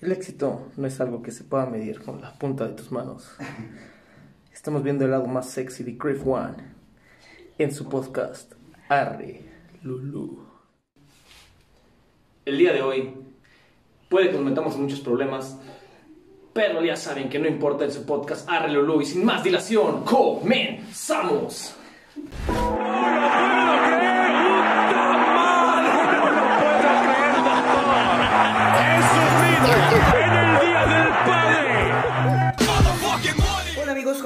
El 0.00 0.12
éxito 0.12 0.68
no 0.78 0.86
es 0.86 0.98
algo 1.02 1.22
que 1.22 1.30
se 1.30 1.44
pueda 1.44 1.66
medir 1.66 2.00
con 2.02 2.22
la 2.22 2.32
punta 2.32 2.66
de 2.66 2.72
tus 2.72 2.90
manos. 2.90 3.36
Estamos 4.52 4.82
viendo 4.82 5.04
el 5.04 5.10
lado 5.10 5.26
más 5.26 5.50
sexy 5.50 5.84
de 5.84 5.92
Griff 5.92 6.26
One 6.26 6.56
en 7.58 7.70
su 7.70 7.86
podcast 7.86 8.54
Arre 8.88 9.42
Lulu. 9.82 10.42
El 12.46 12.56
día 12.56 12.72
de 12.72 12.80
hoy 12.80 13.14
puede 14.08 14.28
que 14.30 14.36
nos 14.36 14.44
metamos 14.44 14.74
en 14.76 14.82
muchos 14.84 15.00
problemas, 15.00 15.58
pero 16.54 16.82
ya 16.82 16.96
saben 16.96 17.28
que 17.28 17.38
no 17.38 17.46
importa 17.46 17.84
en 17.84 17.92
su 17.92 18.06
podcast 18.06 18.48
Arre 18.48 18.72
Lulu 18.72 19.02
y 19.02 19.04
sin 19.04 19.22
más 19.22 19.44
dilación, 19.44 20.02
comenzamos. 20.04 21.74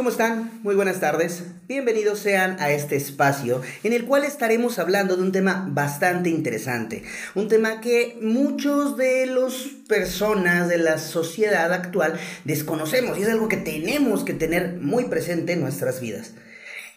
¿Cómo 0.04 0.10
están? 0.10 0.60
Muy 0.62 0.74
buenas 0.74 1.00
tardes. 1.00 1.44
Bienvenidos 1.66 2.18
sean 2.18 2.58
a 2.60 2.70
este 2.70 2.94
espacio 2.94 3.62
en 3.84 3.94
el 3.94 4.04
cual 4.04 4.24
estaremos 4.24 4.78
hablando 4.78 5.16
de 5.16 5.22
un 5.22 5.32
tema 5.32 5.66
bastante 5.70 6.28
interesante. 6.28 7.04
Un 7.34 7.48
tema 7.48 7.80
que 7.80 8.18
muchos 8.20 8.98
de 8.98 9.24
las 9.24 9.54
personas 9.88 10.68
de 10.68 10.76
la 10.76 10.98
sociedad 10.98 11.72
actual 11.72 12.20
desconocemos 12.44 13.16
y 13.16 13.22
es 13.22 13.30
algo 13.30 13.48
que 13.48 13.56
tenemos 13.56 14.24
que 14.24 14.34
tener 14.34 14.74
muy 14.78 15.04
presente 15.04 15.54
en 15.54 15.62
nuestras 15.62 16.02
vidas. 16.02 16.34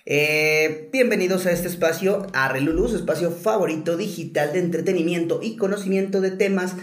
Eh, 0.05 0.90
bienvenidos 0.92 1.46
a 1.46 1.54
este 1.54 1.70
espacio, 1.70 2.28
a 2.34 2.50
Relulu, 2.50 2.90
su 2.90 2.98
espacio 2.98 3.32
favorito 3.32 3.96
digital 3.96 4.52
de 4.52 4.60
entretenimiento 4.60 5.40
y 5.42 5.55
conocimiento 5.55 6.20
de 6.20 6.32
temas. 6.32 6.74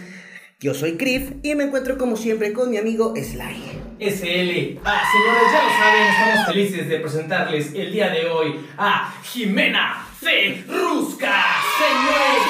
Yo 0.59 0.73
soy 0.73 0.97
Criff 0.97 1.33
y 1.43 1.53
me 1.53 1.65
encuentro 1.65 1.99
como 1.99 2.17
siempre 2.17 2.51
con 2.51 2.71
mi 2.71 2.77
amigo 2.77 3.13
Sly. 3.15 3.84
SL. 3.99 4.79
Ah, 4.83 5.03
señores, 5.11 5.43
ya 5.51 5.63
lo 5.63 5.69
saben, 5.69 6.07
estamos 6.09 6.45
felices 6.47 6.89
de 6.89 6.99
presentarles 6.99 7.73
el 7.73 7.91
día 7.91 8.09
de 8.09 8.25
hoy 8.25 8.65
a 8.77 9.13
Jimena 9.23 10.05
Ferrusca. 10.19 11.43
Señores. 11.77 12.45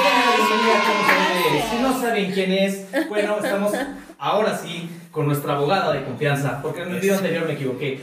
Si 1.69 1.77
no 1.81 1.99
saben 1.99 2.31
quién 2.31 2.51
es, 2.51 2.85
bueno, 3.09 3.37
estamos 3.37 3.73
ahora 4.17 4.57
sí 4.57 4.89
con 5.11 5.27
nuestra 5.27 5.53
abogada 5.53 5.93
de 5.93 6.03
confianza, 6.03 6.61
porque 6.61 6.81
en 6.81 6.91
el 6.91 6.99
video 6.99 7.15
anterior 7.17 7.45
me 7.45 7.53
equivoqué. 7.53 7.99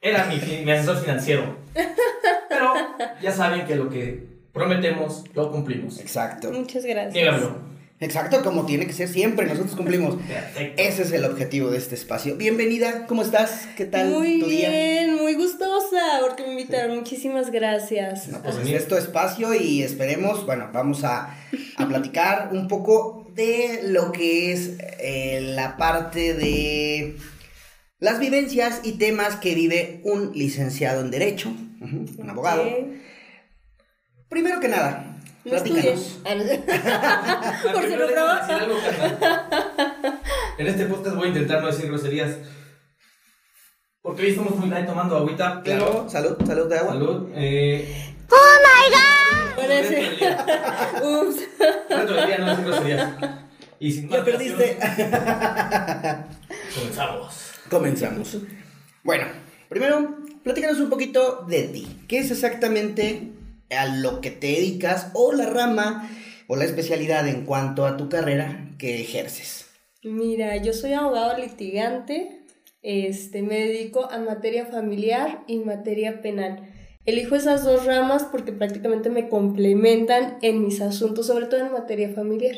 Era 0.00 0.24
mi 0.26 0.70
asesor 0.70 0.98
financiero. 0.98 1.56
Pero 2.48 2.72
ya 3.20 3.32
saben 3.32 3.66
que 3.66 3.76
lo 3.76 3.90
que 3.90 4.26
prometemos 4.52 5.24
lo 5.34 5.50
cumplimos. 5.50 6.00
Exacto. 6.00 6.50
Muchas 6.50 6.84
gracias. 6.84 7.14
Díganlo. 7.14 7.79
Exacto, 8.02 8.42
como 8.42 8.64
tiene 8.64 8.86
que 8.86 8.94
ser 8.94 9.08
siempre, 9.08 9.46
nosotros 9.46 9.76
cumplimos. 9.76 10.16
Perfecto. 10.22 10.82
Ese 10.82 11.02
es 11.02 11.12
el 11.12 11.22
objetivo 11.26 11.70
de 11.70 11.76
este 11.76 11.94
espacio. 11.96 12.34
Bienvenida, 12.36 13.06
¿cómo 13.06 13.20
estás? 13.20 13.68
¿Qué 13.76 13.84
tal 13.84 14.08
Muy 14.08 14.40
tu 14.40 14.46
día? 14.46 14.70
bien, 14.70 15.16
muy 15.16 15.34
gustosa 15.34 15.98
porque 16.22 16.44
me 16.44 16.52
invitaron. 16.52 16.96
Muchísimas 16.96 17.50
gracias. 17.50 18.28
No, 18.28 18.42
pues 18.42 18.56
es 18.66 18.88
tu 18.88 18.96
espacio 18.96 19.52
y 19.52 19.82
esperemos, 19.82 20.46
bueno, 20.46 20.70
vamos 20.72 21.04
a, 21.04 21.36
a 21.76 21.88
platicar 21.88 22.48
un 22.52 22.68
poco 22.68 23.30
de 23.34 23.80
lo 23.84 24.12
que 24.12 24.52
es 24.52 24.78
eh, 24.98 25.40
la 25.54 25.76
parte 25.76 26.32
de 26.32 27.16
las 27.98 28.18
vivencias 28.18 28.80
y 28.82 28.92
temas 28.92 29.36
que 29.36 29.54
vive 29.54 30.00
un 30.04 30.32
licenciado 30.34 31.02
en 31.02 31.10
Derecho, 31.10 31.50
un 31.50 32.30
abogado. 32.30 32.64
Primero 34.30 34.58
que 34.60 34.68
nada, 34.68 35.09
No 35.44 35.50
platícanos. 35.52 36.18
Ah, 36.24 36.34
no. 36.34 36.44
Por 37.72 37.82
si 37.84 37.96
no. 37.96 38.06
En 40.58 40.66
este 40.66 40.84
podcast 40.86 41.16
voy 41.16 41.26
a 41.26 41.28
intentar 41.28 41.62
no 41.62 41.68
decir 41.68 41.86
groserías. 41.86 42.36
Porque 44.02 44.22
hoy 44.22 44.30
estamos 44.30 44.56
muy 44.56 44.68
light 44.68 44.86
tomando 44.86 45.16
agüita, 45.16 45.62
pero. 45.64 45.86
Claro, 45.86 46.08
salud, 46.10 46.36
salud 46.46 46.68
de 46.68 46.78
agua. 46.78 46.92
Salud. 46.92 47.28
Eh, 47.34 48.14
Parece. 49.56 49.94
reto 49.96 50.08
del 50.08 50.18
día. 50.18 50.46
Ups. 51.02 51.36
Reto 51.88 52.12
del 52.14 52.26
día, 52.26 52.38
no 52.38 52.46
decir 52.46 52.64
groserías. 52.64 53.10
Y 53.78 53.92
sin 53.92 54.08
Ya 54.10 54.16
más 54.16 54.24
perdiste. 54.26 54.78
Comenzamos. 56.74 57.50
Comenzamos. 57.70 58.36
Bueno, 59.02 59.24
primero, 59.70 60.18
platícanos 60.44 60.80
un 60.80 60.90
poquito 60.90 61.46
de 61.48 61.62
ti. 61.64 62.04
¿Qué 62.06 62.18
es 62.18 62.30
exactamente 62.30 63.32
a 63.70 63.86
lo 63.86 64.20
que 64.20 64.30
te 64.30 64.48
dedicas 64.48 65.08
o 65.14 65.32
la 65.32 65.46
rama 65.46 66.10
o 66.46 66.56
la 66.56 66.64
especialidad 66.64 67.28
en 67.28 67.44
cuanto 67.44 67.86
a 67.86 67.96
tu 67.96 68.08
carrera 68.08 68.70
que 68.78 69.00
ejerces? 69.00 69.66
Mira, 70.02 70.56
yo 70.56 70.72
soy 70.72 70.94
abogado 70.94 71.38
litigante. 71.38 72.40
Este, 72.82 73.42
me 73.42 73.58
dedico 73.58 74.10
a 74.10 74.18
materia 74.18 74.66
familiar 74.66 75.44
y 75.46 75.58
materia 75.58 76.22
penal. 76.22 76.68
Elijo 77.04 77.36
esas 77.36 77.64
dos 77.64 77.84
ramas 77.84 78.24
porque 78.24 78.52
prácticamente 78.52 79.10
me 79.10 79.28
complementan 79.28 80.38
en 80.42 80.64
mis 80.64 80.80
asuntos, 80.80 81.26
sobre 81.26 81.46
todo 81.46 81.60
en 81.60 81.72
materia 81.72 82.10
familiar. 82.14 82.56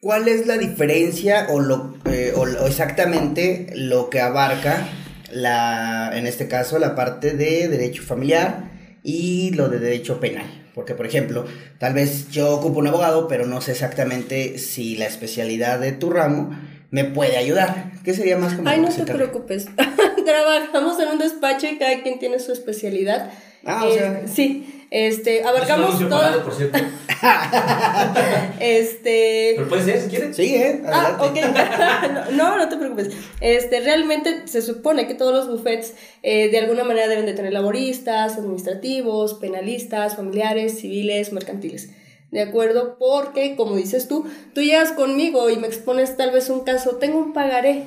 ¿Cuál 0.00 0.28
es 0.28 0.46
la 0.46 0.56
diferencia 0.56 1.48
o, 1.50 1.60
lo, 1.60 1.94
eh, 2.06 2.32
o 2.34 2.46
exactamente 2.66 3.70
lo 3.74 4.08
que 4.08 4.20
abarca 4.20 4.88
la, 5.30 6.10
en 6.14 6.26
este 6.26 6.48
caso, 6.48 6.78
la 6.78 6.94
parte 6.94 7.32
de 7.32 7.68
derecho 7.68 8.02
familiar 8.02 8.69
y 9.02 9.50
lo 9.52 9.68
de 9.68 9.78
derecho 9.78 10.20
penal? 10.20 10.46
Porque, 10.74 10.94
por 10.94 11.06
ejemplo, 11.06 11.44
tal 11.78 11.94
vez 11.94 12.30
yo 12.30 12.54
ocupo 12.54 12.78
un 12.78 12.86
abogado, 12.86 13.26
pero 13.28 13.46
no 13.46 13.60
sé 13.60 13.72
exactamente 13.72 14.58
si 14.58 14.96
la 14.96 15.06
especialidad 15.06 15.78
de 15.80 15.92
tu 15.92 16.10
ramo 16.10 16.50
me 16.90 17.04
puede 17.04 17.36
ayudar. 17.36 17.92
¿Qué 18.04 18.14
sería 18.14 18.36
más 18.38 18.54
como 18.54 18.68
Ay, 18.68 18.80
no 18.80 18.88
te 18.88 19.04
preocupes. 19.04 19.66
Trabajamos 20.24 20.98
en 21.00 21.08
un 21.08 21.18
despacho 21.18 21.66
y 21.66 21.78
cada 21.78 22.02
quien 22.02 22.18
tiene 22.18 22.38
su 22.38 22.52
especialidad. 22.52 23.30
Ah, 23.64 23.84
o 23.84 23.90
Eh, 23.90 23.98
sea- 23.98 24.22
Sí, 24.26 24.79
este, 24.90 25.40
Es 25.40 25.46
abarcamos 25.46 25.94
pagado, 26.02 26.34
todo. 26.34 26.44
por 26.44 26.54
cierto. 26.54 26.78
Este. 28.60 29.52
Pero 29.56 29.68
puede 29.68 29.84
ser, 29.84 30.00
si 30.02 30.08
quieren. 30.08 30.34
Sí, 30.34 30.54
¿eh? 30.54 30.82
Ah, 30.86 31.16
Adelante. 31.18 31.44
ok. 31.44 32.30
no, 32.32 32.56
no 32.56 32.68
te 32.68 32.76
preocupes. 32.76 33.10
Este, 33.40 33.80
realmente 33.80 34.46
se 34.46 34.62
supone 34.62 35.06
que 35.06 35.14
todos 35.14 35.32
los 35.34 35.48
buffets 35.48 35.94
eh, 36.22 36.50
de 36.50 36.58
alguna 36.58 36.84
manera 36.84 37.08
deben 37.08 37.26
de 37.26 37.32
tener 37.34 37.52
laboristas, 37.52 38.36
administrativos, 38.36 39.34
penalistas, 39.34 40.16
familiares, 40.16 40.78
civiles, 40.80 41.32
mercantiles. 41.32 41.90
¿De 42.30 42.42
acuerdo? 42.42 42.96
Porque, 42.98 43.56
como 43.56 43.76
dices 43.76 44.06
tú, 44.08 44.24
tú 44.54 44.60
llegas 44.62 44.92
conmigo 44.92 45.50
y 45.50 45.56
me 45.56 45.66
expones 45.66 46.16
tal 46.16 46.30
vez 46.30 46.48
un 46.48 46.60
caso, 46.60 46.96
tengo 46.96 47.18
un 47.18 47.32
pagaré. 47.32 47.84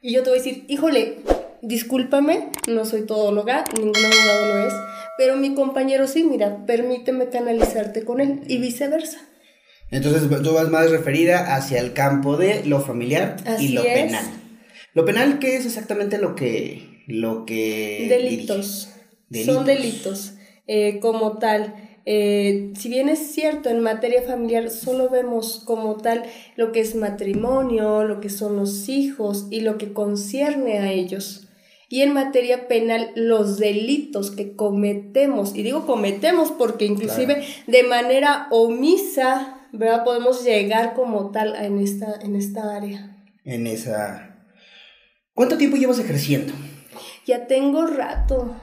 Y 0.00 0.12
yo 0.12 0.22
te 0.22 0.30
voy 0.30 0.38
a 0.38 0.42
decir, 0.42 0.64
híjole, 0.68 1.18
discúlpame, 1.62 2.50
no 2.68 2.84
soy 2.84 3.02
todóloga, 3.02 3.64
ningún 3.76 3.96
abogado 3.96 4.46
lo 4.46 4.66
es, 4.66 4.74
pero 5.20 5.36
mi 5.36 5.54
compañero 5.54 6.08
sí, 6.08 6.24
mira, 6.24 6.64
permíteme 6.64 7.28
canalizarte 7.28 8.06
con 8.06 8.22
él 8.22 8.40
y 8.48 8.56
viceversa. 8.56 9.18
Entonces 9.90 10.22
tú 10.42 10.54
vas 10.54 10.70
más 10.70 10.90
referida 10.90 11.56
hacia 11.56 11.78
el 11.78 11.92
campo 11.92 12.38
de 12.38 12.64
lo 12.64 12.80
familiar 12.80 13.36
y 13.58 13.68
lo 13.68 13.82
es. 13.84 13.92
penal. 13.92 14.24
¿Lo 14.94 15.04
penal 15.04 15.38
qué 15.38 15.56
es 15.56 15.66
exactamente 15.66 16.16
lo 16.16 16.34
que... 16.34 17.04
Lo 17.06 17.44
que 17.44 18.06
delitos. 18.08 18.94
dirige? 19.28 19.52
Son 19.52 19.66
delitos 19.66 20.32
eh, 20.66 21.00
como 21.00 21.36
tal. 21.36 21.74
Eh, 22.06 22.72
si 22.78 22.88
bien 22.88 23.10
es 23.10 23.18
cierto, 23.18 23.68
en 23.68 23.80
materia 23.80 24.22
familiar 24.22 24.70
solo 24.70 25.10
vemos 25.10 25.62
como 25.66 25.98
tal 25.98 26.22
lo 26.56 26.72
que 26.72 26.80
es 26.80 26.94
matrimonio, 26.94 28.04
lo 28.04 28.20
que 28.20 28.30
son 28.30 28.56
los 28.56 28.88
hijos 28.88 29.48
y 29.50 29.60
lo 29.60 29.76
que 29.76 29.92
concierne 29.92 30.78
a 30.78 30.90
ellos. 30.90 31.49
Y 31.92 32.02
en 32.02 32.14
materia 32.14 32.68
penal, 32.68 33.10
los 33.16 33.58
delitos 33.58 34.30
que 34.30 34.54
cometemos, 34.54 35.56
y 35.56 35.64
digo 35.64 35.86
cometemos 35.86 36.52
porque 36.52 36.84
inclusive 36.84 37.44
de 37.66 37.82
manera 37.82 38.46
omisa, 38.52 39.66
¿verdad? 39.72 40.04
Podemos 40.04 40.44
llegar 40.44 40.94
como 40.94 41.32
tal 41.32 41.56
en 41.56 41.80
esta, 41.80 42.14
en 42.22 42.36
esta 42.36 42.76
área. 42.76 43.24
En 43.44 43.66
esa... 43.66 44.36
¿Cuánto 45.34 45.58
tiempo 45.58 45.76
llevas 45.76 45.98
ejerciendo? 45.98 46.52
Ya 47.26 47.48
tengo 47.48 47.84
rato. 47.88 48.54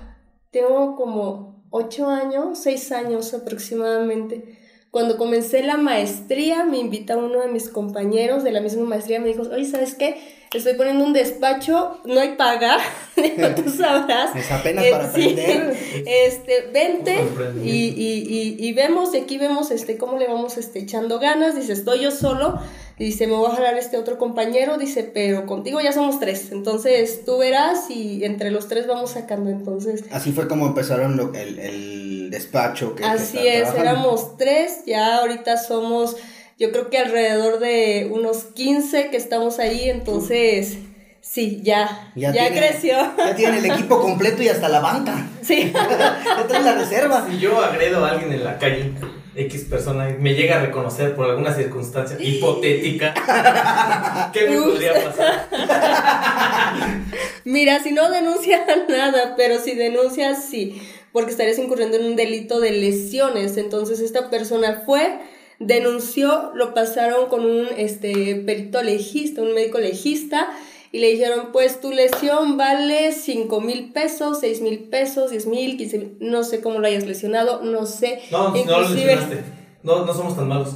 Tengo 0.52 0.96
como 0.96 1.66
ocho 1.70 2.08
años, 2.08 2.60
seis 2.60 2.94
años 2.94 3.34
aproximadamente. 3.34 4.58
Cuando 4.90 5.18
comencé 5.18 5.64
la 5.64 5.76
maestría, 5.76 6.64
me 6.64 6.78
invita 6.78 7.18
uno 7.18 7.42
de 7.42 7.50
mis 7.50 7.68
compañeros 7.68 8.46
de 8.46 8.52
la 8.54 8.62
misma 8.62 8.86
maestría, 8.86 9.20
me 9.20 9.28
dijo, 9.28 9.42
oye, 9.42 9.66
¿sabes 9.66 9.96
qué? 9.96 10.16
Estoy 10.54 10.76
poniendo 10.76 11.04
un 11.04 11.12
despacho, 11.14 12.00
no 12.06 12.20
hay 12.22 12.36
paga, 12.36 12.78
tú 13.56 13.70
sabrás. 13.70 14.34
Es 14.36 14.50
apenas 14.52 14.86
Eh, 14.86 14.92
para 14.92 15.12
sí, 15.12 15.22
aprender. 15.30 15.78
este, 16.08 16.70
vente 16.74 17.18
y, 17.64 17.70
y, 17.70 18.56
y, 18.60 18.68
y 18.68 18.74
vemos, 18.74 19.14
y 19.14 19.18
aquí 19.18 19.38
vemos 19.38 19.72
este, 19.72 19.98
cómo 19.98 20.18
le 20.18 20.28
vamos 20.28 20.58
este, 20.58 20.80
echando 20.80 21.20
ganas. 21.20 21.56
Dice, 21.56 21.74
estoy 21.74 22.02
yo 22.02 22.12
solo. 22.12 22.60
Dice, 22.98 23.28
me 23.28 23.34
voy 23.34 23.52
a 23.52 23.56
jalar 23.56 23.78
este 23.78 23.98
otro 23.98 24.18
compañero. 24.18 24.78
Dice, 24.78 25.04
pero 25.04 25.46
contigo 25.46 25.82
ya 25.82 25.92
somos 25.92 26.20
tres. 26.20 26.52
Entonces 26.52 27.26
tú 27.26 27.38
verás 27.38 27.90
y 27.92 28.24
entre 28.24 28.50
los 28.50 28.68
tres 28.70 28.88
vamos 28.88 29.12
sacando. 29.12 29.50
Entonces, 29.50 30.06
Así 30.12 30.32
fue 30.32 30.48
como 30.48 30.66
empezaron 30.66 31.18
lo- 31.18 31.34
el, 31.34 31.60
el 31.60 32.30
despacho 32.32 32.96
que, 32.96 33.04
así 33.04 33.38
es, 33.46 33.64
trabajando. 33.64 33.82
éramos 33.84 34.38
tres. 34.38 34.80
Ya 34.88 35.18
ahorita 35.18 35.58
somos 35.58 36.16
yo 36.58 36.72
creo 36.72 36.90
que 36.90 36.98
alrededor 36.98 37.60
de 37.60 38.10
unos 38.12 38.44
15 38.46 39.10
que 39.10 39.18
estamos 39.18 39.60
ahí, 39.60 39.90
entonces 39.90 40.78
sí, 41.22 41.62
ya, 41.64 42.12
ya, 42.16 42.32
tiene- 42.32 42.58
creció. 42.58 42.96
Ya 43.18 43.36
tiene 43.36 43.58
el 43.60 43.66
equipo 43.66 44.00
completo 44.02 44.42
y 44.42 44.50
hasta 44.50 44.68
la 44.70 44.80
banca. 44.80 45.28
Sí. 45.42 45.72
ya 45.74 46.46
trae 46.48 46.64
la 46.64 46.74
reserva. 46.76 47.28
Si 47.30 47.38
yo 47.40 47.60
agredo 47.62 48.04
a 48.06 48.12
alguien 48.12 48.34
en 48.34 48.44
la 48.44 48.58
calle, 48.58 48.92
X 49.36 49.66
persona, 49.70 50.10
y 50.10 50.14
me 50.14 50.34
llega 50.34 50.56
a 50.58 50.62
reconocer 50.66 51.14
por 51.16 51.30
alguna 51.30 51.54
circunstancia 51.54 52.18
hipotética, 52.20 53.14
¿qué 54.34 54.50
me 54.50 54.60
Ups. 54.60 54.68
podría 54.72 54.94
pasar? 54.96 55.48
Mira, 57.46 57.82
si 57.84 57.92
no 57.92 58.10
denuncia 58.10 58.66
nada, 58.90 59.36
pero 59.38 59.60
si 59.60 59.76
denuncias, 59.76 60.44
sí, 60.50 60.82
porque 61.14 61.32
estarías 61.32 61.60
incurriendo 61.60 61.98
en 61.98 62.06
un 62.06 62.16
delito 62.16 62.60
de 62.60 62.72
lesiones. 62.72 63.58
Entonces 63.58 64.00
esta 64.00 64.30
persona 64.30 64.82
fue, 64.86 65.20
denunció, 65.60 66.52
lo 66.54 66.74
pasaron 66.74 67.30
con 67.30 67.46
un 67.46 67.68
este, 67.78 68.36
perito 68.46 68.82
legista, 68.82 69.42
un 69.42 69.54
médico 69.54 69.80
legista, 69.80 70.50
y 70.92 71.00
le 71.00 71.12
dijeron, 71.12 71.50
pues 71.52 71.82
tu 71.82 71.92
lesión 71.92 72.58
vale 72.58 73.12
5 73.12 73.62
mil 73.62 73.92
pesos, 73.92 74.40
6 74.40 74.62
mil 74.62 74.80
pesos, 74.80 75.32
10 75.32 75.46
mil, 75.48 75.78
15 75.78 75.98
mil, 75.98 76.18
no 76.20 76.44
sé 76.44 76.62
cómo 76.62 76.80
lo 76.80 76.88
hayas 76.88 77.06
lesionado, 77.06 77.62
no 77.62 77.86
sé. 77.86 78.22
No, 78.32 78.50
no 78.50 78.80
lo 78.82 78.90
mencionaste. 78.90 79.44
No, 79.84 80.06
no 80.06 80.14
somos 80.14 80.36
tan 80.36 80.48
malos. 80.48 80.70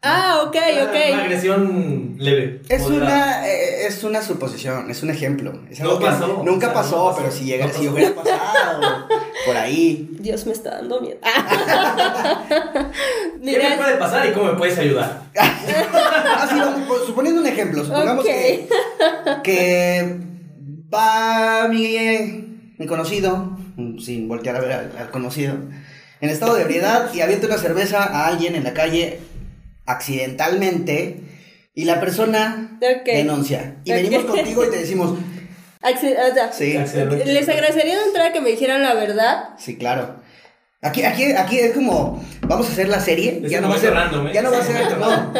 Ah, 0.00 0.44
ok, 0.46 0.54
Una 0.74 0.84
ok. 0.84 0.96
agresión 1.22 2.14
leve. 2.18 2.60
Es 2.68 2.82
moderada. 2.82 3.06
una, 3.40 3.48
eh, 3.48 3.86
es 3.88 4.04
una 4.04 4.22
suposición, 4.22 4.88
es 4.90 5.02
un 5.02 5.10
ejemplo. 5.10 5.60
Es 5.68 5.80
No 5.80 5.98
pasó, 5.98 6.42
Nunca 6.44 6.68
o 6.68 6.70
sea, 6.70 6.72
pasó, 6.82 6.96
no 6.98 7.04
pasó. 7.10 7.18
pero 7.18 7.32
si, 7.32 7.44
llega, 7.46 7.66
No 7.66 7.72
si 7.72 7.88
hubiera 7.88 8.14
pasado 8.14 9.08
por 9.44 9.56
ahí. 9.56 10.08
Dios 10.20 10.46
me 10.46 10.52
está 10.52 10.76
dando 10.76 11.00
miedo. 11.00 11.16
¿Qué 12.48 13.38
Mira, 13.40 13.70
me 13.70 13.76
puede 13.76 13.96
pasar 13.96 14.28
y 14.28 14.32
cómo 14.32 14.52
me 14.52 14.58
puedes 14.58 14.78
ayudar? 14.78 15.22
Así 15.36 16.58
vamos, 16.58 17.06
suponiendo 17.06 17.40
un 17.40 17.46
ejemplo, 17.48 17.84
supongamos 17.84 18.24
Ok. 18.24 18.30
que, 18.30 18.68
que 19.42 20.16
va 20.94 21.66
mi, 21.68 22.68
mi 22.78 22.86
conocido, 22.86 23.58
sin 23.98 24.28
voltear 24.28 24.56
a 24.56 24.60
ver 24.60 24.72
al, 24.72 24.92
al 24.98 25.10
conocido, 25.10 25.54
en 26.20 26.30
estado 26.30 26.54
de 26.54 26.62
ebriedad 26.62 27.12
y 27.12 27.20
avienta 27.20 27.46
una 27.48 27.58
cerveza 27.58 28.02
a 28.04 28.26
alguien 28.28 28.54
en 28.54 28.64
la 28.64 28.74
calle 28.74 29.20
accidentalmente 29.88 31.20
y 31.74 31.84
la 31.84 32.00
persona 32.00 32.78
denuncia. 33.04 33.76
Y 33.84 33.92
venimos 33.92 34.24
contigo 34.24 34.64
y 34.64 34.70
te 34.70 34.78
decimos, 34.78 35.18
acci- 35.82 36.16
o 36.30 36.34
sea, 36.34 36.52
sí, 36.52 36.76
Accidente. 36.76 37.24
Les 37.24 37.48
agradecería 37.48 37.96
de 37.98 38.04
entrada 38.04 38.32
que 38.32 38.40
me 38.40 38.50
dijeran 38.50 38.82
la 38.82 38.94
verdad. 38.94 39.50
sí, 39.58 39.76
claro. 39.76 40.16
Aquí, 40.80 41.02
aquí, 41.02 41.32
aquí 41.32 41.58
es 41.58 41.72
como, 41.74 42.24
vamos 42.42 42.68
a 42.68 42.72
hacer 42.72 42.88
la 42.88 43.00
serie, 43.00 43.40
Es 43.44 43.50
ya 43.50 43.60
no 43.60 43.68
va 43.68 43.74
a 43.74 43.78
ser, 43.78 43.92
random, 43.94 44.28
¿eh? 44.28 44.30
ya 44.32 44.42
no 44.42 44.52
va 44.52 44.58
a 44.58 44.62
ser, 44.62 44.96
no, 44.96 45.32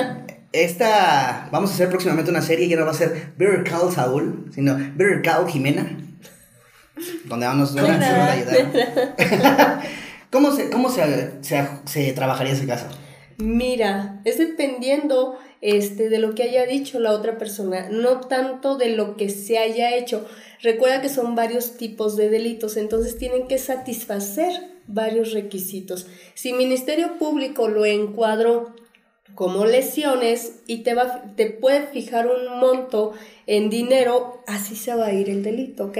esta, 0.50 1.48
vamos 1.52 1.70
a 1.70 1.74
hacer 1.74 1.88
próximamente 1.90 2.30
una 2.32 2.42
serie, 2.42 2.66
ya 2.66 2.76
no 2.76 2.84
va 2.84 2.90
a 2.90 2.94
ser 2.94 3.34
Better 3.36 3.62
Call 3.62 3.92
Saúl, 3.92 4.50
sino 4.52 4.74
Better 4.76 5.22
Call 5.22 5.48
Jimena, 5.48 5.96
donde 7.26 7.46
vamos 7.46 7.76
a 7.76 8.32
ayudar. 8.32 9.80
¿Cómo, 10.32 10.50
se, 10.54 10.70
cómo 10.70 10.90
se, 10.90 11.30
se, 11.42 11.64
se 11.84 12.12
trabajaría 12.14 12.54
ese 12.54 12.66
caso? 12.66 12.86
Mira, 13.38 14.20
es 14.24 14.38
dependiendo 14.38 15.38
este, 15.60 16.08
de 16.08 16.18
lo 16.18 16.34
que 16.34 16.42
haya 16.42 16.66
dicho 16.66 16.98
la 16.98 17.12
otra 17.12 17.38
persona, 17.38 17.88
no 17.88 18.20
tanto 18.22 18.76
de 18.76 18.88
lo 18.96 19.16
que 19.16 19.28
se 19.28 19.58
haya 19.58 19.96
hecho. 19.96 20.26
Recuerda 20.60 21.00
que 21.00 21.08
son 21.08 21.36
varios 21.36 21.76
tipos 21.76 22.16
de 22.16 22.30
delitos, 22.30 22.76
entonces 22.76 23.16
tienen 23.16 23.46
que 23.46 23.58
satisfacer 23.58 24.50
varios 24.88 25.32
requisitos. 25.32 26.08
Si 26.34 26.52
Ministerio 26.52 27.16
Público 27.16 27.68
lo 27.68 27.84
encuadró 27.84 28.74
como 29.36 29.66
lesiones 29.66 30.62
y 30.66 30.78
te, 30.78 30.94
va, 30.94 31.22
te 31.36 31.46
puede 31.46 31.86
fijar 31.86 32.26
un 32.26 32.58
monto 32.58 33.12
en 33.46 33.70
dinero, 33.70 34.42
así 34.48 34.74
se 34.74 34.96
va 34.96 35.06
a 35.06 35.12
ir 35.12 35.30
el 35.30 35.44
delito, 35.44 35.84
¿ok? 35.84 35.98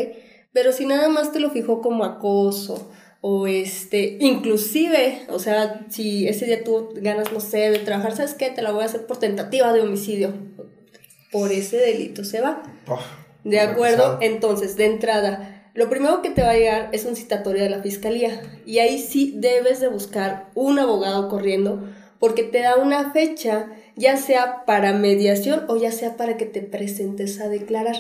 Pero 0.52 0.73
si 0.73 0.87
nada 0.87 1.08
más 1.08 1.31
te 1.31 1.38
lo 1.38 1.50
fijó 1.50 1.82
como 1.82 2.05
acoso 2.05 2.90
o 3.20 3.46
este, 3.46 4.16
inclusive, 4.20 5.22
o 5.28 5.38
sea, 5.38 5.86
si 5.90 6.28
ese 6.28 6.46
día 6.46 6.62
tú 6.62 6.90
ganas, 6.94 7.32
no 7.32 7.40
sé, 7.40 7.70
de 7.70 7.78
trabajar, 7.80 8.14
¿sabes 8.14 8.34
qué? 8.34 8.50
Te 8.50 8.62
la 8.62 8.70
voy 8.70 8.82
a 8.82 8.86
hacer 8.86 9.06
por 9.06 9.18
tentativa 9.18 9.72
de 9.72 9.80
homicidio. 9.80 10.32
Por 11.32 11.52
ese 11.52 11.76
delito 11.78 12.24
se 12.24 12.40
va. 12.40 12.62
Oh, 12.86 13.00
De 13.44 13.60
acuerdo, 13.60 14.18
entonces, 14.20 14.76
de 14.76 14.86
entrada, 14.86 15.70
lo 15.74 15.90
primero 15.90 16.22
que 16.22 16.30
te 16.30 16.42
va 16.42 16.50
a 16.50 16.56
llegar 16.56 16.88
es 16.92 17.04
un 17.04 17.16
citatorio 17.16 17.62
de 17.62 17.70
la 17.70 17.82
fiscalía. 17.82 18.40
Y 18.64 18.78
ahí 18.78 18.98
sí 18.98 19.34
debes 19.36 19.80
de 19.80 19.88
buscar 19.88 20.50
un 20.54 20.78
abogado 20.78 21.28
corriendo 21.28 21.88
porque 22.18 22.42
te 22.42 22.60
da 22.60 22.76
una 22.76 23.12
fecha, 23.12 23.70
ya 23.96 24.16
sea 24.16 24.64
para 24.64 24.92
mediación 24.92 25.64
o 25.68 25.76
ya 25.76 25.92
sea 25.92 26.16
para 26.16 26.36
que 26.36 26.46
te 26.46 26.62
presentes 26.62 27.40
a 27.40 27.48
declarar. 27.48 27.96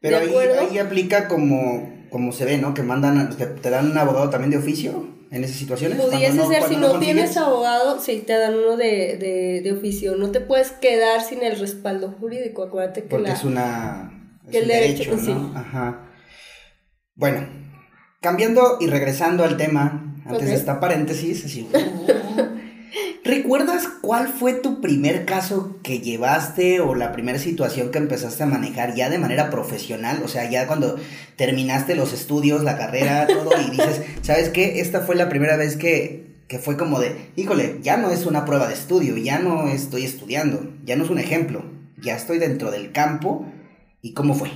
Pero 0.00 0.20
¿De 0.20 0.58
ahí 0.58 0.78
aplica 0.78 1.26
como, 1.26 1.90
como 2.16 2.32
se 2.32 2.46
ve, 2.46 2.56
¿no? 2.56 2.72
Que 2.72 2.82
mandan, 2.82 3.36
que 3.36 3.44
te 3.44 3.68
dan 3.68 3.90
un 3.90 3.98
abogado 3.98 4.30
también 4.30 4.50
de 4.50 4.56
oficio 4.56 5.06
en 5.30 5.44
esas 5.44 5.58
situaciones. 5.58 6.00
Pudiese 6.00 6.38
cuando 6.38 6.48
ser, 6.48 6.62
si 6.62 6.76
no 6.76 6.98
tienes 6.98 7.36
abogado, 7.36 8.00
sí, 8.00 8.24
te 8.26 8.32
dan 8.32 8.54
uno 8.54 8.78
de, 8.78 9.18
de, 9.18 9.60
de 9.62 9.72
oficio. 9.72 10.16
No 10.16 10.30
te 10.30 10.40
puedes 10.40 10.70
quedar 10.70 11.20
sin 11.20 11.42
el 11.42 11.58
respaldo 11.58 12.14
jurídico. 12.18 12.62
Acuérdate 12.62 13.02
que 13.02 13.08
Porque 13.08 13.28
la... 13.28 13.34
es 13.34 13.44
una. 13.44 14.30
es 14.46 14.50
que 14.50 14.58
el 14.60 14.64
un 14.64 14.68
derecho, 14.70 15.14
¿no? 15.14 15.22
sí. 15.22 15.36
Ajá. 15.54 16.08
Bueno, 17.16 17.46
cambiando 18.22 18.78
y 18.80 18.86
regresando 18.86 19.44
al 19.44 19.58
tema, 19.58 20.16
antes 20.24 20.48
de 20.48 20.54
esta 20.54 20.80
paréntesis, 20.80 21.44
así. 21.44 21.68
¿Recuerdas 23.26 23.88
cuál 24.02 24.28
fue 24.28 24.52
tu 24.52 24.80
primer 24.80 25.24
caso 25.24 25.78
que 25.82 25.98
llevaste 25.98 26.78
o 26.80 26.94
la 26.94 27.10
primera 27.10 27.40
situación 27.40 27.90
que 27.90 27.98
empezaste 27.98 28.44
a 28.44 28.46
manejar 28.46 28.94
ya 28.94 29.10
de 29.10 29.18
manera 29.18 29.50
profesional? 29.50 30.22
O 30.24 30.28
sea, 30.28 30.48
ya 30.48 30.68
cuando 30.68 30.96
terminaste 31.34 31.96
los 31.96 32.12
estudios, 32.12 32.62
la 32.62 32.78
carrera, 32.78 33.26
todo, 33.26 33.50
y 33.60 33.70
dices, 33.72 34.02
¿sabes 34.22 34.50
qué? 34.50 34.80
Esta 34.80 35.00
fue 35.00 35.16
la 35.16 35.28
primera 35.28 35.56
vez 35.56 35.76
que, 35.76 36.36
que 36.46 36.60
fue 36.60 36.76
como 36.76 37.00
de, 37.00 37.32
híjole, 37.34 37.78
ya 37.82 37.96
no 37.96 38.10
es 38.10 38.26
una 38.26 38.44
prueba 38.44 38.68
de 38.68 38.74
estudio, 38.74 39.16
ya 39.16 39.40
no 39.40 39.66
estoy 39.70 40.04
estudiando, 40.04 40.72
ya 40.84 40.94
no 40.94 41.02
es 41.02 41.10
un 41.10 41.18
ejemplo, 41.18 41.64
ya 42.00 42.14
estoy 42.14 42.38
dentro 42.38 42.70
del 42.70 42.92
campo. 42.92 43.44
¿Y 44.02 44.12
cómo 44.12 44.34
fue? 44.34 44.52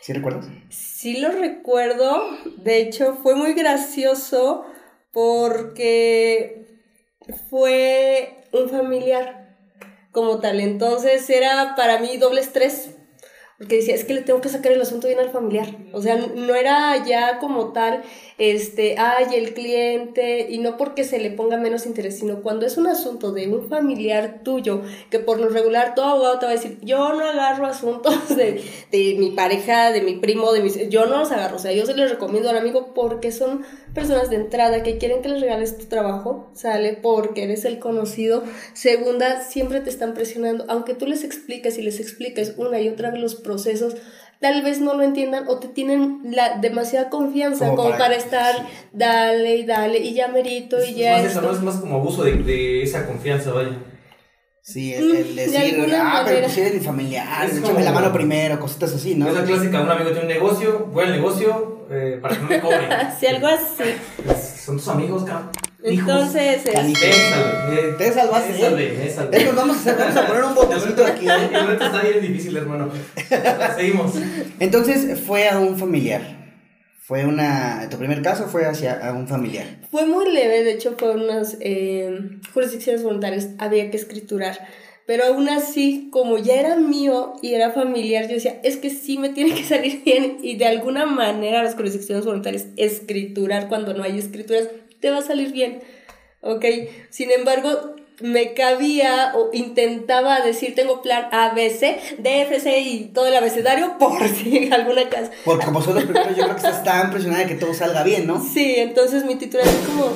¿Sí 0.00 0.14
recuerdas? 0.14 0.46
Sí 0.70 1.18
lo 1.18 1.30
recuerdo, 1.30 2.22
de 2.56 2.80
hecho 2.80 3.18
fue 3.22 3.34
muy 3.34 3.52
gracioso 3.52 4.64
porque 5.12 6.61
fue 7.32 8.44
un 8.52 8.68
familiar. 8.68 9.42
Como 10.12 10.40
tal, 10.40 10.60
entonces 10.60 11.30
era 11.30 11.74
para 11.74 11.98
mí 11.98 12.18
doble 12.18 12.42
estrés, 12.42 12.90
porque 13.62 13.76
decía, 13.76 13.94
es 13.94 14.04
que 14.04 14.12
le 14.12 14.22
tengo 14.22 14.40
que 14.40 14.48
sacar 14.48 14.72
el 14.72 14.82
asunto 14.82 15.06
bien 15.06 15.20
al 15.20 15.30
familiar, 15.30 15.68
o 15.92 16.02
sea, 16.02 16.16
no 16.16 16.54
era 16.54 17.02
ya 17.06 17.38
como 17.38 17.72
tal, 17.72 18.02
este, 18.36 18.96
ay, 18.98 19.26
el 19.36 19.54
cliente, 19.54 20.48
y 20.50 20.58
no 20.58 20.76
porque 20.76 21.04
se 21.04 21.20
le 21.20 21.30
ponga 21.30 21.56
menos 21.58 21.86
interés, 21.86 22.18
sino 22.18 22.42
cuando 22.42 22.66
es 22.66 22.76
un 22.76 22.88
asunto 22.88 23.30
de 23.30 23.46
un 23.46 23.68
familiar 23.68 24.40
tuyo, 24.42 24.82
que 25.10 25.20
por 25.20 25.38
lo 25.38 25.48
regular 25.48 25.94
todo 25.94 26.06
abogado 26.06 26.40
te 26.40 26.46
va 26.46 26.52
a 26.52 26.56
decir, 26.56 26.78
yo 26.82 27.14
no 27.14 27.24
agarro 27.24 27.66
asuntos 27.66 28.36
de, 28.36 28.62
de 28.90 29.16
mi 29.18 29.30
pareja, 29.30 29.92
de 29.92 30.02
mi 30.02 30.16
primo, 30.16 30.52
de 30.52 30.60
mis, 30.60 30.88
yo 30.90 31.06
no 31.06 31.20
los 31.20 31.30
agarro, 31.30 31.56
o 31.56 31.60
sea, 31.60 31.72
yo 31.72 31.86
se 31.86 31.94
les 31.94 32.10
recomiendo 32.10 32.50
al 32.50 32.58
amigo 32.58 32.92
porque 32.92 33.30
son 33.30 33.64
personas 33.94 34.30
de 34.30 34.36
entrada 34.36 34.82
que 34.82 34.98
quieren 34.98 35.20
que 35.22 35.28
les 35.28 35.40
regales 35.40 35.76
tu 35.78 35.84
trabajo, 35.86 36.50
sale 36.54 36.94
porque 36.94 37.44
eres 37.44 37.64
el 37.64 37.78
conocido. 37.78 38.42
Segunda, 38.72 39.42
siempre 39.42 39.80
te 39.80 39.90
están 39.90 40.14
presionando, 40.14 40.64
aunque 40.68 40.94
tú 40.94 41.06
les 41.06 41.24
expliques 41.24 41.76
y 41.78 41.82
les 41.82 42.00
expliques 42.00 42.54
una 42.56 42.80
y 42.80 42.88
otra 42.88 43.10
vez 43.10 43.20
los 43.20 43.34
procesos, 43.34 43.96
tal 44.40 44.62
vez 44.62 44.80
no 44.80 44.94
lo 44.94 45.02
entiendan 45.02 45.46
o 45.46 45.58
te 45.58 45.68
tienen 45.68 46.20
la 46.24 46.58
demasiada 46.58 47.10
confianza 47.10 47.66
Como 47.66 47.76
como, 47.76 47.88
para- 47.90 48.04
para, 48.04 48.16
estar, 48.16 48.54
sí. 48.56 48.62
dale 48.92 49.56
y 49.56 49.64
dale 49.64 49.98
y 49.98 50.14
ya 50.14 50.28
merito 50.28 50.78
Es 50.78 50.90
y 50.90 50.94
ya 50.94 51.12
más, 51.18 51.20
eso, 51.26 51.28
esto. 51.38 51.42
¿no? 51.42 51.52
es 51.52 51.62
más 51.62 51.76
como 51.76 51.96
abuso 51.96 52.24
de, 52.24 52.36
de 52.38 52.82
esa 52.82 53.06
confianza, 53.06 53.52
vaya. 53.52 53.76
Sí, 54.64 54.94
el, 54.94 55.08
Mm, 55.08 55.16
el 55.16 55.36
decir, 55.36 55.56
ah, 55.96 56.22
pero 56.24 56.24
manera. 56.24 56.40
pues 56.46 56.58
eres 56.58 56.74
mi 56.74 56.80
familiar, 56.80 57.46
Es 57.50 57.56
échame 57.56 57.82
la 57.82 57.90
mano 57.90 58.12
primero, 58.12 58.60
cositas 58.60 58.94
así, 58.94 59.16
¿no? 59.16 59.26
Es 59.26 59.34
la 59.34 59.42
clásica, 59.42 59.80
un 59.80 59.90
amigo 59.90 60.10
tiene 60.10 60.22
un 60.22 60.28
negocio, 60.28 60.88
voy 60.92 61.04
al 61.06 61.10
negocio 61.12 61.86
eh, 61.90 62.18
para 62.22 62.36
que 62.36 62.42
no 62.42 62.48
me 62.48 62.60
cobren. 62.60 62.88
Sí, 63.18 63.26
algo 63.26 63.48
así. 63.48 64.60
Son 64.64 64.76
tus 64.76 64.86
amigos, 64.86 65.24
cabrón. 65.24 65.50
Entonces, 65.82 66.58
este, 66.64 66.70
eh, 66.78 67.94
Te 67.98 68.12
salvaste, 68.12 68.52
más, 68.52 69.56
vamos 69.56 69.76
a, 69.78 69.80
hacer, 69.80 69.96
vamos 69.98 70.16
a 70.16 70.26
poner 70.28 70.44
un 70.44 70.54
botoncito 70.54 71.04
aquí. 71.04 71.26
El 71.26 71.66
reto 71.66 71.84
está 71.86 72.02
bien 72.02 72.20
difícil, 72.20 72.56
hermano. 72.56 72.88
Seguimos. 73.76 74.12
Entonces 74.60 75.18
fue 75.26 75.48
a 75.48 75.58
un 75.58 75.76
familiar. 75.76 76.41
Fue 77.04 77.26
una. 77.26 77.88
Tu 77.90 77.98
primer 77.98 78.22
caso 78.22 78.46
fue 78.46 78.64
hacia 78.64 79.04
a 79.04 79.12
un 79.12 79.26
familiar. 79.26 79.66
Fue 79.90 80.06
muy 80.06 80.30
leve, 80.30 80.62
de 80.62 80.72
hecho 80.72 80.94
fue 80.96 81.10
unas 81.10 81.56
eh, 81.58 82.38
jurisdicciones 82.54 83.02
voluntarias, 83.02 83.48
había 83.58 83.90
que 83.90 83.96
escriturar. 83.96 84.56
Pero 85.04 85.24
aún 85.24 85.48
así, 85.48 86.10
como 86.12 86.38
ya 86.38 86.54
era 86.60 86.76
mío 86.76 87.34
y 87.42 87.54
era 87.54 87.72
familiar, 87.72 88.28
yo 88.28 88.34
decía, 88.34 88.60
es 88.62 88.76
que 88.76 88.88
sí 88.88 89.18
me 89.18 89.30
tiene 89.30 89.52
que 89.52 89.64
salir 89.64 90.04
bien 90.04 90.38
y 90.42 90.56
de 90.56 90.66
alguna 90.66 91.04
manera 91.04 91.64
las 91.64 91.74
jurisdicciones 91.74 92.24
voluntarias, 92.24 92.66
escriturar 92.76 93.68
cuando 93.68 93.94
no 93.94 94.04
hay 94.04 94.16
escrituras, 94.16 94.68
te 95.00 95.10
va 95.10 95.18
a 95.18 95.22
salir 95.22 95.50
bien. 95.50 95.80
¿Ok? 96.40 96.64
Sin 97.10 97.32
embargo, 97.32 97.96
me 98.22 98.54
cabía 98.54 99.32
o 99.36 99.50
intentaba 99.52 100.40
decir, 100.40 100.74
tengo 100.74 101.02
plan 101.02 101.26
A, 101.32 101.52
B, 101.54 101.70
C, 101.70 101.98
D, 102.18 102.42
F, 102.42 102.60
C 102.60 102.78
y 102.80 103.04
todo 103.12 103.26
el 103.26 103.34
abecedario 103.36 103.96
por 103.98 104.26
si 104.28 104.70
alguna 104.72 105.08
casa. 105.08 105.30
Porque 105.44 105.64
como 105.66 105.82
son 105.82 105.94
los 105.96 106.04
primeros, 106.04 106.28
yo 106.36 106.44
creo 106.44 106.50
que 106.56 106.56
estás 106.66 106.82
tan 106.84 107.06
impresionada 107.06 107.42
de 107.42 107.48
que 107.48 107.54
todo 107.56 107.74
salga 107.74 108.02
bien, 108.02 108.26
¿no? 108.26 108.42
Sí, 108.42 108.74
entonces 108.78 109.24
mi 109.24 109.34
titular 109.36 109.66
es 109.66 109.74
como, 109.88 110.08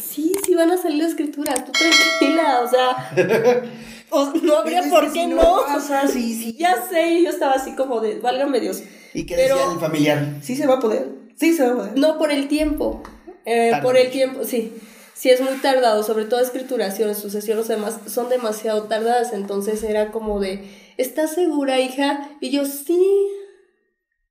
sí, 0.00 0.32
sí 0.44 0.54
van 0.54 0.70
a 0.70 0.76
salir 0.76 0.98
las 1.02 1.10
escrituras, 1.10 1.64
tú 1.64 1.72
tranquila, 1.72 2.60
o 2.64 2.68
sea, 2.68 3.62
o- 4.10 4.32
no 4.42 4.56
habría 4.58 4.80
es 4.80 4.86
por 4.88 5.04
qué 5.12 5.20
si 5.22 5.26
no. 5.26 5.62
pasa, 5.66 6.06
sí, 6.08 6.34
sí. 6.34 6.56
Ya 6.58 6.76
sé, 6.88 7.22
yo 7.22 7.30
estaba 7.30 7.54
así 7.54 7.74
como 7.74 8.00
de, 8.00 8.18
válgame 8.20 8.60
Dios. 8.60 8.82
Y 9.12 9.26
que 9.26 9.34
Pero- 9.36 9.56
decía 9.56 9.72
el 9.72 9.80
familiar, 9.80 10.26
sí 10.42 10.56
se 10.56 10.66
va 10.66 10.74
a 10.74 10.80
poder, 10.80 11.08
sí 11.36 11.52
se 11.54 11.64
va 11.66 11.72
a 11.72 11.76
poder. 11.76 11.98
No 11.98 12.18
por 12.18 12.30
el 12.32 12.48
tiempo. 12.48 13.02
Eh, 13.46 13.72
por 13.82 13.96
el 13.96 14.10
tiempo, 14.10 14.44
sí. 14.44 14.72
Sí, 15.14 15.30
es 15.30 15.40
muy 15.40 15.56
tardado, 15.58 16.02
sobre 16.02 16.24
todo 16.24 16.40
escrituraciones, 16.40 17.18
sucesiones 17.18 17.68
demás 17.68 18.00
son 18.06 18.28
demasiado 18.28 18.84
tardadas. 18.84 19.32
Entonces 19.32 19.82
era 19.84 20.10
como 20.10 20.40
de, 20.40 20.68
¿estás 20.96 21.34
segura, 21.34 21.80
hija? 21.80 22.30
Y 22.40 22.50
yo, 22.50 22.64
sí. 22.64 23.00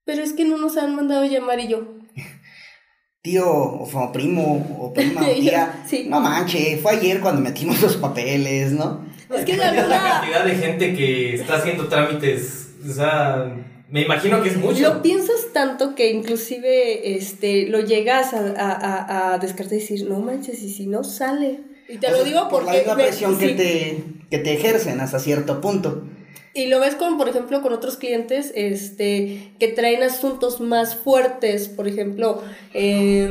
Pero 0.06 0.22
es 0.22 0.34
que 0.34 0.44
no 0.44 0.58
nos 0.58 0.76
han 0.78 0.96
mandado 0.96 1.24
llamar 1.26 1.62
y 1.62 1.70
yo. 1.70 1.88
Tío, 3.22 3.50
o 3.50 4.12
primo, 4.12 4.78
o 4.82 4.94
prima, 4.94 5.22
o 5.30 5.34
tía. 5.34 5.86
Sí. 5.88 6.08
No 6.10 6.20
manche, 6.20 6.78
fue 6.78 6.92
ayer 6.92 7.22
cuando 7.22 7.40
metimos 7.42 7.82
los 7.82 7.96
papeles, 7.96 8.74
¿no? 8.74 9.06
Es 9.34 9.46
que 9.46 9.56
la 9.56 9.70
alguna. 9.70 10.20
cantidad 10.20 10.46
de 10.46 10.56
gente 10.56 10.94
que 10.94 11.36
está 11.36 11.56
haciendo 11.56 11.88
trámites, 11.88 12.74
o 12.88 12.92
sea, 12.92 13.56
me 13.94 14.02
imagino 14.02 14.42
que 14.42 14.50
es 14.50 14.58
mucho. 14.58 14.82
Lo 14.82 15.02
piensas 15.02 15.48
tanto 15.54 15.94
que 15.96 16.12
inclusive 16.12 17.16
este, 17.16 17.68
lo 17.68 17.80
llegas 17.80 18.34
a, 18.34 18.40
a, 18.58 18.72
a, 18.72 19.34
a 19.34 19.38
descartar 19.38 19.74
y 19.78 19.82
decir, 19.82 20.10
no 20.10 20.20
manches, 20.20 20.62
y 20.64 20.70
si 20.70 20.88
no 20.88 21.04
sale. 21.04 21.60
Y 21.88 21.98
te 21.98 22.08
O 22.08 22.12
lo 22.12 22.16
sea, 22.18 22.26
digo 22.26 22.40
por 22.50 22.64
porque. 22.64 22.72
la 22.72 22.78
misma 22.80 22.96
me- 22.96 23.04
presión 23.04 23.38
que, 23.38 23.50
sí. 23.50 23.56
te, 23.56 24.04
que 24.32 24.38
te 24.40 24.54
ejercen 24.54 25.00
hasta 25.00 25.20
cierto 25.20 25.62
punto. 25.62 26.04
Y 26.56 26.68
lo 26.68 26.80
ves 26.80 26.96
con, 26.96 27.18
por 27.18 27.30
ejemplo, 27.30 27.62
con 27.62 27.74
otros 27.74 27.98
clientes 27.98 28.52
este, 28.56 29.54
que 29.60 29.68
traen 29.70 30.04
asuntos 30.04 30.60
más 30.62 30.96
fuertes, 30.96 31.68
por 31.68 31.88
ejemplo, 31.88 32.42
eh, 32.76 33.30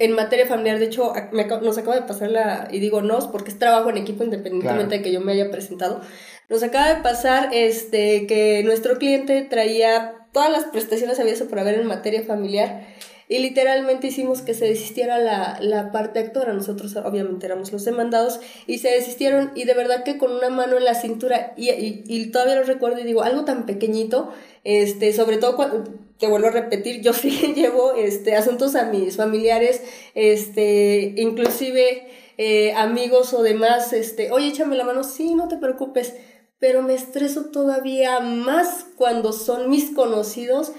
en 0.00 0.12
materia 0.12 0.46
familiar, 0.46 0.78
de 0.80 0.86
hecho, 0.86 1.12
me 1.32 1.42
acabo- 1.42 1.62
nos 1.64 1.78
acaba 1.78 1.94
de 1.94 2.02
pasar 2.02 2.30
la, 2.30 2.68
y 2.72 2.80
digo 2.80 3.02
nos, 3.02 3.26
porque 3.28 3.50
es 3.50 3.58
trabajo 3.58 3.90
en 3.90 3.98
equipo 3.98 4.24
independientemente 4.24 4.86
Claro. 4.88 4.98
de 4.98 5.02
que 5.02 5.12
yo 5.12 5.20
me 5.20 5.32
haya 5.32 5.50
presentado, 5.50 6.00
nos 6.48 6.62
acaba 6.64 6.88
de 6.94 7.02
pasar 7.02 7.50
este, 7.52 8.26
que 8.26 8.62
nuestro 8.64 8.98
cliente 8.98 9.42
traía 9.42 10.14
todas 10.32 10.50
las 10.50 10.64
prestaciones 10.64 11.20
habidas 11.20 11.42
por 11.42 11.58
haber 11.60 11.74
en 11.78 11.86
materia 11.86 12.22
familiar 12.22 12.86
y 13.28 13.38
literalmente 13.38 14.08
hicimos 14.08 14.42
que 14.42 14.54
se 14.54 14.64
desistiera 14.64 15.18
la, 15.18 15.58
la 15.60 15.92
parte 15.92 16.18
actora. 16.18 16.52
Nosotros 16.52 16.96
obviamente 16.96 17.46
éramos 17.46 17.70
los 17.72 17.84
demandados 17.84 18.40
y 18.66 18.78
se 18.78 18.88
desistieron 18.90 19.52
y 19.54 19.64
de 19.64 19.74
verdad 19.74 20.02
que 20.02 20.18
con 20.18 20.32
una 20.32 20.50
mano 20.50 20.76
en 20.76 20.84
la 20.84 20.94
cintura 20.94 21.52
y, 21.56 21.70
y, 21.70 22.02
y 22.08 22.26
todavía 22.32 22.56
lo 22.56 22.64
recuerdo 22.64 22.98
y 23.00 23.04
digo, 23.04 23.22
algo 23.22 23.44
tan 23.44 23.66
pequeñito, 23.66 24.32
este, 24.64 25.12
sobre 25.12 25.36
todo 25.36 25.54
cuando, 25.54 25.84
te 26.20 26.28
vuelvo 26.28 26.48
a 26.48 26.52
repetir, 26.52 27.00
yo 27.00 27.12
sí 27.14 27.52
llevo 27.56 27.94
este, 27.94 28.36
asuntos 28.36 28.76
a 28.76 28.84
mis 28.84 29.16
familiares, 29.16 29.82
este, 30.14 31.14
inclusive 31.16 32.06
eh, 32.38 32.72
amigos 32.74 33.34
o 33.34 33.42
demás, 33.42 33.92
este, 33.92 34.30
oye, 34.30 34.48
échame 34.48 34.76
la 34.76 34.84
mano, 34.84 35.02
sí, 35.02 35.34
no 35.34 35.48
te 35.48 35.56
preocupes, 35.56 36.14
pero 36.58 36.82
me 36.82 36.94
estreso 36.94 37.46
todavía 37.46 38.20
más 38.20 38.86
cuando 38.96 39.32
son 39.32 39.70
mis 39.70 39.90
conocidos 39.90 40.72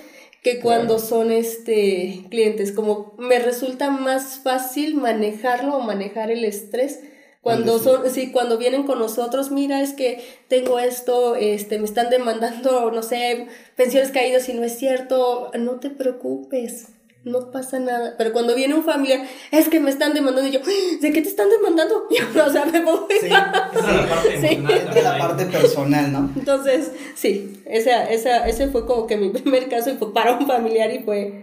que 0.44 0.60
cuando 0.60 0.98
son 0.98 1.32
este 1.32 2.24
clientes, 2.30 2.72
como 2.72 3.14
me 3.20 3.38
resulta 3.38 3.92
más 3.92 4.40
fácil 4.44 4.96
manejarlo 4.96 5.76
o 5.76 5.82
manejar 5.82 6.32
el 6.32 6.46
estrés 6.46 7.02
cuando 7.42 7.80
son, 7.80 8.10
sí, 8.12 8.32
cuando 8.32 8.58
vienen 8.58 8.84
con 8.84 9.00
nosotros, 9.00 9.50
mira, 9.52 9.82
es 9.82 9.94
que 9.94 10.24
tengo 10.48 10.78
esto, 10.80 11.36
este, 11.36 11.80
me 11.80 11.86
están 11.86 12.10
demandando, 12.10 12.92
no 12.92 13.02
sé, 13.04 13.48
pensiones 13.76 14.12
caídas 14.12 14.48
y 14.50 14.54
no 14.54 14.64
es 14.64 14.78
cierto, 14.78 15.50
no 15.58 15.80
te 15.80 15.90
preocupes, 15.90 16.90
no 17.24 17.50
pasa 17.52 17.80
nada. 17.80 18.16
Pero 18.18 18.32
cuando 18.34 18.54
viene 18.56 18.76
un 18.76 18.84
familiar, 18.84 19.22
es 19.52 19.70
que 19.70 19.80
me 19.80 19.90
están 19.90 20.14
demandando 20.14 20.48
y 20.50 20.54
yo, 20.54 20.60
¿de 21.02 21.12
qué 21.12 21.22
te 21.22 21.30
están 21.30 21.50
demandando? 21.50 22.08
Yo, 22.36 22.46
o 22.46 22.50
sea, 22.52 22.66
me 22.66 22.82
pongo 22.82 23.08
Sí, 23.10 23.26
Esa 23.28 23.70
es 23.76 23.84
la 23.84 24.08
parte 24.10 24.38
Sí. 24.42 24.48
emocional 24.56 24.72
es 24.72 24.80
de 24.80 24.86
también 24.86 25.04
la 25.04 25.14
ahí. 25.14 25.20
parte 25.22 25.46
personal, 25.46 26.12
¿no? 26.14 26.30
Entonces, 26.36 26.92
sí, 27.16 27.62
esa, 27.66 28.10
esa, 28.12 28.48
ese 28.48 28.68
fue 28.70 28.86
como 28.86 29.08
que 29.08 29.18
mi 29.18 29.30
primer 29.32 29.68
caso 29.70 29.90
y 29.90 29.98
fue 29.98 30.14
para 30.14 30.34
un 30.34 30.46
familiar 30.48 30.94
y 30.94 31.00
fue... 31.00 31.41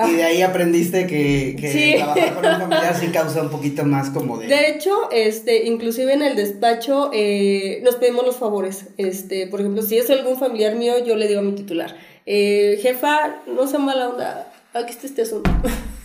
ah. 0.00 0.08
Y 0.10 0.14
de 0.16 0.22
ahí 0.24 0.42
aprendiste 0.42 1.06
que, 1.06 1.56
que 1.60 1.70
Sí. 1.72 1.94
trabajar 1.96 2.34
con 2.34 2.44
un 2.46 2.60
familiar 2.60 2.96
sí 2.98 3.06
causa 3.08 3.42
un 3.42 3.50
poquito 3.50 3.84
más 3.84 4.10
como 4.10 4.38
de... 4.38 4.46
De 4.48 4.70
hecho, 4.70 5.10
este, 5.12 5.66
inclusive 5.66 6.12
en 6.14 6.22
el 6.22 6.36
despacho 6.36 7.10
eh, 7.12 7.80
nos 7.84 7.96
pedimos 7.96 8.24
los 8.24 8.36
favores. 8.36 8.86
Este, 8.96 9.46
por 9.46 9.60
ejemplo, 9.60 9.82
si 9.82 9.98
es 9.98 10.08
algún 10.10 10.38
familiar 10.38 10.74
mío, 10.76 10.94
yo 11.04 11.16
le 11.16 11.28
digo 11.28 11.40
a 11.40 11.42
mi 11.42 11.52
titular, 11.52 11.94
eh, 12.26 12.78
jefa, 12.82 13.42
no 13.46 13.66
sea 13.66 13.78
mala 13.78 14.08
onda, 14.08 14.52
aquí 14.74 14.90
está 14.90 15.06
este 15.06 15.22
asunto. 15.22 15.50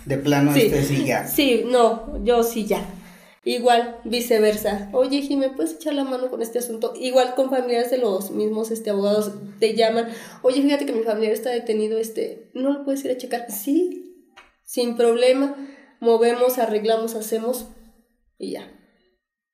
De 0.06 0.18
plano, 0.18 0.54
Sí. 0.54 0.62
este 0.64 0.84
sí 0.84 1.04
ya. 1.06 1.26
Sí, 1.28 1.64
no, 1.66 2.24
yo 2.24 2.44
sí 2.44 2.66
ya. 2.66 2.82
Igual, 3.48 4.00
viceversa. 4.06 4.90
Oye, 4.92 5.22
Jimé, 5.22 5.52
¿puedes 5.52 5.74
echar 5.76 5.94
la 5.94 6.04
mano 6.04 6.32
con 6.32 6.42
este 6.42 6.58
asunto? 6.58 6.94
Igual 7.00 7.36
con 7.36 7.52
familiares 7.52 7.92
de 7.92 8.00
los 8.00 8.32
mismos 8.32 8.72
este, 8.72 8.90
abogados 8.90 9.32
te 9.60 9.76
llaman. 9.76 10.08
Oye, 10.42 10.64
fíjate 10.64 10.88
que 10.88 10.94
mi 10.94 11.04
familiar 11.04 11.32
está 11.32 11.52
detenido, 11.52 12.00
este, 12.00 12.50
¿no 12.56 12.74
lo 12.74 12.84
puedes 12.84 13.06
ir 13.06 13.12
a 13.12 13.18
checar? 13.18 13.52
Sí, 13.52 14.26
sin 14.64 14.98
problema. 14.98 15.56
Movemos, 16.00 16.58
arreglamos, 16.58 17.14
hacemos 17.14 17.68
y 18.40 18.54
ya. 18.54 18.68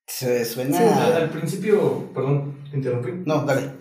Se 0.08 0.46
suena... 0.46 1.06
Al, 1.06 1.14
al 1.24 1.30
principio, 1.30 2.12
perdón, 2.14 2.64
te 2.72 2.78
interrumpí. 2.78 3.12
No, 3.26 3.44
dale. 3.46 3.72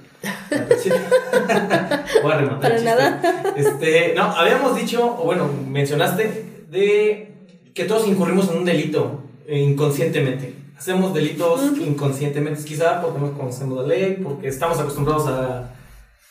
Al 0.50 0.66
principio- 0.66 0.98
Voy 2.22 2.32
a 2.32 2.36
rematar. 2.36 2.60
Para 2.72 2.80
nada. 2.82 3.54
Este, 3.56 4.12
no, 4.16 4.24
habíamos 4.24 4.74
dicho, 4.76 5.16
o 5.20 5.24
bueno, 5.24 5.48
mencionaste 5.68 6.64
de 6.68 7.32
que 7.74 7.84
todos 7.84 8.08
incurrimos 8.08 8.50
en 8.50 8.58
un 8.58 8.64
delito 8.64 9.24
inconscientemente. 9.58 10.54
Hacemos 10.78 11.12
delitos 11.12 11.60
inconscientemente, 11.78 12.64
quizá 12.64 13.02
porque 13.02 13.18
no 13.20 13.32
conocemos 13.36 13.78
la 13.82 13.86
ley, 13.86 14.18
porque 14.22 14.48
estamos 14.48 14.78
acostumbrados 14.78 15.26
a 15.26 15.74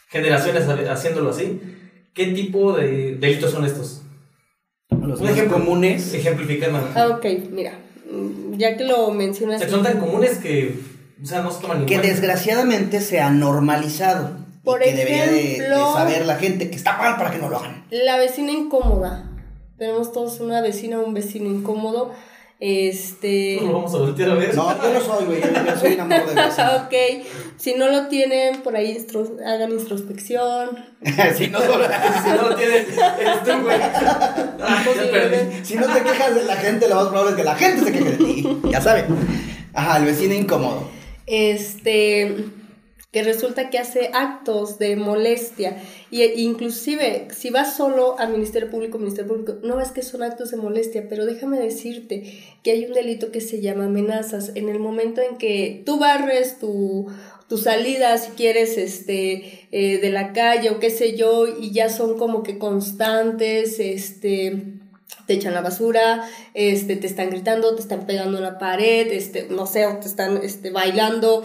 generaciones 0.10 0.68
a- 0.68 0.92
haciéndolo 0.94 1.30
así. 1.30 1.62
¿Qué 2.14 2.28
tipo 2.28 2.74
de 2.74 3.16
delitos 3.16 3.52
son 3.52 3.66
estos? 3.66 4.02
Los 4.90 5.20
Un 5.20 5.26
más 5.28 5.36
ejemplo. 5.36 5.58
comunes. 5.60 6.14
Ejemplificando. 6.14 6.80
Ah, 6.96 7.08
ok, 7.10 7.26
mira. 7.52 7.74
Ya 8.58 8.76
que 8.76 8.86
lo 8.86 9.12
mencionas. 9.12 9.62
Son 9.70 9.84
tan 9.84 10.00
comunes 10.00 10.40
que, 10.40 10.80
o 11.22 11.26
sea, 11.26 11.42
no 11.44 11.52
se 11.52 11.62
toman 11.62 11.86
que 11.86 12.00
desgraciadamente 12.00 13.02
se 13.02 13.20
ha 13.22 13.30
normalizado. 13.30 14.32
Por 14.64 14.80
que 14.80 14.94
debería 14.94 15.26
de- 15.28 15.32
de, 15.34 15.56
ejemplo- 15.58 15.94
saber 15.94 16.26
la 16.26 16.36
gente 16.38 16.70
que 16.72 16.76
está 16.76 16.98
mal 16.98 17.16
para 17.18 17.32
que 17.32 17.38
no 17.38 17.50
lo 17.50 17.58
hagan. 17.60 17.86
La 17.92 18.18
vecina 18.18 18.52
incómoda. 18.52 19.30
Tenemos 19.78 20.12
todos 20.12 20.40
una 20.42 20.62
vecina 20.62 21.00
o 21.00 21.06
un 21.06 21.14
vecino 21.14 21.50
incómodo. 21.50 22.12
Este. 22.62 23.58
No 23.62 23.68
lo 23.68 23.74
vamos 23.74 23.94
a 23.94 23.98
voltear 24.00 24.32
a 24.32 24.36
ver. 24.36 24.54
No, 24.54 24.84
yo 24.84 24.94
no 24.94 25.00
soy, 25.00 25.26
güey. 25.26 25.42
Yo, 25.42 25.48
yo 25.66 25.80
soy 25.80 25.94
un 25.94 26.00
amor 26.02 26.26
de 26.28 26.36
vecino. 26.44 26.76
ok, 26.76 27.26
si 27.58 27.74
no 27.76 27.88
lo 27.88 28.08
tienen, 28.08 28.62
por 28.64 28.76
ahí 28.76 28.98
hagan 29.46 29.72
introspección. 29.72 30.70
si, 31.38 31.48
no, 31.48 31.62
solo- 31.62 31.86
Si 32.24 32.30
no 32.30 32.50
lo 32.50 32.56
tienes, 32.56 32.88
eres 32.98 33.44
tú, 33.46 33.52
güey. 33.64 33.78
Ah, 33.82 34.84
si 35.64 35.76
no 35.76 35.88
te 35.88 36.02
quejas 36.02 36.36
de 36.36 36.44
la 36.44 36.56
gente, 36.58 36.90
lo 36.90 36.96
más 36.96 37.08
probable 37.08 37.32
es 37.32 37.38
que 37.38 37.44
la 37.46 37.56
gente 37.56 37.86
se 37.86 37.92
queje 37.94 38.12
de 38.12 38.18
ti. 38.18 38.60
Ya 38.70 38.82
saben. 38.82 39.06
Ajá, 39.74 39.98
el 40.00 40.06
vecino 40.06 40.34
incómodo. 40.34 40.90
Este 41.28 42.44
que 43.12 43.24
resulta 43.24 43.70
que 43.70 43.80
hace 43.80 44.12
actos 44.14 44.78
de 44.78 44.96
molestia 44.96 45.82
y 46.12 46.22
e- 46.22 46.40
inclusive 46.42 47.28
si 47.36 47.50
vas 47.50 47.76
solo 47.76 48.20
al 48.20 48.32
Ministerio 48.32 48.70
Público, 48.70 49.00
Ministerio 49.00 49.30
Público, 49.30 49.58
no 49.64 49.82
es 49.82 49.92
que 49.92 50.04
son 50.04 50.22
actos 50.22 50.52
de 50.52 50.58
molestia, 50.58 51.08
pero 51.10 51.26
déjame 51.26 51.60
decirte 51.60 52.40
que 52.64 52.72
hay 52.72 52.86
un 52.86 52.94
delito 52.94 53.32
que 53.32 53.42
se 53.42 53.62
llama 53.62 53.86
amenazas. 53.86 54.52
En 54.56 54.70
el 54.70 54.80
momento 54.80 55.22
en 55.22 55.38
que 55.38 55.82
tú 55.86 56.00
barres 56.00 56.60
tu 56.60 57.08
tu 57.50 57.58
salida, 57.58 58.16
si 58.20 58.32
quieres, 58.34 58.78
este, 58.78 59.68
eh, 59.72 59.98
de 59.98 60.12
la 60.12 60.34
calle 60.34 60.70
o 60.70 60.80
qué 60.80 60.92
sé 60.92 61.18
yo, 61.18 61.48
y 61.48 61.72
ya 61.72 61.90
son 61.90 62.18
como 62.18 62.44
que 62.44 62.60
constantes, 62.60 63.80
este, 63.80 64.66
te 65.26 65.34
echan 65.34 65.56
la 65.56 65.62
basura, 65.62 66.30
este, 66.54 66.96
te 66.96 67.08
están 67.08 67.32
gritando, 67.32 67.74
te 67.74 67.82
están 67.82 68.06
pegando 68.06 68.38
en 68.38 68.44
la 68.44 68.60
pared, 68.60 69.12
este, 69.12 69.48
no 69.50 69.66
sé, 69.66 69.88
o 69.88 69.98
te 69.98 70.08
están 70.08 70.38
este, 70.44 70.70
bailando, 70.70 71.44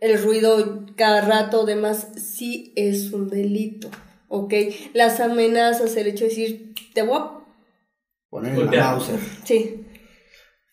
el 0.00 0.22
ruido 0.22 0.84
cada 0.96 1.20
rato, 1.22 1.64
demás, 1.64 2.08
sí 2.16 2.72
es 2.76 3.12
un 3.12 3.28
delito, 3.28 3.90
¿ok? 4.28 4.52
Las 4.92 5.20
amenazas, 5.20 5.96
el 5.96 6.06
hecho 6.08 6.24
de 6.24 6.30
decir, 6.30 6.74
te 6.92 7.02
voy 7.02 7.18
a... 7.18 7.30
Poner 8.30 8.56
la 8.58 8.90
Mauser. 8.92 9.18
Sí. 9.44 9.80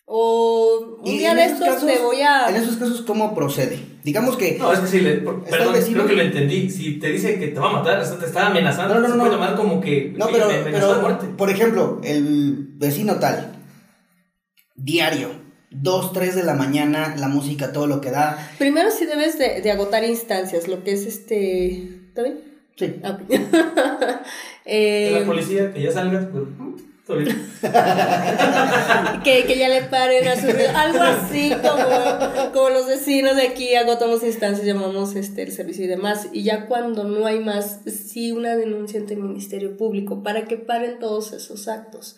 O 0.05 0.97
un 0.99 1.17
día 1.17 1.31
en 1.31 1.37
de 1.37 1.45
esos 1.45 1.59
estos 1.61 1.73
casos- 1.75 1.87
te 1.89 1.99
voy 1.99 2.21
a... 2.21 2.49
En 2.49 2.55
esos 2.55 2.75
casos, 2.77 3.01
¿cómo 3.03 3.33
procede? 3.33 3.79
Digamos 4.03 4.35
que. 4.35 4.57
No, 4.57 4.73
es 4.73 4.79
que 4.79 4.87
sí, 4.87 4.99
le, 4.99 5.17
por- 5.19 5.43
perdón, 5.43 5.67
el 5.67 5.73
vecino. 5.79 5.97
creo 5.99 6.07
que 6.07 6.15
lo 6.15 6.21
entendí. 6.23 6.69
Si 6.71 6.97
te 6.99 7.09
dice 7.11 7.37
que 7.39 7.49
te 7.49 7.59
va 7.59 7.69
a 7.69 7.73
matar, 7.73 7.99
o 7.99 8.03
sea, 8.05 8.17
te 8.17 8.25
está 8.25 8.47
amenazando, 8.47 8.95
No, 8.95 9.01
no, 9.01 9.07
se 9.07 9.13
no, 9.13 9.19
puede 9.19 9.29
no. 9.31 9.37
tomar 9.37 9.55
como 9.55 9.79
que 9.79 10.11
No, 10.17 10.27
pero, 10.31 10.47
pero 10.65 11.01
muerte. 11.01 11.27
por 11.37 11.49
ejemplo, 11.51 12.01
el 12.03 12.55
vecino 12.77 13.19
tal, 13.19 13.55
diario, 14.75 15.29
2, 15.71 16.13
3 16.13 16.35
de 16.35 16.43
la 16.43 16.53
mañana, 16.53 17.15
la 17.17 17.27
música, 17.27 17.71
todo 17.71 17.87
lo 17.87 18.01
que 18.01 18.11
da. 18.11 18.37
Primero 18.59 18.91
sí 18.91 19.05
debes 19.05 19.39
de, 19.39 19.61
de 19.61 19.71
agotar 19.71 20.03
instancias, 20.03 20.67
lo 20.67 20.83
que 20.83 20.91
es 20.93 21.05
este... 21.05 21.83
¿Está 22.09 22.23
bien? 22.23 22.39
Sí. 22.75 22.95
Ah, 23.03 23.17
ok. 23.21 23.27
Que 24.63 25.07
Eh, 25.09 25.19
la 25.19 25.25
policía, 25.25 25.73
que 25.73 25.81
ya 25.81 25.91
salga. 25.91 26.29
pues, 27.07 27.27
que, 29.23 29.45
que 29.45 29.57
ya 29.57 29.69
le 29.69 29.83
paren 29.83 30.27
a 30.27 30.35
su 30.35 30.47
algo 30.75 31.01
así 31.01 31.51
como, 31.61 32.51
como 32.53 32.69
los 32.69 32.87
vecinos 32.87 33.35
de 33.35 33.47
aquí 33.47 33.75
agotamos 33.75 34.23
instancias, 34.23 34.65
llamamos 34.65 35.15
este 35.15 35.41
el 35.43 35.51
servicio 35.51 35.85
y 35.85 35.87
demás, 35.87 36.27
y 36.31 36.43
ya 36.43 36.67
cuando 36.67 37.03
no 37.03 37.25
hay 37.25 37.39
más, 37.39 37.79
sí 37.85 38.31
una 38.31 38.55
denuncia 38.55 38.99
ante 38.99 39.15
el 39.15 39.21
Ministerio 39.21 39.77
Público 39.77 40.21
para 40.23 40.45
que 40.45 40.57
paren 40.57 40.99
todos 40.99 41.33
esos 41.33 41.67
actos. 41.67 42.17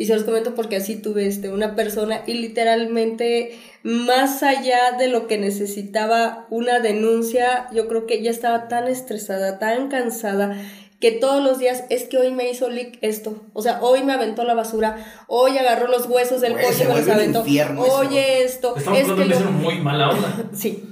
Y 0.00 0.06
se 0.06 0.14
los 0.14 0.24
comento 0.24 0.54
porque 0.54 0.76
así 0.76 0.96
tuve 0.96 1.26
este, 1.26 1.50
una 1.50 1.74
persona 1.76 2.22
y 2.26 2.32
literalmente 2.32 3.58
más 3.82 4.42
allá 4.42 4.92
de 4.98 5.08
lo 5.08 5.26
que 5.26 5.36
necesitaba 5.36 6.46
una 6.48 6.80
denuncia, 6.80 7.68
yo 7.74 7.86
creo 7.86 8.06
que 8.06 8.22
ya 8.22 8.30
estaba 8.30 8.66
tan 8.68 8.88
estresada, 8.88 9.58
tan 9.58 9.88
cansada, 9.88 10.56
que 11.00 11.12
todos 11.12 11.42
los 11.44 11.58
días 11.58 11.84
es 11.90 12.04
que 12.04 12.16
hoy 12.16 12.30
me 12.32 12.50
hizo 12.50 12.70
leak 12.70 12.96
esto. 13.02 13.42
O 13.52 13.60
sea, 13.60 13.82
hoy 13.82 14.02
me 14.02 14.14
aventó 14.14 14.44
la 14.44 14.54
basura, 14.54 15.04
hoy 15.28 15.58
agarró 15.58 15.86
los 15.88 16.06
huesos 16.06 16.40
del 16.40 16.54
se 16.72 16.84
y 16.84 16.86
me 16.86 16.94
los 16.94 17.08
aventó. 17.08 17.44
eso, 17.44 17.76
Oye, 17.98 18.42
esto, 18.42 18.76
Estamos 18.78 18.98
es 19.00 19.06
que 19.12 19.24
lo- 19.26 19.50
muy 19.52 19.78
mala 19.80 20.08
onda. 20.10 20.50
Sí. 20.54 20.82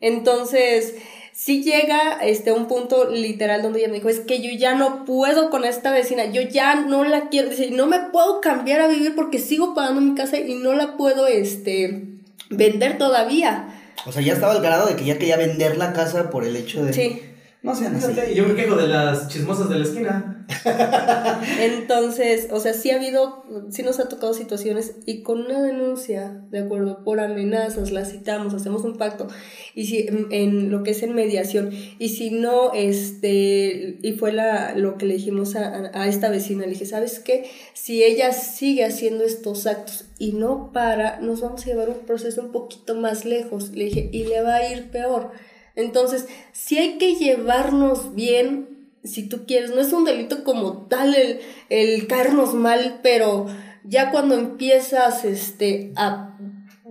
Entonces, 0.00 0.94
sí 1.38 1.62
llega 1.62 2.18
este, 2.20 2.50
un 2.50 2.66
punto 2.66 3.08
literal 3.10 3.62
donde 3.62 3.78
ella 3.78 3.88
me 3.88 3.94
dijo, 3.94 4.08
es 4.08 4.18
que 4.18 4.42
yo 4.42 4.50
ya 4.58 4.74
no 4.74 5.04
puedo 5.04 5.50
con 5.50 5.64
esta 5.64 5.92
vecina, 5.92 6.26
yo 6.26 6.42
ya 6.42 6.74
no 6.74 7.04
la 7.04 7.28
quiero, 7.28 7.48
dice, 7.48 7.70
no 7.70 7.86
me 7.86 8.00
puedo 8.10 8.40
cambiar 8.40 8.80
a 8.80 8.88
vivir 8.88 9.14
porque 9.14 9.38
sigo 9.38 9.72
pagando 9.72 10.00
mi 10.00 10.16
casa 10.16 10.36
y 10.36 10.54
no 10.56 10.72
la 10.72 10.96
puedo 10.96 11.28
este, 11.28 12.02
vender 12.50 12.98
todavía. 12.98 13.68
O 14.04 14.10
sea, 14.10 14.20
ya 14.20 14.32
estaba 14.32 14.52
al 14.52 14.62
grado 14.62 14.88
de 14.88 14.96
que 14.96 15.04
ya 15.04 15.16
quería 15.16 15.36
vender 15.36 15.76
la 15.76 15.92
casa 15.92 16.28
por 16.28 16.44
el 16.44 16.56
hecho 16.56 16.84
de... 16.84 16.92
Sí. 16.92 17.22
No 17.68 17.74
sean 17.74 17.94
así. 17.96 18.34
Yo 18.34 18.46
me 18.46 18.54
quejo 18.54 18.76
de 18.76 18.88
las 18.88 19.28
chismosas 19.28 19.68
de 19.68 19.78
la 19.78 19.84
esquina. 19.84 20.46
Entonces, 21.60 22.48
o 22.50 22.60
sea, 22.60 22.72
sí 22.72 22.90
ha 22.90 22.96
habido, 22.96 23.44
sí 23.70 23.82
nos 23.82 24.00
ha 24.00 24.08
tocado 24.08 24.32
situaciones 24.34 24.96
y 25.06 25.22
con 25.22 25.40
una 25.42 25.60
denuncia, 25.62 26.42
de 26.50 26.60
acuerdo, 26.60 27.04
por 27.04 27.20
amenazas, 27.20 27.90
la 27.90 28.04
citamos, 28.04 28.54
hacemos 28.54 28.84
un 28.84 28.96
pacto, 28.96 29.28
y 29.74 29.86
si 29.86 29.98
en, 30.06 30.26
en 30.30 30.70
lo 30.70 30.82
que 30.82 30.92
es 30.92 31.02
en 31.02 31.14
mediación, 31.14 31.70
y 31.98 32.08
si 32.10 32.30
no, 32.30 32.72
este, 32.74 33.98
y 34.02 34.12
fue 34.12 34.32
la, 34.32 34.74
lo 34.74 34.96
que 34.96 35.06
le 35.06 35.14
dijimos 35.14 35.56
a- 35.56 35.90
a 35.92 36.08
esta 36.08 36.30
vecina, 36.30 36.62
le 36.64 36.70
dije, 36.70 36.86
¿sabes 36.86 37.18
qué? 37.20 37.44
Si 37.74 38.02
ella 38.02 38.32
sigue 38.32 38.84
haciendo 38.84 39.24
estos 39.24 39.66
actos 39.66 40.06
y 40.18 40.32
no 40.32 40.72
para, 40.72 41.20
nos 41.20 41.40
vamos 41.40 41.62
a 41.62 41.66
llevar 41.66 41.88
un 41.90 42.06
proceso 42.06 42.40
un 42.42 42.52
poquito 42.52 42.94
más 42.94 43.24
lejos, 43.24 43.70
le 43.72 43.84
dije, 43.84 44.08
y 44.12 44.24
le 44.24 44.40
va 44.42 44.56
a 44.56 44.72
ir 44.72 44.90
peor. 44.90 45.30
Entonces, 45.78 46.26
si 46.50 46.76
hay 46.76 46.98
que 46.98 47.14
llevarnos 47.14 48.16
bien, 48.16 48.90
si 49.04 49.28
tú 49.28 49.46
quieres, 49.46 49.70
no 49.70 49.80
es 49.80 49.92
un 49.92 50.04
delito 50.04 50.42
como 50.42 50.88
tal 50.88 51.14
el, 51.14 51.38
el 51.68 52.08
caernos 52.08 52.52
mal, 52.52 52.98
pero 53.00 53.46
ya 53.84 54.10
cuando 54.10 54.34
empiezas 54.34 55.24
este, 55.24 55.92
a 55.94 56.36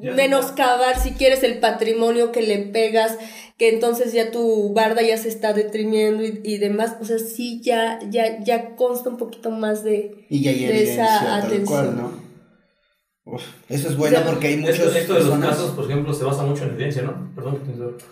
Ya 0.01 0.13
menoscabar, 0.13 0.98
si 0.98 1.12
quieres, 1.12 1.44
el 1.44 1.60
patrimonio 1.60 2.32
que 2.32 2.41
le 2.41 2.60
pegas, 2.60 3.17
que 3.58 3.67
entonces 3.74 4.13
ya 4.13 4.32
tu 4.32 4.72
barda 4.74 5.01
ya 5.01 5.17
se 5.17 5.27
está 5.27 5.51
detrimiendo 5.51 6.24
y, 6.24 6.39
y 6.46 6.58
demás, 6.58 6.96
o 7.01 7.03
sea, 7.06 7.20
sí 7.20 7.60
ya, 7.62 8.00
ya, 8.10 8.41
ya 8.41 8.75
consta 8.77 9.10
un 9.10 9.17
poquito 9.17 9.51
más 9.51 9.84
de... 9.84 10.25
Y 10.29 10.41
ya 10.44 10.51
hay 10.51 10.65
de 10.65 10.84
esa 10.84 11.20
tal 11.20 11.44
atención. 11.44 11.65
cual, 11.65 11.98
¿no? 11.98 12.27
Uf, 13.25 13.44
eso 13.67 13.89
es 13.89 13.98
bueno 13.98 14.20
O 14.20 14.22
sea, 14.22 14.32
porque 14.32 14.48
hay 14.48 14.58
muchos 14.58 14.79
Esto, 14.79 14.98
esto 14.98 15.13
de 15.15 15.24
los 15.25 15.39
casos, 15.39 15.72
por 15.72 15.84
ejemplo, 15.84 16.13
se 16.13 16.24
basa 16.24 16.44
mucho 16.44 16.63
en 16.63 16.70
evidencia, 16.70 17.01
¿no? 17.01 17.34
Perdón 17.36 17.58
que 17.58 17.65
te 17.65 17.72
interrumpa. 17.72 18.06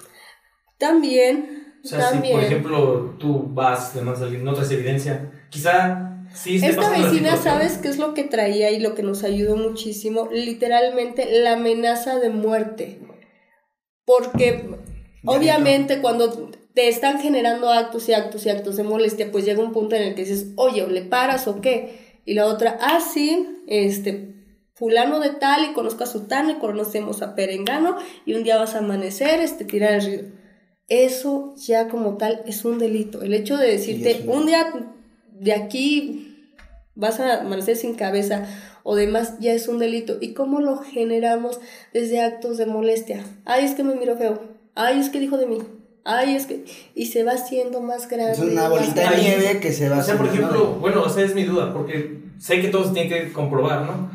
También, 0.77 1.73
O 1.83 1.87
sea, 1.87 2.11
también. 2.11 2.33
si 2.33 2.33
por 2.33 2.43
ejemplo 2.43 3.15
tú 3.19 3.47
vas, 3.49 3.91
además 3.95 4.21
alguien 4.21 4.43
no 4.43 4.53
traes 4.53 4.71
evidencia, 4.71 5.31
quizá 5.49 6.25
sí 6.33 6.55
Esta 6.55 6.89
vecina. 6.89 7.37
¿sabes 7.37 7.77
qué 7.77 7.87
es 7.87 7.97
lo 7.97 8.13
que 8.13 8.23
traía 8.23 8.71
y 8.71 8.79
lo 8.79 8.95
que 8.95 9.03
nos 9.03 9.23
ayudó 9.23 9.55
muchísimo? 9.55 10.29
Literalmente 10.31 11.39
la 11.41 11.53
amenaza 11.53 12.19
de 12.19 12.29
muerte. 12.29 12.99
Porque 14.05 14.69
obviamente 15.25 16.01
cuando 16.01 16.51
te 16.73 16.89
están 16.89 17.19
generando 17.19 17.69
actos 17.71 18.09
y 18.09 18.13
actos 18.13 18.45
y 18.45 18.49
actos 18.49 18.75
de 18.75 18.83
molestia, 18.83 19.31
pues 19.31 19.45
llega 19.45 19.63
un 19.63 19.71
punto 19.71 19.95
en 19.95 20.03
el 20.03 20.15
que 20.15 20.25
dices, 20.25 20.47
oye, 20.57 20.83
¿o 20.83 20.87
le 20.87 21.01
paras 21.01 21.47
o 21.47 21.61
qué? 21.61 22.19
Y 22.25 22.33
la 22.33 22.47
otra, 22.47 22.77
ah, 22.81 22.99
sí, 22.99 23.63
este, 23.67 24.35
fulano 24.73 25.19
de 25.19 25.29
tal 25.29 25.63
y 25.63 25.73
conozco 25.73 26.03
a 26.03 26.07
Sutano 26.07 26.51
y 26.51 26.55
conocemos 26.55 27.21
a 27.21 27.33
Perengano 27.33 27.95
y 28.25 28.33
un 28.33 28.43
día 28.43 28.57
vas 28.57 28.75
a 28.75 28.79
amanecer, 28.79 29.39
este, 29.39 29.63
tirar 29.63 29.93
el 29.93 30.01
río. 30.01 30.44
Eso 30.87 31.55
ya 31.57 31.87
como 31.87 32.17
tal 32.17 32.41
es 32.45 32.63
un 32.63 32.77
delito. 32.77 33.21
El 33.23 33.33
hecho 33.33 33.57
de 33.57 33.71
decirte, 33.71 34.23
un 34.27 34.45
día 34.45 34.67
de 35.31 35.53
aquí 35.53 36.49
vas 36.95 37.19
a 37.19 37.41
amanecer 37.41 37.75
sin 37.75 37.95
cabeza 37.95 38.45
o 38.83 38.95
demás, 38.95 39.39
ya 39.39 39.53
es 39.53 39.67
un 39.67 39.79
delito. 39.79 40.17
¿Y 40.21 40.33
cómo 40.33 40.61
lo 40.61 40.77
generamos 40.77 41.59
desde 41.91 42.21
actos 42.21 42.57
de 42.57 42.67
molestia? 42.67 43.23
Ay, 43.43 43.65
es 43.65 43.73
que 43.73 43.83
me 43.83 43.95
miró 43.95 44.15
feo. 44.15 44.39
Ay, 44.75 44.99
es 44.99 45.09
que 45.09 45.19
dijo 45.19 45.37
de 45.37 45.47
mí. 45.47 45.57
Ay, 46.03 46.35
es 46.35 46.45
que... 46.45 46.63
Y 46.93 47.07
se 47.07 47.23
va 47.23 47.31
haciendo 47.31 47.81
más 47.81 48.07
grande. 48.07 48.33
Es 48.33 48.39
una 48.39 48.69
bolita 48.69 49.09
de 49.09 49.17
nieve 49.17 49.59
que 49.59 49.73
se 49.73 49.89
va 49.89 49.97
O 49.97 50.03
sea, 50.03 50.17
por 50.17 50.27
haciendo, 50.27 50.49
ejemplo, 50.49 50.73
¿no? 50.75 50.79
bueno, 50.79 51.01
o 51.01 51.09
sea, 51.09 51.25
es 51.25 51.33
mi 51.33 51.45
duda, 51.45 51.73
porque 51.73 52.19
sé 52.37 52.61
que 52.61 52.67
todos 52.67 52.93
tienen 52.93 53.11
que 53.11 53.33
comprobar, 53.33 53.81
¿no? 53.87 54.11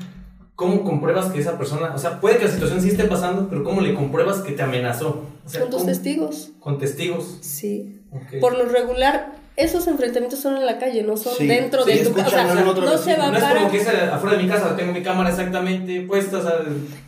¿Cómo 0.55 0.85
compruebas 0.85 1.33
que 1.33 1.41
esa 1.41 1.59
persona, 1.59 1.93
o 1.93 1.99
sea, 1.99 2.21
puede 2.21 2.37
que 2.37 2.45
la 2.45 2.53
situación 2.53 2.81
sí 2.81 2.91
esté 2.91 3.05
pasando, 3.05 3.49
pero 3.49 3.65
¿cómo 3.65 3.81
le 3.81 3.93
compruebas 3.95 4.39
que 4.39 4.53
te 4.53 4.63
amenazó? 4.63 5.25
O 5.45 5.49
sea, 5.49 5.63
Con 5.63 5.71
tus 5.71 5.87
testigos. 5.87 6.51
Con 6.61 6.79
testigos. 6.79 7.39
Sí. 7.41 7.97
Por 8.41 8.57
lo 8.59 8.67
regular, 8.67 9.33
esos 9.57 9.87
enfrentamientos 9.89 10.39
son 10.41 10.57
en 10.57 10.67
la 10.67 10.79
calle, 10.79 11.03
no 11.03 11.17
son 11.17 11.35
Sí, 11.37 11.47
dentro 11.47 11.85
sí, 11.85 11.93
de 11.93 12.05
tu 12.07 12.13
casa. 12.13 12.29
O 12.29 12.31
sea, 12.31 12.45
no 12.45 12.99
se 12.99 13.17
va 13.17 13.29
no 13.31 13.37
es 13.37 13.43
para... 13.43 13.59
como 13.61 13.71
que 13.71 13.77
es 13.79 13.89
afuera 13.89 14.37
de 14.37 14.43
mi 14.43 14.49
casa, 14.49 14.77
tengo 14.77 14.93
mi 14.93 15.03
cámara 15.03 15.31
exactamente 15.31 16.01
puesta, 16.03 16.39
o 16.39 16.43
sea, 16.43 16.55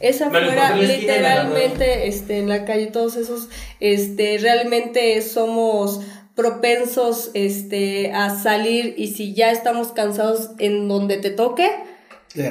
Esa 0.01 0.29
Me 0.29 0.41
lo 0.41 0.47
fuera 0.47 0.67
encontré 0.69 0.83
en 0.83 0.89
la 0.89 0.95
esquina 0.95 1.13
y 1.13 1.17
me 1.17 1.23
la- 1.23 1.35
literalmente 1.45 2.07
este, 2.09 2.39
en 2.39 2.49
la 2.49 2.65
calle, 2.65 2.87
todos 2.87 3.17
esos, 3.17 3.49
este, 3.81 4.39
realmente 4.39 5.21
somos 5.23 6.01
propensos 6.35 7.31
este, 7.35 8.13
a 8.13 8.31
salir 8.31 8.95
y 8.97 9.09
si 9.09 9.35
ya 9.35 9.51
estamos 9.51 9.89
cansados 9.93 10.51
en 10.59 10.89
donde 10.89 11.17
te 11.19 11.31
toque, 11.31 11.69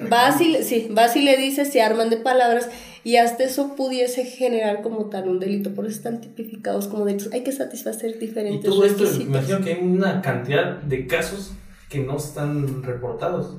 vas 0.10 0.40
y, 0.42 0.64
sí, 0.64 0.88
vas 0.92 1.16
y 1.16 1.22
le 1.22 1.38
dices, 1.38 1.72
se 1.72 1.82
arman 1.82 2.10
de 2.10 2.18
palabras 2.18 2.70
y 3.04 3.18
hasta 3.18 3.44
eso 3.44 3.76
pudiese 3.76 4.26
generar 4.26 4.82
como 4.82 5.10
tal 5.10 5.30
un 5.30 5.40
delito, 5.40 5.74
por 5.74 5.86
eso 5.86 5.96
están 5.96 6.22
tipificados 6.22 6.88
como 6.88 7.06
delitos. 7.06 7.34
Hay 7.34 7.44
que 7.44 7.52
satisfacer 7.52 8.12
y 8.12 8.20
diferentes 8.20 8.70
todo 8.70 8.86
esto, 8.86 9.04
requisitos. 9.04 9.28
imagino 9.28 9.62
que 9.62 9.74
hay 9.74 9.82
una 9.82 10.22
cantidad 10.22 10.78
de 10.78 11.08
casos 11.08 11.54
que 11.90 12.00
no 12.00 12.18
están 12.18 12.84
reportados. 12.84 13.58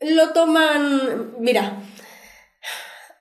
Lo 0.00 0.32
toman, 0.32 1.34
mira, 1.40 1.82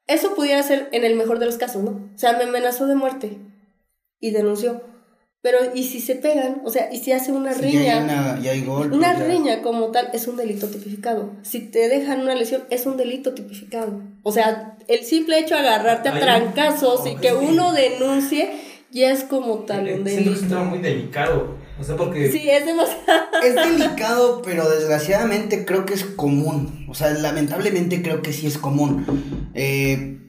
eso 0.07 0.35
pudiera 0.35 0.61
ser 0.63 0.89
en 0.91 1.05
el 1.05 1.15
mejor 1.15 1.39
de 1.39 1.45
los 1.45 1.57
casos, 1.57 1.83
¿no? 1.83 2.11
O 2.13 2.17
sea, 2.17 2.37
me 2.37 2.43
amenazó 2.43 2.87
de 2.87 2.95
muerte 2.95 3.37
y 4.19 4.31
denunció. 4.31 4.92
Pero, 5.43 5.57
¿y 5.75 5.83
si 5.83 5.99
se 5.99 6.15
pegan? 6.15 6.61
O 6.63 6.71
sea, 6.71 6.89
¿y 6.91 6.97
si 6.99 7.11
hace 7.11 7.31
una 7.33 7.53
Sí, 7.53 7.61
riña? 7.63 7.83
ya 7.83 7.97
hay 7.97 8.03
una, 8.05 8.39
ya 8.41 8.51
hay 8.53 8.61
golpes, 8.63 8.97
Una 8.97 9.19
ya. 9.19 9.25
riña 9.25 9.61
como 9.61 9.91
tal 9.91 10.09
es 10.13 10.25
un 10.27 10.37
delito 10.37 10.67
tipificado. 10.69 11.31
Si 11.43 11.59
te 11.59 11.89
dejan 11.89 12.21
una 12.21 12.33
lesión, 12.33 12.63
es 12.69 12.85
un 12.85 12.95
delito 12.95 13.33
tipificado. 13.33 14.01
O 14.23 14.31
sea, 14.31 14.77
el 14.87 15.03
simple 15.03 15.37
hecho 15.39 15.55
de 15.55 15.59
agarrarte 15.59 16.07
a 16.09 16.17
trancazos 16.19 17.05
y 17.07 17.15
que 17.17 17.29
sí. 17.29 17.35
uno 17.39 17.73
denuncie, 17.73 18.51
ya 18.89 19.11
es 19.11 19.23
como 19.25 19.59
tal 19.65 19.79
un 19.81 19.85
que 19.85 19.91
es 19.91 19.97
un 19.99 20.23
delito. 20.23 20.47
tema 20.47 20.63
muy 20.63 20.79
delicado. 20.79 21.57
O 21.77 21.83
sea, 21.83 21.97
porque 21.97 22.31
Sí, 22.31 22.49
es 22.49 22.65
demasiado. 22.65 23.03
Es 23.43 23.55
delicado, 23.55 24.41
pero 24.43 24.69
desgraciadamente 24.69 25.65
creo 25.65 25.85
que 25.85 25.95
es 25.95 26.05
común. 26.05 26.85
O 26.89 26.93
sea, 26.93 27.09
lamentablemente 27.15 28.01
creo 28.01 28.21
que 28.21 28.31
sí 28.31 28.47
es 28.47 28.57
común. 28.57 29.49
Eh, 29.55 30.19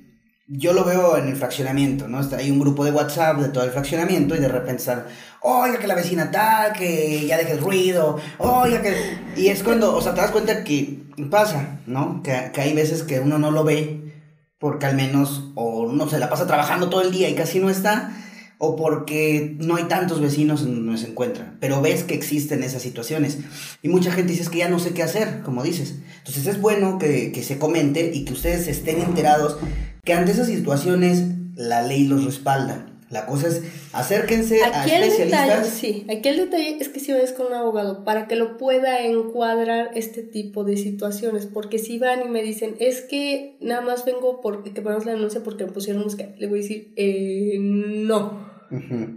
yo 0.46 0.72
lo 0.74 0.84
veo 0.84 1.16
en 1.16 1.28
el 1.28 1.36
fraccionamiento, 1.36 2.06
¿no? 2.06 2.20
Hay 2.36 2.50
un 2.50 2.60
grupo 2.60 2.84
de 2.84 2.92
WhatsApp 2.92 3.38
de 3.38 3.48
todo 3.48 3.64
el 3.64 3.70
fraccionamiento 3.70 4.34
y 4.36 4.40
de 4.40 4.48
repente 4.48 4.82
están, 4.82 5.04
oiga 5.40 5.78
que 5.78 5.86
la 5.86 5.94
vecina 5.94 6.30
tal, 6.30 6.72
que 6.74 7.26
ya 7.26 7.38
deje 7.38 7.52
el 7.52 7.60
ruido, 7.60 8.18
oiga 8.38 8.82
que... 8.82 8.94
Y 9.36 9.48
es 9.48 9.62
cuando, 9.62 9.96
o 9.96 10.02
sea, 10.02 10.14
te 10.14 10.20
das 10.20 10.30
cuenta 10.30 10.62
que 10.62 11.02
pasa, 11.30 11.78
¿no? 11.86 12.22
Que, 12.22 12.50
que 12.52 12.60
hay 12.60 12.74
veces 12.74 13.02
que 13.02 13.20
uno 13.20 13.38
no 13.38 13.50
lo 13.50 13.64
ve 13.64 14.12
porque 14.58 14.86
al 14.86 14.96
menos 14.96 15.50
o 15.54 15.90
no 15.90 16.08
se 16.08 16.18
la 16.18 16.30
pasa 16.30 16.46
trabajando 16.46 16.88
todo 16.88 17.02
el 17.02 17.10
día 17.10 17.28
y 17.28 17.34
casi 17.34 17.58
no 17.58 17.70
está, 17.70 18.12
o 18.58 18.76
porque 18.76 19.56
no 19.58 19.76
hay 19.76 19.84
tantos 19.84 20.20
vecinos 20.20 20.62
en 20.62 20.86
donde 20.86 20.98
se 20.98 21.08
encuentra, 21.08 21.54
pero 21.60 21.82
ves 21.82 22.04
que 22.04 22.14
existen 22.14 22.62
esas 22.62 22.82
situaciones. 22.82 23.38
Y 23.82 23.88
mucha 23.88 24.12
gente 24.12 24.32
dice 24.32 24.44
"Es 24.44 24.48
que 24.48 24.58
ya 24.58 24.68
no 24.68 24.78
sé 24.78 24.94
qué 24.94 25.02
hacer, 25.02 25.42
como 25.42 25.62
dices. 25.62 25.96
Entonces 26.18 26.46
es 26.46 26.60
bueno 26.60 26.98
que, 26.98 27.32
que 27.32 27.42
se 27.42 27.58
comente 27.58 28.12
y 28.14 28.24
que 28.24 28.32
ustedes 28.32 28.68
estén 28.68 29.02
enterados 29.02 29.58
que 30.04 30.12
ante 30.12 30.32
esas 30.32 30.46
situaciones 30.46 31.24
la 31.56 31.82
ley 31.82 32.06
los 32.06 32.24
respalda. 32.24 32.90
La 33.10 33.26
cosa 33.26 33.46
es 33.46 33.62
acérquense 33.92 34.64
a 34.64 34.82
Aquí 34.82 34.90
el 34.90 35.02
detalle, 35.02 35.22
especialistas. 35.24 35.68
sí, 35.68 36.04
aquí 36.10 36.28
el 36.30 36.36
detalle 36.38 36.78
es 36.80 36.88
que 36.88 36.98
si 36.98 37.12
vayas 37.12 37.32
con 37.32 37.46
un 37.46 37.52
abogado 37.52 38.02
para 38.02 38.26
que 38.26 38.34
lo 38.34 38.56
pueda 38.56 39.02
encuadrar 39.04 39.90
este 39.94 40.22
tipo 40.22 40.64
de 40.64 40.76
situaciones, 40.76 41.46
porque 41.46 41.78
si 41.78 41.98
van 41.98 42.22
y 42.22 42.28
me 42.28 42.42
dicen, 42.42 42.74
es 42.80 43.02
que 43.02 43.56
nada 43.60 43.82
más 43.82 44.04
vengo 44.04 44.40
porque 44.40 44.72
que 44.72 44.82
ponemos 44.82 45.06
la 45.06 45.12
denuncia 45.12 45.42
porque 45.44 45.64
me 45.64 45.70
pusieron 45.70 46.02
música, 46.02 46.28
le 46.38 46.48
voy 46.48 46.58
a 46.58 46.62
decir, 46.62 46.92
eh, 46.96 47.58
no. 47.60 48.52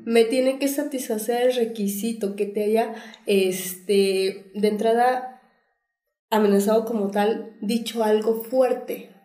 Me 0.06 0.26
tiene 0.26 0.60
que 0.60 0.68
satisfacer 0.68 1.48
el 1.50 1.56
requisito 1.56 2.36
que 2.36 2.46
te 2.46 2.66
haya, 2.66 2.94
este, 3.26 4.52
de 4.54 4.68
entrada, 4.68 5.42
amenazado 6.30 6.86
como 6.86 7.10
tal, 7.10 7.58
dicho 7.62 8.04
algo 8.04 8.44
fuerte. 8.44 9.17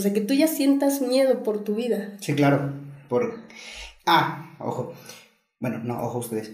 O 0.00 0.02
sea, 0.02 0.14
que 0.14 0.22
tú 0.22 0.32
ya 0.32 0.46
sientas 0.46 1.02
miedo 1.02 1.42
por 1.42 1.62
tu 1.62 1.74
vida. 1.74 2.16
Sí, 2.20 2.34
claro. 2.34 2.72
Por... 3.10 3.38
Ah, 4.06 4.56
ojo. 4.58 4.94
Bueno, 5.58 5.78
no, 5.84 6.02
ojo 6.02 6.20
ustedes. 6.20 6.52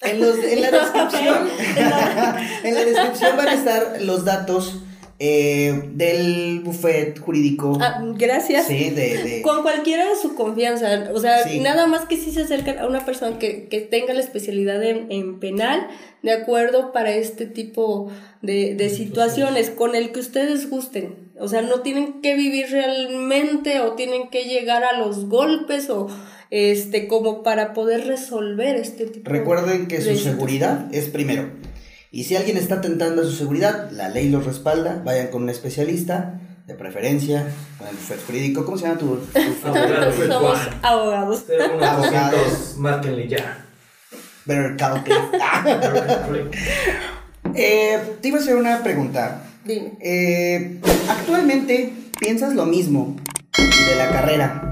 En, 0.00 0.20
los, 0.20 0.36
en 0.38 0.60
la 0.60 0.70
descripción. 0.72 1.48
en 2.64 2.74
la 2.74 2.84
descripción 2.84 3.36
van 3.36 3.46
a 3.46 3.54
estar 3.54 4.02
los 4.02 4.24
datos 4.24 4.82
eh, 5.20 5.82
del 5.94 6.60
buffet 6.60 7.18
jurídico. 7.18 7.76
Ah, 7.80 8.00
gracias. 8.16 8.66
Sí, 8.66 8.90
de. 8.90 9.18
de- 9.22 9.42
Con 9.42 9.62
cualquiera 9.62 10.08
de 10.08 10.14
su 10.16 10.34
confianza, 10.36 11.10
o 11.12 11.18
sea, 11.20 11.42
Sí. 11.48 11.58
nada 11.60 11.86
más 11.88 12.04
que 12.04 12.16
si 12.16 12.30
se 12.30 12.42
acercan 12.42 12.78
a 12.78 12.86
una 12.86 13.04
persona 13.04 13.38
que, 13.38 13.66
que 13.68 13.80
tenga 13.80 14.14
la 14.14 14.20
especialidad 14.20 14.82
en, 14.84 15.10
en 15.10 15.40
penal, 15.40 15.86
de 16.22 16.32
acuerdo 16.32 16.92
para 16.92 17.12
este 17.14 17.46
tipo 17.46 18.10
de, 18.42 18.74
de 18.76 18.90
situaciones, 18.90 19.70
con 19.70 19.94
el 19.94 20.12
que 20.12 20.20
ustedes 20.20 20.70
gusten. 20.70 21.28
O 21.40 21.48
sea, 21.48 21.62
no 21.62 21.80
tienen 21.82 22.20
que 22.20 22.34
vivir 22.34 22.66
realmente 22.70 23.80
o 23.80 23.92
tienen 23.92 24.28
que 24.28 24.44
llegar 24.44 24.82
a 24.84 24.98
los 24.98 25.28
golpes 25.28 25.88
o 25.90 26.08
este 26.50 27.06
como 27.08 27.42
para 27.42 27.74
poder 27.74 28.06
resolver 28.06 28.74
este 28.76 29.06
tipo 29.06 29.30
Recuerden 29.30 29.86
que 29.86 29.96
de 29.96 30.02
su 30.02 30.08
situación. 30.08 30.34
seguridad 30.34 30.94
es 30.94 31.06
primero. 31.08 31.50
Y 32.10 32.24
si 32.24 32.36
alguien 32.36 32.56
está 32.56 32.76
atentando 32.76 33.22
a 33.22 33.24
su 33.24 33.32
seguridad, 33.32 33.90
la 33.90 34.08
ley 34.08 34.28
los 34.30 34.44
respalda. 34.46 35.02
Vayan 35.04 35.28
con 35.28 35.42
un 35.42 35.50
especialista, 35.50 36.40
de 36.66 36.74
preferencia, 36.74 37.46
con 37.78 37.88
el 37.88 37.96
jurídico. 38.26 38.64
¿Cómo 38.64 38.78
se 38.78 38.86
llama 38.86 38.98
tu, 38.98 39.16
tu- 39.16 39.38
Abogado, 39.68 40.12
Somos 40.12 40.58
abogados. 40.82 41.44
01800, 41.48 42.76
márquenle 42.78 43.28
ya. 43.28 43.64
Better 44.46 44.76
Call? 44.76 45.04
Eh, 47.54 47.98
te 48.20 48.28
iba 48.28 48.38
a 48.38 48.40
hacer 48.40 48.56
una 48.56 48.82
pregunta. 48.82 49.42
Dime. 49.64 49.92
Eh, 50.00 50.80
actualmente 51.08 51.92
piensas 52.20 52.54
lo 52.54 52.66
mismo 52.66 53.16
de 53.56 53.96
la 53.96 54.10
carrera 54.10 54.64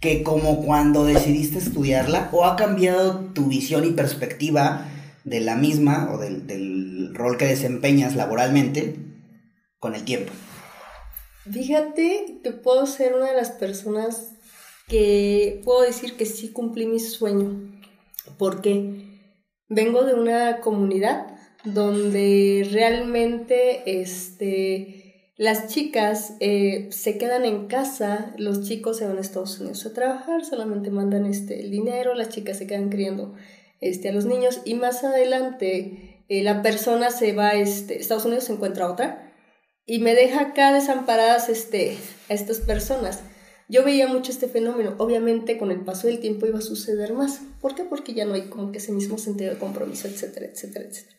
que 0.00 0.22
como 0.22 0.64
cuando 0.64 1.04
decidiste 1.04 1.58
estudiarla 1.58 2.28
o 2.32 2.44
ha 2.46 2.56
cambiado 2.56 3.16
tu 3.34 3.46
visión 3.46 3.84
y 3.84 3.90
perspectiva 3.90 4.86
de 5.24 5.40
la 5.40 5.56
misma 5.56 6.10
o 6.12 6.18
del, 6.18 6.46
del 6.46 7.14
rol 7.14 7.36
que 7.36 7.46
desempeñas 7.46 8.16
laboralmente 8.16 8.96
con 9.78 9.94
el 9.94 10.04
tiempo. 10.04 10.32
Fíjate 11.50 12.40
que 12.42 12.52
puedo 12.52 12.86
ser 12.86 13.14
una 13.14 13.26
de 13.26 13.36
las 13.36 13.50
personas 13.50 14.32
que 14.88 15.60
puedo 15.64 15.82
decir 15.82 16.16
que 16.16 16.26
sí 16.26 16.52
cumplí 16.52 16.86
mi 16.86 17.00
sueño, 17.00 17.72
porque 18.38 19.28
vengo 19.68 20.04
de 20.04 20.14
una 20.14 20.60
comunidad 20.60 21.36
donde 21.64 22.68
realmente 22.70 24.00
este, 24.02 25.32
las 25.36 25.68
chicas 25.68 26.34
eh, 26.40 26.88
se 26.90 27.18
quedan 27.18 27.44
en 27.44 27.66
casa, 27.66 28.34
los 28.38 28.68
chicos 28.68 28.98
se 28.98 29.06
van 29.06 29.18
a 29.18 29.20
Estados 29.20 29.58
Unidos 29.60 29.86
a 29.86 29.92
trabajar, 29.92 30.44
solamente 30.44 30.90
mandan 30.90 31.26
este, 31.26 31.60
el 31.60 31.70
dinero, 31.70 32.14
las 32.14 32.28
chicas 32.28 32.58
se 32.58 32.66
quedan 32.66 32.90
criando 32.90 33.34
este, 33.82 34.08
a 34.08 34.12
los 34.12 34.24
niños 34.24 34.62
y 34.64 34.74
más 34.74 35.04
adelante 35.04 36.24
eh, 36.28 36.42
la 36.42 36.62
persona 36.62 37.10
se 37.10 37.32
va, 37.32 37.54
este, 37.54 38.00
Estados 38.00 38.24
Unidos 38.24 38.44
se 38.44 38.54
encuentra 38.54 38.90
otra 38.90 39.34
y 39.84 39.98
me 39.98 40.14
deja 40.14 40.40
acá 40.40 40.72
desamparadas 40.72 41.50
este, 41.50 41.98
a 42.30 42.34
estas 42.34 42.60
personas. 42.60 43.20
Yo 43.68 43.84
veía 43.84 44.06
mucho 44.06 44.32
este 44.32 44.48
fenómeno, 44.48 44.94
obviamente 44.98 45.58
con 45.58 45.70
el 45.70 45.80
paso 45.80 46.06
del 46.06 46.20
tiempo 46.20 46.46
iba 46.46 46.58
a 46.58 46.62
suceder 46.62 47.12
más. 47.12 47.40
¿Por 47.60 47.74
qué? 47.74 47.84
Porque 47.84 48.14
ya 48.14 48.24
no 48.24 48.34
hay 48.34 48.42
como 48.42 48.70
que 48.70 48.78
ese 48.78 48.92
mismo 48.92 49.18
sentido 49.18 49.52
de 49.52 49.58
compromiso, 49.58 50.08
etcétera, 50.08 50.46
etcétera, 50.46 50.86
etcétera. 50.88 51.16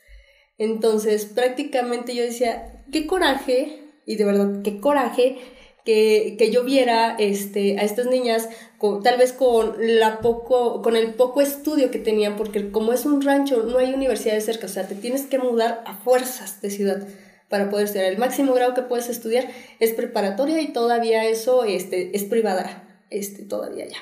Entonces, 0.58 1.26
prácticamente 1.26 2.16
yo 2.16 2.24
decía, 2.24 2.86
qué 2.92 3.08
coraje, 3.08 3.82
y 4.06 4.16
de 4.16 4.26
verdad, 4.26 4.62
qué 4.64 4.80
coraje 4.80 5.38
que, 5.86 6.36
que 6.38 6.52
yo 6.52 6.64
viera 6.64 7.16
este, 7.20 7.80
a 7.80 7.84
estas 7.84 8.08
niñas, 8.08 8.50
con, 8.78 9.04
tal 9.04 9.18
vez 9.18 9.34
con, 9.34 9.76
la 9.80 10.20
poco, 10.20 10.82
con 10.82 10.96
el 10.96 11.14
poco 11.14 11.42
estudio 11.42 11.92
que 11.92 12.00
tenían, 12.00 12.36
porque 12.36 12.72
como 12.72 12.94
es 12.94 13.06
un 13.06 13.22
rancho, 13.22 13.64
no 13.64 13.78
hay 13.78 13.94
universidades 13.94 14.46
cerca, 14.46 14.68
o 14.68 14.70
sea, 14.70 14.88
te 14.88 14.96
tienes 14.96 15.24
que 15.24 15.40
mudar 15.40 15.84
a 15.86 15.96
fuerzas 15.96 16.62
de 16.62 16.70
ciudad 16.70 17.08
para 17.50 17.70
poder 17.70 17.86
estudiar. 17.86 18.12
El 18.12 18.18
máximo 18.18 18.54
grado 18.54 18.74
que 18.74 18.82
puedes 18.82 19.10
estudiar 19.10 19.48
es 19.80 19.94
preparatoria 19.94 20.62
y 20.62 20.74
todavía 20.74 21.26
eso 21.26 21.66
este, 21.66 22.16
es 22.16 22.24
privada, 22.24 23.06
este, 23.10 23.44
todavía 23.44 23.86
ya. 23.86 24.00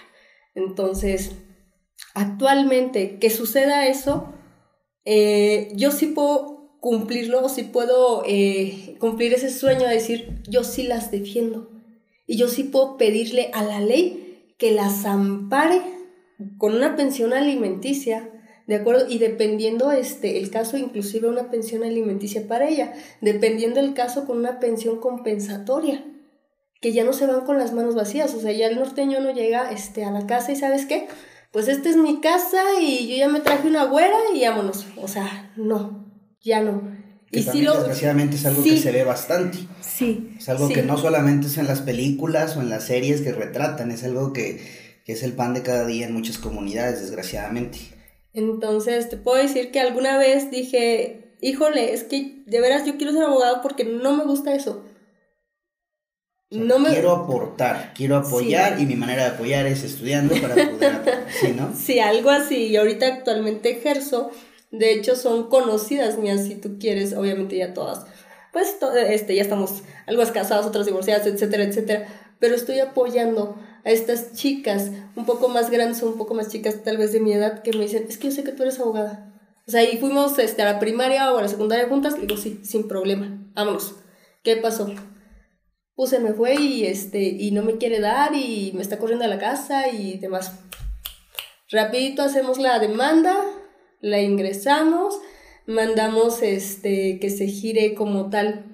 Entonces, 0.56 1.32
actualmente 2.14 3.20
que 3.20 3.30
suceda 3.30 3.88
eso, 3.88 4.34
eh, 5.06 5.70
yo 5.76 5.92
sí 5.92 6.08
puedo 6.08 6.51
cumplirlo, 6.82 7.48
sí 7.48 7.64
puedo 7.64 8.24
eh, 8.26 8.96
cumplir 9.00 9.34
ese 9.34 9.52
sueño 9.52 9.88
de 9.88 9.94
decir, 9.94 10.42
yo 10.50 10.64
sí 10.64 10.84
las 10.84 11.12
defiendo. 11.12 11.70
Y 12.26 12.38
yo 12.38 12.48
sí 12.48 12.64
puedo 12.64 12.98
pedirle 12.98 13.52
a 13.54 13.64
la 13.64 13.80
ley 13.80 14.54
que 14.58 14.72
las 14.72 15.06
ampare 15.06 15.82
con 16.58 16.74
una 16.74 16.96
pensión 16.96 17.34
alimenticia, 17.34 18.30
¿de 18.66 18.76
acuerdo? 18.76 19.06
Y 19.08 19.20
dependiendo 19.20 19.92
este, 19.92 20.40
el 20.40 20.50
caso, 20.50 20.76
inclusive 20.76 21.30
una 21.30 21.52
pensión 21.52 21.84
alimenticia 21.84 22.48
para 22.48 22.68
ella, 22.68 22.94
dependiendo 23.22 23.80
el 23.80 23.94
caso 23.94 24.26
con 24.26 24.40
una 24.40 24.60
pensión 24.60 25.00
compensatoria, 25.00 26.04
que 26.82 26.94
ya 26.94 27.04
no 27.04 27.14
se 27.14 27.28
van 27.28 27.42
con 27.42 27.60
las 27.60 27.74
manos 27.74 27.94
vacías, 27.94 28.34
o 28.34 28.40
sea, 28.40 28.54
ya 28.54 28.66
el 28.66 28.78
norteño 28.78 29.20
no 29.20 29.32
llega 29.32 29.72
este, 29.72 30.04
a 30.04 30.10
la 30.10 30.26
casa 30.26 30.52
y 30.52 30.56
¿sabes 30.56 30.88
qué? 30.88 31.08
Pues 31.52 31.68
esta 31.68 31.90
es 31.90 31.98
mi 31.98 32.22
casa 32.22 32.64
y 32.82 33.08
yo 33.08 33.18
ya 33.18 33.28
me 33.28 33.42
traje 33.42 33.68
una 33.68 33.84
güera 33.84 34.18
y 34.34 34.42
vámonos, 34.42 34.88
o 35.00 35.08
sea, 35.08 35.52
no, 35.58 36.01
ya 36.44 36.62
no. 36.62 36.82
Que 37.32 37.40
y 37.40 37.44
sí 37.44 37.48
también, 37.48 37.66
lo... 37.66 37.76
desgraciadamente 37.76 38.36
es 38.36 38.46
algo 38.46 38.64
sí. 38.64 38.72
que 38.72 38.78
se 38.78 38.92
ve 38.92 39.04
bastante. 39.04 39.60
Sí. 39.80 40.36
Es 40.38 40.50
algo 40.50 40.68
sí. 40.68 40.74
que 40.74 40.84
no 40.84 40.98
solamente 40.98 41.48
es 41.48 41.58
en 41.58 41.68
las 41.68 41.82
películas 41.82 42.58
o 42.58 42.62
en 42.62 42.70
las 42.70 42.86
series 42.86 43.22
que 43.22 43.32
retratan, 43.32 43.92
es 43.92 44.04
algo 44.04 44.34
que, 44.34 44.62
que 45.06 45.14
es 45.14 45.24
el 45.24 45.34
pan 45.34 45.54
de 45.54 45.64
cada 45.64 45.86
día 45.86 46.08
en 46.08 46.14
muchas 46.14 46.38
comunidades, 46.38 47.00
desgraciadamente. 47.00 47.80
Entonces, 48.34 49.10
te 49.10 49.18
puedo 49.18 49.42
decir 49.42 49.72
que 49.72 49.80
alguna 49.80 50.18
vez 50.18 50.52
dije, 50.52 51.36
híjole, 51.42 51.94
es 51.94 52.04
que 52.04 52.44
de 52.46 52.62
veras 52.62 52.86
yo 52.86 52.98
quiero 52.98 53.14
ser 53.14 53.24
abogado 53.24 53.62
porque 53.62 53.84
no 53.84 54.16
me 54.16 54.24
gusta 54.24 54.54
eso. 54.54 54.86
O 56.50 56.56
sea, 56.56 56.64
No 56.64 56.80
me... 56.80 56.90
Quiero 56.90 57.12
aportar, 57.12 57.94
quiero 57.96 58.18
apoyar 58.18 58.80
y 58.80 58.86
mi 58.86 58.96
manera 58.96 59.24
de 59.24 59.30
apoyar 59.32 59.66
es 59.68 59.84
estudiando 59.84 60.36
para 60.36 60.54
poder 60.54 60.66
aportar, 60.96 61.28
¿sí, 61.40 61.54
no? 61.56 61.74
Sí, 61.76 62.00
algo 62.00 62.30
así. 62.30 62.68
Y 62.68 62.78
ahorita 62.78 63.08
actualmente 63.08 63.72
ejerzo. 63.72 64.32
De 64.72 64.94
hecho, 64.94 65.16
son 65.16 65.50
conocidas 65.50 66.18
mías, 66.18 66.46
si 66.46 66.56
tú 66.56 66.78
quieres, 66.80 67.14
obviamente 67.14 67.58
ya 67.58 67.74
todas. 67.74 68.06
Pues 68.54 68.80
to- 68.80 68.94
este, 68.94 69.36
ya 69.36 69.42
estamos 69.42 69.82
algo 70.08 70.24
casadas, 70.34 70.66
otras 70.66 70.86
divorciadas, 70.86 71.28
etcétera, 71.28 71.64
etcétera. 71.64 72.08
Pero 72.40 72.56
estoy 72.56 72.80
apoyando 72.80 73.56
a 73.84 73.90
estas 73.92 74.34
chicas, 74.34 74.90
un 75.16 75.26
poco 75.26 75.48
más 75.50 75.70
grandes 75.70 76.02
o 76.04 76.08
un 76.08 76.18
poco 76.18 76.34
más 76.34 76.50
chicas, 76.50 76.84
tal 76.84 76.98
vez 76.98 77.12
de 77.12 77.20
mi 77.20 77.34
edad, 77.34 77.62
que 77.64 77.72
me 77.74 77.84
dicen, 77.84 78.06
es 78.08 78.18
que 78.18 78.30
yo 78.30 78.34
sé 78.34 78.44
que 78.44 78.52
tú 78.52 78.64
eres 78.64 78.80
abogada. 78.80 79.28
O 79.68 79.72
sea, 79.72 79.84
y 79.84 79.98
fuimos 79.98 80.38
este, 80.40 80.62
a 80.62 80.66
la 80.74 80.80
primaria 80.80 81.32
o 81.34 81.38
a 81.38 81.42
la 81.42 81.48
secundaria 81.48 81.88
juntas, 81.88 82.14
le 82.16 82.22
digo, 82.26 82.36
sí, 82.40 82.60
sin 82.64 82.88
problema, 82.88 83.40
vámonos. 83.54 83.96
¿Qué 84.44 84.58
pasó? 84.58 84.92
Pues 85.96 86.20
me 86.20 86.34
fue 86.34 86.56
y, 86.56 86.86
este, 86.86 87.20
y 87.22 87.52
no 87.52 87.62
me 87.62 87.78
quiere 87.78 88.00
dar 88.00 88.34
y 88.36 88.72
me 88.74 88.82
está 88.82 88.98
corriendo 88.98 89.26
a 89.26 89.28
la 89.28 89.38
casa 89.38 89.88
y 89.90 90.18
demás. 90.18 90.52
Rapidito 91.70 92.24
hacemos 92.24 92.58
la 92.58 92.80
demanda, 92.80 93.36
la 94.02 94.20
ingresamos, 94.22 95.20
mandamos 95.66 96.42
este, 96.42 97.20
que 97.20 97.30
se 97.30 97.48
gire 97.48 97.94
como 97.94 98.30
tal. 98.30 98.66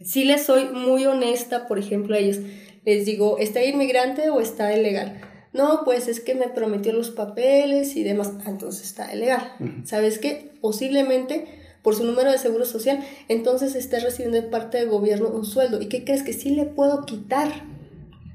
Sí 0.00 0.24
les 0.24 0.44
soy 0.44 0.68
muy 0.68 1.06
honesta, 1.06 1.66
por 1.66 1.78
ejemplo, 1.78 2.14
a 2.14 2.18
ellos. 2.18 2.38
Les 2.84 3.04
digo, 3.04 3.38
¿está 3.38 3.64
inmigrante 3.64 4.30
o 4.30 4.40
está 4.40 4.76
ilegal? 4.76 5.20
No, 5.52 5.82
pues 5.84 6.08
es 6.08 6.20
que 6.20 6.34
me 6.34 6.48
prometió 6.48 6.92
los 6.92 7.10
papeles 7.10 7.96
y 7.96 8.04
demás. 8.04 8.32
Ah, 8.44 8.50
entonces 8.50 8.86
está 8.86 9.14
ilegal. 9.14 9.52
¿Sabes 9.84 10.18
qué? 10.18 10.52
Posiblemente 10.60 11.46
por 11.82 11.94
su 11.94 12.04
número 12.04 12.30
de 12.30 12.38
seguro 12.38 12.66
social, 12.66 13.02
entonces 13.28 13.74
esté 13.74 14.00
recibiendo 14.00 14.40
de 14.40 14.48
parte 14.48 14.78
del 14.78 14.88
gobierno 14.88 15.28
un 15.28 15.44
sueldo. 15.44 15.80
¿Y 15.80 15.86
qué 15.86 16.04
crees 16.04 16.22
que 16.22 16.32
sí 16.32 16.50
le 16.50 16.66
puedo 16.66 17.06
quitar? 17.06 17.64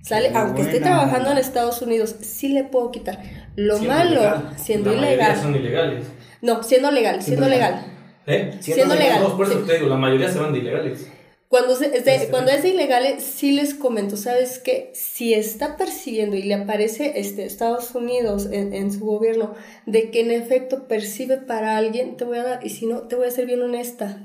¿Sale? 0.03 0.29
Qué 0.29 0.37
Aunque 0.37 0.61
esté 0.63 0.79
trabajando 0.79 1.31
en. 1.31 1.37
Estados 1.39 1.81
Unidos, 1.81 2.15
sí 2.21 2.49
le 2.49 2.63
puedo 2.65 2.91
quitar. 2.91 3.19
Lo 3.55 3.77
Siendo 3.77 3.95
malo, 3.95 4.11
ilegal. 4.11 4.53
siendo 4.57 4.91
La 4.91 4.95
mayoría 4.97 5.15
ilegal. 5.25 5.41
son 5.41 5.55
ilegales. 5.55 6.05
No, 6.41 6.61
siendo 6.63 6.91
legal, 6.91 7.21
siendo 7.23 7.45
Siendo 7.47 7.49
legal. 7.49 7.85
¿Eh? 8.27 8.57
Siendo 8.59 8.95
legal. 8.95 9.21
No, 9.23 9.37
por 9.37 9.45
eso 9.47 9.61
sí. 9.61 9.65
te 9.67 9.73
digo, 9.75 9.87
la 9.87 9.95
mayoría 9.97 10.29
se 10.29 10.39
van 10.39 10.53
de 10.53 10.59
ilegales. 10.59 11.07
Cuando, 11.47 11.75
se- 11.75 11.95
es 11.95 12.03
de- 12.03 12.27
cuando 12.31 12.51
es 12.51 12.63
de 12.63 12.69
ilegales, 12.69 13.23
sí 13.23 13.51
les 13.51 13.75
comento, 13.75 14.17
¿sabes 14.17 14.57
qué? 14.59 14.91
Si 14.95 15.33
está 15.35 15.77
persiguiendo 15.77 16.35
y 16.35 16.41
le 16.43 16.55
aparece 16.55 17.13
este, 17.19 17.45
Estados 17.45 17.93
Unidos 17.95 18.49
en, 18.51 18.73
en 18.73 18.91
su 18.91 19.05
gobierno 19.05 19.53
de 19.85 20.09
que 20.09 20.21
en 20.21 20.31
efecto 20.31 20.87
percibe 20.87 21.37
para 21.37 21.77
alguien, 21.77 22.17
te 22.17 22.25
voy 22.25 22.39
a 22.39 22.43
dar, 22.43 22.65
y 22.65 22.69
si 22.71 22.87
no, 22.87 23.01
te 23.03 23.15
voy 23.15 23.27
a 23.27 23.31
ser 23.31 23.45
bien 23.45 23.61
honesta, 23.61 24.23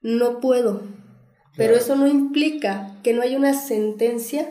no 0.00 0.40
puedo. 0.40 0.82
Pero 1.56 1.76
eso 1.76 1.94
no 1.96 2.06
implica 2.06 2.96
que 3.02 3.12
no 3.12 3.20
haya 3.20 3.36
una 3.36 3.52
sentencia, 3.52 4.48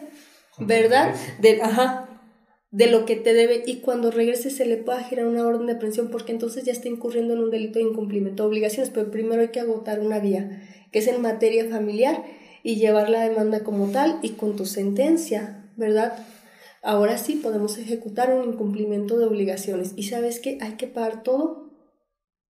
¿verdad? 0.65 1.15
De, 1.39 1.61
ajá, 1.61 2.11
de 2.71 2.87
lo 2.87 3.05
que 3.05 3.17
te 3.17 3.33
debe 3.33 3.63
y 3.65 3.81
cuando 3.81 4.11
regrese 4.11 4.49
se 4.49 4.65
le 4.65 4.77
pueda 4.77 5.03
girar 5.03 5.27
una 5.27 5.45
orden 5.45 5.67
de 5.67 5.73
aprehensión 5.73 6.09
porque 6.09 6.31
entonces 6.31 6.63
ya 6.63 6.71
está 6.71 6.87
incurriendo 6.87 7.33
en 7.33 7.41
un 7.41 7.51
delito 7.51 7.79
de 7.79 7.85
incumplimiento 7.85 8.43
de 8.43 8.49
obligaciones, 8.49 8.89
pero 8.89 9.11
primero 9.11 9.41
hay 9.41 9.49
que 9.49 9.59
agotar 9.59 9.99
una 9.99 10.19
vía, 10.19 10.61
que 10.91 10.99
es 10.99 11.07
en 11.07 11.21
materia 11.21 11.69
familiar 11.69 12.23
y 12.63 12.75
llevar 12.75 13.09
la 13.09 13.27
demanda 13.27 13.61
como 13.61 13.91
tal 13.91 14.19
y 14.21 14.29
con 14.31 14.55
tu 14.55 14.65
sentencia, 14.65 15.69
¿verdad? 15.75 16.17
Ahora 16.81 17.17
sí 17.17 17.35
podemos 17.35 17.77
ejecutar 17.77 18.33
un 18.33 18.53
incumplimiento 18.53 19.19
de 19.19 19.25
obligaciones 19.25 19.93
y 19.95 20.03
sabes 20.03 20.39
que 20.39 20.57
hay 20.61 20.73
que 20.73 20.87
pagar 20.87 21.23
todo 21.23 21.71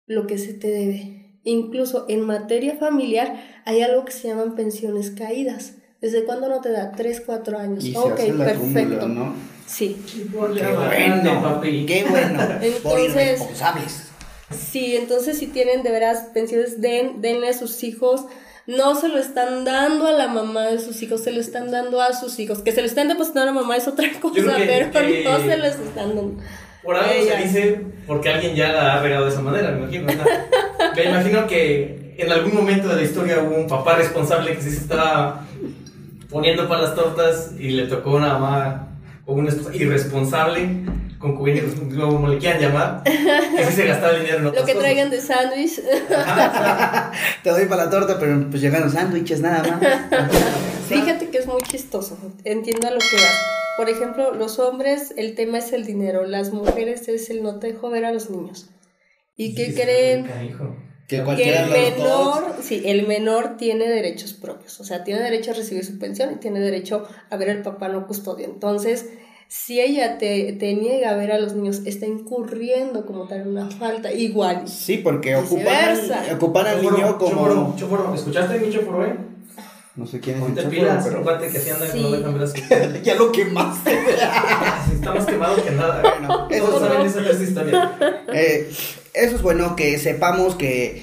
lo 0.07 0.27
que 0.27 0.39
se 0.39 0.55
te 0.55 0.69
debe. 0.69 1.41
Incluso 1.43 2.07
en 2.09 2.23
materia 2.23 2.77
familiar 2.77 3.35
hay 3.67 3.83
algo 3.83 4.05
que 4.05 4.13
se 4.13 4.29
llaman 4.29 4.55
pensiones 4.55 5.11
caídas. 5.11 5.77
¿Desde 6.05 6.25
cuándo 6.25 6.51
no 6.51 6.61
te 6.61 6.71
da? 6.71 6.93
3, 6.93 7.23
4 7.25 7.59
años. 7.59 7.83
Y 7.83 7.93
se 7.93 7.99
ok, 7.99 8.13
hace 8.13 8.27
el 8.29 8.37
perfecto. 8.37 8.97
acúmulo, 8.97 9.09
¿no? 9.09 9.35
Sí. 9.67 9.97
Qué 10.13 10.25
bueno, 10.37 11.43
papi. 11.43 11.87
qué 11.87 12.05
bueno. 12.05 12.39
Por 12.83 12.99
Entonces- 12.99 13.15
irresponsables. 13.15 14.09
Sí, 14.51 14.95
entonces 14.97 15.39
si 15.39 15.47
tienen 15.47 15.83
de 15.83 15.91
veras 15.91 16.27
pensiones, 16.35 16.83
den, 16.83 17.23
denle 17.23 17.49
a 17.49 17.53
sus 17.55 17.83
hijos. 17.85 18.27
No 18.67 18.95
se 19.01 19.09
lo 19.09 19.17
están 19.19 19.65
dando 19.65 20.07
a 20.07 20.13
la 20.13 20.29
mamá 20.29 20.67
de 20.67 20.79
sus 20.79 21.03
hijos, 21.03 21.23
se 21.23 21.33
lo 21.33 21.41
están 21.41 21.71
dando 21.71 22.03
a 22.03 22.13
sus 22.13 22.39
hijos. 22.39 22.59
Que 22.61 22.73
se 22.73 22.81
lo 22.83 22.87
están 22.87 23.09
depositando 23.09 23.43
a 23.51 23.55
la 23.55 23.61
mamá 23.61 23.77
es 23.79 23.89
otra 23.89 24.07
cosa, 24.21 24.35
que- 24.57 24.67
pero 24.67 24.91
que- 24.91 25.25
no 25.25 25.39
se 25.39 25.57
los 25.57 25.69
están 25.69 26.15
dando. 26.15 26.35
Por 26.83 26.97
algo 26.97 27.11
Ella. 27.15 27.39
se 27.39 27.43
dice 27.45 27.81
porque 28.07 28.29
alguien 28.29 28.55
ya 28.55 28.71
la 28.73 28.95
ha 28.97 29.03
regado 29.03 29.25
de 29.25 29.31
esa 29.31 29.41
manera, 29.41 29.71
me 29.71 29.79
imagino. 29.79 30.13
¿no? 30.13 30.23
me 30.97 31.05
imagino 31.05 31.47
que 31.47 32.15
en 32.19 32.31
algún 32.31 32.55
momento 32.55 32.89
de 32.89 32.97
la 32.97 33.03
historia 33.03 33.41
hubo 33.43 33.57
un 33.57 33.67
papá 33.67 33.97
responsable 33.97 34.55
que 34.55 34.61
sí 34.61 34.71
se 34.71 34.77
estaba 34.83 35.47
poniendo 36.35 36.69
para 36.69 36.83
las 36.83 36.97
tortas 36.97 37.53
y 37.57 37.71
le 37.71 37.87
tocó 37.87 38.17
una 38.17 38.37
mamá 38.37 38.89
o 39.25 39.35
una 39.35 39.51
esposa 39.51 39.75
irresponsable, 39.77 40.69
concubina 41.21 41.63
como 41.97 42.27
le 42.27 42.39
quieran 42.39 42.61
llamar, 42.61 43.05
que 43.05 43.65
sí 43.67 43.73
se 43.73 43.87
gastaba 43.87 44.15
el 44.15 44.23
dinero 44.23 44.39
en 44.41 44.47
otras 44.47 44.63
Lo 44.63 44.67
que 44.67 44.73
cosas. 44.73 44.85
traigan 44.85 45.11
de 45.11 45.21
sándwich. 45.21 45.81
Te 47.45 47.51
doy 47.51 47.67
para 47.67 47.85
la 47.85 47.91
torta, 47.91 48.19
pero 48.19 48.51
pues 48.51 48.61
llegan 48.61 48.83
los 48.83 48.95
sándwiches 48.95 49.41
nada 49.41 49.63
más. 49.63 50.31
Fíjate 50.89 51.31
que 51.31 51.39
es 51.39 51.47
muy 51.47 51.63
chistoso. 51.63 52.19
Entiendo 52.43 52.89
a 52.89 52.91
lo 52.91 52.99
que 52.99 53.17
vas. 53.17 53.41
Por 53.77 53.89
ejemplo, 53.89 54.35
los 54.35 54.59
hombres, 54.59 55.15
el 55.17 55.37
tema 55.37 55.59
es 55.59 55.73
el 55.73 55.87
dinero. 55.87 56.27
Las 56.27 56.53
mujeres 56.53 57.07
es 57.07 57.31
el 57.31 57.45
no 57.45 57.61
te 57.61 57.69
dejo 57.69 57.91
ver 57.91 58.05
a 58.07 58.13
los 58.13 58.29
niños. 58.29 58.71
¿Y 59.37 59.55
qué 59.55 59.73
creen? 59.73 60.27
Que 61.09 61.23
Que 61.23 61.59
el 61.59 61.71
de 61.71 61.91
los 61.91 61.99
dos. 61.99 62.41
menor, 62.41 62.55
sí, 62.63 62.83
el 62.87 63.07
menor 63.07 63.57
tiene 63.59 63.87
derechos 63.89 64.33
propios, 64.33 64.81
o 64.81 64.85
sea, 64.85 65.05
tiene 65.05 65.21
derecho 65.21 65.51
a 65.51 65.55
recibir 65.55 65.85
su 65.85 65.99
pensión 65.99 66.33
y 66.33 66.37
tiene 66.37 66.61
derecho 66.61 67.07
a 67.31 67.37
ver 67.37 67.51
al 67.51 67.63
papá 67.63 67.89
no 67.89 68.07
custodio. 68.07 68.47
Entonces, 68.47 69.07
si 69.47 69.81
ella 69.81 70.17
te, 70.17 70.55
te 70.55 70.73
niega 70.75 71.11
a 71.11 71.17
ver 71.17 71.31
a 71.31 71.39
los 71.39 71.53
niños, 71.55 71.83
está 71.85 72.07
incurriendo 72.07 73.05
como 73.05 73.29
tal 73.29 73.43
en 73.43 73.49
una 73.49 73.71
falta 73.71 74.13
igual. 74.13 74.67
Sí, 74.67 74.97
porque 74.97 75.37
ocupan, 75.37 75.99
ocupan 76.35 76.67
al 76.67 76.77
Choforo, 76.81 76.97
niño 76.97 77.19
como. 77.19 77.31
choforo, 77.31 77.75
choforo. 77.77 78.15
¿Escuchaste 78.15 78.59
mi 78.59 78.73
choforo, 78.73 79.05
eh? 79.05 79.15
No 79.97 80.07
sé 80.07 80.19
quién 80.19 80.37
es 80.37 80.43
el 80.43 80.55
Ponte 80.55 80.63
pilas, 80.71 81.05
pero. 81.05 81.19
un 81.19 81.23
cuate 81.25 81.49
que 81.51 81.59
así 81.59 81.71
anda 81.71 81.87
Sí. 81.87 82.03
que 82.03 82.19
no 82.25 82.39
las 82.39 82.53
ya 83.05 83.15
lo 83.17 83.31
quemaste. 83.31 83.91
Sí, 84.89 84.95
Está 84.95 85.15
más 85.15 85.27
quemado 85.27 85.63
que 85.63 85.71
nada. 85.71 86.01
Bueno, 86.19 86.49
eso 86.51 86.65
Todos 86.67 86.83
es- 86.83 86.89
saben 86.89 87.07
esa, 87.07 87.31
esa 87.31 87.43
historia. 87.43 87.93
Eh, 88.33 88.71
eso 89.15 89.37
es 89.37 89.43
bueno 89.43 89.77
que 89.77 89.99
sepamos 89.99 90.57
que 90.57 91.03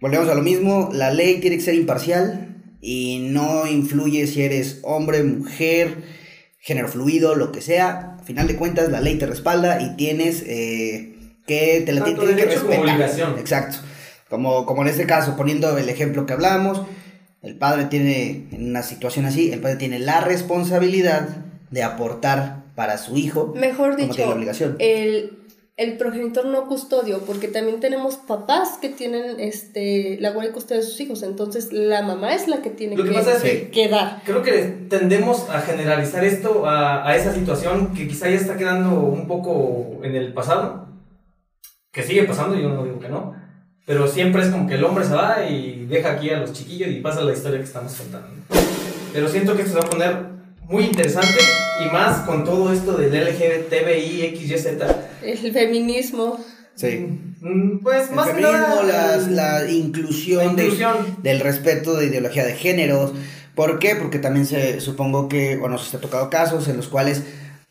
volvemos 0.00 0.28
a 0.28 0.34
lo 0.34 0.42
mismo, 0.42 0.90
la 0.92 1.10
ley 1.10 1.40
tiene 1.40 1.56
que 1.56 1.62
ser 1.62 1.74
imparcial 1.74 2.56
y 2.80 3.28
no 3.30 3.66
influye 3.66 4.26
si 4.26 4.42
eres 4.42 4.80
hombre, 4.82 5.22
mujer, 5.22 5.96
género 6.58 6.88
fluido, 6.88 7.34
lo 7.34 7.52
que 7.52 7.60
sea. 7.60 8.16
A 8.20 8.22
final 8.24 8.46
de 8.46 8.56
cuentas, 8.56 8.90
la 8.90 9.00
ley 9.00 9.16
te 9.16 9.26
respalda 9.26 9.80
y 9.82 9.96
tienes 9.96 10.42
eh, 10.46 11.14
que 11.46 11.82
te 11.84 11.92
la 11.92 12.04
Tanto 12.04 12.22
tienen 12.22 12.36
que 12.36 12.54
como 12.56 12.68
respetar. 12.68 12.80
obligación. 12.80 13.38
Exacto. 13.38 13.78
Como, 14.28 14.64
como 14.64 14.82
en 14.82 14.88
este 14.88 15.06
caso, 15.06 15.36
poniendo 15.36 15.76
el 15.76 15.88
ejemplo 15.88 16.24
que 16.24 16.32
hablamos, 16.32 16.82
el 17.42 17.56
padre 17.56 17.86
tiene, 17.86 18.46
en 18.52 18.68
una 18.70 18.82
situación 18.82 19.24
así, 19.24 19.50
el 19.50 19.60
padre 19.60 19.76
tiene 19.76 19.98
la 19.98 20.20
responsabilidad 20.20 21.28
de 21.70 21.82
aportar 21.82 22.64
para 22.74 22.96
su 22.98 23.16
hijo. 23.16 23.52
Mejor 23.56 23.92
como 23.92 24.04
dicho, 24.04 24.14
tiene 24.14 24.30
la 24.30 24.36
obligación. 24.36 24.76
el, 24.78 25.39
el 25.80 25.96
progenitor 25.96 26.44
no 26.44 26.66
custodio, 26.68 27.20
porque 27.26 27.48
también 27.48 27.80
tenemos 27.80 28.16
papás 28.16 28.78
que 28.82 28.90
tienen 28.90 29.40
este, 29.40 30.18
la 30.20 30.30
guardia 30.30 30.50
y 30.50 30.52
custodia 30.54 30.80
de 30.82 30.86
sus 30.86 31.00
hijos, 31.00 31.22
entonces 31.22 31.72
la 31.72 32.02
mamá 32.02 32.34
es 32.34 32.48
la 32.48 32.60
que 32.60 32.68
tiene 32.70 32.96
Lo 32.96 33.04
que 33.04 33.10
que, 33.10 33.14
pasa 33.16 33.36
es 33.36 33.42
que- 33.42 33.70
que 33.70 33.88
dar. 33.88 34.20
Creo 34.26 34.42
que 34.42 34.52
tendemos 34.90 35.48
a 35.48 35.60
generalizar 35.62 36.22
esto 36.24 36.66
a, 36.66 37.08
a 37.08 37.16
esa 37.16 37.32
situación 37.32 37.94
que 37.94 38.06
quizá 38.06 38.28
ya 38.28 38.36
está 38.36 38.56
quedando 38.58 39.00
un 39.00 39.26
poco 39.26 40.00
en 40.02 40.14
el 40.16 40.32
pasado, 40.34 40.86
que 41.92 42.02
sigue 42.02 42.24
pasando, 42.24 42.56
yo 42.56 42.68
no 42.68 42.84
digo 42.84 43.00
que 43.00 43.08
no, 43.08 43.34
pero 43.86 44.06
siempre 44.06 44.42
es 44.42 44.48
como 44.50 44.68
que 44.68 44.74
el 44.74 44.84
hombre 44.84 45.04
se 45.04 45.14
va 45.14 45.46
y 45.48 45.86
deja 45.86 46.12
aquí 46.12 46.30
a 46.30 46.38
los 46.40 46.52
chiquillos 46.52 46.90
y 46.90 47.00
pasa 47.00 47.22
la 47.22 47.32
historia 47.32 47.58
que 47.58 47.64
estamos 47.64 47.92
contando. 47.94 48.28
Pero 49.12 49.28
siento 49.28 49.56
que 49.56 49.62
esto 49.62 49.74
se 49.74 49.80
va 49.80 49.86
a 49.86 49.90
poner 49.90 50.39
muy 50.70 50.84
interesante 50.84 51.38
y 51.84 51.92
más 51.92 52.18
con 52.26 52.44
todo 52.44 52.72
esto 52.72 52.92
del 52.96 53.12
LGBTBI, 53.14 54.36
XYZ. 54.36 54.66
El 55.22 55.52
feminismo. 55.52 56.38
Sí. 56.74 57.08
Mm, 57.40 57.78
Pues 57.82 58.08
El 58.10 58.14
más 58.14 58.28
que 58.28 58.34
feminismo, 58.34 58.58
nada. 58.82 59.16
las- 59.16 59.28
la 59.28 59.70
inclusión, 59.70 60.46
la 60.46 60.52
de- 60.54 60.62
inclusión. 60.64 60.96
del 61.22 61.40
respeto 61.40 61.94
de 61.96 62.06
ideología 62.06 62.44
de 62.46 62.54
géneros. 62.54 63.12
¿Por 63.54 63.78
qué? 63.78 63.96
Porque 63.96 64.18
también 64.18 64.46
se 64.46 64.80
supongo 64.80 65.28
que, 65.28 65.56
bueno, 65.56 65.76
se 65.78 65.96
ha 65.96 66.00
tocado 66.00 66.30
casos 66.30 66.68
en 66.68 66.76
los 66.76 66.88
cuales, 66.88 67.22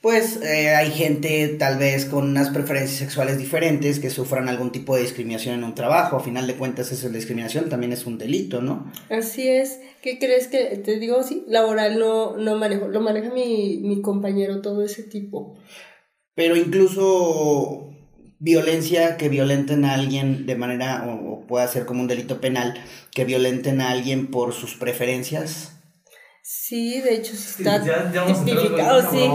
pues, 0.01 0.41
eh, 0.41 0.69
hay 0.75 0.91
gente 0.91 1.55
tal 1.59 1.77
vez 1.77 2.05
con 2.05 2.29
unas 2.29 2.49
preferencias 2.51 2.97
sexuales 2.97 3.37
diferentes 3.37 3.99
que 3.99 4.09
sufran 4.09 4.47
algún 4.47 4.71
tipo 4.71 4.95
de 4.95 5.01
discriminación 5.01 5.55
en 5.55 5.65
un 5.65 5.75
trabajo. 5.75 6.15
A 6.15 6.21
final 6.21 6.47
de 6.47 6.55
cuentas, 6.55 6.91
esa 6.93 7.09
discriminación 7.09 7.67
también 7.67 7.91
es 7.91 8.05
un 8.05 8.17
delito, 8.17 8.61
¿no? 8.61 8.89
Así 9.09 9.47
es. 9.49 9.81
¿Qué 10.01 10.17
crees 10.17 10.47
que 10.47 10.77
te 10.77 10.97
digo? 10.99 11.21
Sí, 11.23 11.43
laboral 11.47 11.99
no, 11.99 12.37
no 12.37 12.55
manejo. 12.55 12.87
Lo 12.87 13.01
maneja 13.01 13.29
mi, 13.33 13.79
mi 13.83 14.01
compañero, 14.01 14.61
todo 14.61 14.83
ese 14.83 15.03
tipo. 15.03 15.57
Pero 16.33 16.55
incluso 16.55 17.89
violencia 18.39 19.17
que 19.17 19.27
violenten 19.27 19.83
a 19.83 19.95
alguien 19.95 20.45
de 20.45 20.55
manera, 20.55 21.05
o, 21.09 21.33
o 21.33 21.41
pueda 21.45 21.67
ser 21.67 21.85
como 21.85 22.01
un 22.01 22.07
delito 22.07 22.39
penal, 22.39 22.81
que 23.11 23.25
violenten 23.25 23.81
a 23.81 23.91
alguien 23.91 24.27
por 24.27 24.53
sus 24.53 24.75
preferencias. 24.75 25.78
Sí, 26.51 26.99
de 27.01 27.13
hecho, 27.13 27.35
sí 27.35 27.43
Sí, 27.57 27.63
está 27.63 27.85
ya- 27.85 28.11
ya 28.11 28.25
tipificado, 28.25 29.01
sí. 29.11 29.29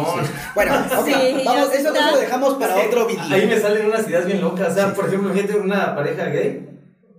Bueno, 0.57 0.75
ok, 0.99 1.07
Sí, 1.07 1.43
vamos, 1.45 1.73
eso, 1.73 1.89
está. 1.95 2.11
lo 2.11 2.19
dejamos 2.19 2.55
para 2.55 2.81
Es 2.81 2.89
otro 2.89 3.07
video. 3.07 3.23
Ahí 3.31 3.47
me 3.47 3.57
salen 3.61 3.87
unas 3.87 4.09
ideas 4.09 4.27
bien 4.27 4.41
locas. 4.41 4.73
O 4.73 4.75
sea, 4.75 4.93
por 4.95 5.07
ejemplo, 5.07 5.33
gente, 5.33 5.55
una 5.55 5.95
pareja 5.95 6.25
gay, 6.25 6.69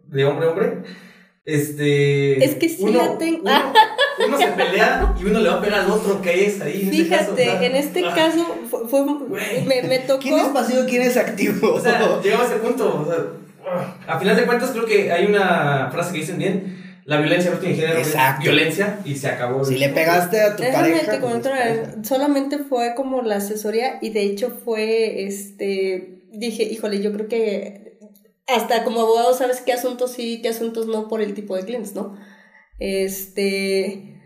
de 0.08 0.25
hombre 0.25 0.47
a 0.47 0.49
hombre. 0.49 0.84
Este. 1.45 2.43
Es 2.43 2.55
que 2.55 2.67
sí 2.67 2.91
la 2.91 3.17
tengo. 3.17 3.43
Uno, 3.43 3.73
uno 4.27 4.38
se 4.38 4.47
pelea 4.47 5.15
y 5.17 5.23
uno 5.23 5.39
le 5.39 5.47
va 5.47 5.55
a 5.55 5.62
pegar 5.62 5.79
al 5.79 5.91
otro 5.91 6.21
que 6.21 6.45
es 6.45 6.60
ahí. 6.60 6.81
en 6.81 6.89
Fíjate, 6.89 7.45
caso, 7.45 7.63
en 7.63 7.75
este 7.77 8.05
ah, 8.05 8.13
caso 8.13 8.55
fue, 8.89 9.05
me, 9.65 9.81
me 9.84 9.99
tocó. 9.99 10.19
¿Quién 10.19 10.39
es 10.39 10.47
pasivo 10.47 10.84
y 10.84 10.88
quién 10.88 11.03
es 11.03 11.15
activo? 11.15 11.73
O 11.75 11.79
sea, 11.79 12.19
llegaba 12.21 12.43
a 12.43 12.47
ese 12.47 12.58
punto. 12.58 13.01
O 13.01 13.05
sea, 13.10 14.13
a 14.13 14.19
final 14.19 14.36
de 14.36 14.45
cuentas, 14.45 14.71
creo 14.71 14.86
que 14.86 15.10
hay 15.13 15.25
una 15.25 15.88
frase 15.89 16.12
que 16.12 16.19
dicen 16.19 16.38
bien: 16.38 16.85
la 17.05 17.17
violencia 17.21 17.51
no 17.51 17.59
tiene 17.59 17.75
género, 17.75 17.99
Exacto. 17.99 18.41
violencia 18.43 18.99
y 19.05 19.15
se 19.15 19.27
acabó. 19.27 19.63
si 19.63 19.77
le 19.77 19.89
pegaste 19.89 20.41
a 20.41 20.55
tu 20.55 20.63
Déjame 20.63 20.89
pareja. 20.89 21.11
te 21.11 21.19
pues, 21.19 21.47
pareja. 21.47 22.03
solamente 22.03 22.57
fue 22.57 22.95
como 22.95 23.21
la 23.21 23.35
asesoría 23.35 23.99
y 24.01 24.09
de 24.09 24.23
hecho 24.23 24.49
fue, 24.65 25.23
este, 25.23 26.23
dije, 26.31 26.63
híjole, 26.63 27.01
yo 27.01 27.13
creo 27.13 27.27
que 27.27 27.99
hasta 28.47 28.83
como 28.83 29.01
abogado 29.01 29.35
sabes 29.35 29.61
qué 29.61 29.71
asuntos 29.73 30.13
sí, 30.13 30.39
qué 30.41 30.49
asuntos 30.49 30.87
no 30.87 31.07
por 31.07 31.21
el 31.21 31.35
tipo 31.35 31.55
de 31.55 31.63
clientes, 31.63 31.93
¿no? 31.93 32.17
Este, 32.79 34.19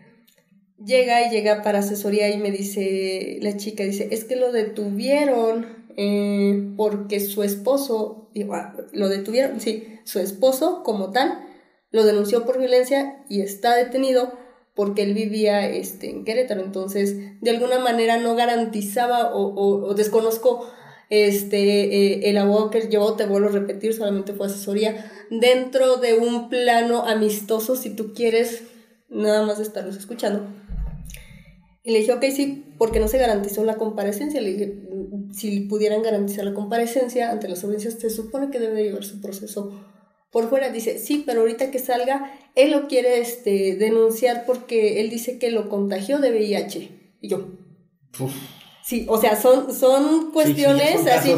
llega 0.83 1.27
y 1.27 1.31
llega 1.31 1.61
para 1.61 1.79
asesoría 1.79 2.29
y 2.29 2.37
me 2.37 2.49
dice, 2.49 3.39
la 3.41 3.57
chica 3.57 3.83
dice, 3.83 4.07
es 4.11 4.23
que 4.23 4.37
lo 4.37 4.53
detuvieron 4.53 5.67
eh, 5.97 6.71
porque 6.77 7.19
su 7.19 7.43
esposo, 7.43 8.29
digo, 8.33 8.53
ah, 8.55 8.73
lo 8.93 9.09
detuvieron, 9.09 9.59
sí, 9.59 9.99
su 10.05 10.19
esposo 10.19 10.81
como 10.83 11.11
tal 11.11 11.45
lo 11.91 12.03
denunció 12.03 12.45
por 12.45 12.59
violencia 12.59 13.23
y 13.29 13.41
está 13.41 13.75
detenido 13.75 14.33
porque 14.75 15.03
él 15.03 15.13
vivía 15.13 15.67
este, 15.67 16.09
en 16.09 16.23
Querétaro, 16.23 16.61
entonces 16.61 17.41
de 17.41 17.49
alguna 17.49 17.79
manera 17.79 18.17
no 18.17 18.35
garantizaba 18.35 19.31
o, 19.33 19.93
desconozco 19.93 20.69
este, 21.09 21.57
eh, 21.57 22.29
el 22.29 22.37
abogado 22.37 22.69
que 22.69 22.81
llevó, 22.81 23.15
te 23.15 23.25
vuelvo 23.25 23.49
a 23.49 23.51
repetir, 23.51 23.93
solamente 23.93 24.33
fue 24.33 24.47
asesoría, 24.47 25.11
dentro 25.29 25.97
de 25.97 26.13
un 26.13 26.49
plano 26.49 27.03
amistoso, 27.05 27.75
si 27.75 27.89
tú 27.89 28.13
quieres, 28.13 28.63
nada 29.09 29.45
más 29.45 29.59
estarlos 29.59 29.97
escuchando. 29.97 30.47
Y 31.83 31.91
le 31.91 31.99
dije, 31.99 32.13
ok, 32.13 32.23
sí, 32.33 32.73
porque 32.77 32.99
no 32.99 33.07
se 33.07 33.17
garantizó 33.17 33.63
la 33.63 33.75
comparecencia. 33.75 34.39
Le 34.41 34.53
dije, 34.53 34.79
si 35.33 35.61
pudieran 35.61 36.03
garantizar 36.03 36.45
la 36.45 36.53
comparecencia 36.53 37.31
ante 37.31 37.47
las 37.47 37.63
audiencias, 37.63 37.95
se 37.95 38.09
supone 38.09 38.51
que 38.51 38.59
debe 38.59 38.83
llevar 38.83 39.03
su 39.03 39.19
proceso 39.21 39.71
por 40.31 40.49
fuera. 40.49 40.69
Dice, 40.69 40.99
sí, 40.99 41.23
pero 41.25 41.41
ahorita 41.41 41.71
que 41.71 41.79
salga, 41.79 42.33
él 42.55 42.71
lo 42.71 42.87
quiere 42.87 43.19
este, 43.19 43.75
denunciar 43.75 44.45
porque 44.45 45.01
él 45.01 45.09
dice 45.09 45.39
que 45.39 45.51
lo 45.51 45.69
contagió 45.69 46.19
de 46.19 46.31
VIH. 46.31 46.89
Y 47.21 47.29
yo, 47.29 47.47
sí, 48.83 49.05
o 49.09 49.19
sea, 49.19 49.35
son, 49.39 49.73
son 49.73 50.31
cuestiones 50.31 51.01
son 51.01 51.09
así 51.09 51.31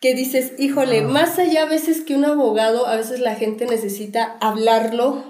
que 0.00 0.14
dices, 0.14 0.52
híjole, 0.58 1.02
más 1.02 1.38
allá 1.38 1.64
a 1.64 1.68
veces 1.68 2.00
que 2.00 2.14
un 2.14 2.24
abogado, 2.24 2.86
a 2.86 2.96
veces 2.96 3.20
la 3.20 3.34
gente 3.34 3.66
necesita 3.66 4.38
hablarlo, 4.40 5.22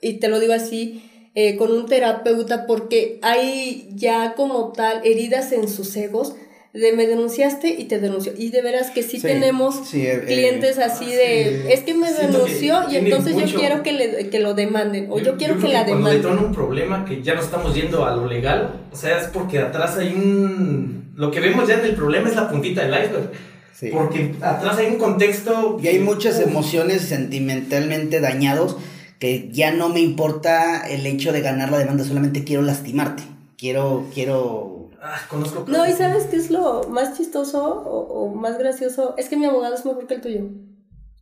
y 0.00 0.20
te 0.20 0.28
lo 0.28 0.38
digo 0.38 0.52
así, 0.52 1.30
eh, 1.34 1.56
con 1.56 1.72
un 1.72 1.86
terapeuta, 1.86 2.66
porque 2.66 3.18
hay 3.22 3.88
ya 3.94 4.34
como 4.34 4.72
tal 4.72 5.00
heridas 5.04 5.50
en 5.50 5.68
sus 5.68 5.96
egos 5.96 6.36
de 6.74 6.92
me 6.92 7.06
denunciaste 7.06 7.68
y 7.68 7.84
te 7.84 7.98
denunció. 7.98 8.32
Y 8.36 8.48
de 8.50 8.62
veras 8.62 8.90
que 8.90 9.02
sí, 9.02 9.16
Sí, 9.18 9.22
tenemos 9.22 9.86
sí, 9.86 10.06
eh, 10.06 10.22
clientes 10.26 10.78
así 10.78 11.04
de, 11.06 11.62
sí. 11.66 11.72
es 11.72 11.80
que 11.80 11.92
me 11.94 12.08
Siento 12.08 12.44
que 12.46 12.52
denunció 12.54 12.80
y 12.90 12.96
entonces 12.96 13.34
mucho- 13.34 13.46
yo 13.46 13.58
quiero 13.58 13.82
que, 13.82 13.92
le, 13.92 14.30
que 14.30 14.40
lo 14.40 14.54
demanden, 14.54 15.08
o 15.10 15.18
yo, 15.18 15.36
quiero 15.36 15.54
creo 15.56 15.66
que 15.66 15.72
la 15.72 15.84
cuando 15.84 16.08
demanden. 16.08 16.22
detona 16.22 16.40
un 16.48 16.54
problema 16.54 17.04
que 17.04 17.22
ya 17.22 17.34
no 17.34 17.42
estamos 17.42 17.74
yendo 17.74 18.06
a 18.06 18.16
lo 18.16 18.26
legal, 18.26 18.80
o 18.90 18.96
sea, 18.96 19.18
es 19.20 19.26
porque 19.28 19.58
atrás 19.58 19.98
hay 19.98 20.08
un... 20.14 21.12
Lo 21.14 21.30
que 21.30 21.40
vemos 21.40 21.68
ya 21.68 21.74
en 21.74 21.84
el 21.84 21.94
problema 21.94 22.28
es 22.30 22.36
la 22.36 22.48
puntita 22.48 22.82
del 22.86 22.92
iceberg. 23.04 23.30
Sí. 23.78 23.88
Porque 23.92 24.34
atrás 24.40 24.78
hay 24.78 24.86
un 24.86 24.96
contexto... 24.96 25.78
Y 25.82 25.88
hay 25.88 25.98
muchas 25.98 26.40
emociones 26.40 27.02
sentimentalmente 27.02 28.20
dañados 28.20 28.76
que 29.18 29.50
ya 29.52 29.72
no 29.72 29.88
me 29.90 30.00
importa 30.00 30.86
el 30.88 31.04
hecho 31.06 31.32
de 31.32 31.42
ganar 31.42 31.70
la 31.70 31.78
demanda, 31.78 32.02
solamente 32.04 32.44
quiero 32.44 32.62
lastimarte. 32.62 33.22
Quiero, 33.62 34.06
quiero... 34.12 34.90
Ah, 35.00 35.20
conozco... 35.30 35.64
No, 35.68 35.86
y 35.86 35.92
¿sabes 35.92 36.24
qué 36.24 36.34
es 36.34 36.50
lo 36.50 36.82
más 36.88 37.16
chistoso 37.16 37.64
o, 37.64 38.24
o 38.24 38.34
más 38.34 38.58
gracioso? 38.58 39.14
Es 39.16 39.28
que 39.28 39.36
mi 39.36 39.44
abogado 39.44 39.76
es 39.76 39.86
mejor 39.86 40.08
que 40.08 40.14
el 40.14 40.20
tuyo. 40.20 40.40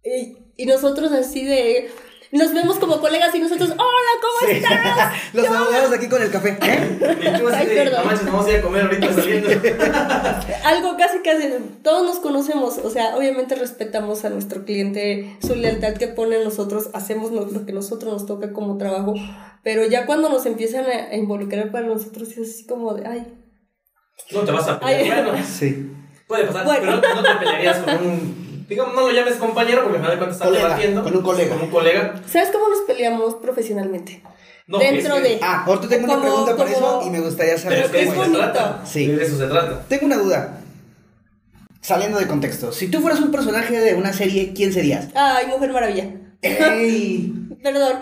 Y, 0.03 0.39
y 0.57 0.65
nosotros 0.65 1.13
así 1.13 1.45
de... 1.45 1.91
Nos 2.33 2.55
vemos 2.55 2.79
como 2.79 3.01
colegas 3.01 3.35
y 3.35 3.41
nosotros, 3.41 3.71
hola, 3.71 4.13
¿cómo 4.21 4.51
Sí. 4.53 4.57
estás? 4.59 5.13
Los 5.33 5.47
abogados 5.49 5.93
aquí 5.93 6.09
con 6.09 6.23
el 6.23 6.31
café. 6.31 6.57
¿eh? 6.63 6.99
Ay, 7.53 7.67
de, 7.67 7.75
perdón. 7.75 8.01
no 8.03 8.05
manches, 8.07 8.27
vamos 8.27 8.47
a 8.47 8.51
ir 8.51 8.57
a 8.59 8.63
comer 8.63 8.83
ahorita 8.85 9.13
saliendo. 9.15 9.49
Algo 10.65 10.97
casi, 10.97 11.19
casi, 11.25 11.49
todos 11.83 12.05
nos 12.05 12.21
conocemos, 12.21 12.79
o 12.79 12.89
sea, 12.91 13.17
obviamente 13.17 13.57
respetamos 13.57 14.25
a 14.25 14.31
nuestro 14.31 14.65
cliente, 14.65 15.37
su 15.45 15.57
lealtad 15.57 15.95
que 15.95 16.07
pone 16.07 16.37
en 16.37 16.45
nosotros, 16.45 16.91
hacemos 16.93 17.33
lo, 17.33 17.47
lo 17.47 17.67
que 17.67 17.73
nosotros 17.73 18.13
nos 18.13 18.27
toca 18.27 18.53
como 18.53 18.79
trabajo, 18.79 19.13
pero 19.65 19.85
ya 19.87 20.07
cuando 20.07 20.29
nos 20.29 20.47
empiezan 20.47 20.85
a, 20.87 21.17
involucrar 21.17 21.73
para 21.73 21.87
nosotros 21.89 22.29
es 22.39 22.49
así 22.55 22.67
como 22.67 22.95
de, 22.95 23.09
ay, 23.09 23.27
No 24.31 24.43
te 24.43 24.53
vas 24.53 24.69
a 24.69 24.79
pelear. 24.79 25.19
Ay. 25.19 25.25
Bueno, 25.33 25.45
Sí. 25.45 25.91
puede 26.29 26.45
pasar, 26.45 26.65
Bueno. 26.65 27.01
pero 27.03 27.15
no, 27.15 27.23
no 27.23 27.29
te 27.29 27.35
pelearías 27.45 27.79
con 27.79 28.07
un... 28.07 28.50
Digamos, 28.71 28.95
no 28.95 29.01
lo 29.03 29.11
llames 29.11 29.35
compañero 29.35 29.83
porque 29.83 29.99
me 29.99 30.07
da 30.09 30.17
cuenta 30.17 30.33
están 30.35 30.49
Colega, 30.49 30.67
debatiendo. 30.69 31.03
con 31.03 31.17
un 31.17 31.23
colega. 31.23 31.55
Con 31.55 31.63
un 31.65 31.71
colega. 31.71 32.15
¿sabes 32.27 32.51
cómo 32.51 32.69
nos 32.69 32.79
peleamos 32.87 33.35
profesionalmente? 33.35 34.23
No, 34.67 34.79
Dentro 34.79 35.17
es 35.17 35.23
que- 35.23 35.29
de... 35.29 35.39
Ah, 35.43 35.65
ahorita 35.67 35.89
tengo 35.89 36.05
una 36.05 36.23
pregunta 36.23 36.57
para 36.57 36.71
eso 36.71 37.03
y 37.05 37.11
me 37.11 37.21
gustaría 37.21 37.55
Pero 37.57 37.63
saber 37.65 37.79
es 37.81 37.87
que 37.91 37.97
de 37.99 38.03
es 38.05 38.09
cómo 38.11 38.23
eso 38.23 38.31
se 38.33 38.39
bonito. 38.39 38.53
trata. 38.53 38.87
Sí. 38.87 39.07
De 39.09 39.23
eso 39.25 39.37
se 39.37 39.47
trata. 39.49 39.81
Tengo 39.89 40.07
una 40.07 40.17
duda. 40.17 40.57
Saliendo 41.81 42.19
de 42.19 42.27
contexto, 42.27 42.73
si 42.73 42.89
tú 42.89 43.01
fueras 43.01 43.21
un 43.21 43.31
personaje 43.33 43.79
de 43.81 43.95
una 43.95 44.13
serie, 44.13 44.53
¿quién 44.55 44.73
serías? 44.73 45.09
Ay, 45.15 45.47
Mujer 45.49 45.73
Maravilla. 45.73 46.11
¡Ey! 46.43 47.33
Perdón. 47.63 47.95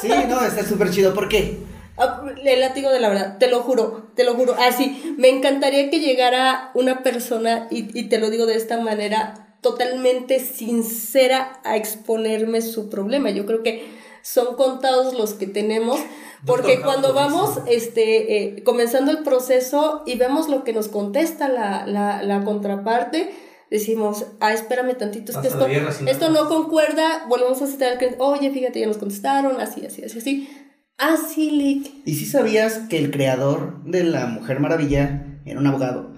Sí, 0.00 0.08
no, 0.28 0.44
está 0.44 0.64
súper 0.64 0.90
chido. 0.90 1.12
¿Por 1.14 1.28
qué? 1.28 1.58
Ah, 1.98 2.22
El 2.44 2.60
látigo 2.60 2.90
de 2.90 3.00
la 3.00 3.08
verdad, 3.08 3.38
te 3.38 3.48
lo 3.48 3.60
juro, 3.60 4.10
te 4.16 4.24
lo 4.24 4.34
juro. 4.34 4.56
Así, 4.58 5.14
me 5.18 5.28
encantaría 5.28 5.90
que 5.90 6.00
llegara 6.00 6.70
una 6.74 7.02
persona, 7.02 7.68
y, 7.70 7.96
y 7.98 8.08
te 8.08 8.18
lo 8.18 8.30
digo 8.30 8.46
de 8.46 8.56
esta 8.56 8.80
manera, 8.80 9.43
totalmente 9.64 10.40
sincera 10.40 11.60
a 11.64 11.76
exponerme 11.76 12.60
su 12.60 12.90
problema. 12.90 13.30
Yo 13.30 13.46
creo 13.46 13.62
que 13.62 13.88
son 14.22 14.56
contados 14.56 15.14
los 15.14 15.32
que 15.32 15.46
tenemos, 15.46 15.98
porque 16.46 16.76
Doctor 16.76 16.84
cuando 16.84 17.14
vamos 17.14 17.58
este, 17.66 18.36
eh, 18.36 18.62
comenzando 18.62 19.10
el 19.10 19.22
proceso 19.22 20.02
y 20.06 20.16
vemos 20.16 20.48
lo 20.48 20.64
que 20.64 20.74
nos 20.74 20.88
contesta 20.88 21.48
la, 21.48 21.86
la, 21.86 22.22
la 22.22 22.44
contraparte, 22.44 23.30
decimos, 23.70 24.26
ah, 24.40 24.52
espérame 24.52 24.96
tantito, 24.96 25.32
es 25.32 25.38
que 25.38 25.48
esto, 25.48 25.66
esto 25.66 26.30
no 26.30 26.48
concuerda, 26.48 27.24
volvemos 27.28 27.60
a 27.62 27.66
citar 27.66 27.92
al 27.92 27.98
cliente, 27.98 28.18
oye, 28.20 28.50
fíjate, 28.50 28.80
ya 28.80 28.86
nos 28.86 28.98
contestaron, 28.98 29.60
así, 29.60 29.84
así, 29.84 30.04
así, 30.04 30.18
así. 30.18 30.48
Así, 30.96 31.50
Lick. 31.50 31.90
¿Y 32.04 32.14
si 32.14 32.26
sabías 32.26 32.80
que 32.90 32.98
el 32.98 33.10
creador 33.10 33.82
de 33.84 34.04
la 34.04 34.26
Mujer 34.26 34.60
Maravilla 34.60 35.40
era 35.44 35.58
un 35.58 35.66
abogado? 35.66 36.13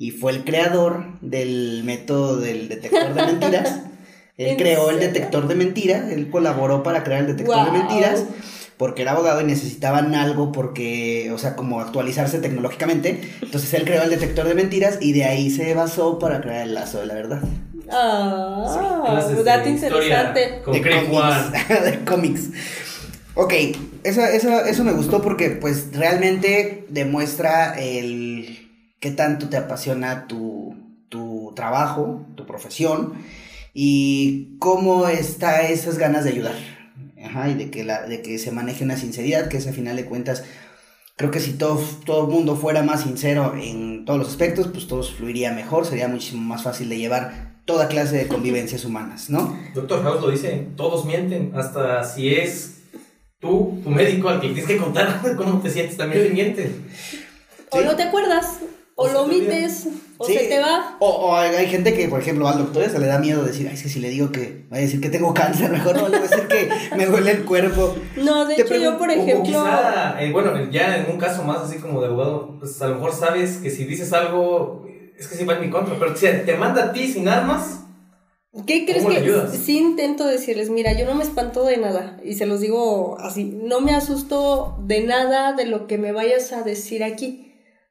Y 0.00 0.12
fue 0.12 0.32
el 0.32 0.44
creador 0.44 1.04
del 1.20 1.82
método 1.84 2.38
del 2.38 2.70
detector 2.70 3.12
de 3.12 3.22
mentiras. 3.22 3.80
Él 4.38 4.46
¿En 4.46 4.56
creó 4.56 4.88
el 4.88 4.98
detector 4.98 5.46
de 5.46 5.54
mentiras, 5.54 6.10
él 6.10 6.30
colaboró 6.30 6.82
para 6.82 7.04
crear 7.04 7.20
el 7.20 7.26
detector 7.26 7.66
de 7.66 7.72
mentiras, 7.72 8.24
porque 8.78 9.02
era 9.02 9.12
abogado 9.12 9.42
y 9.42 9.44
necesitaban 9.44 10.14
algo 10.14 10.50
porque, 10.50 11.30
o 11.34 11.36
sea, 11.36 11.56
como 11.56 11.82
actualizarse 11.82 12.38
tecnológicamente. 12.38 13.20
Entonces 13.42 13.74
él 13.74 13.84
creó 13.84 14.02
el 14.02 14.08
detector 14.08 14.48
de 14.48 14.54
mentiras 14.54 14.96
y 15.02 15.12
de 15.12 15.24
ahí 15.24 15.50
se 15.50 15.74
basó 15.74 16.18
para 16.18 16.40
crear 16.40 16.62
el 16.62 16.72
lazo 16.72 17.00
de 17.00 17.06
la 17.06 17.12
verdad. 17.12 17.42
Ah, 17.92 19.22
de 19.28 19.44
dato 19.44 19.68
interesante. 19.68 20.62
Con 20.64 20.72
de 20.72 20.80
cómics. 20.80 21.68
de 21.84 22.04
cómics. 22.06 22.48
Ok, 23.34 23.52
eso, 24.04 24.24
eso, 24.24 24.64
eso 24.64 24.84
me 24.84 24.92
gustó 24.92 25.20
porque 25.20 25.50
pues 25.50 25.94
realmente 25.94 26.86
demuestra 26.88 27.78
el 27.78 28.59
qué 29.00 29.10
tanto 29.10 29.48
te 29.48 29.56
apasiona 29.56 30.26
tu, 30.26 30.76
tu 31.08 31.52
trabajo, 31.56 32.26
tu 32.36 32.46
profesión 32.46 33.14
y 33.74 34.56
cómo 34.58 35.08
está 35.08 35.68
esas 35.68 35.98
ganas 35.98 36.24
de 36.24 36.30
ayudar. 36.30 36.54
Ajá, 37.24 37.48
y 37.50 37.54
de 37.54 37.70
que, 37.70 37.84
la, 37.84 38.06
de 38.06 38.22
que 38.22 38.38
se 38.38 38.50
maneje 38.50 38.84
una 38.84 38.96
sinceridad, 38.96 39.48
que 39.48 39.58
es 39.58 39.66
a 39.66 39.72
final 39.72 39.96
de 39.96 40.06
cuentas, 40.06 40.44
creo 41.16 41.30
que 41.30 41.40
si 41.40 41.52
todo, 41.52 41.78
todo 42.06 42.26
el 42.26 42.32
mundo 42.32 42.56
fuera 42.56 42.82
más 42.82 43.02
sincero 43.02 43.54
en 43.60 44.04
todos 44.06 44.18
los 44.18 44.28
aspectos, 44.28 44.68
pues 44.68 44.86
todo 44.86 45.02
fluiría 45.02 45.52
mejor, 45.52 45.84
sería 45.86 46.08
muchísimo 46.08 46.42
más 46.42 46.62
fácil 46.62 46.88
de 46.88 46.96
llevar 46.98 47.50
toda 47.66 47.88
clase 47.88 48.16
de 48.16 48.26
convivencias 48.26 48.84
humanas, 48.86 49.28
¿no? 49.28 49.56
Doctor 49.74 50.02
House 50.02 50.22
lo 50.22 50.30
dice, 50.30 50.68
todos 50.76 51.04
mienten, 51.04 51.52
hasta 51.54 52.02
si 52.04 52.34
es 52.34 52.80
tú, 53.38 53.80
tu 53.84 53.90
médico, 53.90 54.30
al 54.30 54.40
que 54.40 54.48
tienes 54.48 54.66
que 54.66 54.78
contar 54.78 55.20
cómo 55.36 55.60
te 55.60 55.70
sientes, 55.70 55.96
también 55.96 56.24
te 56.24 56.30
mienten. 56.30 56.86
O 57.70 57.78
Sí. 57.78 57.84
no 57.84 57.94
te 57.96 58.02
acuerdas, 58.02 58.60
o, 58.96 59.04
O 59.04 59.06
se 59.08 59.14
lo 59.14 59.22
omites, 59.22 59.88
o 60.18 60.26
Sí. 60.26 60.34
se 60.34 60.40
te 60.48 60.58
va. 60.58 60.96
O, 61.00 61.08
o 61.08 61.36
hay, 61.36 61.54
hay 61.54 61.66
gente 61.68 61.94
que, 61.94 62.08
por 62.08 62.20
ejemplo, 62.20 62.46
al 62.48 62.58
doctor 62.58 62.88
se 62.90 62.98
le 62.98 63.06
da 63.06 63.18
miedo 63.18 63.42
decir, 63.44 63.66
ay, 63.68 63.74
es 63.74 63.82
que 63.82 63.88
si 63.88 64.00
le 64.00 64.10
digo 64.10 64.30
que, 64.30 64.66
va 64.70 64.76
a 64.76 64.80
decir 64.80 65.00
que 65.00 65.08
tengo 65.08 65.32
cáncer, 65.32 65.70
mejor 65.72 65.96
no 65.96 66.08
le 66.08 66.18
voy 66.18 66.26
a 66.26 66.30
decir 66.30 66.46
que 66.48 66.68
me 66.96 67.06
duele 67.06 67.30
el 67.30 67.44
cuerpo. 67.44 67.94
No, 68.16 68.44
de 68.46 68.56
Te 68.56 68.62
hecho, 68.62 68.76
yo, 68.76 68.98
por 68.98 69.08
O, 69.08 69.12
ejemplo. 69.12 69.42
quizá, 69.44 70.22
eh, 70.22 70.30
bueno, 70.32 70.70
ya 70.70 70.98
en 70.98 71.10
un 71.10 71.18
caso 71.18 71.42
más 71.44 71.58
así 71.62 71.78
como 71.78 72.00
de 72.00 72.08
abogado, 72.08 72.56
pues 72.58 72.80
a 72.82 72.88
lo 72.88 72.96
mejor 72.96 73.12
sabes 73.14 73.58
que 73.58 73.70
si 73.70 73.84
dices 73.84 74.12
algo, 74.12 74.84
es 75.18 75.26
que 75.28 75.36
sí 75.36 75.44
va 75.44 75.54
en 75.54 75.60
mi 75.62 75.70
contra, 75.70 75.98
pero 75.98 76.14
si 76.14 76.26
te 76.26 76.56
manda 76.56 76.84
a 76.84 76.92
ti 76.92 77.06
sin 77.08 77.26
armas, 77.28 77.76
¿Qué 78.66 78.84
crees 78.84 79.04
¿Cómo 79.04 79.14
le 79.14 79.22
que 79.22 79.56
sí 79.56 79.78
intento 79.78 80.26
decirles? 80.26 80.70
Mira, 80.70 80.92
yo 80.98 81.06
no 81.06 81.14
me 81.14 81.22
espanto 81.22 81.62
de 81.64 81.76
nada 81.76 82.18
y 82.24 82.34
se 82.34 82.46
los 82.46 82.58
digo 82.60 83.16
así, 83.20 83.44
no 83.44 83.80
me 83.80 83.94
asusto 83.94 84.76
de 84.84 85.02
nada 85.04 85.52
de 85.52 85.66
lo 85.66 85.86
que 85.86 85.98
me 85.98 86.10
vayas 86.10 86.52
a 86.52 86.62
decir 86.62 87.04
aquí, 87.04 87.49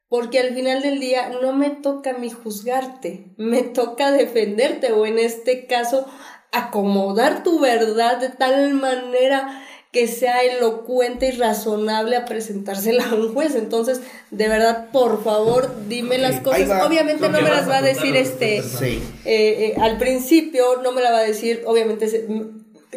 porque 0.10 0.40
al 0.40 0.54
final 0.56 0.82
del 0.82 1.00
día 1.00 1.30
no 1.42 1.54
me 1.54 1.70
toca 1.70 2.12
a 2.12 2.18
mí 2.18 2.30
juzgarte, 2.32 3.28
me 3.38 3.62
toca 3.62 4.12
defenderte 4.12 4.92
o 4.92 5.06
en 5.06 5.20
este 5.20 5.68
caso 5.68 6.06
acomodar 6.52 7.44
tu 7.44 7.60
verdad 7.60 8.18
de 8.20 8.30
tal 8.30 8.74
manera 8.74 9.64
que 9.92 10.08
sea 10.08 10.44
elocuente 10.44 11.30
y 11.30 11.32
razonable 11.32 12.16
a 12.16 12.26
presentársela 12.26 13.10
a 13.10 13.16
un 13.16 13.34
juez. 13.34 13.56
Entonces, 13.56 14.02
de 14.30 14.48
verdad, 14.48 14.90
por 14.92 15.24
favor, 15.24 15.72
dime 15.88 16.18
las 16.20 16.42
cosas. 16.42 16.70
va. 16.70 16.86
Obviamente 16.86 17.28
no 17.30 17.42
me 17.42 17.50
las 17.50 17.68
va 17.68 17.78
a 17.78 17.82
decir 17.82 18.16
este. 18.16 18.62
Sí. 18.62 19.02
eh, 19.26 19.74
eh, 19.76 19.82
al 19.82 19.98
principio 19.98 20.64
no 20.84 20.92
me 20.92 21.02
la 21.02 21.12
va 21.12 21.20
a 21.20 21.24
decir, 21.24 21.64
obviamente 21.66 22.08
se- 22.08 22.28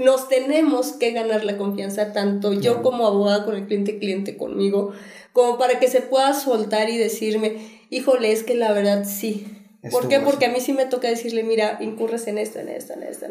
nos 0.01 0.29
tenemos 0.29 0.93
que 0.93 1.13
ganar 1.13 1.45
la 1.45 1.57
confianza, 1.59 2.13
tanto 2.13 2.53
yo 2.55 2.83
como 2.83 3.07
abogada 3.07 3.45
con 3.45 3.57
el 3.57 3.67
cliente, 3.67 3.99
cliente 3.99 4.37
conmigo, 4.37 4.93
como 5.33 5.59
para 5.59 5.79
que 5.79 5.89
se 5.89 6.01
pueda 6.01 6.35
soltar 6.35 6.91
y 6.91 6.99
decirme, 6.99 7.57
híjole, 7.91 8.33
es 8.33 8.43
que 8.43 8.55
la 8.55 8.73
verdad 8.73 9.05
sí. 9.05 9.47
¿Por 9.91 10.09
qué? 10.09 10.21
Porque 10.21 10.47
a 10.47 10.51
mí 10.51 10.61
sí 10.61 10.73
me 10.73 10.87
toca 10.87 11.09
decirle, 11.09 11.43
mira, 11.43 11.79
incurres 11.81 12.27
en 12.29 12.39
esto, 12.39 12.61
en 12.61 12.69
esto, 12.69 12.93
en 12.93 13.03
esto. 13.03 13.27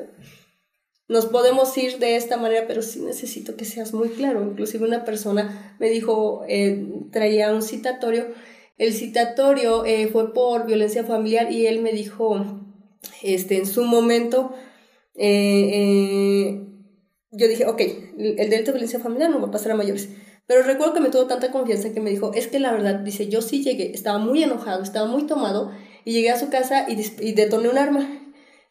Nos 1.07 1.25
podemos 1.25 1.77
ir 1.77 1.99
de 1.99 2.15
esta 2.15 2.37
manera, 2.37 2.65
pero 2.67 2.81
sí 2.81 3.01
necesito 3.01 3.55
que 3.55 3.65
seas 3.65 3.93
muy 3.93 4.09
claro. 4.09 4.43
Inclusive 4.43 4.85
una 4.85 5.05
persona 5.05 5.75
me 5.79 5.89
dijo, 5.89 6.43
eh, 6.47 6.85
traía 7.11 7.53
un 7.53 7.61
citatorio. 7.61 8.27
El 8.77 8.93
citatorio 8.93 9.85
eh, 9.85 10.07
fue 10.07 10.33
por 10.33 10.65
violencia 10.65 11.03
familiar 11.03 11.51
y 11.51 11.67
él 11.67 11.81
me 11.81 11.91
dijo, 11.91 12.61
este, 13.21 13.57
en 13.57 13.65
su 13.65 13.83
momento, 13.83 14.53
eh, 15.15 15.69
eh, 15.73 16.67
yo 17.31 17.47
dije, 17.47 17.65
ok, 17.65 17.79
el 17.79 18.39
el 18.39 18.49
delito 18.49 18.71
de 18.71 18.73
violencia 18.73 18.99
familiar 18.99 19.29
no 19.29 19.41
va 19.41 19.47
a 19.47 19.51
pasar 19.51 19.73
a 19.73 19.75
mayores, 19.75 20.09
Pero 20.47 20.63
recuerdo 20.63 20.93
que 20.93 20.99
me 20.99 21.09
tuvo 21.09 21.27
tanta 21.27 21.51
confianza 21.51 21.93
que 21.93 22.01
me 22.01 22.09
dijo, 22.09 22.33
es 22.33 22.47
que 22.47 22.59
la 22.59 22.71
verdad, 22.71 22.95
dice, 22.95 23.29
yo 23.29 23.41
sí 23.41 23.63
llegué, 23.63 23.91
estaba 23.93 24.17
muy 24.17 24.43
enojado, 24.43 24.83
estaba 24.83 25.07
muy 25.07 25.23
tomado, 25.23 25.71
y 26.03 26.13
llegué 26.13 26.31
a 26.31 26.39
su 26.39 26.49
casa 26.49 26.85
y, 26.89 26.99
y 27.19 27.33
detoné 27.33 27.69
un 27.69 27.77
arma. 27.77 28.07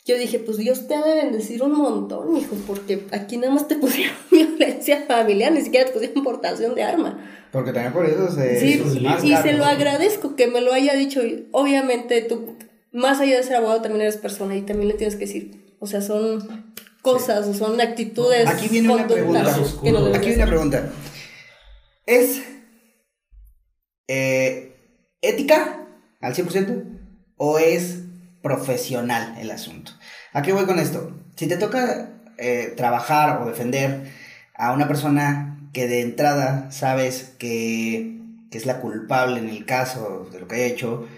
Yo 0.07 0.16
dije, 0.16 0.39
pues 0.39 0.57
Dios 0.57 0.89
te 0.89 0.95
ha 0.95 1.05
de 1.05 1.14
bendecir 1.14 1.62
un 1.62 1.73
montón, 1.73 2.37
hijo, 2.37 2.57
porque 2.66 3.07
aquí 3.12 3.37
nada 3.37 3.53
más 3.53 3.68
te 3.68 3.77
pusieron 3.77 4.16
violencia 4.31 5.05
familiar, 5.07 5.53
ni 5.53 5.62
siquiera 5.62 5.87
te 5.87 5.93
pusieron 5.93 6.25
portación 6.25 6.75
de 6.75 6.83
arma. 6.83 7.18
Porque 7.53 7.73
también 7.73 7.93
por 7.93 8.07
eso 8.07 8.31
se... 8.31 8.61
Sí, 8.61 8.83
y 9.25 9.37
se 9.37 9.53
lo 9.53 9.64
agradezco 9.64 10.37
que 10.37 10.47
me 10.47 10.61
lo 10.61 10.73
haya 10.73 10.95
dicho. 10.95 11.21
Obviamente 11.51 12.23
tú, 12.23 12.57
más 12.93 13.21
allá 13.21 13.37
de 13.37 13.43
ser 13.43 13.57
abogado, 13.57 13.83
también 13.83 14.03
eres 14.03 14.16
persona 14.16 14.57
y 14.57 14.62
también 14.62 14.89
le 14.89 14.95
tienes 14.95 15.16
que 15.16 15.27
decir, 15.27 15.75
o 15.81 15.87
sea, 15.87 16.01
son 16.01 16.73
cosas 17.03 17.47
o 17.47 17.55
son 17.55 17.81
actitudes. 17.81 18.47
Aquí 18.47 18.68
viene 18.68 18.93
una 18.93 19.07
pregunta. 19.07 19.51
Aquí 20.14 20.29
viene 20.29 20.43
una 20.43 20.47
pregunta. 20.47 20.91
¿Es 22.07 22.42
eh, 24.09 24.76
ética 25.22 25.86
al 26.20 26.34
100% 26.34 26.98
o 27.36 27.59
es 27.59 28.01
profesional 28.42 29.36
el 29.38 29.51
asunto? 29.51 29.92
¿A 30.32 30.42
qué 30.42 30.53
voy 30.53 30.66
con 30.66 30.78
esto? 30.78 31.16
Si 31.36 31.46
te 31.46 31.57
toca 31.57 32.11
eh, 32.38 32.74
trabajar 32.76 33.42
o 33.42 33.46
defender 33.46 34.11
a 34.55 34.72
una 34.72 34.88
persona 34.88 35.70
que 35.72 35.86
de 35.86 36.01
entrada 36.01 36.70
sabes 36.70 37.34
que, 37.38 38.18
que 38.51 38.59
es 38.59 38.66
la 38.66 38.80
culpable 38.80 39.38
en 39.38 39.48
el 39.48 39.64
caso 39.66 40.28
de 40.32 40.40
lo 40.40 40.48
que 40.48 40.57
ha 40.57 40.66
hecho, 40.66 41.09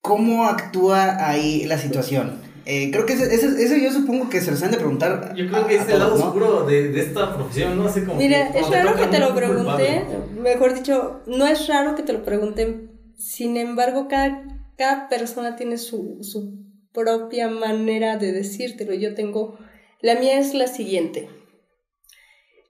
¿cómo 0.00 0.46
actúa 0.46 1.28
ahí 1.28 1.64
la 1.64 1.78
situación? 1.78 2.53
Eh, 2.66 2.90
creo 2.90 3.04
que 3.04 3.12
eso, 3.12 3.24
eso, 3.24 3.76
yo 3.76 3.92
supongo 3.92 4.30
que 4.30 4.40
se 4.40 4.50
les 4.50 4.62
han 4.62 4.70
de 4.70 4.78
preguntar. 4.78 5.34
Yo 5.36 5.46
creo 5.48 5.66
que 5.66 5.76
es 5.76 5.88
el 5.88 5.98
lado 5.98 6.14
oscuro 6.14 6.64
de, 6.64 6.88
de, 6.88 7.00
esta 7.00 7.34
profesión, 7.34 7.76
¿no? 7.76 7.88
sé 7.90 8.04
como 8.04 8.18
Mira, 8.18 8.48
es 8.48 8.70
raro 8.70 8.96
que 8.96 9.06
te 9.06 9.18
lo 9.18 9.34
pregunte, 9.34 10.04
mejor 10.38 10.74
dicho, 10.74 11.20
no 11.26 11.46
es 11.46 11.66
raro 11.68 11.94
que 11.94 12.02
te 12.02 12.14
lo 12.14 12.24
pregunten, 12.24 12.90
sin 13.18 13.56
embargo, 13.58 14.08
cada, 14.08 14.44
cada 14.78 15.08
persona 15.08 15.56
tiene 15.56 15.76
su, 15.76 16.18
su 16.22 16.64
propia 16.92 17.48
manera 17.48 18.16
de 18.16 18.32
decírtelo. 18.32 18.94
Yo 18.94 19.14
tengo, 19.14 19.58
la 20.00 20.14
mía 20.14 20.38
es 20.38 20.54
la 20.54 20.66
siguiente. 20.66 21.28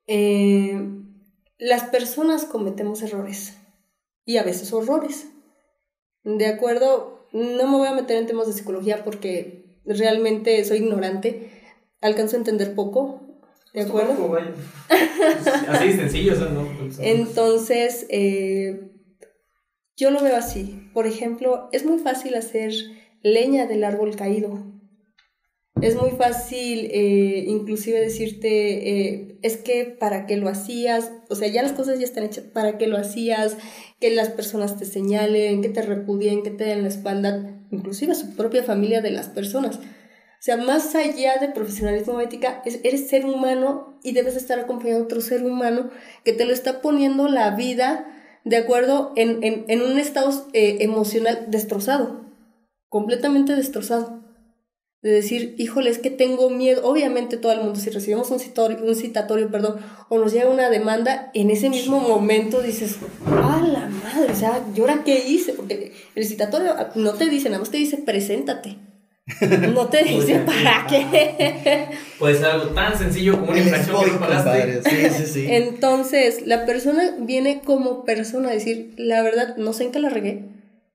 Eh, 0.07 0.91
las 1.59 1.85
personas 1.85 2.45
cometemos 2.45 3.01
errores 3.03 3.57
y 4.25 4.39
a 4.39 4.43
veces 4.43 4.73
horrores. 4.73 5.29
De 6.25 6.47
acuerdo, 6.47 7.29
no 7.33 7.69
me 7.71 7.77
voy 7.77 7.89
a 7.89 7.95
meter 7.95 8.17
en 8.17 8.27
temas 8.27 8.47
de 8.47 8.55
psicología 8.55 9.05
porque 9.05 9.64
realmente 9.87 10.65
soy 10.65 10.79
ignorante, 10.79 11.51
alcanzo 12.01 12.37
a 12.37 12.39
entender 12.39 12.75
poco, 12.75 13.21
¿de 13.73 13.83
acuerdo? 13.83 14.37
así 15.69 15.93
sencillo, 15.93 16.35
¿no? 16.51 16.69
Entonces, 17.01 18.07
eh, 18.09 18.91
yo 19.97 20.11
lo 20.11 20.23
veo 20.23 20.37
así. 20.37 20.91
Por 20.93 21.07
ejemplo, 21.07 21.69
es 21.73 21.85
muy 21.85 21.99
fácil 21.99 22.35
hacer 22.35 22.73
leña 23.23 23.67
del 23.67 23.85
árbol 23.85 24.17
caído. 24.17 24.75
Es 25.81 25.97
muy 25.97 26.11
fácil 26.11 26.89
eh, 26.93 27.45
inclusive 27.49 27.99
decirte, 27.99 28.91
eh, 28.91 29.39
es 29.43 29.57
que 29.57 29.85
para 29.87 30.25
qué 30.27 30.37
lo 30.37 30.49
hacías, 30.49 31.11
o 31.29 31.35
sea, 31.35 31.49
ya 31.49 31.63
las 31.63 31.73
cosas 31.73 31.99
ya 31.99 32.05
están 32.05 32.25
hechas, 32.25 32.45
para 32.45 32.79
qué 32.79 32.87
lo 32.87 32.97
hacías, 32.97 33.57
que 33.99 34.11
las 34.11 34.31
personas 34.31 34.79
te 34.79 34.85
señalen, 34.85 35.63
que 35.63 35.69
te 35.69 35.83
repudien, 35.83 36.45
que 36.45 36.51
te 36.51 36.65
den 36.65 36.83
la 36.83 36.89
espalda, 36.89 37.61
inclusive 37.75 38.15
su 38.15 38.35
propia 38.35 38.63
familia 38.63 39.01
de 39.01 39.11
las 39.11 39.29
personas. 39.29 39.77
O 39.77 40.47
sea, 40.47 40.57
más 40.57 40.95
allá 40.95 41.39
de 41.39 41.49
profesionalismo 41.49 42.21
ética, 42.21 42.63
eres 42.65 43.09
ser 43.09 43.25
humano 43.25 43.99
y 44.03 44.13
debes 44.13 44.37
estar 44.37 44.59
acompañado 44.59 44.99
de 44.99 45.05
otro 45.05 45.21
ser 45.21 45.45
humano 45.45 45.91
que 46.25 46.33
te 46.33 46.45
lo 46.45 46.53
está 46.53 46.83
poniendo 46.83 47.29
la 47.29 47.51
vida 47.51 48.07
de 48.45 48.59
acuerdo 48.59 49.13
en, 49.17 49.43
en, 49.43 49.65
en 49.69 49.83
un 49.83 49.99
estado 49.99 50.49
eh, 50.53 50.79
emocional 50.81 51.47
destrozado, 51.49 52.27
completamente 52.89 53.57
destrozado. 53.57 54.24
De 55.05 55.11
decir, 55.11 55.55
híjole, 55.59 55.91
es 55.91 55.99
que 55.99 56.09
tengo 56.09 56.49
miedo. 56.49 56.81
Obviamente 56.83 57.37
todo 57.37 57.53
el 57.53 57.61
mundo, 57.61 57.79
si 57.79 57.91
recibimos 57.91 58.31
un 58.31 58.41
citatorio, 58.41 58.83
un 58.83 58.97
citatorio 58.97 59.51
perdón, 59.51 59.77
o 60.09 60.19
nos 60.19 60.33
llega 60.33 60.49
una 60.49 60.71
demanda, 60.71 61.31
en 61.35 61.51
ese 61.51 61.69
mismo 61.69 62.01
momento 62.01 62.63
dices, 62.63 62.97
¡ah, 63.27 63.63
la 63.71 63.91
madre! 63.91 64.33
O 64.33 64.35
sea, 64.35 64.65
¿yo 64.75 64.85
ahora 64.85 65.03
qué 65.05 65.29
hice? 65.29 65.53
Porque 65.53 65.93
el 66.15 66.25
citatorio 66.25 66.75
no 66.95 67.13
te 67.13 67.27
dice, 67.27 67.51
nada 67.51 67.61
más 67.61 67.71
te 67.71 67.77
dice, 67.77 67.99
preséntate. 67.99 68.79
No 69.75 69.89
te 69.89 70.05
dice 70.05 70.39
para 70.39 70.87
qué. 70.89 71.89
Puede 72.19 72.37
ser 72.37 72.47
algo 72.47 72.69
tan 72.69 72.97
sencillo 72.97 73.39
como 73.39 73.51
una 73.51 73.59
infracción 73.61 74.05
que 74.07 74.11
no 74.11 74.21
pagaste. 74.21 74.83
Sí, 74.85 75.11
sí, 75.11 75.27
sí. 75.27 75.47
Entonces, 75.51 76.47
la 76.47 76.65
persona 76.65 77.15
viene 77.19 77.61
como 77.63 78.07
persona 78.07 78.49
a 78.49 78.53
decir, 78.53 78.95
la 78.97 79.21
verdad, 79.21 79.59
no 79.59 79.75
sé 79.75 79.85
en 79.85 79.93
qué 79.93 79.99
la 79.99 80.09
regué. 80.09 80.47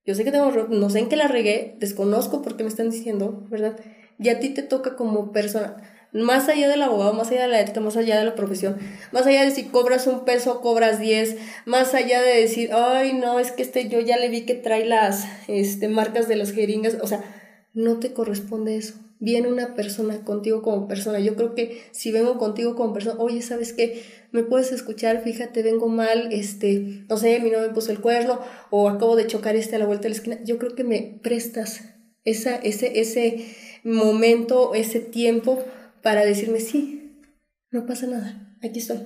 Yo 0.03 0.15
sé 0.15 0.23
que 0.23 0.31
tengo 0.31 0.51
no 0.51 0.89
sé 0.89 0.97
en 0.97 1.09
qué 1.09 1.15
la 1.15 1.27
regué, 1.27 1.75
desconozco 1.79 2.41
por 2.41 2.57
qué 2.57 2.63
me 2.63 2.69
están 2.69 2.89
diciendo, 2.89 3.45
¿verdad? 3.51 3.79
Y 4.19 4.29
a 4.29 4.39
ti 4.39 4.49
te 4.49 4.63
toca 4.63 4.95
como 4.95 5.31
persona, 5.31 5.77
más 6.11 6.49
allá 6.49 6.67
del 6.67 6.81
abogado, 6.81 7.13
más 7.13 7.31
allá 7.31 7.43
de 7.43 7.47
la 7.47 7.61
ética, 7.61 7.79
más 7.79 7.95
allá 7.95 8.19
de 8.19 8.25
la 8.25 8.35
profesión, 8.35 8.77
más 9.11 9.25
allá 9.25 9.43
de 9.43 9.51
si 9.51 9.65
cobras 9.65 10.07
un 10.07 10.25
peso, 10.25 10.61
cobras 10.61 10.99
diez, 10.99 11.37
más 11.65 11.93
allá 11.93 12.21
de 12.21 12.41
decir, 12.41 12.71
ay, 12.73 13.13
no, 13.13 13.39
es 13.39 13.51
que 13.51 13.61
este 13.61 13.87
yo 13.87 13.99
ya 13.99 14.17
le 14.17 14.29
vi 14.29 14.41
que 14.41 14.55
trae 14.55 14.85
las 14.85 15.25
este, 15.47 15.87
marcas 15.87 16.27
de 16.27 16.35
las 16.35 16.51
jeringas, 16.51 16.97
o 17.01 17.07
sea, 17.07 17.23
no 17.73 17.99
te 17.99 18.13
corresponde 18.13 18.75
eso. 18.75 18.95
Viene 19.21 19.49
una 19.49 19.75
persona 19.75 20.23
contigo 20.23 20.61
como 20.61 20.87
persona. 20.87 21.19
Yo 21.19 21.35
creo 21.35 21.53
que 21.53 21.83
si 21.91 22.09
vengo 22.09 22.37
contigo 22.37 22.75
como 22.75 22.93
persona, 22.93 23.19
oye, 23.19 23.41
¿sabes 23.41 23.73
qué? 23.73 24.01
Me 24.31 24.43
puedes 24.43 24.71
escuchar, 24.71 25.21
fíjate, 25.21 25.61
vengo 25.61 25.89
mal, 25.89 26.29
este, 26.31 27.03
no 27.09 27.17
sé, 27.17 27.39
mi 27.41 27.49
novio 27.49 27.67
me 27.67 27.73
puso 27.73 27.91
el 27.91 27.99
cuerno, 27.99 28.39
o 28.69 28.87
acabo 28.87 29.17
de 29.17 29.27
chocar 29.27 29.57
este 29.57 29.75
a 29.75 29.79
la 29.79 29.85
vuelta 29.85 30.03
de 30.03 30.09
la 30.09 30.15
esquina. 30.15 30.39
Yo 30.45 30.57
creo 30.57 30.73
que 30.73 30.85
me 30.85 31.19
prestas 31.21 31.81
esa, 32.23 32.55
ese, 32.55 32.99
ese 32.99 33.45
momento, 33.83 34.73
ese 34.73 34.99
tiempo 34.99 35.63
para 36.01 36.25
decirme, 36.25 36.59
sí, 36.59 37.21
no 37.71 37.85
pasa 37.85 38.07
nada, 38.07 38.55
aquí 38.63 38.79
estoy. 38.79 38.99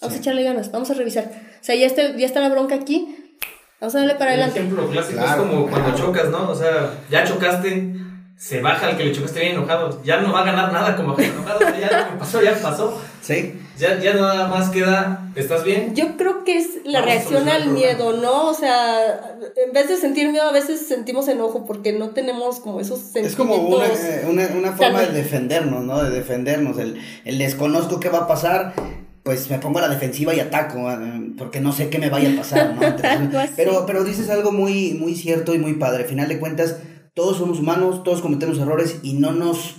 Vamos 0.00 0.16
a 0.16 0.18
echarle 0.18 0.42
ganas, 0.42 0.72
vamos 0.72 0.90
a 0.90 0.94
revisar. 0.94 1.24
O 1.60 1.64
sea, 1.64 1.74
ya 1.74 1.86
está, 1.86 2.16
ya 2.16 2.26
está 2.26 2.40
la 2.40 2.48
bronca 2.48 2.74
aquí, 2.74 3.36
vamos 3.80 3.94
a 3.94 3.98
darle 3.98 4.14
para 4.14 4.32
adelante. 4.32 4.60
Un 4.60 4.66
ejemplo 4.66 4.90
clásico 4.90 5.24
es 5.24 5.32
como 5.32 5.68
cuando 5.68 5.94
chocas, 5.94 6.30
¿no? 6.30 6.50
O 6.50 6.54
sea, 6.54 6.94
ya 7.10 7.24
chocaste, 7.24 7.94
se 8.36 8.60
baja 8.62 8.90
el 8.90 8.96
que 8.96 9.04
le 9.04 9.12
chocaste 9.12 9.40
bien 9.40 9.52
enojado, 9.52 10.02
ya 10.02 10.20
no 10.20 10.32
va 10.32 10.40
a 10.40 10.44
ganar 10.44 10.72
nada 10.72 10.96
como 10.96 11.14
enojado, 11.18 11.60
ya 11.60 12.04
lo 12.04 12.12
que 12.12 12.18
pasó, 12.18 12.42
ya 12.42 12.54
pasó. 12.54 13.00
Sí. 13.22 13.54
Ya, 13.78 13.98
ya 13.98 14.14
nada 14.14 14.48
más 14.48 14.70
queda, 14.70 15.30
¿estás 15.34 15.64
bien? 15.64 15.94
Yo 15.94 16.16
creo 16.16 16.44
que 16.44 16.58
es 16.58 16.80
la 16.84 17.00
reacción 17.02 17.48
al 17.48 17.70
miedo, 17.70 18.14
¿no? 18.14 18.48
O 18.48 18.54
sea, 18.54 19.36
en 19.56 19.72
vez 19.72 19.88
de 19.88 19.96
sentir 19.96 20.30
miedo, 20.30 20.48
a 20.48 20.52
veces 20.52 20.86
sentimos 20.86 21.28
enojo 21.28 21.64
porque 21.64 21.92
no 21.92 22.10
tenemos 22.10 22.60
como 22.60 22.80
esos 22.80 22.98
sentimientos. 22.98 23.32
Es 23.32 23.36
como 23.36 23.54
una, 23.56 23.86
eh, 23.86 24.26
una, 24.28 24.48
una 24.56 24.72
forma 24.72 25.00
de 25.00 25.12
defendernos, 25.12 25.84
¿no? 25.84 26.02
De 26.02 26.10
defendernos. 26.10 26.78
El, 26.78 27.00
el 27.24 27.38
desconozco 27.38 28.00
qué 28.00 28.08
va 28.08 28.20
a 28.20 28.26
pasar, 28.26 28.74
pues 29.22 29.48
me 29.50 29.58
pongo 29.58 29.78
a 29.78 29.82
la 29.82 29.88
defensiva 29.88 30.34
y 30.34 30.40
ataco, 30.40 30.90
eh, 30.90 31.32
porque 31.38 31.60
no 31.60 31.72
sé 31.72 31.88
qué 31.88 31.98
me 31.98 32.10
vaya 32.10 32.32
a 32.32 32.36
pasar, 32.36 32.74
¿no? 32.74 32.80
pero, 33.56 33.86
pero 33.86 34.04
dices 34.04 34.28
algo 34.30 34.52
muy, 34.52 34.94
muy 34.94 35.14
cierto 35.14 35.54
y 35.54 35.58
muy 35.58 35.74
padre. 35.74 36.04
Al 36.04 36.08
final 36.08 36.28
de 36.28 36.38
cuentas, 36.38 36.76
todos 37.14 37.38
somos 37.38 37.60
humanos, 37.60 38.02
todos 38.02 38.20
cometemos 38.20 38.58
errores 38.58 38.98
y 39.02 39.14
no 39.14 39.32
nos, 39.32 39.76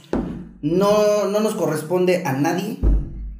no, 0.62 1.26
no 1.26 1.40
nos 1.40 1.54
corresponde 1.56 2.24
a 2.26 2.34
nadie 2.34 2.80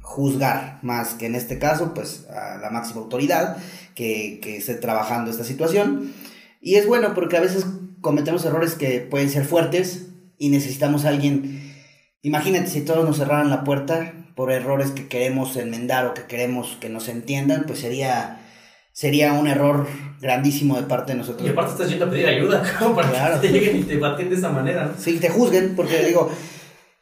juzgar, 0.02 0.78
más 0.82 1.14
que 1.14 1.26
en 1.26 1.34
este 1.34 1.58
caso, 1.58 1.94
pues 1.94 2.26
a 2.28 2.58
la 2.58 2.70
máxima 2.70 3.00
autoridad 3.00 3.56
que, 3.94 4.40
que 4.42 4.58
esté 4.58 4.74
trabajando 4.74 5.30
esta 5.30 5.44
situación. 5.44 6.12
Y 6.60 6.74
es 6.74 6.86
bueno 6.86 7.14
porque 7.14 7.36
a 7.36 7.40
veces 7.40 7.66
cometemos 8.00 8.44
errores 8.44 8.74
que 8.74 9.00
pueden 9.00 9.30
ser 9.30 9.44
fuertes 9.44 10.08
y 10.36 10.50
necesitamos 10.50 11.04
a 11.04 11.08
alguien. 11.08 11.72
Imagínate 12.20 12.68
si 12.68 12.82
todos 12.82 13.06
nos 13.06 13.16
cerraran 13.16 13.50
la 13.50 13.64
puerta 13.64 14.12
por 14.34 14.52
errores 14.52 14.90
que 14.90 15.08
queremos 15.08 15.56
enmendar 15.56 16.06
o 16.06 16.14
que 16.14 16.24
queremos 16.24 16.76
que 16.80 16.88
nos 16.88 17.08
entiendan, 17.08 17.64
pues 17.66 17.80
sería 17.80 18.38
sería 18.92 19.32
un 19.32 19.46
error 19.48 19.86
grandísimo 20.20 20.76
de 20.76 20.82
parte 20.82 21.12
de 21.12 21.18
nosotros. 21.18 21.48
Y 21.48 21.52
aparte 21.52 21.72
estás 21.72 21.88
yendo 21.88 22.06
a 22.06 22.10
pedir 22.10 22.26
ayuda, 22.26 22.62
para 22.94 23.40
que 23.40 23.48
te 23.48 23.52
lleguen 23.52 23.78
y 23.78 23.82
te 23.84 23.96
baten 23.96 24.28
de 24.28 24.36
esa 24.36 24.50
manera, 24.50 24.86
¿no? 24.86 24.92
Sí, 24.98 25.18
te 25.18 25.30
juzguen, 25.30 25.74
porque 25.74 26.04
digo, 26.04 26.30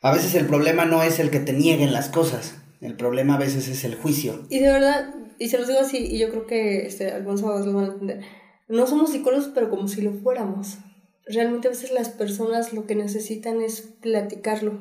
a 0.01 0.13
veces 0.13 0.35
el 0.35 0.47
problema 0.47 0.85
no 0.85 1.03
es 1.03 1.19
el 1.19 1.31
que 1.31 1.41
te 1.41 1.53
nieguen 1.53 1.93
las 1.93 2.09
cosas, 2.09 2.57
el 2.81 2.97
problema 2.97 3.35
a 3.35 3.39
veces 3.39 3.69
es 3.69 3.85
el 3.85 3.95
juicio. 3.95 4.47
Y 4.49 4.61
de 4.61 4.73
verdad, 4.73 5.15
y 5.39 5.49
se 5.49 5.59
los 5.59 5.69
digo 5.69 5.81
así, 5.81 5.99
y 5.99 6.19
yo 6.19 6.31
creo 6.31 6.47
que 6.47 6.87
este, 6.87 7.11
algunos 7.11 7.43
abogados 7.43 7.67
lo 7.67 7.75
van 7.75 7.85
a 7.85 7.93
entender, 7.93 8.21
no 8.69 8.87
somos 8.87 9.11
psicólogos, 9.11 9.51
pero 9.55 9.69
como 9.69 9.89
si 9.89 10.01
lo 10.01 10.13
fuéramos. 10.13 10.79
Realmente 11.27 11.69
a 11.69 11.71
veces 11.71 11.93
las 11.93 12.09
personas 12.09 12.73
lo 12.73 12.87
que 12.87 12.95
necesitan 12.95 13.61
es 13.61 13.81
platicarlo. 13.81 14.79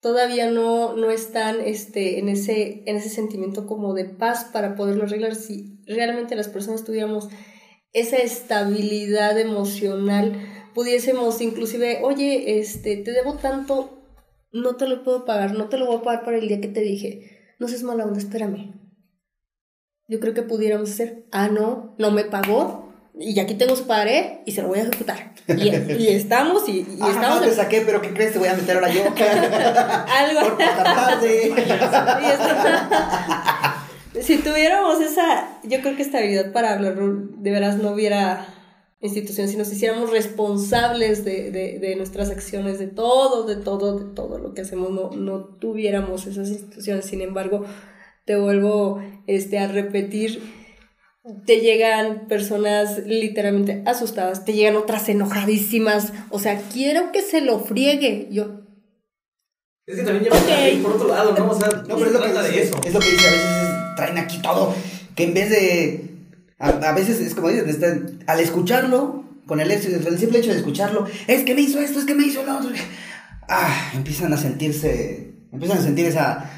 Todavía 0.00 0.50
no, 0.50 0.96
no 0.96 1.10
están 1.10 1.60
este, 1.60 2.18
en, 2.18 2.28
ese, 2.28 2.82
en 2.86 2.96
ese 2.96 3.10
sentimiento 3.10 3.66
como 3.66 3.94
de 3.94 4.06
paz 4.06 4.46
para 4.52 4.74
poderlo 4.74 5.04
arreglar. 5.04 5.34
Si 5.34 5.78
realmente 5.86 6.36
las 6.36 6.48
personas 6.48 6.84
tuviéramos 6.84 7.28
esa 7.92 8.16
estabilidad 8.16 9.38
emocional, 9.38 10.40
pudiésemos 10.74 11.40
inclusive, 11.40 12.00
oye, 12.02 12.58
este, 12.58 12.96
te 12.96 13.12
debo 13.12 13.34
tanto, 13.34 13.99
no 14.52 14.76
te 14.76 14.88
lo 14.88 15.04
puedo 15.04 15.24
pagar, 15.24 15.54
no 15.54 15.68
te 15.68 15.78
lo 15.78 15.86
voy 15.86 15.96
a 15.96 16.02
pagar 16.02 16.24
para 16.24 16.38
el 16.38 16.48
día 16.48 16.60
que 16.60 16.68
te 16.68 16.80
dije. 16.80 17.54
No 17.58 17.68
seas 17.68 17.82
mala 17.82 18.04
onda, 18.04 18.18
espérame. 18.18 18.74
yo 20.08 20.20
creo 20.20 20.34
que 20.34 20.42
pudiéramos 20.42 20.90
hacer, 20.90 21.26
ah, 21.30 21.48
no, 21.48 21.94
no 21.98 22.10
me 22.10 22.24
pagó, 22.24 22.88
y 23.18 23.38
aquí 23.38 23.54
tengo 23.54 23.76
su 23.76 23.86
pared 23.86 24.38
y 24.46 24.52
se 24.52 24.62
lo 24.62 24.68
voy 24.68 24.78
a 24.78 24.82
ejecutar. 24.82 25.34
Y, 25.48 25.68
y 25.68 26.08
estamos 26.08 26.68
y, 26.68 26.80
y 26.80 26.86
Ajá, 27.00 27.10
estamos... 27.10 27.40
no 27.40 27.46
te 27.46 27.54
saqué, 27.54 27.82
pero 27.82 28.00
¿qué 28.00 28.14
crees? 28.14 28.32
Te 28.32 28.38
voy 28.38 28.48
a 28.48 28.54
meter 28.54 28.76
ahora 28.76 28.90
yo. 28.90 29.02
Algo. 29.06 30.40
Por 30.40 30.58
tarde. 30.58 31.52
Si 34.20 34.38
tuviéramos 34.38 35.00
esa, 35.00 35.60
yo 35.62 35.80
creo 35.82 35.94
que 35.94 36.02
esta 36.02 36.18
habilidad 36.18 36.52
para 36.52 36.72
hablar, 36.72 36.96
de 36.96 37.50
veras 37.50 37.76
no 37.76 37.92
hubiera 37.92 38.44
instituciones, 39.00 39.50
si 39.52 39.56
nos 39.56 39.72
hiciéramos 39.72 40.10
responsables 40.10 41.24
de, 41.24 41.50
de, 41.50 41.78
de 41.78 41.96
nuestras 41.96 42.30
acciones, 42.30 42.78
de 42.78 42.86
todo, 42.86 43.44
de 43.46 43.56
todo, 43.56 43.98
de 43.98 44.14
todo 44.14 44.38
lo 44.38 44.52
que 44.54 44.60
hacemos, 44.62 44.90
no, 44.90 45.10
no 45.10 45.56
tuviéramos 45.58 46.26
esas 46.26 46.48
instituciones. 46.50 47.06
Sin 47.06 47.20
embargo, 47.22 47.64
te 48.26 48.36
vuelvo 48.36 49.00
este, 49.26 49.58
a 49.58 49.68
repetir, 49.68 50.42
te 51.46 51.60
llegan 51.60 52.26
personas 52.28 53.06
literalmente 53.06 53.82
asustadas, 53.86 54.44
te 54.44 54.52
llegan 54.52 54.76
otras 54.76 55.08
enojadísimas, 55.08 56.12
o 56.30 56.38
sea, 56.38 56.60
quiero 56.72 57.10
que 57.12 57.22
se 57.22 57.40
lo 57.40 57.58
friegue. 57.60 58.28
Yo, 58.30 58.60
Es 59.86 59.96
que 59.96 60.02
también 60.02 60.24
lleva 60.24 60.36
Ok. 60.36 60.82
por 60.82 60.92
otro 60.92 61.08
lado, 61.08 61.32
¿no? 61.36 61.50
O 61.50 61.54
sea, 61.58 61.68
No, 61.88 61.96
pero 61.96 62.06
es 62.06 62.12
lo 62.12 62.20
que 62.22 62.28
de 62.32 62.48
dice, 62.48 62.62
eso. 62.62 62.80
es 62.84 62.94
lo 62.94 63.00
que 63.00 63.10
dice, 63.10 63.26
a 63.28 63.30
veces 63.30 63.46
es- 63.46 63.96
traen 63.96 64.18
aquí 64.18 64.40
todo, 64.42 64.74
que 65.16 65.24
en 65.24 65.34
vez 65.34 65.50
de, 65.50 66.09
a, 66.60 66.68
a 66.68 66.92
veces 66.92 67.20
es 67.20 67.34
como 67.34 67.48
dicen, 67.48 68.22
al 68.28 68.38
escucharlo, 68.38 69.24
con 69.46 69.58
el, 69.60 69.70
el 69.72 69.80
simple 70.18 70.38
hecho 70.38 70.50
de 70.52 70.58
escucharlo, 70.58 71.06
es 71.26 71.42
que 71.42 71.54
me 71.56 71.62
hizo 71.62 71.80
esto, 71.80 71.98
es 71.98 72.04
que 72.04 72.14
me 72.14 72.24
hizo 72.24 72.44
lo 72.44 72.56
otro, 72.58 72.70
ah, 73.48 73.90
empiezan 73.94 74.32
a 74.32 74.36
sentirse, 74.36 75.34
empiezan 75.52 75.78
a 75.78 75.82
sentir 75.82 76.06
esa, 76.06 76.48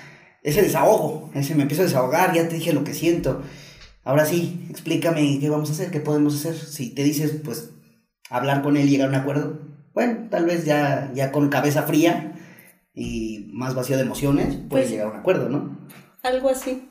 ese 0.42 0.60
desahogo, 0.60 1.30
ese 1.34 1.54
me 1.54 1.62
empiezo 1.62 1.82
a 1.82 1.86
desahogar, 1.86 2.34
ya 2.34 2.46
te 2.48 2.56
dije 2.56 2.74
lo 2.74 2.84
que 2.84 2.92
siento, 2.92 3.42
ahora 4.04 4.26
sí, 4.26 4.66
explícame 4.68 5.38
qué 5.40 5.48
vamos 5.48 5.70
a 5.70 5.72
hacer, 5.72 5.90
qué 5.90 6.00
podemos 6.00 6.34
hacer, 6.34 6.54
si 6.54 6.90
te 6.94 7.02
dices, 7.02 7.32
pues, 7.42 7.70
hablar 8.28 8.60
con 8.62 8.76
él 8.76 8.88
y 8.88 8.90
llegar 8.90 9.06
a 9.06 9.10
un 9.10 9.16
acuerdo, 9.16 9.60
bueno, 9.94 10.28
tal 10.30 10.44
vez 10.46 10.64
ya, 10.66 11.10
ya 11.14 11.32
con 11.32 11.48
cabeza 11.48 11.84
fría 11.84 12.34
y 12.94 13.50
más 13.54 13.74
vacío 13.74 13.96
de 13.96 14.02
emociones, 14.02 14.48
puedes 14.68 14.68
Pues- 14.86 14.90
llegar 14.90 15.06
a 15.06 15.10
un 15.10 15.16
acuerdo, 15.16 15.48
¿no? 15.48 15.78
algo 16.22 16.48
así. 16.50 16.88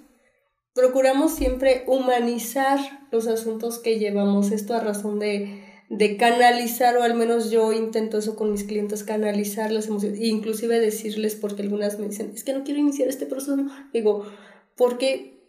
Procuramos 0.73 1.35
siempre 1.35 1.83
humanizar 1.87 2.79
los 3.11 3.27
asuntos 3.27 3.79
que 3.79 3.99
llevamos, 3.99 4.51
esto 4.51 4.73
a 4.73 4.79
razón 4.79 5.19
de, 5.19 5.63
de 5.89 6.15
canalizar, 6.15 6.95
o 6.97 7.03
al 7.03 7.15
menos 7.15 7.51
yo 7.51 7.73
intento 7.73 8.17
eso 8.17 8.35
con 8.35 8.51
mis 8.51 8.63
clientes, 8.63 9.03
canalizar 9.03 9.71
las 9.71 9.87
emociones, 9.87 10.19
e 10.19 10.27
inclusive 10.27 10.79
decirles, 10.79 11.35
porque 11.35 11.61
algunas 11.61 11.99
me 11.99 12.07
dicen, 12.07 12.31
es 12.33 12.43
que 12.43 12.53
no 12.53 12.63
quiero 12.63 12.79
iniciar 12.79 13.09
este 13.09 13.25
proceso, 13.25 13.57
digo, 13.93 14.25
porque, 14.77 15.43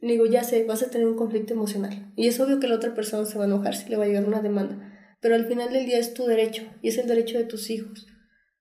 digo, 0.00 0.24
ya 0.26 0.42
sé, 0.42 0.64
vas 0.64 0.82
a 0.82 0.90
tener 0.90 1.06
un 1.06 1.16
conflicto 1.16 1.52
emocional, 1.52 2.12
y 2.16 2.28
es 2.28 2.40
obvio 2.40 2.60
que 2.60 2.68
la 2.68 2.76
otra 2.76 2.94
persona 2.94 3.26
se 3.26 3.36
va 3.36 3.44
a 3.44 3.48
enojar 3.48 3.76
si 3.76 3.90
le 3.90 3.96
va 3.96 4.04
a 4.04 4.06
llegar 4.06 4.26
una 4.26 4.40
demanda, 4.40 4.88
pero 5.20 5.34
al 5.34 5.44
final 5.44 5.72
del 5.72 5.84
día 5.84 5.98
es 5.98 6.14
tu 6.14 6.24
derecho, 6.24 6.62
y 6.80 6.88
es 6.88 6.96
el 6.96 7.06
derecho 7.06 7.36
de 7.36 7.44
tus 7.44 7.68
hijos, 7.68 8.06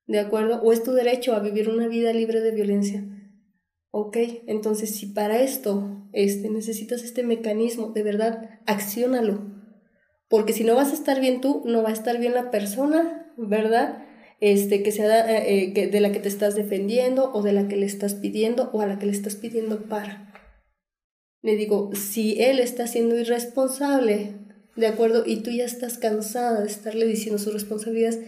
¿de 0.08 0.20
acuerdo? 0.20 0.62
O 0.62 0.74
es 0.74 0.84
tu 0.84 0.92
derecho 0.92 1.34
a 1.34 1.40
vivir 1.40 1.70
una 1.70 1.88
vida 1.88 2.12
libre 2.12 2.42
de 2.42 2.52
violencia. 2.52 3.04
Ok, 3.92 4.18
entonces 4.48 4.96
si 4.96 5.08
para 5.08 5.42
esto 5.42 6.08
este, 6.14 6.50
necesitas 6.50 7.04
este 7.04 7.24
mecanismo, 7.24 7.92
de 7.92 8.04
verdad, 8.04 8.62
acciónalo. 8.66 9.52
Porque 10.30 10.54
si 10.54 10.64
no 10.64 10.76
vas 10.76 10.92
a 10.92 10.94
estar 10.94 11.20
bien 11.20 11.42
tú, 11.42 11.62
no 11.66 11.84
va 11.84 11.90
a 11.90 11.94
estar 11.94 12.18
bien 12.18 12.34
la 12.34 12.52
persona, 12.52 13.34
¿verdad? 13.36 14.06
Este, 14.40 14.82
que 14.82 14.94
sea 14.94 15.30
eh, 15.30 15.54
eh, 15.54 15.74
que, 15.74 15.88
de 15.88 16.00
la 16.00 16.14
que 16.14 16.22
te 16.22 16.30
estás 16.30 16.56
defendiendo 16.56 17.32
o 17.34 17.42
de 17.42 17.52
la 17.52 17.68
que 17.68 17.76
le 17.76 17.86
estás 17.86 18.16
pidiendo 18.16 18.70
o 18.72 18.80
a 18.80 18.88
la 18.88 18.98
que 18.98 19.08
le 19.08 19.12
estás 19.12 19.36
pidiendo 19.36 19.84
para. 19.90 20.34
Le 21.42 21.58
digo, 21.58 21.92
si 21.94 22.42
él 22.42 22.60
está 22.60 22.88
siendo 22.88 23.20
irresponsable, 23.20 24.36
¿de 24.78 24.88
acuerdo? 24.88 25.24
Y 25.26 25.44
tú 25.44 25.52
ya 25.52 25.66
estás 25.66 25.98
cansada 25.98 26.62
de 26.62 26.68
estarle 26.68 27.06
diciendo 27.06 27.40
sus 27.40 27.54
responsabilidades, 27.54 28.22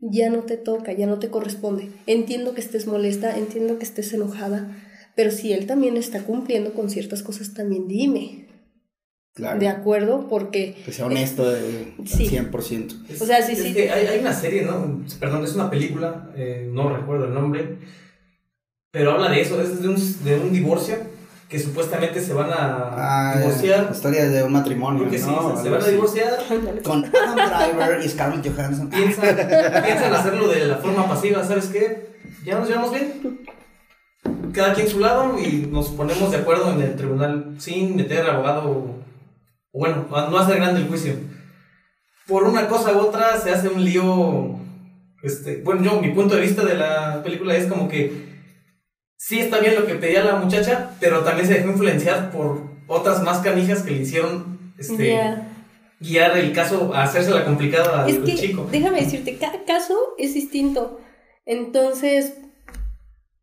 ya 0.00 0.30
no 0.30 0.42
te 0.42 0.56
toca, 0.56 0.92
ya 0.92 1.06
no 1.06 1.20
te 1.20 1.30
corresponde. 1.30 1.90
Entiendo 2.06 2.54
que 2.54 2.60
estés 2.60 2.86
molesta, 2.86 3.38
entiendo 3.38 3.78
que 3.78 3.84
estés 3.84 4.12
enojada, 4.12 4.85
pero 5.16 5.32
si 5.32 5.52
él 5.52 5.66
también 5.66 5.96
está 5.96 6.22
cumpliendo 6.22 6.72
con 6.74 6.88
ciertas 6.90 7.24
cosas, 7.24 7.52
también 7.54 7.88
dime. 7.88 8.46
Claro. 9.34 9.58
¿De 9.58 9.68
acuerdo? 9.68 10.28
Porque... 10.28 10.76
Que 10.86 10.92
sea 10.92 11.06
honesto 11.06 11.50
de, 11.50 11.92
al 11.98 12.06
Sí. 12.08 12.26
100%. 12.28 13.06
Es- 13.10 13.20
O 13.20 13.26
sea, 13.26 13.42
sí, 13.42 13.52
es 13.52 13.58
sí. 13.62 13.74
que 13.74 13.90
hay, 13.90 14.06
hay 14.06 14.18
una 14.20 14.32
serie, 14.32 14.62
¿no? 14.62 15.02
Perdón, 15.20 15.44
es 15.44 15.54
una 15.54 15.68
película, 15.68 16.30
eh, 16.36 16.70
no 16.72 16.94
recuerdo 16.96 17.26
el 17.26 17.34
nombre, 17.34 17.76
pero 18.92 19.10
habla 19.12 19.28
de 19.30 19.40
eso, 19.42 19.60
es 19.60 19.82
de 19.82 19.88
un, 19.88 20.24
de 20.24 20.38
un 20.38 20.52
divorcio 20.52 20.96
que 21.50 21.58
supuestamente 21.60 22.20
se 22.22 22.32
van 22.32 22.50
a 22.50 22.90
Ah, 23.34 23.38
divorciar. 23.38 23.90
Historia 23.92 24.26
de 24.28 24.42
un 24.42 24.52
matrimonio, 24.52 25.08
que 25.10 25.18
sí, 25.18 25.26
¿no? 25.26 25.54
se, 25.56 25.64
se 25.64 25.68
van 25.70 25.82
a 25.82 25.86
divorciar. 25.86 26.38
Con 26.82 27.04
Adam 27.04 27.36
Driver 27.36 28.04
y 28.04 28.08
Scarlett 28.08 28.52
Johansson. 28.54 28.88
Piensan, 28.90 29.36
piensan 29.36 30.14
hacerlo 30.14 30.48
de 30.48 30.64
la 30.66 30.76
forma 30.78 31.06
pasiva, 31.08 31.44
¿sabes 31.44 31.66
qué? 31.66 32.16
Ya 32.44 32.58
nos 32.58 32.68
llevamos 32.68 32.90
bien. 32.92 33.40
Cada 34.52 34.74
quien 34.74 34.88
su 34.88 35.00
lado 35.00 35.38
y 35.38 35.68
nos 35.70 35.88
ponemos 35.90 36.30
de 36.30 36.38
acuerdo 36.38 36.72
en 36.72 36.82
el 36.82 36.96
tribunal 36.96 37.54
sin 37.58 37.96
meter 37.96 38.28
abogado. 38.28 38.68
o 38.70 39.78
Bueno, 39.78 40.06
no 40.10 40.38
hacer 40.38 40.56
grande 40.56 40.80
el 40.80 40.88
juicio. 40.88 41.14
Por 42.26 42.44
una 42.44 42.66
cosa 42.68 42.92
u 42.92 42.98
otra 42.98 43.38
se 43.38 43.50
hace 43.50 43.68
un 43.68 43.84
lío. 43.84 44.58
Este, 45.22 45.62
bueno, 45.62 45.82
yo, 45.82 46.00
mi 46.00 46.10
punto 46.10 46.34
de 46.34 46.40
vista 46.42 46.64
de 46.64 46.74
la 46.76 47.20
película 47.22 47.54
es 47.56 47.66
como 47.66 47.88
que 47.88 48.12
sí 49.16 49.38
está 49.40 49.58
bien 49.60 49.74
lo 49.74 49.86
que 49.86 49.94
pedía 49.94 50.24
la 50.24 50.36
muchacha, 50.36 50.90
pero 51.00 51.20
también 51.20 51.46
se 51.48 51.54
dejó 51.54 51.70
influenciar 51.70 52.30
por 52.30 52.62
otras 52.86 53.22
más 53.22 53.38
canijas 53.38 53.82
que 53.82 53.90
le 53.92 54.02
hicieron 54.02 54.72
este, 54.78 55.12
Ya. 55.14 55.48
guiar 56.00 56.36
el 56.36 56.52
caso 56.52 56.92
a 56.94 57.04
hacérsela 57.04 57.44
complicada 57.44 58.04
al 58.04 58.10
Es 58.10 58.18
que, 58.18 58.34
chico. 58.34 58.68
déjame 58.70 59.00
decirte, 59.02 59.36
cada 59.38 59.64
caso 59.64 59.96
es 60.18 60.34
distinto. 60.34 61.00
Entonces, 61.46 62.34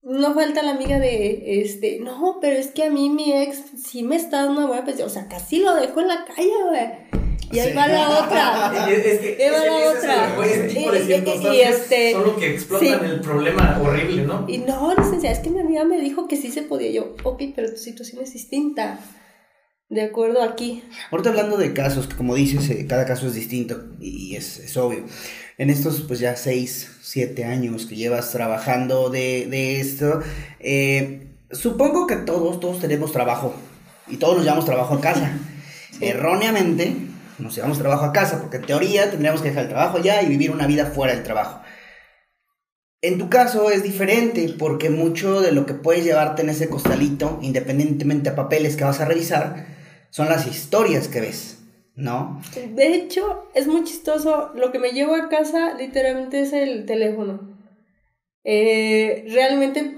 no 0.04 0.34
falta 0.34 0.62
la 0.64 0.72
amiga 0.72 1.00
de, 1.00 1.62
este, 1.62 2.00
no, 2.00 2.38
pero 2.42 2.58
es 2.58 2.68
que 2.72 2.84
a 2.84 2.90
mí 2.90 3.10
mi 3.10 3.32
ex 3.34 3.62
sí 3.84 4.04
me 4.04 4.16
está 4.18 4.44
dando 4.46 4.60
una 4.60 4.68
buena 4.68 4.86
pensión. 4.86 5.08
O 5.08 5.12
sea, 5.12 5.28
casi 5.28 5.60
lo 5.60 5.76
dejo 5.76 6.02
en 6.02 6.08
la 6.10 6.26
calle, 6.26 6.52
güey. 6.70 7.24
Y 7.52 7.60
ahí 7.60 7.70
Sí. 7.70 7.76
va 7.78 7.88
la 7.88 8.10
otra. 8.10 8.88
Es, 8.90 9.06
es 9.06 9.20
que 9.20 9.44
Ahí 9.46 9.52
va 9.52 9.66
la 9.66 9.92
otra. 9.92 10.36
Y- 10.46 10.78
y- 10.78 11.48
y- 11.54 11.56
y 11.56 11.62
este- 11.62 12.12
son 12.14 12.24
lo 12.24 12.36
que 12.36 12.52
explotan 12.52 12.88
sí. 13.00 13.06
el 13.06 13.22
problema 13.22 13.80
horrible, 13.84 14.24
¿no? 14.24 14.46
Y 14.48 14.58
no, 14.60 14.94
licenciada, 14.96 15.36
es 15.36 15.40
que 15.42 15.50
mi 15.52 15.60
amiga 15.60 15.84
me 15.84 16.00
dijo 16.02 16.28
que 16.28 16.36
sí 16.36 16.52
se 16.52 16.64
podía. 16.64 16.90
Yo, 16.92 17.16
ok, 17.24 17.42
pero 17.56 17.70
tu 17.72 17.78
situación 17.78 18.22
es 18.24 18.34
distinta. 18.34 19.00
De 19.90 20.02
acuerdo 20.02 20.42
aquí. 20.42 20.84
Ahorita 21.12 21.30
hablando 21.30 21.58
de 21.58 21.74
casos, 21.74 22.08
que 22.08 22.16
como 22.16 22.34
dices, 22.34 22.68
eh, 22.72 22.88
cada 22.88 23.06
caso 23.06 23.28
es 23.28 23.36
distinto 23.36 23.84
y 24.00 24.36
es, 24.36 24.58
es 24.60 24.76
obvio. 24.76 25.06
En 25.58 25.70
estos, 25.70 26.02
pues 26.02 26.20
ya 26.20 26.36
seis, 26.36 26.90
siete 27.02 27.46
años 27.46 27.86
que 27.86 27.96
llevas 27.96 28.32
trabajando 28.32 29.10
de, 29.10 29.48
de 29.50 29.80
esto, 29.80 30.22
eh, 30.60 31.28
supongo 31.52 32.08
que 32.08 32.16
todos, 32.18 32.60
todos 32.60 32.80
tenemos 32.80 33.12
trabajo 33.12 33.54
y 34.08 34.18
todos 34.18 34.36
nos 34.36 34.46
llevamos 34.46 34.66
trabajo 34.66 34.96
a 34.96 35.02
casa. 35.02 35.32
Erróneamente, 36.02 36.96
nos 37.40 37.56
llevamos 37.56 37.78
trabajo 37.78 38.06
a 38.06 38.14
casa 38.14 38.40
porque 38.42 38.58
en 38.58 38.66
teoría 38.66 39.10
tendríamos 39.10 39.42
que 39.42 39.50
dejar 39.50 39.64
el 39.64 39.70
trabajo 39.70 40.00
ya 40.00 40.22
y 40.24 40.28
vivir 40.28 40.52
una 40.52 40.68
vida 40.68 40.88
fuera 40.88 41.14
del 41.14 41.24
trabajo. 41.24 41.62
En 43.02 43.18
tu 43.18 43.30
caso 43.30 43.70
es 43.70 43.84
diferente 43.84 44.56
porque 44.58 44.90
mucho 44.90 45.42
de 45.42 45.52
lo 45.52 45.66
que 45.66 45.74
puedes 45.74 46.06
llevarte 46.06 46.42
en 46.42 46.50
ese 46.50 46.70
costalito, 46.70 47.38
independientemente 47.42 48.30
a 48.30 48.36
papeles 48.36 48.78
que 48.78 48.86
vas 48.86 49.02
a 49.02 49.06
revisar, 49.06 49.66
son 50.10 50.30
las 50.30 50.48
historias 50.48 51.10
que 51.10 51.20
ves, 51.20 51.58
¿no? 51.96 52.42
De 52.76 52.96
hecho, 52.96 53.50
es 53.54 53.68
muy 53.68 53.84
chistoso. 53.84 54.52
Lo 54.56 54.72
que 54.72 54.80
me 54.80 54.92
llevo 54.92 55.16
a 55.16 55.30
casa 55.30 55.76
literalmente 55.76 56.42
es 56.42 56.54
el 56.54 56.86
teléfono. 56.86 57.58
Eh, 58.44 59.26
realmente, 59.30 59.98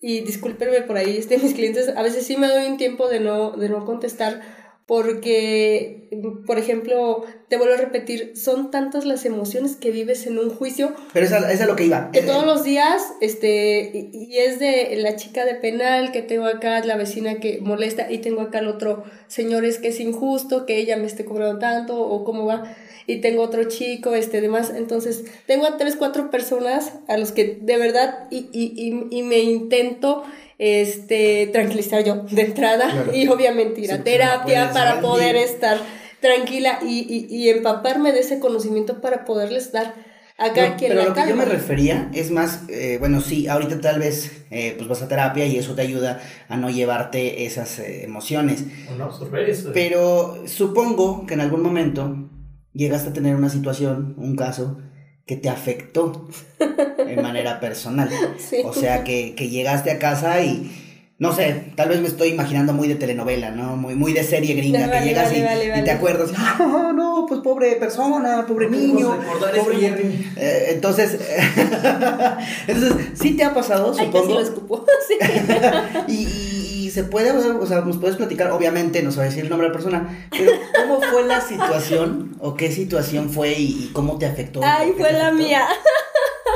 y 0.00 0.20
discúlpenme 0.20 0.82
por 0.82 0.96
ahí, 0.96 1.16
este, 1.16 1.38
mis 1.38 1.54
clientes, 1.54 1.88
a 1.88 2.02
veces 2.02 2.26
sí 2.26 2.36
me 2.36 2.48
doy 2.48 2.66
un 2.66 2.76
tiempo 2.76 3.08
de 3.08 3.20
no, 3.20 3.52
de 3.52 3.68
no 3.68 3.84
contestar 3.84 4.59
porque, 4.90 6.08
por 6.48 6.58
ejemplo, 6.58 7.24
te 7.46 7.56
vuelvo 7.56 7.74
a 7.74 7.76
repetir, 7.76 8.32
son 8.34 8.72
tantas 8.72 9.04
las 9.04 9.24
emociones 9.24 9.76
que 9.76 9.92
vives 9.92 10.26
en 10.26 10.36
un 10.36 10.50
juicio 10.50 10.92
Pero 11.12 11.26
esa, 11.26 11.38
esa 11.52 11.62
es 11.62 11.68
lo 11.68 11.76
que 11.76 11.84
iba. 11.84 12.10
que 12.10 12.22
todos 12.22 12.44
los 12.44 12.64
días, 12.64 13.00
este, 13.20 13.92
y, 13.94 14.10
y 14.12 14.38
es 14.38 14.58
de 14.58 14.96
la 14.96 15.14
chica 15.14 15.44
de 15.44 15.54
penal, 15.54 16.10
que 16.10 16.22
tengo 16.22 16.46
acá 16.46 16.84
la 16.84 16.96
vecina 16.96 17.38
que 17.38 17.60
molesta, 17.60 18.10
y 18.10 18.18
tengo 18.18 18.40
acá 18.40 18.58
el 18.58 18.66
otro 18.66 19.04
señor 19.28 19.64
es 19.64 19.78
que 19.78 19.90
es 19.90 20.00
injusto, 20.00 20.66
que 20.66 20.78
ella 20.78 20.96
me 20.96 21.06
esté 21.06 21.24
cobrando 21.24 21.60
tanto, 21.60 21.96
o 21.96 22.24
cómo 22.24 22.44
va, 22.44 22.74
y 23.06 23.20
tengo 23.20 23.42
otro 23.42 23.62
chico, 23.64 24.16
este, 24.16 24.40
demás, 24.40 24.72
entonces, 24.76 25.24
tengo 25.46 25.66
a 25.66 25.76
tres, 25.76 25.94
cuatro 25.94 26.32
personas 26.32 26.94
a 27.06 27.16
los 27.16 27.30
que 27.30 27.58
de 27.60 27.76
verdad, 27.76 28.26
y, 28.32 28.48
y, 28.52 28.72
y, 28.74 29.16
y 29.16 29.22
me 29.22 29.38
intento, 29.38 30.24
este, 30.64 31.48
tranquilizar 31.52 32.04
yo 32.04 32.24
de 32.30 32.42
entrada, 32.42 32.90
Claro. 32.90 33.14
y 33.14 33.26
obviamente 33.28 33.80
ir 33.80 33.86
Sí, 33.86 33.92
a 33.92 33.98
no 33.98 34.04
terapia 34.04 34.42
puedes 34.44 34.68
para 34.72 35.00
poder 35.00 35.36
estar 35.36 35.78
tranquila 36.20 36.80
y, 36.86 36.98
y, 37.30 37.34
y 37.34 37.48
empaparme 37.48 38.12
de 38.12 38.20
ese 38.20 38.38
conocimiento 38.40 39.00
para 39.00 39.24
poderles 39.24 39.72
dar 39.72 39.94
Acá 40.42 40.54
Pero, 40.54 40.76
quien 40.78 40.90
pero 40.92 41.02
la 41.02 41.08
lo 41.08 41.14
que 41.14 41.20
yo 41.20 41.26
me 41.36 41.44
calma. 41.44 41.44
refería 41.52 42.10
es 42.14 42.30
más, 42.30 42.62
eh, 42.70 42.96
bueno, 42.98 43.20
sí, 43.20 43.46
ahorita 43.46 43.78
tal 43.82 43.98
vez 44.00 44.44
eh, 44.50 44.74
pues 44.74 44.88
vas 44.88 45.02
a 45.02 45.08
terapia 45.08 45.44
y 45.44 45.58
eso 45.58 45.74
te 45.74 45.82
ayuda 45.82 46.18
a 46.48 46.56
no 46.56 46.70
llevarte 46.70 47.44
esas 47.44 47.78
eh, 47.78 48.04
emociones. 48.04 48.64
O 48.90 48.94
no 48.96 49.04
absorber 49.04 49.46
eso. 49.50 49.70
Pero 49.74 50.42
supongo 50.46 51.26
que 51.26 51.34
en 51.34 51.42
algún 51.42 51.62
momento 51.62 52.30
llegaste 52.72 53.10
a 53.10 53.12
tener 53.12 53.34
una 53.36 53.50
situación, 53.50 54.14
un 54.16 54.34
caso, 54.34 54.78
que 55.26 55.36
te 55.36 55.48
afectó 55.48 56.28
de 56.58 57.16
manera 57.22 57.60
personal. 57.60 58.08
Sí. 58.38 58.62
O 58.64 58.72
sea, 58.72 59.04
que, 59.04 59.34
que 59.34 59.48
llegaste 59.48 59.90
a 59.90 59.98
casa 59.98 60.42
y, 60.42 60.70
no 61.20 61.34
sé, 61.34 61.72
tal 61.76 61.90
vez 61.90 62.00
me 62.00 62.08
estoy 62.08 62.28
imaginando 62.30 62.72
muy 62.72 62.88
de 62.88 62.94
telenovela, 62.94 63.50
¿no? 63.50 63.76
Muy, 63.76 63.94
muy 63.94 64.14
de 64.14 64.24
serie 64.24 64.54
gringa, 64.54 64.90
que 64.90 65.04
llegas 65.04 65.26
vale, 65.26 65.38
y, 65.38 65.42
vale, 65.42 65.80
y 65.80 65.84
te 65.84 65.90
acuerdas, 65.90 66.32
no, 66.58 66.92
no, 66.94 67.26
pues 67.28 67.40
pobre 67.42 67.76
persona, 67.76 68.46
pobre 68.46 68.70
niño. 68.70 69.18
Pobre. 69.54 70.20
Eh, 70.36 70.66
entonces, 70.70 71.20
entonces, 72.66 73.06
sí 73.12 73.36
te 73.36 73.44
ha 73.44 73.52
pasado, 73.52 73.94
Ay, 73.96 74.06
supongo. 74.06 74.34
lo 74.34 74.40
escupo. 74.40 74.86
Sí. 75.06 75.16
Y, 76.08 76.39
se 76.90 77.04
puede, 77.04 77.30
o 77.32 77.66
sea, 77.66 77.80
nos 77.80 77.98
puedes 77.98 78.16
platicar, 78.16 78.50
obviamente 78.50 79.02
no 79.02 79.10
se 79.10 79.18
va 79.18 79.22
a 79.24 79.26
decir 79.26 79.44
el 79.44 79.50
nombre 79.50 79.68
de 79.68 79.72
la 79.72 79.78
persona, 79.78 80.28
pero 80.30 80.52
¿cómo 80.76 81.00
fue 81.00 81.24
la 81.24 81.40
situación 81.40 82.36
o 82.40 82.54
qué 82.54 82.70
situación 82.70 83.30
fue 83.30 83.52
y, 83.52 83.84
y 83.84 83.90
cómo 83.92 84.18
te 84.18 84.26
afectó? 84.26 84.60
Ay, 84.62 84.88
¿Por 84.88 84.96
qué 84.98 85.02
fue 85.04 85.12
la 85.12 85.26
afectó? 85.28 85.42
mía. 85.48 85.62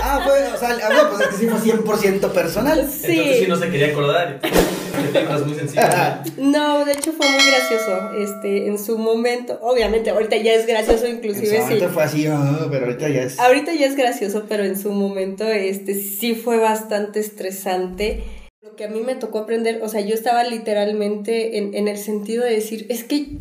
Ah, 0.02 0.20
fue, 0.22 0.52
o 0.52 0.58
sea, 0.58 0.76
ah, 0.86 0.92
no, 0.92 1.10
pues 1.10 1.22
es 1.22 1.28
que 1.28 1.36
sí 1.36 1.46
fue 1.46 1.58
100% 1.60 2.30
personal. 2.32 2.78
Entonces 2.78 3.00
sí 3.06 3.44
Sí. 3.44 3.46
no 3.48 3.56
se 3.56 3.70
quería 3.70 3.88
acordar. 3.88 4.40
Muy. 4.42 4.52
No, 6.38 6.84
de 6.84 6.92
hecho 6.92 7.12
fue 7.12 7.26
muy 7.28 7.42
gracioso. 7.46 8.10
Este, 8.18 8.66
en 8.68 8.78
su 8.78 8.98
momento, 8.98 9.58
obviamente, 9.62 10.10
ahorita 10.10 10.36
ya 10.36 10.52
es 10.52 10.66
gracioso, 10.66 11.06
En 11.06 11.12
su 11.12 11.16
inclusive 11.16 11.56
sí. 11.56 11.62
momento 11.62 11.88
fue 11.88 12.02
así, 12.04 12.26
ah, 12.26 12.66
pero 12.70 12.86
ahorita 12.86 13.08
ya 13.08 13.22
es... 13.22 13.38
Ahorita 13.38 13.72
ya 13.74 13.86
es 13.86 13.96
gracioso, 13.96 14.44
pero 14.48 14.64
en 14.64 14.78
su 14.78 14.90
momento, 14.92 15.44
este, 15.44 15.94
sí 15.94 16.34
fue 16.34 16.58
bastante 16.58 17.20
estresante. 17.20 18.22
Lo 18.64 18.76
que 18.76 18.84
a 18.84 18.88
mí 18.88 19.02
me 19.02 19.14
tocó 19.14 19.40
aprender, 19.40 19.82
o 19.82 19.90
sea, 19.90 20.00
yo 20.00 20.14
estaba 20.14 20.42
literalmente 20.42 21.58
en, 21.58 21.74
en 21.74 21.86
el 21.86 21.98
sentido 21.98 22.44
de 22.44 22.52
decir, 22.52 22.86
es 22.88 23.04
que 23.04 23.36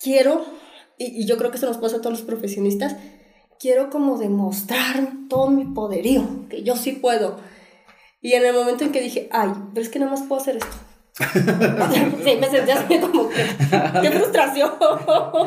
quiero, 0.00 0.46
y, 0.96 1.22
y 1.22 1.26
yo 1.26 1.36
creo 1.36 1.50
que 1.50 1.58
eso 1.58 1.66
nos 1.66 1.76
pasa 1.76 1.96
a 1.96 2.00
todos 2.00 2.18
los 2.18 2.26
profesionistas, 2.26 2.96
quiero 3.60 3.90
como 3.90 4.16
demostrar 4.16 5.10
todo 5.28 5.50
mi 5.50 5.66
poderío, 5.66 6.48
que 6.48 6.62
yo 6.62 6.74
sí 6.74 6.92
puedo. 6.92 7.38
Y 8.22 8.32
en 8.32 8.46
el 8.46 8.54
momento 8.54 8.84
en 8.84 8.92
que 8.92 9.02
dije, 9.02 9.28
ay, 9.30 9.50
pero 9.74 9.84
es 9.84 9.90
que 9.90 9.98
nada 9.98 10.12
más 10.12 10.22
puedo 10.22 10.40
hacer 10.40 10.56
esto. 10.56 10.76
sí, 12.24 12.38
me 12.40 12.48
sentí 12.48 12.70
así 12.70 12.98
como 12.98 13.28
que, 13.28 13.44
qué 14.00 14.10
frustración. 14.10 14.70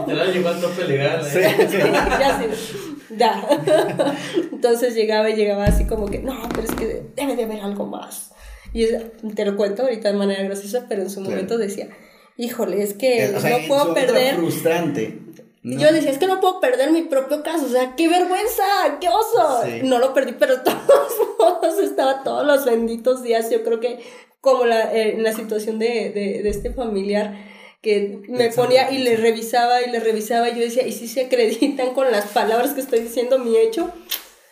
Literal 0.06 0.34
llegó 0.34 0.50
al 0.50 0.62
tope 0.62 0.86
legal. 0.86 1.26
¿eh? 1.26 1.56
Sí, 1.58 1.68
sí. 1.68 1.78
ya 1.80 2.40
sí, 2.40 3.08
ya. 3.18 3.44
Entonces 4.52 4.94
llegaba 4.94 5.32
y 5.32 5.36
llegaba 5.36 5.66
así 5.66 5.88
como 5.88 6.06
que, 6.06 6.20
no, 6.20 6.48
pero 6.50 6.68
es 6.68 6.76
que 6.76 7.06
debe 7.16 7.36
de 7.36 7.46
haber 7.46 7.62
algo 7.62 7.88
más. 7.88 8.34
Y 8.74 8.84
es- 8.84 9.04
te 9.36 9.46
lo 9.46 9.56
cuento 9.58 9.84
ahorita 9.84 10.12
de 10.12 10.18
manera 10.18 10.44
graciosa, 10.44 10.86
pero 10.88 11.02
en 11.02 11.10
su 11.10 11.16
Claro. 11.20 11.32
momento 11.32 11.58
decía, 11.58 11.90
híjole, 12.38 12.82
es 12.84 12.94
que 12.94 13.26
Eh, 13.26 13.34
o 13.36 13.40
sea, 13.40 13.58
no 13.60 13.68
puedo 13.68 13.94
perder. 13.94 14.36
frustrante. 14.36 15.18
Yo 15.62 15.92
decía, 15.92 16.10
es 16.12 16.18
que 16.18 16.28
no 16.28 16.40
puedo 16.40 16.62
perder 16.62 16.92
mi 16.92 17.02
propio 17.02 17.44
caso, 17.44 17.66
o 17.66 17.70
sea, 17.70 17.94
qué 17.98 18.08
vergüenza, 18.08 18.64
qué 19.02 19.10
oso. 19.10 19.62
Sí. 19.66 19.82
No 19.84 20.00
lo 20.00 20.14
perdí, 20.14 20.34
pero 20.40 20.62
todos 20.62 20.78
modos 21.40 21.80
estaba 21.80 22.24
todos 22.24 22.46
los 22.48 22.64
benditos 22.66 23.24
días, 23.24 23.50
yo 23.52 23.62
creo 23.64 23.80
que 23.82 24.00
como 24.42 24.66
la, 24.66 24.94
eh, 24.96 25.16
en 25.16 25.24
la 25.24 25.34
situación 25.34 25.78
de, 25.78 26.12
de, 26.12 26.42
de 26.44 26.50
este 26.50 26.72
familiar, 26.72 27.36
que 27.82 28.20
me 28.30 28.50
ponía 28.52 28.90
y 28.92 29.00
le 29.00 29.18
revisaba 29.18 29.82
y 29.82 29.90
le 29.92 30.00
revisaba, 30.00 30.50
y 30.50 30.56
yo 30.56 30.62
decía, 30.62 30.88
¿y 30.88 30.94
si 30.94 31.08
se 31.10 31.26
acreditan 31.26 31.94
con 31.94 32.10
las 32.10 32.28
palabras 32.28 32.72
que 32.72 32.80
estoy 32.82 33.00
diciendo 33.02 33.38
mi 33.40 33.58
hecho? 33.58 33.92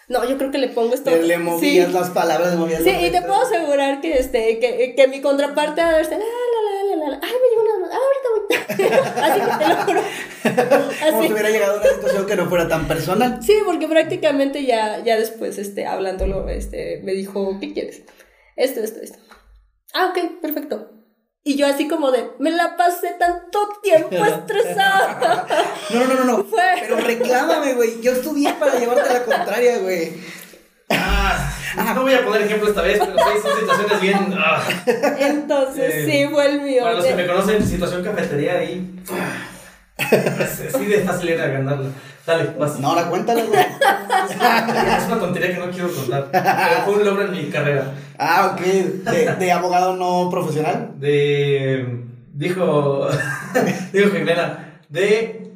No, 0.09 0.23
yo 0.27 0.37
creo 0.37 0.51
que 0.51 0.57
le 0.57 0.69
pongo 0.69 0.93
esto. 0.93 1.09
Le, 1.11 1.23
le 1.23 1.37
movías 1.37 1.87
Sí. 1.87 1.93
las 1.93 2.09
palabras, 2.11 2.51
le 2.51 2.57
movías 2.57 2.81
Sí, 2.81 2.91
las 2.91 3.03
y 3.03 3.11
te 3.11 3.21
puedo 3.21 3.41
asegurar 3.41 3.99
que, 3.99 4.17
este, 4.17 4.57
que, 4.59 4.95
que 4.95 5.07
mi 5.09 5.19
contraparte 5.21 5.81
va 5.81 5.89
a 5.89 5.99
estar, 5.99 6.17
la, 6.17 6.25
la, 6.25 6.95
la, 6.95 6.95
la, 6.95 7.09
la, 7.11 7.19
ay, 7.21 7.33
me 7.33 7.49
llegó 7.49 7.63
una, 7.77 7.87
ah, 7.91 7.99
ahorita 8.07 8.29
voy. 8.31 8.87
Así 9.23 9.39
que 9.41 9.65
te 9.65 9.69
lo 9.69 9.75
juro. 9.83 10.01
Como 11.09 11.17
Así. 11.19 11.27
si 11.27 11.33
hubiera 11.33 11.49
llegado 11.49 11.77
a 11.77 11.81
una 11.81 11.89
situación 11.91 12.25
que 12.25 12.35
no 12.37 12.45
fuera 12.47 12.67
tan 12.69 12.87
personal. 12.87 13.39
Sí, 13.43 13.57
porque 13.65 13.87
prácticamente 13.87 14.63
ya, 14.65 15.03
ya 15.03 15.17
después, 15.17 15.57
este, 15.57 15.85
hablándolo, 15.85 16.47
este, 16.47 17.01
me 17.03 17.11
dijo, 17.13 17.57
¿qué 17.59 17.73
quieres? 17.73 18.03
Esto, 18.55 18.79
esto, 18.81 19.01
esto. 19.01 19.19
Ah, 19.93 20.13
ok, 20.15 20.41
perfecto. 20.41 20.91
Y 21.47 21.55
yo 21.55 21.65
así 21.65 21.87
como 21.87 22.11
de, 22.11 22.29
me 22.39 22.51
la 22.51 22.75
pasé 22.75 23.15
tanto 23.17 23.69
tiempo 23.81 24.25
estresada. 24.25 25.47
No, 25.91 26.05
no, 26.05 26.13
no, 26.15 26.23
no. 26.25 26.43
Fue. 26.43 26.61
Pero 26.81 26.97
reclámame, 26.97 27.73
güey. 27.73 28.01
Yo 28.01 28.11
estudié 28.11 28.53
para 28.59 28.77
llevarte 28.77 29.13
la 29.13 29.23
contraria, 29.23 29.77
güey. 29.77 30.11
Ah, 30.89 31.93
no 31.95 32.01
voy 32.01 32.13
a 32.15 32.25
poner 32.25 32.41
ejemplo 32.41 32.67
esta 32.67 32.81
vez, 32.81 32.99
pero 32.99 33.13
sí, 33.17 33.39
son 33.41 33.59
situaciones 33.61 34.01
bien. 34.01 34.35
ah. 34.37 34.61
Entonces, 35.19 35.93
Eh, 35.95 36.05
sí, 36.05 36.27
fue 36.29 36.47
el 36.47 36.61
mío. 36.61 36.83
Para 36.83 36.95
los 36.95 37.05
que 37.05 37.15
me 37.15 37.27
conocen, 37.27 37.65
situación 37.65 38.03
cafetería 38.03 38.59
ahí. 38.59 38.85
Así 40.73 40.85
de 40.85 40.99
fácil 40.99 41.29
era 41.29 41.47
ganarla. 41.47 41.89
Dale, 42.25 42.51
vas. 42.59 42.79
No, 42.79 42.89
ahora 42.89 43.09
cuéntala, 43.09 43.43
güey. 43.43 43.59
Es 43.59 45.05
una 45.07 45.19
tontería 45.19 45.53
que 45.53 45.59
no 45.65 45.71
quiero 45.71 45.91
contar. 45.91 46.29
Pero 46.31 46.81
fue 46.85 46.93
un 46.95 47.05
logro 47.05 47.23
en 47.23 47.31
mi 47.31 47.49
carrera. 47.49 47.93
Ah, 48.17 48.51
ok. 48.53 48.61
De, 48.61 49.35
de 49.35 49.51
abogado 49.51 49.95
no 49.95 50.29
profesional. 50.29 50.91
De. 50.99 52.03
Dijo. 52.33 53.07
dijo 53.93 54.11
Jimena. 54.11 54.81
De 54.89 55.51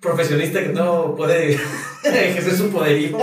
profesionista 0.00 0.60
que 0.62 0.68
no 0.68 1.14
puede 1.16 1.54
ejercer 2.04 2.54
su 2.54 2.70
poderío. 2.70 3.16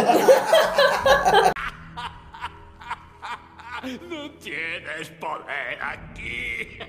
No 3.84 4.32
tienes 4.40 5.10
poder 5.20 5.78
aquí. 5.82 6.80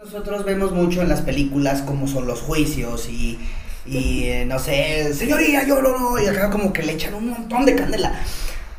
Nosotros 0.00 0.44
vemos 0.44 0.70
mucho 0.70 1.02
en 1.02 1.08
las 1.08 1.22
películas 1.22 1.82
cómo 1.82 2.06
son 2.06 2.28
los 2.28 2.40
juicios 2.40 3.08
y, 3.08 3.36
y 3.84 4.26
eh, 4.26 4.44
no 4.46 4.60
sé, 4.60 5.12
señoría, 5.12 5.66
yo 5.66 5.82
no, 5.82 5.98
no, 5.98 6.22
y 6.22 6.26
acá 6.28 6.50
como 6.50 6.72
que 6.72 6.84
le 6.84 6.92
echan 6.92 7.14
un 7.14 7.30
montón 7.30 7.66
de 7.66 7.74
candela. 7.74 8.12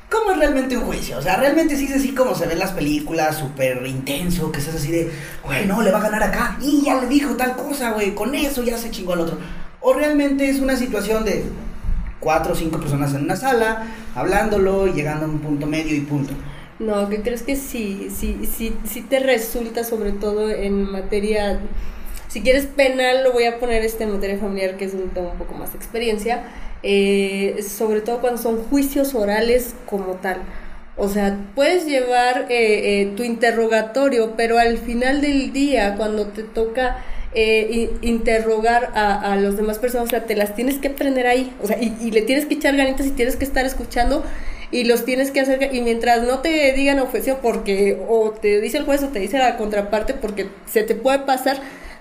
¿Cómo 0.10 0.32
es 0.32 0.38
realmente 0.38 0.78
un 0.78 0.86
juicio? 0.86 1.18
O 1.18 1.22
sea, 1.22 1.36
realmente 1.36 1.76
sí 1.76 1.88
es 1.88 1.98
así 1.98 2.16
como 2.16 2.36
se 2.36 2.48
ven 2.48 2.58
las 2.58 2.72
películas, 2.72 3.36
súper 3.36 3.86
intenso, 3.86 4.50
que 4.50 4.60
es 4.60 4.70
así 4.70 4.94
de, 4.94 5.12
güey, 5.44 5.66
no, 5.66 5.82
le 5.82 5.92
va 5.92 5.98
a 5.98 6.04
ganar 6.04 6.24
acá, 6.24 6.58
y 6.62 6.84
ya 6.86 7.02
le 7.02 7.08
dijo 7.08 7.36
tal 7.36 7.58
cosa, 7.58 7.92
güey, 7.92 8.16
con 8.16 8.34
eso 8.34 8.64
ya 8.64 8.78
se 8.78 8.90
chingó 8.90 9.12
al 9.12 9.20
otro. 9.20 9.40
O 9.82 9.92
realmente 9.92 10.50
es 10.50 10.62
una 10.62 10.78
situación 10.78 11.26
de 11.26 11.44
cuatro 12.22 12.54
o 12.54 12.56
cinco 12.56 12.80
personas 12.80 13.14
en 13.14 13.24
una 13.24 13.36
sala, 13.36 13.88
hablándolo, 14.16 14.88
y 14.88 14.94
llegando 14.94 15.26
a 15.26 15.28
un 15.28 15.40
punto 15.40 15.66
medio 15.66 15.94
y 15.94 16.00
punto. 16.00 16.34
No, 16.80 17.10
¿qué 17.10 17.22
crees 17.22 17.44
que 17.44 17.58
sí, 17.58 18.10
sí, 18.10 18.40
sí, 18.50 18.74
sí 18.86 19.02
te 19.02 19.20
resulta 19.20 19.84
sobre 19.84 20.14
todo 20.14 20.50
en 20.50 20.90
materia, 20.90 21.60
si 22.30 22.42
quieres 22.42 22.68
penal, 22.68 23.26
lo 23.26 23.34
voy 23.34 23.44
a 23.46 23.60
poner 23.60 23.84
este 23.84 24.06
en 24.06 24.14
materia 24.14 24.38
familiar, 24.38 24.78
que 24.78 24.86
es 24.86 24.94
un 24.94 25.10
tema 25.10 25.32
un 25.32 25.38
poco 25.38 25.56
más 25.56 25.74
de 25.74 25.78
experiencia, 25.78 26.44
eh, 26.82 27.58
sobre 27.68 28.00
todo 28.00 28.22
cuando 28.22 28.42
son 28.42 28.64
juicios 28.64 29.14
orales 29.14 29.76
como 29.86 30.14
tal. 30.14 30.38
O 30.96 31.10
sea, 31.10 31.38
puedes 31.54 31.86
llevar 31.86 32.46
eh, 32.50 33.02
eh, 33.02 33.14
tu 33.16 33.24
interrogatorio, 33.24 34.36
pero 34.38 34.58
al 34.58 34.78
final 34.78 35.20
del 35.20 35.52
día, 35.52 35.96
cuando 35.98 36.28
te 36.28 36.44
toca 36.44 37.04
eh, 37.34 37.92
interrogar 38.02 38.92
a, 38.96 39.36
las 39.36 39.58
demás 39.58 39.80
personas, 39.80 40.08
o 40.08 40.10
sea, 40.10 40.26
te 40.26 40.36
las 40.36 40.56
tienes 40.56 40.78
que 40.78 40.90
aprender 40.90 41.28
ahí, 41.28 41.54
o 41.62 41.68
sea, 41.68 41.82
y, 41.82 41.96
y 42.02 42.12
le 42.12 42.22
tienes 42.22 42.46
que 42.46 42.56
echar 42.56 42.76
ganitas 42.78 43.06
y 43.06 43.12
tienes 43.12 43.36
que 43.36 43.44
estar 43.46 43.66
escuchando 43.66 44.24
y 44.72 44.84
los 44.84 45.06
tienes 45.06 45.32
que 45.32 45.40
hacer, 45.40 45.74
y 45.74 45.82
mientras 45.82 46.24
no 46.24 46.40
te 46.40 46.72
digan 46.74 47.00
objeción, 47.00 47.38
porque 47.42 48.02
o 48.08 48.32
te 48.32 48.62
dice 48.62 48.78
el 48.78 48.86
juez 48.86 49.04
o 49.04 49.08
te 49.08 49.20
dice 49.20 49.38
la 49.38 49.58
contraparte, 49.58 50.14
porque 50.14 50.48
se 50.72 50.84
te 50.84 50.96
puede 50.96 51.20
pasar 51.20 51.60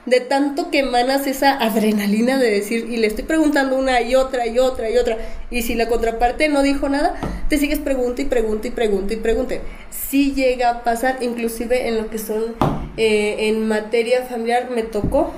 de 0.08 0.20
tanto 0.20 0.70
que 0.70 0.80
emanas 0.80 1.26
esa 1.26 1.52
adrenalina 1.52 2.38
de 2.38 2.50
decir, 2.50 2.86
y 2.90 2.96
le 2.96 3.06
estoy 3.06 3.24
preguntando 3.24 3.76
una 3.76 4.00
y 4.00 4.14
otra 4.14 4.46
y 4.46 4.58
otra 4.58 4.90
y 4.90 4.96
otra, 4.96 5.18
y 5.50 5.62
si 5.62 5.74
la 5.74 5.88
contraparte 5.88 6.48
no 6.48 6.62
dijo 6.62 6.88
nada, 6.88 7.14
te 7.48 7.58
sigues 7.58 7.78
pregunta 7.78 8.22
y 8.22 8.24
pregunta 8.26 8.68
y 8.68 8.70
pregunta 8.70 9.14
y 9.14 9.16
pregunte. 9.16 9.60
Sí 9.90 10.34
llega 10.34 10.70
a 10.70 10.84
pasar, 10.84 11.18
inclusive 11.20 11.88
en 11.88 11.98
lo 11.98 12.10
que 12.10 12.18
son 12.18 12.54
eh, 12.96 13.48
en 13.48 13.68
materia 13.68 14.22
familiar, 14.22 14.70
me 14.70 14.82
tocó, 14.82 15.32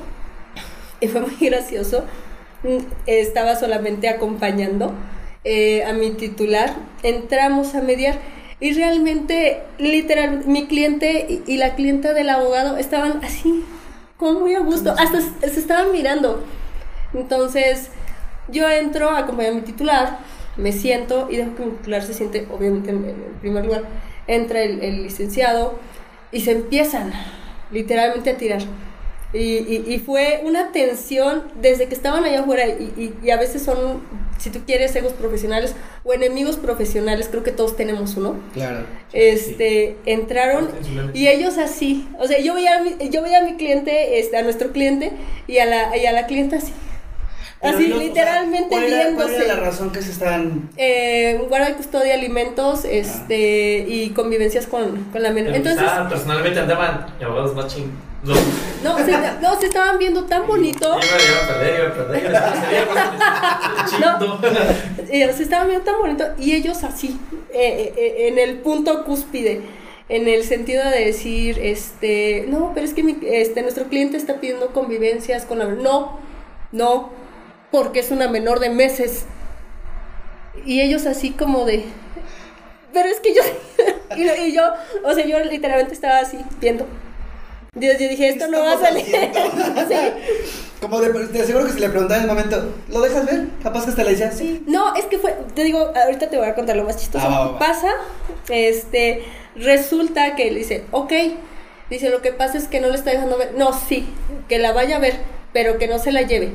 y 1.00 1.08
fue 1.08 1.22
muy 1.22 1.36
gracioso, 1.40 2.04
mm, 2.62 2.78
estaba 3.06 3.56
solamente 3.56 4.08
acompañando 4.08 4.92
eh, 5.44 5.84
a 5.84 5.92
mi 5.92 6.10
titular, 6.10 6.74
entramos 7.02 7.74
a 7.74 7.82
mediar. 7.82 8.18
Y 8.60 8.74
realmente, 8.74 9.62
literal, 9.78 10.44
mi 10.46 10.66
cliente 10.66 11.26
y, 11.28 11.42
y 11.46 11.56
la 11.56 11.74
clienta 11.74 12.12
del 12.12 12.28
abogado 12.28 12.76
estaban 12.76 13.24
así, 13.24 13.64
como 14.18 14.40
muy 14.40 14.54
a 14.54 14.60
gusto, 14.60 14.94
hasta 14.98 15.20
se, 15.20 15.48
se 15.48 15.60
estaban 15.60 15.92
mirando. 15.92 16.44
Entonces, 17.14 17.88
yo 18.48 18.68
entro, 18.68 19.10
acompaño 19.10 19.50
a 19.50 19.54
mi 19.54 19.62
titular, 19.62 20.18
me 20.56 20.72
siento 20.72 21.28
y 21.30 21.36
dejo 21.36 21.54
que 21.54 21.64
mi 21.64 21.72
titular 21.72 22.02
se 22.02 22.12
siente, 22.12 22.46
obviamente, 22.50 22.90
en, 22.90 23.04
en 23.04 23.38
primer 23.40 23.64
lugar. 23.64 23.84
Entra 24.26 24.62
el, 24.62 24.82
el 24.82 25.04
licenciado 25.04 25.78
y 26.30 26.42
se 26.42 26.52
empiezan 26.52 27.12
literalmente 27.72 28.30
a 28.30 28.36
tirar. 28.36 28.60
Y, 29.32 29.38
y- 29.38 29.84
y 29.86 29.98
fue 30.00 30.40
una 30.44 30.72
tensión 30.72 31.44
desde 31.60 31.86
que 31.86 31.94
estaban 31.94 32.24
allá 32.24 32.40
afuera 32.40 32.66
y, 32.66 32.92
y- 32.96 33.14
y 33.26 33.30
a 33.30 33.36
veces 33.36 33.62
son 33.62 34.00
si 34.38 34.50
tú 34.50 34.60
quieres 34.66 34.96
egos 34.96 35.12
profesionales 35.12 35.74
o 36.02 36.12
enemigos 36.14 36.56
profesionales, 36.56 37.28
creo 37.30 37.42
que 37.44 37.52
todos 37.52 37.76
tenemos 37.76 38.16
uno. 38.16 38.36
Claro. 38.54 38.80
Este, 39.12 39.96
entraron 40.06 40.68
y 41.14 41.28
ellos 41.28 41.58
así, 41.58 42.08
o 42.18 42.26
sea, 42.26 42.40
yo 42.40 42.54
veía 42.54 42.78
a 42.78 42.82
mi, 42.82 42.96
yo 43.10 43.22
veía 43.22 43.38
a 43.38 43.42
mi 43.44 43.56
cliente, 43.56 44.18
este, 44.18 44.36
a 44.36 44.42
nuestro 44.42 44.72
cliente 44.72 45.12
y 45.46 45.58
a 45.58 45.66
la, 45.66 45.96
y 45.96 46.06
a 46.06 46.12
la 46.12 46.26
clienta 46.26 46.56
así. 46.56 46.72
Pero 47.62 47.76
así, 47.76 47.88
no, 47.88 47.96
o 47.96 47.98
sea, 47.98 48.06
literalmente 48.08 48.68
¿cuál 48.70 48.84
era- 48.84 48.96
viéndose. 49.04 49.32
¿Cuál 49.34 49.42
era 49.44 49.54
la 49.54 49.60
razón 49.60 49.92
que 49.92 50.00
se 50.02 50.10
estaban 50.10 50.70
Eh, 50.78 51.38
guarda 51.48 51.70
y 51.70 51.74
custodia, 51.74 52.14
alimentos, 52.14 52.84
este, 52.86 53.84
y 53.86 54.10
convivencias 54.10 54.66
con, 54.66 55.04
con 55.12 55.22
la 55.22 55.30
menor. 55.30 55.54
Entonces, 55.54 55.84
ah, 55.86 56.06
personalmente 56.08 56.58
andaban 56.58 57.06
abogados 57.22 57.54
más 57.54 57.66
ching. 57.72 57.92
No, 58.22 58.96
se, 58.98 59.12
no, 59.40 59.60
se 59.60 59.66
estaban 59.66 59.98
viendo 59.98 60.24
tan 60.24 60.46
bonito. 60.46 60.86
Iba, 60.86 60.96
iba 60.98 61.44
a 61.44 61.48
perder, 61.48 61.78
iba 61.80 61.88
a 61.88 61.94
perder. 61.94 62.24
y 62.24 62.28
después 62.28 62.64
sería 62.64 62.86
cosa 62.86 63.10
de- 63.80 63.90
chido. 63.90 64.40
Eh, 65.12 65.32
se 65.32 65.42
estaban 65.42 65.66
viendo 65.68 65.84
tan 65.84 65.98
bonito 66.00 66.24
y 66.38 66.52
ellos 66.54 66.84
así, 66.84 67.18
eh, 67.52 67.92
eh, 67.96 68.28
en 68.28 68.38
el 68.38 68.58
punto 68.60 69.04
cúspide, 69.04 69.60
en 70.08 70.28
el 70.28 70.44
sentido 70.44 70.88
de 70.88 71.04
decir, 71.06 71.58
este, 71.60 72.44
no, 72.48 72.70
pero 72.74 72.86
es 72.86 72.94
que 72.94 73.02
mi- 73.02 73.18
este, 73.22 73.62
nuestro 73.62 73.84
cliente 73.86 74.16
está 74.16 74.34
pidiendo 74.40 74.68
convivencias 74.72 75.44
con 75.46 75.58
la 75.58 75.64
No, 75.66 76.20
no, 76.70 77.10
porque 77.72 77.98
es 78.00 78.10
una 78.12 78.28
menor 78.28 78.60
de 78.60 78.70
meses. 78.70 79.24
Y 80.64 80.80
ellos 80.80 81.06
así 81.06 81.30
como 81.30 81.64
de, 81.64 81.84
pero 82.92 83.08
es 83.08 83.18
que 83.20 83.34
yo, 83.34 83.42
y, 84.16 84.28
y 84.48 84.52
yo, 84.54 84.62
o 85.04 85.12
sea, 85.12 85.26
yo 85.26 85.40
literalmente 85.40 85.94
estaba 85.94 86.18
así, 86.18 86.38
viendo. 86.60 86.86
Yo, 87.74 87.92
yo 87.92 88.08
dije, 88.08 88.28
esto 88.28 88.48
no 88.48 88.60
va 88.60 88.72
a 88.72 88.78
salir. 88.78 89.04
haciendo? 89.04 89.80
Sí. 89.88 89.96
Como 90.80 91.00
de, 91.00 91.26
te 91.28 91.42
aseguro 91.42 91.66
que 91.66 91.72
si 91.72 91.80
le 91.80 91.90
preguntaba 91.90 92.22
en 92.22 92.28
el 92.28 92.34
momento, 92.34 92.74
¿lo 92.88 93.00
dejas 93.02 93.26
ver? 93.26 93.48
Capaz 93.62 93.84
que 93.84 93.90
hasta 93.90 94.02
le 94.02 94.10
decía, 94.12 94.32
sí. 94.32 94.64
No, 94.66 94.94
es 94.94 95.04
que 95.04 95.18
fue, 95.18 95.36
te 95.54 95.62
digo, 95.62 95.92
ahorita 95.94 96.30
te 96.30 96.38
voy 96.38 96.48
a 96.48 96.54
contar 96.54 96.76
lo 96.76 96.84
más 96.84 96.96
chistoso. 96.96 97.24
Ah, 97.26 97.30
va, 97.30 97.38
va, 97.46 97.52
va. 97.52 97.58
Pasa, 97.58 97.90
este, 98.48 99.24
resulta 99.56 100.34
que 100.36 100.50
le 100.50 100.60
dice, 100.60 100.84
ok, 100.90 101.12
dice, 101.90 102.08
lo 102.08 102.22
que 102.22 102.32
pasa 102.32 102.56
es 102.56 102.66
que 102.66 102.80
no 102.80 102.88
le 102.88 102.94
está 102.94 103.10
dejando 103.10 103.36
ver, 103.36 103.52
no, 103.56 103.72
sí, 103.74 104.06
que 104.48 104.58
la 104.58 104.72
vaya 104.72 104.96
a 104.96 105.00
ver, 105.00 105.18
pero 105.52 105.76
que 105.76 105.86
no 105.86 105.98
se 105.98 106.12
la 106.12 106.22
lleve. 106.22 106.52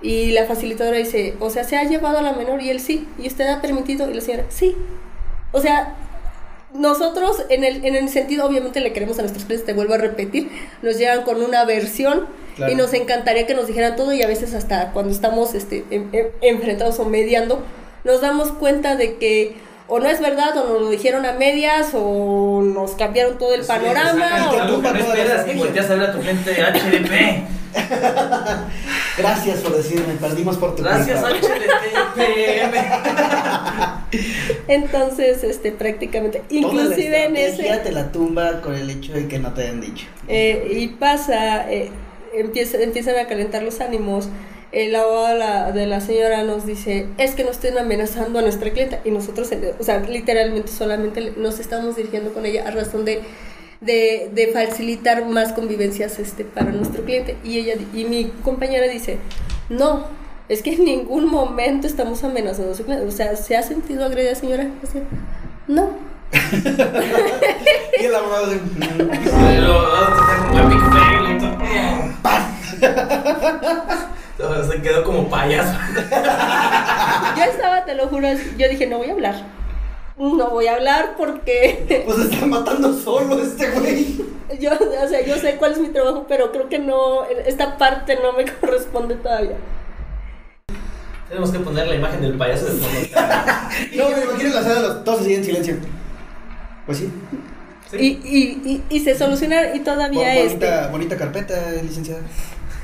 Y 0.00 0.30
la 0.30 0.44
facilitadora 0.44 0.96
dice, 0.96 1.34
o 1.40 1.50
sea, 1.50 1.64
se 1.64 1.76
ha 1.76 1.82
llevado 1.82 2.18
a 2.18 2.22
la 2.22 2.32
menor 2.32 2.62
y 2.62 2.70
él 2.70 2.78
sí, 2.78 3.08
y 3.18 3.26
usted 3.26 3.48
ha 3.48 3.60
permitido, 3.60 4.08
y 4.08 4.14
la 4.14 4.20
señora, 4.20 4.44
sí. 4.48 4.76
O 5.50 5.60
sea, 5.60 5.96
nosotros 6.74 7.42
en 7.48 7.64
el, 7.64 7.84
en 7.84 7.94
el 7.96 8.08
sentido, 8.08 8.44
obviamente 8.46 8.80
le 8.80 8.92
queremos 8.92 9.18
a 9.18 9.22
nuestros 9.22 9.44
clientes, 9.46 9.66
te 9.66 9.72
vuelvo 9.72 9.94
a 9.94 9.98
repetir, 9.98 10.50
nos 10.82 10.98
llegan 10.98 11.22
con 11.22 11.42
una 11.42 11.64
versión 11.64 12.26
Claro. 12.56 12.72
y 12.72 12.74
nos 12.74 12.92
encantaría 12.92 13.46
que 13.46 13.54
nos 13.54 13.68
dijeran 13.68 13.94
todo 13.94 14.12
y 14.12 14.20
a 14.22 14.26
veces 14.26 14.52
hasta 14.52 14.90
cuando 14.92 15.12
estamos 15.12 15.54
este, 15.54 15.84
en- 15.90 16.08
en- 16.12 16.28
enfrentados 16.42 16.98
o 16.98 17.04
mediando, 17.04 17.62
nos 18.04 18.20
damos 18.20 18.50
cuenta 18.52 18.96
de 18.96 19.16
que 19.16 19.56
o 19.86 20.00
no 20.00 20.08
es 20.08 20.20
verdad 20.20 20.56
o 20.58 20.68
nos 20.68 20.82
lo 20.82 20.90
dijeron 20.90 21.24
a 21.24 21.32
medias 21.32 21.90
o 21.94 22.60
nos 22.62 22.90
cambiaron 22.92 23.38
todo 23.38 23.54
el 23.54 23.62
panorama. 23.62 24.26
Exacto, 24.26 24.76
o- 24.76 24.82
que 24.82 24.88
no 24.92 24.98
esperas 24.98 25.46
y 25.48 25.56
volteas 25.56 25.90
a 25.90 25.94
ver 25.94 26.10
a 26.10 26.12
tu 26.12 26.18
cliente 26.20 26.50
HDP. 26.62 27.57
Gracias 29.18 29.60
por 29.60 29.76
decirme, 29.76 30.14
perdimos 30.14 30.56
por 30.56 30.76
tu 30.76 30.82
Gracias. 30.82 31.20
Entonces, 34.68 35.44
este, 35.44 35.72
prácticamente, 35.72 36.42
inclusive 36.50 37.24
en 37.24 37.36
ese... 37.36 37.80
te 37.82 37.92
la 37.92 38.12
tumba 38.12 38.60
con 38.60 38.74
el 38.74 38.88
hecho 38.90 39.12
de 39.12 39.28
que 39.28 39.38
no 39.38 39.52
te 39.52 39.62
hayan 39.62 39.80
dicho. 39.80 40.06
Eh, 40.28 40.72
y 40.76 40.88
pasa, 40.88 41.70
eh, 41.70 41.90
empieza, 42.34 42.78
empiezan 42.78 43.18
a 43.18 43.26
calentar 43.26 43.62
los 43.62 43.80
ánimos. 43.80 44.28
El 44.70 44.94
abogado 44.94 45.28
de 45.28 45.38
la, 45.38 45.72
de 45.72 45.86
la 45.86 46.00
señora 46.00 46.42
nos 46.42 46.66
dice, 46.66 47.06
es 47.16 47.34
que 47.34 47.42
no 47.42 47.50
estén 47.50 47.78
amenazando 47.78 48.38
a 48.38 48.42
nuestra 48.42 48.70
clienta. 48.70 49.00
Y 49.04 49.10
nosotros, 49.10 49.50
o 49.78 49.82
sea, 49.82 50.00
literalmente 50.00 50.70
solamente 50.70 51.32
nos 51.36 51.58
estamos 51.58 51.96
dirigiendo 51.96 52.34
con 52.34 52.44
ella 52.44 52.68
a 52.68 52.70
razón 52.70 53.06
de, 53.06 53.22
de, 53.80 54.30
de 54.32 54.48
facilitar 54.48 55.24
más 55.26 55.52
convivencias 55.52 56.18
este, 56.18 56.44
para 56.44 56.72
nuestro 56.72 57.04
cliente. 57.04 57.36
Y, 57.44 57.58
ella, 57.58 57.74
y 57.94 58.04
mi 58.04 58.26
compañera 58.42 58.86
dice, 58.88 59.18
no, 59.68 60.06
es 60.48 60.62
que 60.62 60.74
en 60.74 60.84
ningún 60.84 61.26
momento 61.26 61.86
estamos 61.86 62.24
amenazando 62.24 62.72
a 62.72 62.74
su 62.74 62.84
cliente. 62.84 63.06
O 63.06 63.10
sea, 63.10 63.36
¿se 63.36 63.56
ha 63.56 63.62
sentido 63.62 64.04
agredida, 64.04 64.34
señora? 64.34 64.68
Así, 64.82 65.00
No. 65.66 65.90
Y 68.00 68.04
el 68.04 68.14
abogado 68.14 68.52
Se 74.70 74.82
quedó 74.82 75.02
como 75.04 75.28
payaso. 75.28 75.76
Yo 77.36 77.44
estaba, 77.44 77.84
te 77.84 77.94
lo 77.94 78.08
juro, 78.08 78.28
yo 78.56 78.68
dije, 78.68 78.86
no 78.86 78.98
voy 78.98 79.08
a 79.08 79.12
hablar. 79.12 79.57
No 80.18 80.50
voy 80.50 80.66
a 80.66 80.74
hablar 80.74 81.14
porque 81.16 82.02
Pues 82.06 82.18
está 82.18 82.46
matando 82.46 82.92
solo 82.92 83.40
este 83.42 83.70
güey. 83.70 84.16
yo, 84.60 84.70
o 84.72 85.08
sea, 85.08 85.24
yo 85.24 85.36
sé 85.36 85.56
cuál 85.56 85.72
es 85.72 85.78
mi 85.78 85.88
trabajo, 85.88 86.26
pero 86.28 86.50
creo 86.52 86.68
que 86.68 86.78
no, 86.78 87.24
esta 87.46 87.76
parte 87.78 88.18
no 88.22 88.32
me 88.32 88.44
corresponde 88.60 89.14
todavía. 89.16 89.56
Tenemos 91.28 91.50
que 91.50 91.58
poner 91.60 91.86
la 91.86 91.94
imagen 91.94 92.20
del 92.22 92.34
payaso 92.38 92.66
de 92.66 92.72
fondo. 92.72 93.08
No, 93.96 94.08
me 94.10 94.22
imagino 94.24 94.54
la 94.54 94.62
sala 94.62 94.74
de 94.76 94.80
los... 94.88 95.04
Todos 95.04 95.20
así 95.20 95.34
en 95.34 95.44
silencio. 95.44 95.76
Pues 96.86 96.98
sí. 96.98 97.12
Sí. 97.90 97.96
Y, 97.98 98.06
y, 98.28 98.82
y, 98.90 98.96
y 98.96 99.00
se 99.00 99.16
soluciona 99.16 99.74
y 99.74 99.80
todavía 99.80 100.34
Bo- 100.34 100.40
este. 100.40 100.56
bonita, 100.66 100.88
bonita 100.88 101.16
carpeta, 101.16 101.70
licenciada. 101.82 102.20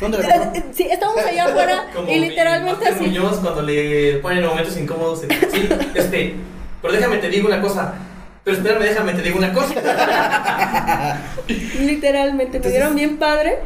¿Dónde 0.01 0.18
la 0.18 0.39
compró? 0.41 0.62
Sí, 0.72 0.89
estamos 0.91 1.16
allá 1.18 1.45
afuera 1.47 1.87
Como 1.95 2.11
y 2.11 2.20
literalmente 2.20 2.87
así. 2.89 3.05
Muñoz 3.05 3.39
cuando 3.39 3.62
le 3.62 4.18
ponen 4.18 4.45
momentos 4.45 4.76
incómodos. 4.76 5.20
Sí, 5.22 5.68
este. 5.95 6.35
Pero 6.85 6.97
déjame 6.97 7.16
te 7.16 7.30
digo 7.30 7.49
una 7.49 7.62
cosa. 7.62 7.95
Pero 8.45 8.59
espérame, 8.59 8.82
déjame 8.82 9.14
te 9.14 9.22
digo 9.22 9.39
una 9.39 9.55
cosa. 9.55 11.18
Literalmente, 11.80 12.61
me 12.61 12.68
dieron 12.68 12.95
bien 12.95 13.16
padre. 13.16 13.57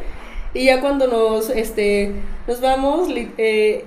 Y 0.53 0.67
ya 0.67 0.79
cuando 0.79 1.05
nos, 1.05 1.49
este, 1.49 2.13
nos 2.47 2.61
vamos, 2.61 3.09
eh, 3.37 3.83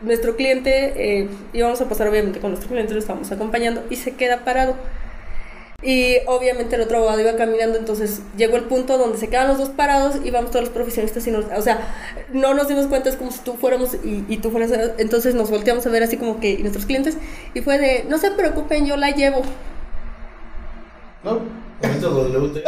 nuestro 0.00 0.36
cliente, 0.36 0.92
eh, 0.94 1.28
íbamos 1.52 1.80
a 1.80 1.88
pasar 1.88 2.06
obviamente 2.06 2.38
con 2.38 2.52
nuestro 2.52 2.70
cliente, 2.70 2.92
lo 2.92 3.00
estamos 3.00 3.32
acompañando, 3.32 3.82
y 3.90 3.96
se 3.96 4.14
queda 4.14 4.44
parado. 4.44 4.76
Y 5.80 6.16
obviamente 6.26 6.74
el 6.74 6.82
otro 6.82 6.96
abogado 6.96 7.20
iba 7.20 7.36
caminando, 7.36 7.78
entonces 7.78 8.20
llegó 8.36 8.56
el 8.56 8.64
punto 8.64 8.98
donde 8.98 9.16
se 9.16 9.28
quedan 9.28 9.46
los 9.46 9.58
dos 9.58 9.68
parados 9.68 10.16
y 10.24 10.32
vamos 10.32 10.50
todos 10.50 10.64
los 10.64 10.74
profesionistas 10.74 11.24
y 11.28 11.30
nos, 11.30 11.44
o 11.56 11.62
sea, 11.62 11.86
no 12.32 12.52
nos 12.52 12.66
dimos 12.66 12.88
cuenta, 12.88 13.10
es 13.10 13.14
como 13.14 13.30
si 13.30 13.38
tú 13.38 13.54
fuéramos 13.54 13.94
y, 13.94 14.24
y 14.28 14.38
tú 14.38 14.50
fueras, 14.50 14.72
entonces 14.98 15.36
nos 15.36 15.50
volteamos 15.50 15.86
a 15.86 15.90
ver 15.90 16.02
así 16.02 16.16
como 16.16 16.40
que 16.40 16.58
nuestros 16.58 16.84
clientes 16.84 17.16
y 17.54 17.60
fue 17.60 17.78
de, 17.78 18.04
no 18.08 18.18
se 18.18 18.32
preocupen, 18.32 18.86
yo 18.86 18.96
la 18.96 19.12
llevo. 19.12 19.42
¿No? 21.22 21.42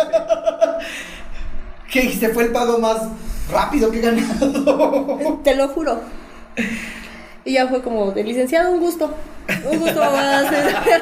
¿Qué 1.90 2.02
dijiste? 2.02 2.28
Fue 2.28 2.44
el 2.44 2.52
pago 2.52 2.78
más 2.78 3.08
rápido 3.50 3.90
que 3.90 3.98
he 3.98 4.02
ganado. 4.02 5.40
Te 5.42 5.56
lo 5.56 5.66
juro. 5.66 6.00
Y 7.44 7.54
ya 7.54 7.68
fue 7.68 7.82
como, 7.82 8.12
de 8.12 8.22
licenciado, 8.22 8.70
un 8.72 8.80
gusto. 8.80 9.14
Un 9.70 9.78
gusto 9.80 10.02
hacer. 10.02 10.74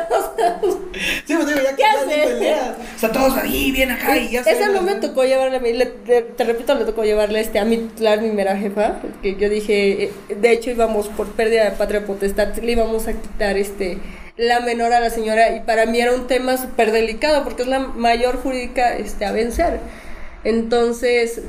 Sí, 1.27 1.35
pues 1.35 1.47
digo, 1.47 1.61
ya 1.61 1.77
que 1.77 1.85
peleas. 2.09 2.71
O 2.97 2.99
sea, 2.99 3.13
todos 3.13 3.37
ahí, 3.37 3.71
bien 3.71 3.91
acá 3.91 4.17
y 4.17 4.31
ya 4.31 4.41
Ese 4.41 4.67
no 4.69 4.83
me 4.83 4.95
tocó 4.95 5.25
llevarle 5.25 5.57
a 5.59 5.61
mí, 5.61 5.73
le- 5.73 5.87
te, 5.87 6.23
te 6.23 6.45
repito, 6.45 6.75
le 6.75 6.85
tocó 6.85 7.05
llevarle 7.05 7.41
este, 7.41 7.59
a 7.59 7.65
mi, 7.65 7.91
la 7.99 8.17
primera 8.17 8.57
jefa, 8.57 9.01
que 9.23 9.37
yo 9.37 9.49
dije, 9.49 10.05
eh, 10.05 10.13
de 10.35 10.53
hecho 10.53 10.71
íbamos 10.71 11.09
por 11.09 11.29
pérdida 11.33 11.65
de 11.65 11.73
patria 11.73 12.07
potestad, 12.07 12.55
le 12.57 12.73
íbamos 12.73 13.07
a 13.09 13.13
quitar 13.13 13.57
este 13.59 13.99
la 14.37 14.61
menor 14.61 14.93
a 14.93 15.01
la 15.01 15.11
señora 15.11 15.55
y 15.57 15.61
para 15.61 15.85
mí 15.87 16.01
era 16.01 16.13
un 16.15 16.29
tema 16.29 16.57
súper 16.57 16.93
delicado 16.93 17.43
porque 17.45 17.63
es 17.63 17.69
la 17.69 17.81
mayor 17.81 18.37
jurídica 18.41 18.97
este, 18.97 19.25
a 19.27 19.33
vencer. 19.33 19.81
Entonces, 20.45 21.43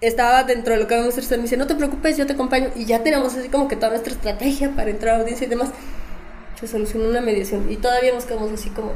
estaba 0.00 0.44
dentro 0.44 0.74
de 0.74 0.80
lo 0.80 0.86
que 0.86 0.96
vamos 0.96 1.16
a 1.16 1.20
hacer, 1.20 1.38
me 1.38 1.42
dice, 1.44 1.56
no 1.56 1.66
te 1.66 1.74
preocupes, 1.74 2.16
yo 2.16 2.26
te 2.26 2.32
acompaño. 2.34 2.70
Y 2.76 2.84
ya 2.86 3.02
tenemos 3.02 3.34
así 3.36 3.48
como 3.48 3.68
que 3.68 3.76
toda 3.76 3.90
nuestra 3.90 4.12
estrategia 4.12 4.70
para 4.74 4.90
entrar 4.90 5.16
a 5.16 5.20
audiencia 5.20 5.46
y 5.46 5.50
demás. 5.50 5.70
Se 6.58 6.66
solucionó 6.66 7.08
una 7.08 7.20
mediación 7.20 7.70
y 7.70 7.76
todavía 7.76 8.12
nos 8.14 8.24
quedamos 8.24 8.52
así 8.52 8.70
como... 8.70 8.92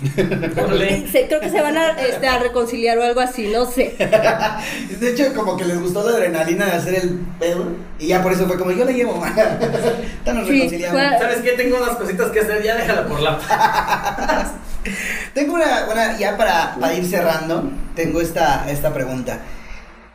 Se- 1.12 1.26
creo 1.28 1.40
que 1.40 1.50
se 1.50 1.60
van 1.60 1.76
a, 1.76 1.90
este, 2.00 2.26
a 2.26 2.38
reconciliar 2.38 2.96
o 2.98 3.02
algo 3.02 3.20
así, 3.20 3.48
no 3.48 3.66
sé. 3.66 3.96
De 4.98 5.10
hecho, 5.10 5.34
como 5.34 5.56
que 5.58 5.64
les 5.66 5.78
gustó 5.78 6.02
la 6.08 6.16
adrenalina 6.16 6.64
de 6.66 6.72
hacer 6.72 6.94
el 6.94 7.18
pedo. 7.38 7.66
Y 7.98 8.06
ya 8.08 8.22
por 8.22 8.32
eso 8.32 8.46
fue 8.46 8.58
como, 8.58 8.70
yo 8.72 8.84
la 8.84 8.92
llevo. 8.92 9.22
Ya 10.24 10.32
nos 10.32 10.46
Sí, 10.46 10.52
reconciliamos. 10.54 11.00
fue- 11.00 11.18
¿Sabes 11.18 11.38
qué? 11.42 11.50
Tengo 11.52 11.76
unas 11.82 11.96
cositas 11.96 12.30
que 12.30 12.40
hacer. 12.40 12.62
Ya 12.62 12.76
déjala 12.76 13.06
por 13.06 13.20
la 13.20 13.38
paz. 13.38 14.52
Tengo 15.34 15.54
una, 15.54 15.86
una 15.90 16.18
ya 16.18 16.36
para, 16.36 16.76
para 16.78 16.94
ir 16.94 17.04
cerrando, 17.04 17.70
tengo 17.94 18.20
esta, 18.20 18.70
esta 18.70 18.92
pregunta. 18.92 19.40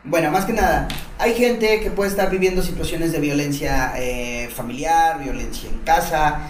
Bueno, 0.03 0.31
más 0.31 0.45
que 0.45 0.53
nada, 0.53 0.87
hay 1.17 1.33
gente 1.33 1.79
que 1.81 1.89
puede 1.89 2.11
estar 2.11 2.29
viviendo 2.29 2.61
situaciones 2.61 3.11
de 3.11 3.19
violencia 3.19 3.93
eh, 3.97 4.49
familiar, 4.55 5.19
violencia 5.19 5.69
en 5.69 5.79
casa, 5.79 6.41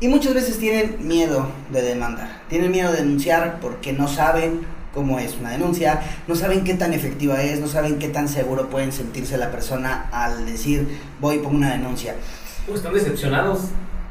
y 0.00 0.08
muchas 0.08 0.32
veces 0.32 0.58
tienen 0.58 0.96
miedo 1.06 1.46
de 1.70 1.82
demandar, 1.82 2.40
tienen 2.48 2.70
miedo 2.70 2.90
de 2.90 2.98
denunciar 2.98 3.58
porque 3.60 3.92
no 3.92 4.08
saben 4.08 4.62
cómo 4.94 5.18
es 5.18 5.36
una 5.38 5.50
denuncia, 5.50 6.00
no 6.26 6.34
saben 6.34 6.64
qué 6.64 6.72
tan 6.72 6.94
efectiva 6.94 7.42
es, 7.42 7.60
no 7.60 7.68
saben 7.68 7.98
qué 7.98 8.08
tan 8.08 8.28
seguro 8.28 8.70
pueden 8.70 8.92
sentirse 8.92 9.36
la 9.36 9.50
persona 9.50 10.08
al 10.10 10.46
decir 10.46 10.88
voy 11.20 11.38
pongo 11.38 11.56
una 11.56 11.72
denuncia. 11.72 12.14
o 12.70 12.74
están 12.74 12.94
decepcionados. 12.94 13.60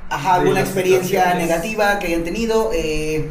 Ajá, 0.10 0.36
alguna 0.36 0.62
experiencia 0.62 1.36
negativa 1.36 2.00
que 2.00 2.08
hayan 2.08 2.24
tenido. 2.24 2.72
Eh, 2.74 3.30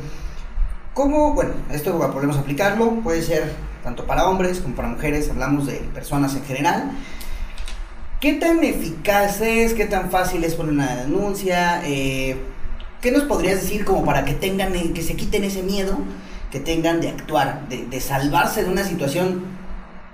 ¿Cómo? 0.95 1.35
Bueno, 1.35 1.53
esto 1.73 1.99
podemos 2.13 2.37
aplicarlo. 2.37 2.91
Puede 3.01 3.23
ser 3.23 3.53
tanto 3.83 4.07
para 4.07 4.29
hombres 4.29 4.61
como 4.61 4.77
para 4.77 4.89
mujeres. 4.89 5.29
Hablamos 5.29 5.67
de 5.67 5.75
personas 5.93 6.37
en 6.37 6.45
general. 6.45 6.93
¿Qué 8.21 8.35
tan 8.35 8.63
eficaz 8.63 9.41
es? 9.41 9.75
¿Qué 9.75 9.87
tan 9.87 10.11
fácil 10.11 10.45
es 10.45 10.55
poner 10.55 10.73
una 10.73 10.97
denuncia? 10.97 11.83
Eh, 11.85 12.37
¿Qué 13.01 13.11
nos 13.11 13.25
podrías 13.25 13.61
decir 13.61 13.85
como 13.85 14.05
para 14.05 14.25
que 14.25 14.35
tengan, 14.35 14.75
eh, 14.77 14.93
que 14.93 15.03
se 15.03 15.17
quiten 15.17 15.45
ese 15.45 15.63
miedo 15.63 15.99
que 16.51 16.61
tengan 16.61 17.01
de 17.01 17.09
actuar, 17.09 17.69
de, 17.69 17.87
de 17.87 18.01
salvarse 18.01 18.65
de 18.65 18.71
una 18.71 18.85
situación 18.85 19.45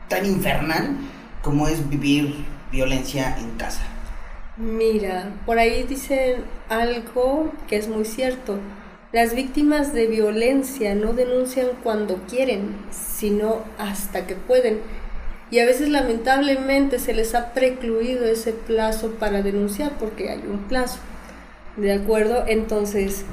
tan 0.08 0.26
infernal 0.26 0.96
como 1.42 1.68
es 1.68 1.88
vivir 1.88 2.44
violencia 2.72 3.36
en 3.38 3.50
casa? 3.52 3.82
Mira, 4.56 5.32
por 5.46 5.58
ahí 5.58 5.82
dicen 5.82 6.44
algo 6.68 7.52
que 7.66 7.76
es 7.76 7.88
muy 7.88 8.04
cierto. 8.04 8.60
Las 9.10 9.34
víctimas 9.34 9.92
de 9.92 10.06
violencia 10.06 10.94
no 10.94 11.12
denuncian 11.12 11.68
cuando 11.82 12.18
quieren, 12.28 12.76
sino 12.92 13.62
hasta 13.78 14.28
que 14.28 14.36
pueden. 14.36 14.80
Y 15.50 15.58
a 15.58 15.66
veces 15.66 15.88
lamentablemente 15.88 17.00
se 17.00 17.14
les 17.14 17.34
ha 17.34 17.52
precluido 17.52 18.26
ese 18.26 18.52
plazo 18.52 19.10
para 19.14 19.42
denunciar 19.42 19.98
porque 19.98 20.30
hay 20.30 20.44
un 20.48 20.58
plazo. 20.68 21.00
¿De 21.76 21.92
acuerdo? 21.92 22.44
Entonces, 22.46 23.24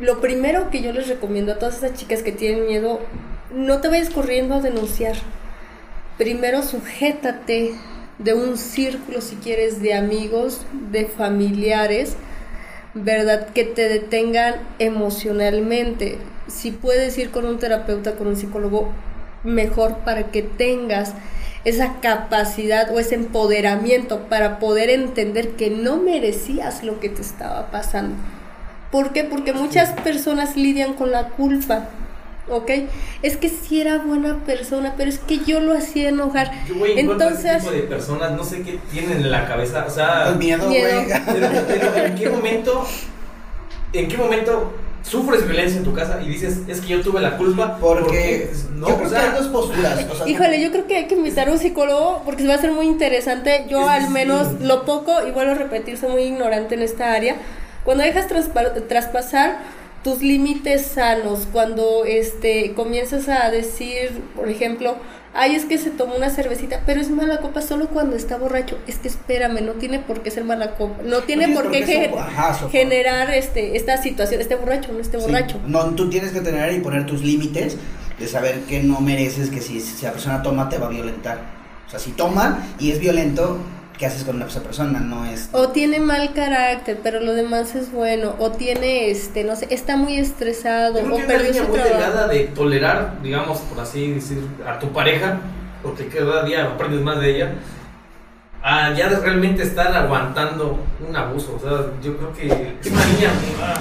lo 0.00 0.20
primero 0.20 0.70
que 0.70 0.82
yo 0.82 0.92
les 0.92 1.06
recomiendo 1.06 1.52
a 1.52 1.58
todas 1.58 1.78
esas 1.78 1.94
chicas 1.94 2.24
que 2.24 2.32
tienen 2.32 2.66
miedo, 2.66 2.98
no 3.54 3.80
te 3.80 3.86
vayas 3.86 4.10
corriendo 4.10 4.56
a 4.56 4.60
denunciar. 4.60 5.14
Primero 6.16 6.62
sujétate 6.62 7.76
de 8.18 8.34
un 8.34 8.58
círculo, 8.58 9.20
si 9.20 9.36
quieres, 9.36 9.80
de 9.80 9.94
amigos, 9.94 10.62
de 10.90 11.06
familiares, 11.06 12.16
¿verdad? 12.94 13.48
Que 13.50 13.64
te 13.64 13.88
detengan 13.88 14.56
emocionalmente. 14.78 16.18
Si 16.48 16.70
puedes 16.70 17.16
ir 17.18 17.30
con 17.30 17.44
un 17.44 17.58
terapeuta, 17.58 18.16
con 18.16 18.26
un 18.26 18.36
psicólogo, 18.36 18.92
mejor 19.44 19.98
para 19.98 20.30
que 20.30 20.42
tengas 20.42 21.14
esa 21.64 22.00
capacidad 22.00 22.90
o 22.92 22.98
ese 22.98 23.14
empoderamiento 23.14 24.28
para 24.28 24.58
poder 24.58 24.90
entender 24.90 25.50
que 25.50 25.70
no 25.70 25.96
merecías 25.96 26.82
lo 26.82 27.00
que 27.00 27.08
te 27.08 27.22
estaba 27.22 27.70
pasando. 27.70 28.16
¿Por 28.90 29.12
qué? 29.12 29.24
Porque 29.24 29.52
muchas 29.52 29.90
personas 30.00 30.56
lidian 30.56 30.94
con 30.94 31.10
la 31.10 31.28
culpa. 31.30 31.88
¿Ok? 32.50 32.70
Es 33.22 33.36
que 33.36 33.48
sí 33.48 33.80
era 33.80 33.98
buena 33.98 34.44
persona, 34.44 34.94
pero 34.96 35.10
es 35.10 35.18
que 35.18 35.38
yo 35.44 35.60
lo 35.60 35.72
hacía 35.76 36.08
enojar. 36.08 36.50
Yo 36.66 36.74
Entonces, 36.86 37.44
ese 37.44 37.58
tipo 37.60 37.70
de 37.72 37.82
personas, 37.82 38.32
no 38.32 38.44
sé 38.44 38.62
qué 38.62 38.78
tienen 38.90 39.18
en 39.18 39.30
la 39.30 39.46
cabeza, 39.46 39.84
o 39.86 39.90
sea, 39.90 40.28
El 40.28 40.36
miedo, 40.36 40.68
Miedo. 40.68 41.02
güey. 41.04 41.20
pero, 41.26 41.48
pero 41.66 41.94
¿en 42.06 42.14
qué 42.14 42.28
momento, 42.30 42.86
en 43.92 44.08
qué 44.08 44.16
momento 44.16 44.72
sufres 45.02 45.46
violencia 45.46 45.78
en 45.78 45.84
tu 45.84 45.94
casa 45.94 46.20
y 46.22 46.28
dices, 46.28 46.58
es 46.68 46.80
que 46.80 46.88
yo 46.88 47.00
tuve 47.02 47.20
la 47.20 47.36
culpa? 47.36 47.78
Porque 47.80 48.50
no, 48.74 48.88
yo 48.88 48.94
o 48.94 48.98
creo 48.98 49.08
que 49.10 49.14
sea, 49.16 49.32
hay 49.32 49.38
dos 49.38 49.48
posturas. 49.48 50.06
o 50.10 50.14
sea, 50.14 50.28
Híjole, 50.28 50.60
yo 50.62 50.70
creo 50.70 50.86
que 50.86 50.96
hay 50.96 51.06
que 51.06 51.14
invitar 51.14 51.48
a 51.48 51.52
un 51.52 51.58
psicólogo 51.58 52.22
porque 52.24 52.46
va 52.46 52.54
a 52.54 52.58
ser 52.58 52.72
muy 52.72 52.86
interesante. 52.86 53.66
Yo 53.68 53.88
al 53.88 54.10
menos 54.10 54.48
sí. 54.48 54.64
lo 54.66 54.84
poco, 54.84 55.12
y 55.26 55.30
vuelvo 55.30 55.52
a 55.52 55.54
repetir, 55.54 55.96
soy 55.98 56.10
muy 56.10 56.22
ignorante 56.22 56.74
en 56.74 56.82
esta 56.82 57.12
área. 57.12 57.36
Cuando 57.84 58.04
dejas 58.04 58.28
traspa- 58.28 58.86
traspasar 58.86 59.58
tus 60.04 60.22
límites 60.22 60.86
sanos, 60.86 61.46
cuando 61.52 62.04
este 62.04 62.72
comienzas 62.74 63.28
a 63.28 63.50
decir, 63.50 64.22
por 64.36 64.48
ejemplo, 64.48 64.96
ay, 65.34 65.54
es 65.56 65.64
que 65.64 65.76
se 65.78 65.90
tomó 65.90 66.14
una 66.16 66.30
cervecita, 66.30 66.82
pero 66.86 67.00
es 67.00 67.10
mala 67.10 67.38
copa 67.40 67.60
solo 67.62 67.88
cuando 67.88 68.16
está 68.16 68.36
borracho. 68.38 68.78
Es 68.86 68.96
que 68.98 69.08
espérame, 69.08 69.60
no 69.60 69.72
tiene 69.72 69.98
por 69.98 70.22
qué 70.22 70.30
ser 70.30 70.44
mala 70.44 70.76
copa. 70.76 71.02
No 71.04 71.20
tiene 71.20 71.48
por 71.48 71.70
qué 71.70 72.12
ajá, 72.16 72.68
generar 72.70 73.30
este 73.34 73.76
esta 73.76 74.00
situación, 74.00 74.40
este 74.40 74.54
borracho, 74.56 74.92
no 74.92 75.00
este 75.00 75.18
Sí. 75.18 75.26
borracho. 75.26 75.60
No, 75.66 75.84
tú 75.94 76.08
tienes 76.08 76.30
que 76.32 76.40
tener 76.40 76.72
y 76.72 76.80
poner 76.80 77.04
tus 77.06 77.22
límites 77.22 77.76
de 78.18 78.26
saber 78.26 78.60
que 78.62 78.82
no 78.82 79.00
mereces 79.00 79.50
que 79.50 79.60
si, 79.60 79.80
si 79.80 80.04
la 80.04 80.12
persona 80.12 80.42
toma 80.42 80.68
te 80.68 80.78
va 80.78 80.86
a 80.86 80.90
violentar. 80.90 81.40
O 81.86 81.90
sea, 81.90 81.98
si 81.98 82.10
toma 82.12 82.66
y 82.78 82.90
es 82.90 82.98
violento, 83.00 83.58
¿qué 83.98 84.06
haces 84.06 84.24
con 84.24 84.40
esa 84.40 84.62
persona? 84.62 85.00
No 85.00 85.26
es... 85.26 85.50
O 85.52 85.70
tiene 85.70 85.98
mal 86.00 86.32
carácter, 86.32 87.00
pero 87.02 87.20
lo 87.20 87.34
demás 87.34 87.74
es 87.74 87.92
bueno. 87.92 88.36
O 88.38 88.52
tiene, 88.52 89.10
este, 89.10 89.44
no 89.44 89.56
sé, 89.56 89.66
está 89.70 89.96
muy 89.96 90.16
estresado. 90.16 91.00
O 91.00 91.16
que 91.16 91.24
perdió 91.24 91.48
línea 91.48 91.62
su 91.62 91.68
muy 91.68 91.78
trabajo. 91.78 92.02
delgada 92.02 92.28
de 92.28 92.40
tolerar, 92.44 93.22
digamos, 93.22 93.58
por 93.58 93.80
así 93.80 94.12
decir, 94.12 94.38
a 94.66 94.78
tu 94.78 94.92
pareja, 94.92 95.40
porque 95.82 96.06
cada 96.06 96.44
día 96.44 96.64
aprendes 96.64 97.02
más 97.02 97.20
de 97.20 97.36
ella, 97.36 97.54
a 98.62 98.92
ya 98.94 99.08
de 99.08 99.16
realmente 99.16 99.62
estar 99.64 99.94
aguantando 99.94 100.78
un 101.06 101.16
abuso. 101.16 101.56
O 101.56 101.60
sea, 101.60 101.86
yo 102.02 102.16
creo 102.16 102.32
que 102.32 102.46
es 102.80 102.92
una 102.92 103.02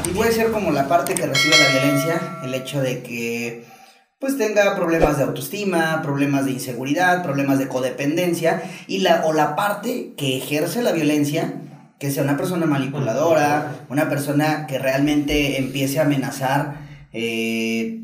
Y 0.05 0.09
puede 0.09 0.31
ser 0.31 0.51
como 0.51 0.71
la 0.71 0.87
parte 0.87 1.13
que 1.13 1.27
recibe 1.27 1.55
la 1.57 1.79
violencia, 1.79 2.39
el 2.43 2.53
hecho 2.53 2.81
de 2.81 3.03
que 3.03 3.76
pues 4.19 4.37
tenga 4.37 4.75
problemas 4.75 5.17
de 5.17 5.23
autoestima, 5.25 6.01
problemas 6.01 6.45
de 6.45 6.51
inseguridad, 6.51 7.23
problemas 7.23 7.59
de 7.59 7.67
codependencia, 7.67 8.63
y 8.87 8.99
la, 8.99 9.23
o 9.25 9.33
la 9.33 9.55
parte 9.55 10.13
que 10.17 10.37
ejerce 10.37 10.81
la 10.81 10.91
violencia, 10.91 11.61
que 11.99 12.11
sea 12.11 12.23
una 12.23 12.37
persona 12.37 12.65
manipuladora, 12.65 13.85
una 13.89 14.09
persona 14.09 14.65
que 14.67 14.79
realmente 14.79 15.57
empiece 15.57 15.99
a 15.99 16.03
amenazar 16.03 16.87
eh, 17.13 17.99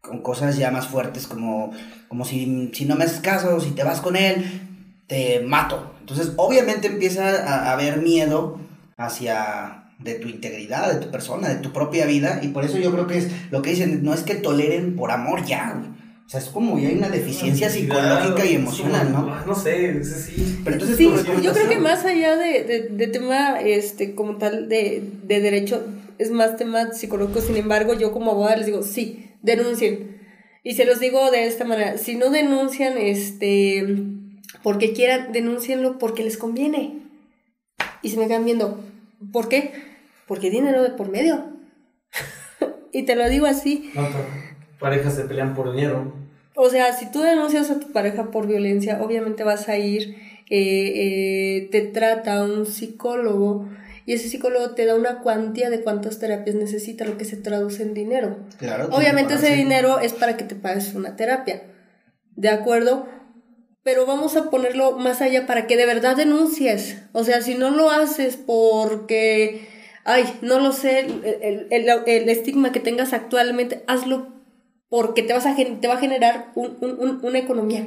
con 0.00 0.22
cosas 0.22 0.56
ya 0.56 0.70
más 0.70 0.88
fuertes 0.88 1.26
como, 1.26 1.72
como 2.08 2.24
si, 2.24 2.70
si 2.72 2.84
no 2.86 2.96
me 2.96 3.04
haces 3.04 3.20
caso, 3.20 3.60
si 3.60 3.70
te 3.70 3.84
vas 3.84 4.00
con 4.00 4.16
él, 4.16 4.62
te 5.06 5.40
mato. 5.40 5.94
Entonces 6.00 6.32
obviamente 6.36 6.86
empieza 6.86 7.28
a 7.28 7.68
a 7.68 7.72
haber 7.72 7.98
miedo 7.98 8.60
hacia 8.96 9.87
de 9.98 10.14
tu 10.14 10.28
integridad, 10.28 10.92
de 10.92 11.04
tu 11.04 11.10
persona, 11.10 11.48
de 11.48 11.56
tu 11.56 11.72
propia 11.72 12.06
vida, 12.06 12.40
y 12.42 12.48
por 12.48 12.64
eso 12.64 12.78
yo 12.78 12.92
creo 12.92 13.06
que 13.06 13.18
es 13.18 13.30
lo 13.50 13.62
que 13.62 13.70
dicen, 13.70 14.02
no 14.02 14.14
es 14.14 14.22
que 14.22 14.34
toleren 14.36 14.96
por 14.96 15.10
amor 15.10 15.44
ya, 15.44 15.74
güey. 15.76 15.90
O 16.24 16.30
sea, 16.30 16.40
es 16.40 16.46
como 16.48 16.78
ya 16.78 16.88
hay 16.90 16.96
una 16.96 17.08
deficiencia 17.08 17.70
psicológica 17.70 18.44
y 18.44 18.54
emocional, 18.54 19.10
¿no? 19.10 19.30
ah, 19.32 19.44
No 19.46 19.54
sé, 19.54 19.98
ese 19.98 20.20
sí. 20.20 20.60
Pero 20.62 20.74
entonces 20.74 20.98
Sí, 20.98 21.10
yo 21.42 21.52
creo 21.54 21.68
que 21.70 21.78
más 21.78 22.04
allá 22.04 22.36
de, 22.36 22.64
de, 22.64 22.80
de 22.90 23.06
tema 23.06 23.58
este 23.60 24.14
como 24.14 24.36
tal 24.36 24.68
de, 24.68 25.02
de 25.24 25.40
derecho, 25.40 25.82
es 26.18 26.30
más 26.30 26.56
tema 26.56 26.92
psicológico. 26.92 27.40
Sin 27.40 27.56
embargo, 27.56 27.94
yo 27.94 28.12
como 28.12 28.32
abogada 28.32 28.56
les 28.58 28.66
digo, 28.66 28.82
sí, 28.82 29.30
denuncien. 29.40 30.18
Y 30.62 30.74
se 30.74 30.84
los 30.84 31.00
digo 31.00 31.30
de 31.30 31.46
esta 31.46 31.64
manera, 31.64 31.96
si 31.96 32.16
no 32.16 32.28
denuncian 32.28 32.98
este 32.98 33.86
porque 34.62 34.92
quieran, 34.92 35.32
denúncienlo 35.32 35.98
porque 35.98 36.24
les 36.24 36.36
conviene. 36.36 36.98
Y 38.02 38.10
se 38.10 38.18
me 38.18 38.26
quedan 38.26 38.44
viendo, 38.44 38.84
¿por 39.32 39.48
qué? 39.48 39.72
Porque 40.28 40.46
hay 40.46 40.52
dinero 40.52 40.82
de 40.82 40.90
por 40.90 41.08
medio. 41.10 41.46
y 42.92 43.02
te 43.04 43.16
lo 43.16 43.28
digo 43.28 43.46
así. 43.46 43.90
¿Cuántas 43.94 44.22
parejas 44.78 45.14
se 45.14 45.24
pelean 45.24 45.54
por 45.54 45.72
dinero? 45.72 46.12
O 46.54 46.70
sea, 46.70 46.92
si 46.92 47.10
tú 47.10 47.22
denuncias 47.22 47.70
a 47.70 47.80
tu 47.80 47.90
pareja 47.92 48.30
por 48.30 48.46
violencia, 48.46 49.00
obviamente 49.02 49.42
vas 49.42 49.68
a 49.68 49.78
ir, 49.78 50.16
eh, 50.50 50.92
eh, 51.60 51.68
te 51.72 51.82
trata 51.82 52.44
un 52.44 52.66
psicólogo 52.66 53.68
y 54.08 54.14
ese 54.14 54.30
psicólogo 54.30 54.70
te 54.70 54.86
da 54.86 54.94
una 54.94 55.20
cuantía 55.20 55.68
de 55.68 55.82
cuántas 55.82 56.18
terapias 56.18 56.56
necesita, 56.56 57.04
lo 57.04 57.18
que 57.18 57.26
se 57.26 57.36
traduce 57.36 57.82
en 57.82 57.92
dinero. 57.92 58.38
Claro, 58.58 58.88
Obviamente 58.90 59.34
ese 59.34 59.54
dinero 59.54 60.00
es 60.00 60.14
para 60.14 60.38
que 60.38 60.44
te 60.44 60.54
pagues 60.54 60.94
una 60.94 61.14
terapia, 61.14 61.64
¿de 62.34 62.48
acuerdo? 62.48 63.06
Pero 63.82 64.06
vamos 64.06 64.34
a 64.38 64.48
ponerlo 64.48 64.92
más 64.92 65.20
allá 65.20 65.46
para 65.46 65.66
que 65.66 65.76
de 65.76 65.84
verdad 65.84 66.16
denuncies. 66.16 66.96
O 67.12 67.22
sea, 67.22 67.42
si 67.42 67.54
no 67.54 67.68
lo 67.68 67.90
haces 67.90 68.38
porque, 68.38 69.68
ay, 70.08 70.24
no 70.42 70.58
lo 70.58 70.72
sé, 70.72 71.00
el, 71.00 71.68
el- 71.70 71.88
el- 72.06 72.28
estigma 72.28 72.72
que 72.72 72.80
tengas 72.80 73.12
actualmente, 73.12 73.84
hazlo 73.86 74.26
porque 74.88 75.22
te, 75.22 75.32
vas 75.34 75.44
a, 75.46 75.54
te 75.54 75.86
va 75.88 75.94
a 75.94 75.98
generar 75.98 76.50
un- 76.54 76.76
un- 76.80 76.98
un- 76.98 77.20
una 77.22 77.38
economía. 77.38 77.86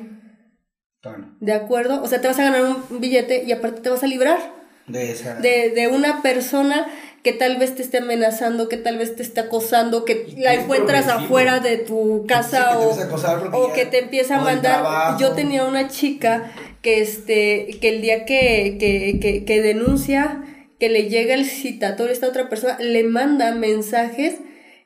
Bueno, 1.03 1.35
¿De 1.39 1.53
acuerdo? 1.53 2.01
O 2.03 2.07
sea, 2.07 2.21
te 2.21 2.27
vas 2.27 2.37
a 2.39 2.43
ganar 2.43 2.61
un, 2.63 3.01
billete 3.01 3.43
y 3.43 3.51
aparte 3.51 3.81
te 3.81 3.89
vas 3.89 4.03
a 4.03 4.07
librar 4.07 4.39
de 4.87 5.11
esa... 5.11 5.33
de, 5.35 5.71
de 5.71 5.87
una 5.87 6.21
persona 6.21 6.85
que 7.23 7.33
tal 7.33 7.57
vez 7.57 7.75
te 7.75 7.81
esté 7.81 7.97
amenazando, 7.99 8.69
que 8.69 8.77
tal 8.77 8.97
vez 8.99 9.15
te 9.15 9.23
esté 9.23 9.39
acosando, 9.41 10.05
que 10.05 10.27
la 10.37 10.53
encuentras 10.53 11.05
progresivo. 11.05 11.25
afuera 11.25 11.59
de 11.59 11.77
tu 11.77 12.25
casa 12.27 12.77
Sí, 12.93 12.99
que 12.99 13.05
te 13.05 13.57
o, 13.57 13.61
o 13.69 13.73
que 13.73 13.85
te 13.85 13.99
empieza 13.99 14.35
a 14.37 14.41
o 14.41 14.43
mandar. 14.43 15.17
Yo 15.19 15.31
tenía 15.31 15.65
una 15.65 15.87
chica 15.87 16.51
que 16.83 17.01
este 17.01 17.79
que 17.79 17.89
el 17.89 18.01
día 18.01 18.25
que, 18.25 18.77
que, 18.79 19.19
que, 19.19 19.45
que 19.45 19.61
denuncia, 19.61 20.43
que 20.81 20.89
le 20.89 21.09
llega 21.09 21.35
el 21.35 21.45
citatorio 21.45 22.11
esta 22.11 22.27
otra 22.27 22.49
persona, 22.49 22.75
le 22.79 23.03
manda 23.03 23.53
mensajes 23.53 24.37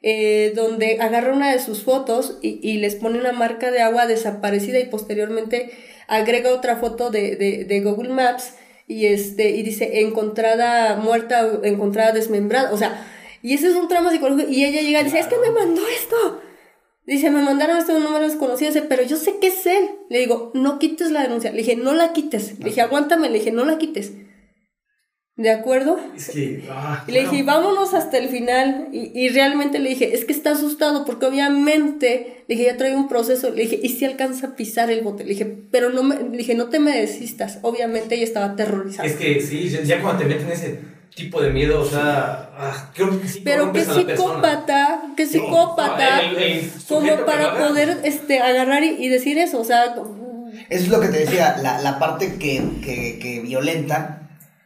eh, 0.02 0.52
donde 0.54 0.98
agarra 1.00 1.32
una 1.32 1.54
de 1.54 1.60
sus 1.60 1.84
fotos 1.84 2.38
y, 2.42 2.60
y 2.62 2.80
les 2.80 2.96
pone 2.96 3.18
una 3.18 3.32
marca 3.32 3.72
de 3.72 3.82
agua 3.82 4.06
desaparecida 4.06 4.78
y 4.78 4.88
posteriormente 4.88 5.72
agrega 6.10 6.54
otra 6.54 6.76
foto 6.76 7.12
de, 7.12 7.38
de, 7.38 7.64
de 7.64 7.80
Google 7.80 8.10
Maps 8.10 8.56
y 8.90 9.06
este 9.06 9.52
y 9.52 9.64
dice 9.64 10.02
encontrada 10.02 10.98
muerta 10.98 11.46
o 11.46 11.64
encontrada 11.64 12.12
desmembrada 12.12 12.74
o 12.74 12.78
sea 12.78 13.08
y 13.42 13.54
ese 13.54 13.70
es 13.70 13.76
un 13.76 13.88
trama 13.88 14.12
psicológico 14.12 14.52
y 14.52 14.66
ella 14.66 14.82
llega 14.82 15.00
y 15.00 15.06
dice 15.06 15.20
es 15.20 15.28
que 15.28 15.38
me 15.38 15.50
mandó 15.50 15.82
esto 15.88 16.42
Dice, 17.08 17.30
me 17.30 17.44
mandaron 17.44 17.78
este 17.78 17.94
número 17.94 18.22
desconocido, 18.22 18.72
dice, 18.72 18.82
pero 18.82 19.04
yo 19.04 19.16
sé 19.16 19.38
que 19.40 19.50
es 19.50 19.64
él. 19.68 19.92
Le 20.10 20.18
digo, 20.18 20.50
no 20.56 20.80
quites 20.80 21.12
la 21.12 21.22
denuncia. 21.22 21.52
Le 21.52 21.60
dije, 21.60 21.76
no 21.76 21.94
la 21.94 22.14
quites. 22.14 22.58
Le 22.58 22.66
dije, 22.66 22.82
aguántame. 22.82 23.30
Le 23.30 23.38
dije, 23.38 23.52
no 23.52 23.64
la 23.64 23.78
quites. 23.78 24.14
¿De 25.38 25.52
acuerdo? 25.52 26.00
Es 26.16 26.30
que. 26.30 26.64
ah, 26.72 27.04
Y 27.08 27.12
le 27.12 27.22
dije, 27.22 27.44
vámonos 27.44 27.94
hasta 27.94 28.18
el 28.18 28.30
final. 28.30 28.88
Y, 28.94 29.12
y 29.14 29.28
realmente 29.30 29.80
le 29.80 29.90
dije, 29.90 30.16
es 30.16 30.24
que 30.24 30.32
está 30.32 30.52
asustado 30.52 31.04
porque 31.04 31.26
obviamente, 31.26 32.44
le 32.48 32.56
dije, 32.56 32.68
ya 32.70 32.78
trae 32.78 32.96
un 32.96 33.10
proceso. 33.10 33.50
Le 33.50 33.64
dije, 33.64 33.78
¿y 33.84 33.90
si 33.90 34.06
alcanza 34.06 34.48
a 34.48 34.56
pisar 34.56 34.90
el 34.90 35.02
bote? 35.04 35.24
Le 35.26 35.32
dije, 35.32 35.46
pero 35.72 35.90
no 35.90 36.04
me, 36.04 36.16
le 36.16 36.38
dije, 36.38 36.56
no 36.56 36.68
te 36.70 36.80
me 36.80 36.98
desistas. 36.98 37.60
Obviamente 37.64 38.16
ella 38.16 38.24
estaba 38.24 38.46
aterrorizada. 38.48 39.08
Es 39.08 39.16
que 39.18 39.42
sí, 39.42 39.68
ya- 39.70 39.82
ya 39.84 40.02
cuando 40.02 40.24
te 40.24 40.30
meten 40.30 40.50
ese 40.50 40.80
tipo 41.14 41.42
de 41.42 41.50
miedo, 41.50 41.82
o 41.82 41.86
sea. 41.86 42.52
ah, 42.58 42.92
creo 42.96 43.20
que 43.22 43.28
sí 43.28 43.42
pero 43.44 43.74
qué 43.74 43.82
psicópata, 43.84 45.02
qué 45.18 45.26
psicópata, 45.26 46.22
no, 46.22 46.30
el- 46.30 46.38
el 46.44 46.72
sujeto 46.72 47.14
como 47.16 47.26
para 47.26 47.58
poder 47.68 47.98
este, 48.06 48.40
agarrar 48.40 48.84
y, 48.86 48.92
y 49.04 49.10
decir 49.10 49.38
eso. 49.38 49.60
O 49.60 49.66
sea, 49.66 49.96
Eso 50.70 50.84
es 50.84 50.88
lo 50.88 51.02
que 51.02 51.10
te 51.10 51.20
decía, 51.20 51.58
la, 51.62 51.82
la 51.82 52.00
parte 52.00 52.36
que, 52.40 52.62
que, 52.82 53.20
que 53.20 53.42
violenta, 53.42 54.25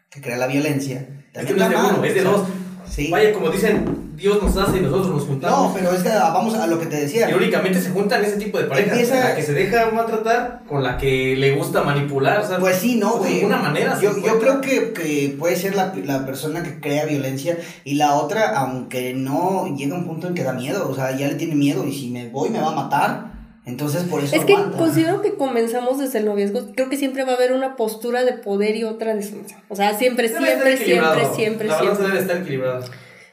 que 0.09 0.21
crea 0.21 0.37
la 0.37 0.47
violencia. 0.47 1.07
Es 1.33 1.45
que 1.45 1.53
no 1.53 1.63
es 1.63 1.69
de 1.69 1.75
uno, 1.75 2.03
es 2.03 2.15
de 2.15 2.23
dos. 2.23 2.41
Sí. 2.89 3.09
Vaya, 3.11 3.31
como 3.31 3.49
dicen, 3.51 4.09
Dios 4.15 4.41
nos 4.41 4.57
hace 4.57 4.77
y 4.77 4.81
nosotros 4.81 5.09
nos 5.09 5.23
juntamos. 5.25 5.67
No, 5.69 5.73
pero 5.75 5.91
es 5.93 6.01
que 6.01 6.09
vamos 6.09 6.55
a 6.55 6.65
lo 6.65 6.79
que 6.79 6.87
te 6.87 6.95
decía. 7.01 7.29
Irónicamente 7.29 7.79
se 7.79 7.91
juntan 7.91 8.25
ese 8.25 8.37
tipo 8.37 8.57
de 8.57 8.63
parejas. 8.65 8.93
Empieza- 8.93 9.19
La 9.29 9.35
que 9.35 9.43
se 9.43 9.53
deja 9.53 9.91
maltratar 9.91 10.63
con 10.67 10.81
la 10.81 10.97
que 10.97 11.35
le 11.37 11.55
gusta 11.55 11.83
manipular. 11.83 12.39
O 12.39 12.47
sea, 12.47 12.57
Pues 12.57 12.77
sí, 12.77 12.95
no, 12.95 13.13
de 13.13 13.19
güey. 13.19 13.35
alguna 13.37 13.57
manera. 13.59 13.99
Yo, 14.01 14.17
yo 14.17 14.39
creo 14.39 14.59
que, 14.59 14.91
que 14.93 15.35
puede 15.37 15.55
ser 15.55 15.75
la, 15.75 15.93
la 16.03 16.25
persona 16.25 16.63
que 16.63 16.79
crea 16.79 17.05
violencia 17.05 17.57
y 17.83 17.93
la 17.93 18.15
otra, 18.15 18.57
aunque 18.57 19.13
no 19.13 19.67
llega 19.77 19.95
a 19.95 19.99
un 19.99 20.07
punto 20.07 20.27
en 20.27 20.33
que 20.33 20.43
da 20.43 20.53
miedo, 20.53 20.89
o 20.89 20.95
sea, 20.95 21.15
ya 21.15 21.27
le 21.27 21.35
tiene 21.35 21.53
miedo 21.55 21.85
y 21.85 21.93
si 21.93 22.09
me 22.09 22.27
voy 22.29 22.49
me 22.49 22.59
va 22.59 22.69
a 22.71 22.75
matar. 22.75 23.28
Entonces 23.69 24.03
por 24.03 24.23
eso 24.23 24.35
es 24.35 24.45
que 24.45 24.53
aguanta. 24.55 24.77
considero 24.77 25.21
que 25.21 25.35
comenzamos 25.35 25.99
desde 25.99 26.19
el 26.19 26.25
noviazgo. 26.25 26.71
Creo 26.75 26.89
que 26.89 26.97
siempre 26.97 27.23
va 27.23 27.33
a 27.33 27.35
haber 27.35 27.53
una 27.53 27.75
postura 27.75 28.23
de 28.25 28.33
poder 28.33 28.75
y 28.75 28.83
otra 28.83 29.15
de 29.15 29.21
sumisión. 29.23 29.61
O 29.69 29.75
sea, 29.75 29.97
siempre, 29.97 30.27
Debe 30.27 30.39
siempre, 30.45 30.77
siempre, 30.77 30.83
equilibrado. 30.83 31.35
siempre, 31.35 31.67
La 31.67 31.79
siempre. 31.79 32.07
debe 32.07 32.19
estar 32.19 32.37
equilibrada. 32.37 32.85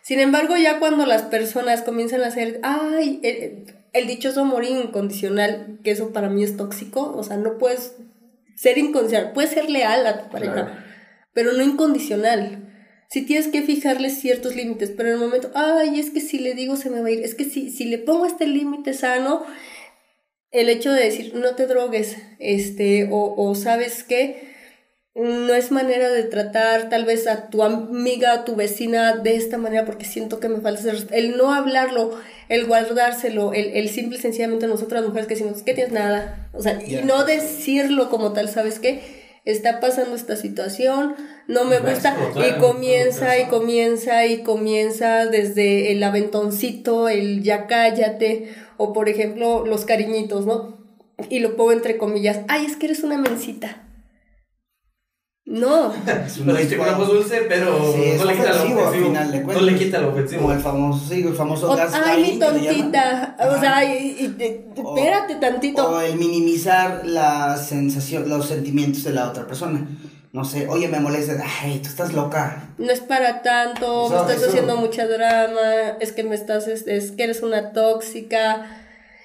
Sin 0.03 0.20
embargo, 0.20 0.57
ya 0.57 0.78
cuando 0.78 1.05
las 1.07 1.22
personas 1.22 1.82
comienzan 1.82 2.22
a 2.22 2.28
hacer, 2.28 2.61
ay, 2.62 3.18
el, 3.24 3.64
el 3.93 4.07
dichoso 4.07 4.43
amor 4.43 4.64
incondicional, 4.64 5.78
que 5.82 5.91
eso 5.91 6.12
para 6.12 6.28
mí 6.28 6.45
es 6.45 6.57
tóxico, 6.57 7.12
o 7.16 7.24
sea, 7.24 7.37
no 7.39 7.59
puedes 7.59 7.95
ser 8.55 8.78
incondicional, 8.78 9.32
puedes 9.32 9.51
ser 9.51 9.68
leal 9.68 10.07
a 10.07 10.22
tu 10.22 10.30
pareja, 10.30 10.53
Claro. 10.53 10.70
pero 11.32 11.53
no 11.55 11.62
incondicional. 11.62 12.62
Si 13.09 13.22
tienes 13.22 13.49
que 13.49 13.62
fijarle 13.62 14.11
ciertos 14.11 14.57
límites, 14.57 14.91
pero 14.97 15.09
en 15.11 15.14
el 15.16 15.20
momento, 15.20 15.51
ay, 15.55 16.01
es 16.01 16.11
que 16.11 16.20
si 16.20 16.39
le 16.41 16.55
digo 16.55 16.76
se 16.76 16.91
me 16.91 17.01
va 17.01 17.09
a 17.09 17.11
ir, 17.12 17.22
es 17.22 17.34
que 17.37 17.45
si, 17.45 17.70
si 17.70 17.84
le 17.84 17.99
pongo 17.99 18.26
este 18.26 18.47
límite 18.47 18.95
sano, 18.95 19.45
el 20.51 20.68
hecho 20.68 20.92
de 20.92 21.05
decir 21.05 21.34
no 21.34 21.55
te 21.55 21.66
drogues, 21.66 22.16
este, 22.38 23.09
o, 23.11 23.34
o 23.36 23.55
sabes 23.55 24.05
qué, 24.05 24.55
no 25.16 25.55
es 25.55 25.70
manera 25.70 26.11
de 26.11 26.24
tratar 26.24 26.90
tal 26.90 27.07
vez 27.07 27.26
a 27.26 27.49
tu 27.49 27.62
amiga, 27.62 28.32
a 28.32 28.44
tu 28.44 28.55
vecina 28.55 29.16
de 29.16 29.36
esta 29.36 29.57
manera 29.57 29.86
porque 29.86 30.05
siento 30.05 30.40
que 30.40 30.51
me 30.51 30.61
falta. 30.61 30.90
El 31.11 31.38
no 31.38 31.55
hablarlo, 31.55 32.11
el 32.51 32.66
guardárselo, 32.66 33.55
el, 33.55 33.68
el 33.76 33.88
simple 33.88 34.18
y 34.18 34.20
sencillamente 34.20 34.66
nosotras 34.66 35.05
mujeres 35.05 35.26
que 35.26 35.34
decimos 35.34 35.62
que 35.62 35.72
tienes 35.72 35.92
nada. 35.92 36.51
O 36.53 36.62
sea, 36.62 36.78
y 36.86 36.97
no 37.05 37.24
decirlo 37.24 38.11
como 38.11 38.34
tal, 38.34 38.51
¿sabes 38.51 38.78
qué? 38.78 39.01
Está 39.47 39.80
pasando 39.80 40.16
esta 40.16 40.36
situación, 40.36 41.14
no 41.47 41.64
me 41.64 41.78
gusta. 41.78 42.14
Y 42.34 42.42
en 42.42 42.59
comienza 42.59 43.38
y 43.38 43.47
comienza 43.47 44.26
y 44.26 44.42
comienza 44.42 45.24
desde 45.26 45.92
el 45.92 46.03
aventoncito, 46.03 47.09
el 47.09 47.42
ya 47.42 47.66
cállate, 47.66 48.51
o 48.79 48.93
por 48.93 49.09
ejemplo 49.09 49.64
los 49.66 49.85
cariñitos, 49.85 50.47
¿no? 50.47 50.77
Y 51.31 51.39
lo 51.41 51.57
pongo 51.57 51.72
entre 51.72 51.97
comillas, 51.99 52.41
ay, 52.49 52.66
es 52.66 52.77
que 52.77 52.87
eres 52.87 53.03
una 53.03 53.16
mencita. 53.18 53.83
No, 55.49 55.93
Lo 56.45 56.55
dijiste 56.55 56.77
con 56.77 56.89
una 56.89 56.99
voz 56.99 57.07
dulce, 57.09 57.43
pero 57.49 57.93
Sí, 57.95 58.03
es 58.03 58.18
no 58.20 58.24
le 58.27 58.35
quita 58.35 58.51
ofensivo 58.51 58.81
al 58.81 58.87
ofensivo. 58.89 59.07
final 59.11 59.31
de 59.33 59.39
no 59.39 59.45
cuentas. 59.45 59.64
le 59.66 59.74
quita 59.79 60.01
lo 60.01 60.09
ofensivo. 60.09 60.43
Como 60.43 60.53
el 60.55 60.59
famoso, 60.61 61.09
sí, 61.09 61.22
el 61.22 61.35
famoso 61.35 61.70
O- 61.70 61.77
ay, 62.05 62.22
mi 62.33 62.39
tontita. 62.41 63.37
O 63.57 63.61
sea, 63.61 63.85
y- 63.85 64.09
y- 64.09 64.43
y- 64.43 64.81
O- 64.83 64.97
espérate 64.99 65.37
tantito. 65.37 65.89
O 65.89 66.01
el 66.01 66.16
minimizar 66.16 67.07
la 67.07 67.57
sensación, 67.59 68.29
los 68.29 68.47
sentimientos 68.47 69.05
de 69.05 69.12
la 69.12 69.29
otra 69.31 69.47
persona. 69.47 69.87
No 70.37 70.45
sé, 70.45 70.68
oye, 70.68 70.87
me 70.89 71.01
molesta, 71.01 71.43
ay, 71.62 71.78
tú 71.82 71.89
estás 71.89 72.12
loca. 72.12 72.68
No 72.76 72.91
es 72.93 73.01
para 73.01 73.41
tanto, 73.41 74.11
me 74.11 74.16
estás 74.16 74.37
eso- 74.37 74.49
haciendo 74.51 74.76
mucha 74.76 75.07
drama, 75.07 75.97
es 75.99 76.12
que 76.12 76.24
me 76.24 76.34
estás, 76.34 76.68
es, 76.68 76.87
es 76.87 77.11
que 77.12 77.24
eres 77.24 77.43
una 77.43 77.72
tóxica. 77.72 78.66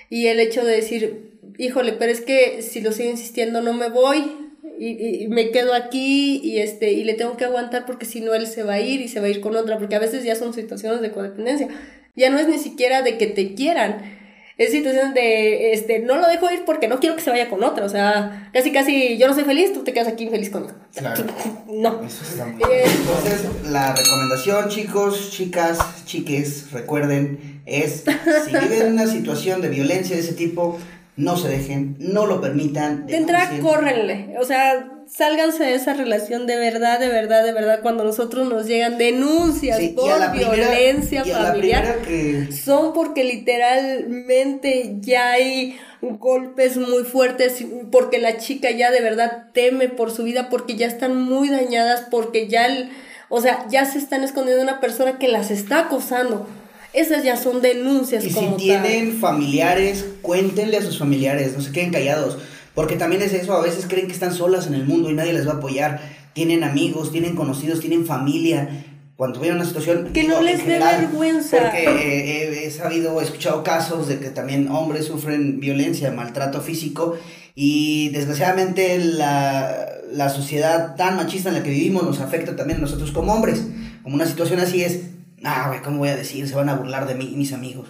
Y 0.10 0.28
el 0.28 0.40
hecho 0.40 0.64
de 0.64 0.74
decir, 0.78 1.38
híjole, 1.58 1.92
pero 1.94 2.14
es 2.14 2.22
que 2.22 2.62
si 2.62 2.80
lo 2.80 2.94
sigo 2.94 3.10
insistiendo 3.12 3.62
no 3.62 3.74
me 3.74 3.90
voy 3.90 4.38
y, 4.80 5.24
y 5.24 5.28
me 5.28 5.52
quedo 5.52 5.74
aquí 5.74 6.40
y 6.44 6.60
este 6.60 6.94
y 6.94 7.04
le 7.04 7.14
tengo 7.16 7.36
que 7.36 7.44
aguantar 7.44 7.86
porque 7.86 8.06
si 8.06 8.22
no 8.22 8.34
él 8.34 8.48
se 8.48 8.64
va 8.64 8.76
a 8.76 8.80
ir 8.82 9.02
y 9.02 9.10
se 9.10 9.20
va 9.20 9.26
a 9.28 9.30
ir 9.30 9.42
con 9.42 9.56
otra, 9.58 9.78
porque 9.80 9.96
a 9.96 10.00
veces 10.00 10.24
ya 10.24 10.36
son 10.36 10.54
situaciones 10.54 11.02
de 11.02 11.12
codependencia. 11.12 11.68
Ya 12.16 12.30
no 12.30 12.40
es 12.40 12.48
ni 12.48 12.58
siquiera 12.58 13.02
de 13.02 13.18
que 13.18 13.28
te 13.28 13.54
quieran. 13.54 14.21
Es 14.64 14.72
situación 14.72 15.14
de, 15.14 15.74
este, 15.74 16.00
no 16.00 16.18
lo 16.18 16.28
dejo 16.28 16.52
ir 16.52 16.64
porque 16.66 16.88
no 16.88 17.00
quiero 17.00 17.16
que 17.16 17.22
se 17.22 17.30
vaya 17.32 17.50
con 17.50 17.64
otra. 17.64 17.84
O 17.86 17.90
sea, 17.90 18.50
casi, 18.54 18.72
casi, 18.72 19.18
yo 19.18 19.28
no 19.28 19.34
soy 19.34 19.44
feliz, 19.44 19.74
tú 19.74 19.84
te 19.84 19.92
quedas 19.92 20.08
aquí 20.08 20.26
infeliz 20.26 20.50
conmigo. 20.50 20.74
Claro. 20.96 21.24
No. 21.72 22.04
Eso 22.04 22.24
está 22.24 22.46
muy 22.46 22.62
Eh, 22.70 22.84
bien. 22.84 22.90
Entonces, 23.00 23.72
la 23.72 23.96
recomendación, 23.96 24.68
chicos, 24.70 25.32
chicas, 25.32 25.80
chiques, 26.06 26.72
recuerden, 26.72 27.62
es 27.66 28.04
si 28.46 28.52
viven 28.70 28.94
una 28.94 29.08
situación 29.08 29.62
de 29.62 29.70
violencia 29.70 30.16
de 30.16 30.22
ese 30.22 30.34
tipo, 30.34 30.78
no 31.16 31.38
se 31.38 31.48
dejen, 31.48 31.96
no 32.00 32.26
lo 32.26 32.42
permitan. 32.42 33.08
De 33.08 33.18
entrada, 33.18 33.58
córrenle. 33.62 34.36
O 34.40 34.44
sea, 34.44 35.01
sálganse 35.16 35.64
de 35.66 35.76
esa 35.76 35.94
relación 35.94 36.48
de 36.48 36.56
verdad, 36.56 37.00
de 37.00 37.10
verdad, 37.10 37.44
de 37.44 37.52
verdad. 37.52 37.80
Cuando 37.82 38.04
nosotros 38.04 38.48
nos 38.48 38.66
llegan 38.66 38.98
denuncias 38.98 39.78
Sí, 39.78 39.90
por 39.90 40.06
primera- 40.06 40.32
violencia 40.32 41.26
familiar, 41.26 42.00
que 42.08 42.50
son 42.52 42.94
porque 42.94 43.24
literalmente 43.26 44.96
ya 45.02 45.32
hay 45.32 45.78
golpes 46.02 46.78
muy 46.78 47.04
fuertes, 47.04 47.64
porque 47.92 48.20
la 48.20 48.38
chica 48.38 48.72
ya 48.72 48.92
de 48.92 49.02
verdad 49.02 49.48
teme 49.54 49.90
por 49.90 50.12
su 50.12 50.24
vida, 50.24 50.50
porque 50.50 50.76
ya 50.76 50.88
están 50.88 51.16
muy 51.22 51.50
dañadas, 51.50 52.08
porque 52.10 52.48
ya, 52.48 52.66
el- 52.68 52.90
o 53.30 53.42
sea, 53.42 53.66
ya 53.70 53.86
se 53.86 53.98
están 54.00 54.24
escondiendo 54.24 54.64
una 54.64 54.80
persona 54.80 55.20
que 55.20 55.28
las 55.28 55.52
está 55.52 55.80
acosando. 55.82 56.48
Esas 56.94 57.24
ya 57.24 57.38
son 57.38 57.62
denuncias 57.62 58.26
Y 58.26 58.30
si 58.30 58.36
como 58.36 58.50
tal. 58.50 58.58
tienen 58.58 59.14
familiares, 59.20 60.06
cuéntenle 60.22 60.78
a 60.78 60.82
sus 60.82 61.00
familiares, 61.00 61.54
no 61.56 61.62
se 61.62 61.72
queden 61.72 61.92
callados. 61.94 62.38
Porque 62.74 62.96
también 62.96 63.22
es 63.22 63.34
eso, 63.34 63.54
a 63.54 63.62
veces 63.62 63.86
creen 63.88 64.08
que 64.08 64.14
están 64.14 64.34
solas 64.34 64.68
en 64.68 64.74
el 64.74 64.86
mundo 64.86 65.10
y 65.10 65.14
nadie 65.14 65.34
les 65.34 65.48
va 65.48 65.54
a 65.54 65.56
apoyar. 65.56 66.02
Tienen 66.34 66.64
amigos, 66.64 67.12
tienen 67.12 67.36
conocidos, 67.36 67.80
tienen 67.80 68.06
familia. 68.06 68.86
Cuando 69.18 69.40
vean 69.40 69.58
una 69.58 69.66
situación... 69.66 70.12
Que 70.14 70.24
no 70.24 70.42
les 70.42 70.66
dé 70.66 70.80
vergüenza. 70.80 71.58
Porque 71.58 71.84
eh, 71.84 72.64
he, 72.64 72.66
he 72.66 72.72
sabido, 72.72 73.20
he 73.20 73.24
escuchado 73.24 73.64
casos 73.64 74.08
de 74.08 74.20
que 74.20 74.30
también 74.30 74.70
hombres 74.70 75.06
sufren 75.06 75.60
violencia, 75.60 76.12
maltrato 76.12 76.62
físico. 76.62 77.18
Y 77.54 78.10
desgraciadamente 78.10 78.98
la, 78.98 79.88
la 80.12 80.30
sociedad 80.30 80.96
tan 80.96 81.18
machista 81.18 81.50
en 81.50 81.56
la 81.56 81.64
que 81.64 81.70
vivimos 81.70 82.04
nos 82.04 82.20
afecta 82.20 82.56
también 82.56 82.80
a 82.80 82.82
nosotros 82.82 83.12
como 83.12 83.34
hombres. 83.34 83.64
Como 84.04 84.16
una 84.16 84.26
situación 84.26 84.60
así 84.60 84.84
es, 84.84 85.02
ah, 85.44 85.66
güey, 85.68 85.82
¿cómo 85.82 86.00
voy 86.00 86.10
a 86.10 86.16
decir? 86.16 86.48
Se 86.48 86.56
van 86.56 86.70
a 86.70 86.76
burlar 86.76 87.08
de 87.08 87.16
mí 87.16 87.30
y 87.32 87.36
mis 87.36 87.54
amigos. 87.54 87.90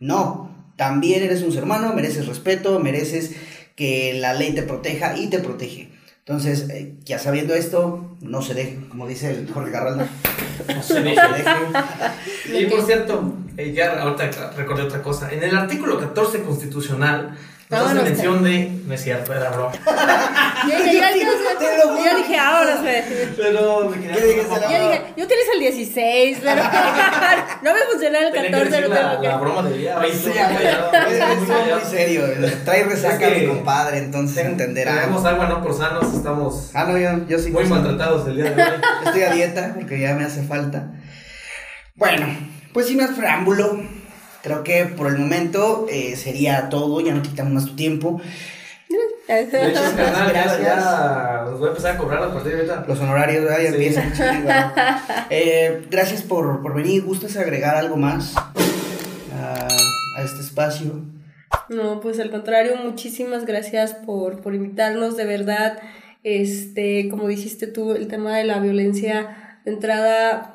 No, 0.00 0.50
también 0.76 1.22
eres 1.22 1.42
un 1.42 1.52
ser 1.52 1.64
humano, 1.64 1.92
mereces 1.94 2.26
respeto, 2.26 2.80
mereces 2.80 3.32
que 3.82 4.14
la 4.14 4.32
ley 4.32 4.52
te 4.52 4.62
proteja 4.62 5.16
y 5.18 5.26
te 5.28 5.40
protege. 5.40 5.88
Entonces, 6.20 6.68
eh, 6.70 6.94
ya 7.04 7.18
sabiendo 7.18 7.52
esto, 7.52 8.16
no 8.20 8.40
se 8.42 8.54
dejen, 8.54 8.84
como 8.88 9.08
dice 9.08 9.30
el 9.30 9.50
Jorge 9.52 9.72
Garralda, 9.72 10.08
No 10.72 10.80
se 10.84 11.00
no 11.00 11.10
deje. 11.10 11.18
se. 12.44 12.60
Y 12.60 12.66
por 12.66 12.86
cierto, 12.86 13.34
eh, 13.56 13.72
ya 13.72 14.00
ahorita 14.00 14.52
recordé 14.56 14.82
otra 14.84 15.02
cosa. 15.02 15.32
En 15.32 15.42
el 15.42 15.56
artículo 15.56 15.98
14 15.98 16.42
constitucional 16.42 17.36
hace 17.76 17.84
Vámonos. 17.84 18.04
mención 18.04 18.42
de. 18.44 18.70
No 18.86 18.94
es 18.94 19.02
cierto, 19.02 19.32
era 19.34 19.50
broma. 19.50 19.72
Ya, 20.62 20.78
ya, 20.78 21.10
Te 21.58 21.76
lo 21.76 21.88
juro. 21.88 22.04
ya 22.04 22.16
dije, 22.16 22.38
ahora 22.38 22.80
se. 22.80 23.02
Pero 23.36 23.88
me 23.90 23.96
quería. 24.00 24.14
¿Qué 24.16 24.26
dijiste, 24.26 24.60
la- 24.60 24.70
Yo 24.70 24.88
dije, 24.88 25.02
yo 25.16 25.24
utilizo 25.24 25.52
el 25.54 25.60
16, 25.60 26.38
pero 26.40 26.62
no 27.62 27.74
me 27.74 27.80
funcionaba 27.90 28.26
el 28.26 28.32
Tenía 28.32 28.46
que 28.46 28.52
14. 28.52 28.70
decir 28.70 28.88
no 28.88 28.94
la, 28.94 29.14
la 29.14 29.20
que- 29.20 29.36
broma 29.44 29.62
del 29.62 29.78
día. 29.78 29.98
Ahí 30.00 30.12
Sí, 30.12 30.30
es, 30.30 31.74
muy 31.74 31.90
serio, 31.90 32.22
trae 32.64 32.84
resaca 32.84 33.26
Es 33.26 33.32
que- 33.34 33.40
mi 33.40 33.46
compadre, 33.48 33.98
entonces 33.98 34.44
entenderá. 34.46 34.94
Tenemos 35.00 35.24
agua, 35.24 35.46
no 35.48 35.62
por 35.62 35.76
sanos, 35.76 36.14
estamos 36.14 36.70
Ah, 36.74 36.84
no, 36.84 36.96
yo, 36.96 37.26
yo 37.26 37.38
sí. 37.40 37.50
muy 37.50 37.64
maltratados 37.64 38.28
el 38.28 38.36
día 38.36 38.50
de 38.52 38.62
hoy. 38.62 38.70
Estoy 39.06 39.22
a 39.22 39.30
dieta 39.32 39.72
porque 39.74 39.98
ya 39.98 40.14
me 40.14 40.24
hace 40.24 40.42
falta. 40.44 40.92
Bueno, 41.96 42.26
pues 42.72 42.86
sin 42.86 42.98
más 42.98 43.10
preámbulo, 43.10 43.80
creo 44.42 44.62
que 44.64 44.84
por 44.86 45.06
el 45.08 45.18
momento 45.18 45.86
eh, 45.90 46.16
sería 46.16 46.68
todo, 46.68 47.00
ya 47.00 47.14
no 47.14 47.22
quitamos 47.22 47.52
más 47.52 47.66
tu 47.66 47.76
tiempo. 47.76 48.20
De 49.28 49.40
hecho, 49.42 49.52
canal 49.96 50.26
ya, 50.26 50.32
Gracias. 50.32 50.60
ya 50.62 51.42
nos 51.46 51.58
voy 51.58 51.68
a 51.68 51.70
empezar 51.70 51.94
a 51.94 51.98
cobrar 51.98 52.22
a 52.22 52.32
partir 52.34 52.52
de 52.52 52.58
ahorita. 52.58 52.84
Los 52.86 53.00
honorarios 53.00 53.44
¿verdad? 53.44 53.58
ya 53.62 53.68
Sí. 53.70 53.74
empiezan. 53.74 54.12
Eh, 55.30 55.86
gracias 55.90 56.22
por, 56.22 56.60
por 56.60 56.74
venir. 56.74 57.02
¿Gustas 57.04 57.36
agregar 57.38 57.76
algo 57.76 57.96
más 57.96 58.34
a, 58.36 59.68
a 60.18 60.22
este 60.22 60.40
espacio? 60.40 61.00
No, 61.70 62.00
pues 62.00 62.18
al 62.20 62.30
contrario, 62.30 62.76
muchísimas 62.76 63.46
gracias 63.46 63.94
por, 63.94 64.40
por 64.42 64.54
invitarnos, 64.54 65.16
de 65.16 65.24
verdad. 65.24 65.78
Este, 66.24 67.08
como 67.08 67.28
dijiste 67.28 67.66
tú, 67.66 67.92
el 67.92 68.08
tema 68.08 68.36
de 68.36 68.44
la 68.44 68.58
violencia 68.58 69.58
de 69.64 69.72
entrada, 69.72 70.54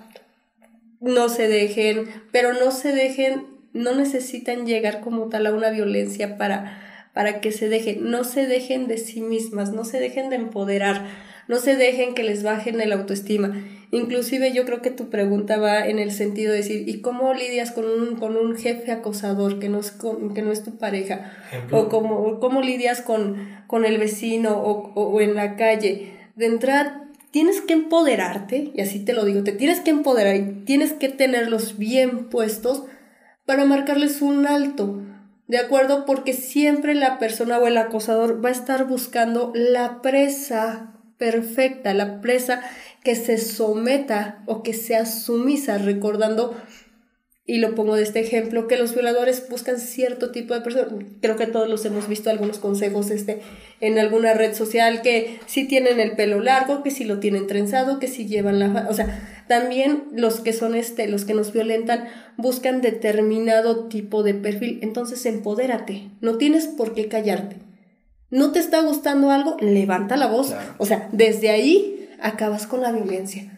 no 1.00 1.30
se 1.30 1.48
dejen, 1.48 2.10
pero 2.32 2.54
no 2.54 2.72
se 2.72 2.92
dejen, 2.92 3.48
no 3.74 3.96
necesitan 3.96 4.66
llegar 4.66 5.02
como 5.02 5.30
tal 5.30 5.46
a 5.48 5.54
una 5.54 5.70
violencia 5.70 6.38
para, 6.38 7.10
para 7.14 7.42
que 7.42 7.52
se 7.52 7.70
dejen, 7.70 8.10
no 8.10 8.24
se 8.24 8.48
dejen 8.48 8.88
de 8.88 8.98
sí 8.98 9.22
mismas, 9.22 9.72
no 9.74 9.86
se 9.86 10.00
dejen 10.00 10.30
de 10.30 10.36
empoderar, 10.38 11.06
no 11.48 11.58
se 11.58 11.76
dejen 11.76 12.14
que 12.14 12.24
les 12.24 12.44
bajen 12.44 12.82
el 12.82 12.92
autoestima. 12.92 13.56
Inclusive 13.92 14.52
yo 14.52 14.66
creo 14.66 14.82
que 14.82 14.92
tu 14.92 15.10
pregunta 15.10 15.58
va 15.58 15.88
en 15.88 15.98
el 16.00 16.12
sentido 16.12 16.52
de 16.52 16.58
decir, 16.58 16.90
¿y 16.90 17.00
cómo 17.00 17.34
lidias 17.34 17.72
con 17.72 17.86
un, 17.86 18.18
con 18.18 18.36
un 18.36 18.58
jefe 18.58 18.92
acosador 18.92 19.60
que 19.60 19.70
no 19.70 19.80
es, 19.80 19.92
con- 19.92 20.34
que 20.34 20.42
no 20.42 20.52
es 20.52 20.64
tu 20.64 20.78
pareja? 20.78 21.32
Ejemplo. 21.48 21.80
O 21.80 21.90
cómo, 21.90 22.16
o 22.20 22.40
cómo 22.42 22.62
lidias 22.62 23.02
con, 23.02 23.38
con 23.68 23.86
el 23.86 23.98
vecino 23.98 24.58
o, 24.58 24.92
o- 24.94 25.08
o 25.10 25.22
en 25.22 25.36
la 25.36 25.56
calle. 25.56 26.12
De 26.36 26.48
entrada, 26.48 27.06
tienes 27.32 27.62
que 27.62 27.74
empoderarte, 27.74 28.72
y 28.76 28.82
así 28.82 29.00
te 29.06 29.14
lo 29.14 29.24
digo, 29.24 29.44
te 29.44 29.54
tienes 29.54 29.80
que 29.80 29.92
empoderar 29.92 30.36
y 30.36 30.64
tienes 30.66 30.92
que 30.92 31.08
tenerlos 31.08 31.78
bien 31.78 32.26
puestos 32.30 32.84
para 33.48 33.64
marcarles 33.66 34.22
un 34.22 34.46
alto. 34.46 35.02
¿De 35.48 35.58
acuerdo? 35.58 36.06
Porque 36.06 36.34
siempre 36.34 36.94
la 36.94 37.18
persona 37.18 37.58
o 37.58 37.66
el 37.66 37.78
acosador 37.78 38.44
va 38.44 38.50
a 38.50 38.52
estar 38.52 38.86
buscando 38.86 39.54
la 39.56 40.02
presa 40.02 40.94
perfecta, 41.18 41.94
la 41.94 42.20
presa 42.20 42.62
que 43.04 43.16
se 43.16 43.38
someta 43.38 44.44
o 44.46 44.64
que 44.64 44.74
sea 44.74 45.06
sumisa, 45.06 45.78
recordando, 45.78 46.56
y 47.46 47.60
lo 47.60 47.74
pongo 47.74 47.96
de 47.96 48.04
este 48.04 48.20
ejemplo, 48.20 48.68
que 48.68 48.78
los 48.78 48.94
violadores 48.94 49.48
buscan 49.50 49.80
cierto 49.80 50.32
tipo 50.32 50.54
de 50.54 50.60
personas. 50.60 50.94
Creo 51.22 51.38
que 51.38 51.48
todos 51.48 51.70
los 51.70 51.86
hemos 51.86 52.10
visto 52.10 52.30
algunos 52.30 52.60
consejos 52.60 53.10
este, 53.12 53.42
en 53.80 54.00
alguna 54.00 54.34
red 54.34 54.54
social, 54.54 55.02
que 55.02 55.40
si 55.46 55.66
tienen 55.66 56.00
el 56.00 56.14
pelo 56.14 56.40
largo, 56.40 56.84
que 56.84 56.92
si 56.92 57.04
lo 57.04 57.20
tienen 57.20 57.48
trenzado, 57.48 58.00
que 58.00 58.08
si 58.08 58.26
llevan 58.26 58.60
la... 58.60 58.88
O 58.90 58.94
sea, 58.94 59.44
también 59.48 60.06
los 60.14 60.40
que 60.42 60.54
son 60.54 60.76
este, 60.76 61.08
los 61.08 61.26
que 61.26 61.34
nos 61.34 61.54
violentan, 61.54 62.08
buscan 62.38 62.82
determinado 62.82 63.86
tipo 63.88 64.24
de 64.24 64.34
perfil. 64.34 64.80
Entonces, 64.82 65.26
empodérate. 65.26 66.10
No 66.22 66.38
tienes 66.38 66.68
por 66.68 66.94
qué 66.94 67.08
callarte. 67.08 67.58
¿No 68.30 68.52
te 68.52 68.60
está 68.60 68.82
gustando 68.82 69.32
algo? 69.32 69.58
Levanta 69.62 70.18
la 70.18 70.28
voz. 70.28 70.48
Claro. 70.48 70.74
O 70.80 70.86
sea, 70.86 71.08
desde 71.12 71.50
ahí 71.50 72.10
acabas 72.20 72.68
con 72.68 72.82
la 72.82 72.92
violencia. 72.92 73.54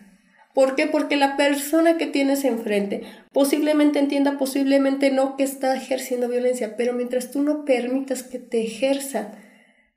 ¿Por 0.53 0.75
qué? 0.75 0.87
Porque 0.87 1.15
la 1.15 1.37
persona 1.37 1.97
que 1.97 2.07
tienes 2.07 2.43
enfrente 2.43 3.03
posiblemente 3.31 3.99
entienda, 3.99 4.37
posiblemente 4.37 5.11
no 5.11 5.37
que 5.37 5.43
está 5.43 5.75
ejerciendo 5.75 6.27
violencia, 6.27 6.75
pero 6.75 6.93
mientras 6.93 7.31
tú 7.31 7.41
no 7.41 7.65
permitas 7.65 8.23
que 8.23 8.39
te 8.39 8.61
ejerzan, 8.61 9.29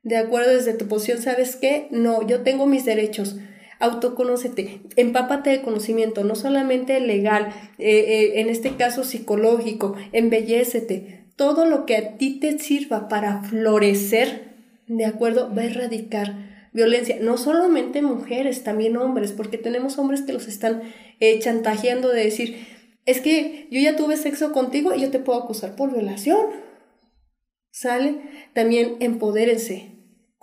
de 0.03 0.17
acuerdo 0.17 0.51
desde 0.51 0.73
tu 0.73 0.87
posición, 0.87 1.21
¿sabes 1.21 1.55
qué? 1.55 1.87
No, 1.89 2.27
yo 2.27 2.41
tengo 2.41 2.65
mis 2.65 2.85
derechos. 2.85 3.37
Autoconócete, 3.79 4.81
empápate 4.95 5.49
de 5.49 5.61
conocimiento, 5.61 6.23
no 6.23 6.35
solamente 6.35 6.99
legal, 6.99 7.53
eh, 7.79 7.97
eh, 7.97 8.41
en 8.41 8.49
este 8.49 8.75
caso 8.75 9.03
psicológico, 9.03 9.95
embellécete. 10.11 11.25
Todo 11.35 11.65
lo 11.65 11.85
que 11.85 11.97
a 11.97 12.17
ti 12.17 12.39
te 12.39 12.59
sirva 12.59 13.07
para 13.07 13.43
florecer, 13.43 14.53
de 14.87 15.05
acuerdo, 15.05 15.53
va 15.53 15.63
a 15.63 15.65
erradicar 15.65 16.69
violencia, 16.73 17.17
no 17.19 17.37
solamente 17.37 18.01
mujeres, 18.01 18.63
también 18.63 18.97
hombres, 18.97 19.31
porque 19.31 19.57
tenemos 19.57 19.97
hombres 19.97 20.21
que 20.21 20.33
los 20.33 20.47
están 20.47 20.81
eh, 21.19 21.39
chantajeando 21.39 22.09
de 22.09 22.23
decir, 22.23 22.67
es 23.05 23.21
que 23.21 23.67
yo 23.69 23.79
ya 23.79 23.95
tuve 23.95 24.17
sexo 24.17 24.53
contigo 24.53 24.93
y 24.93 25.01
yo 25.01 25.11
te 25.11 25.19
puedo 25.19 25.39
acusar 25.39 25.75
por 25.75 25.93
violación. 25.93 26.47
¿Sale? 27.69 28.21
También 28.53 28.97
empodérense 28.99 29.92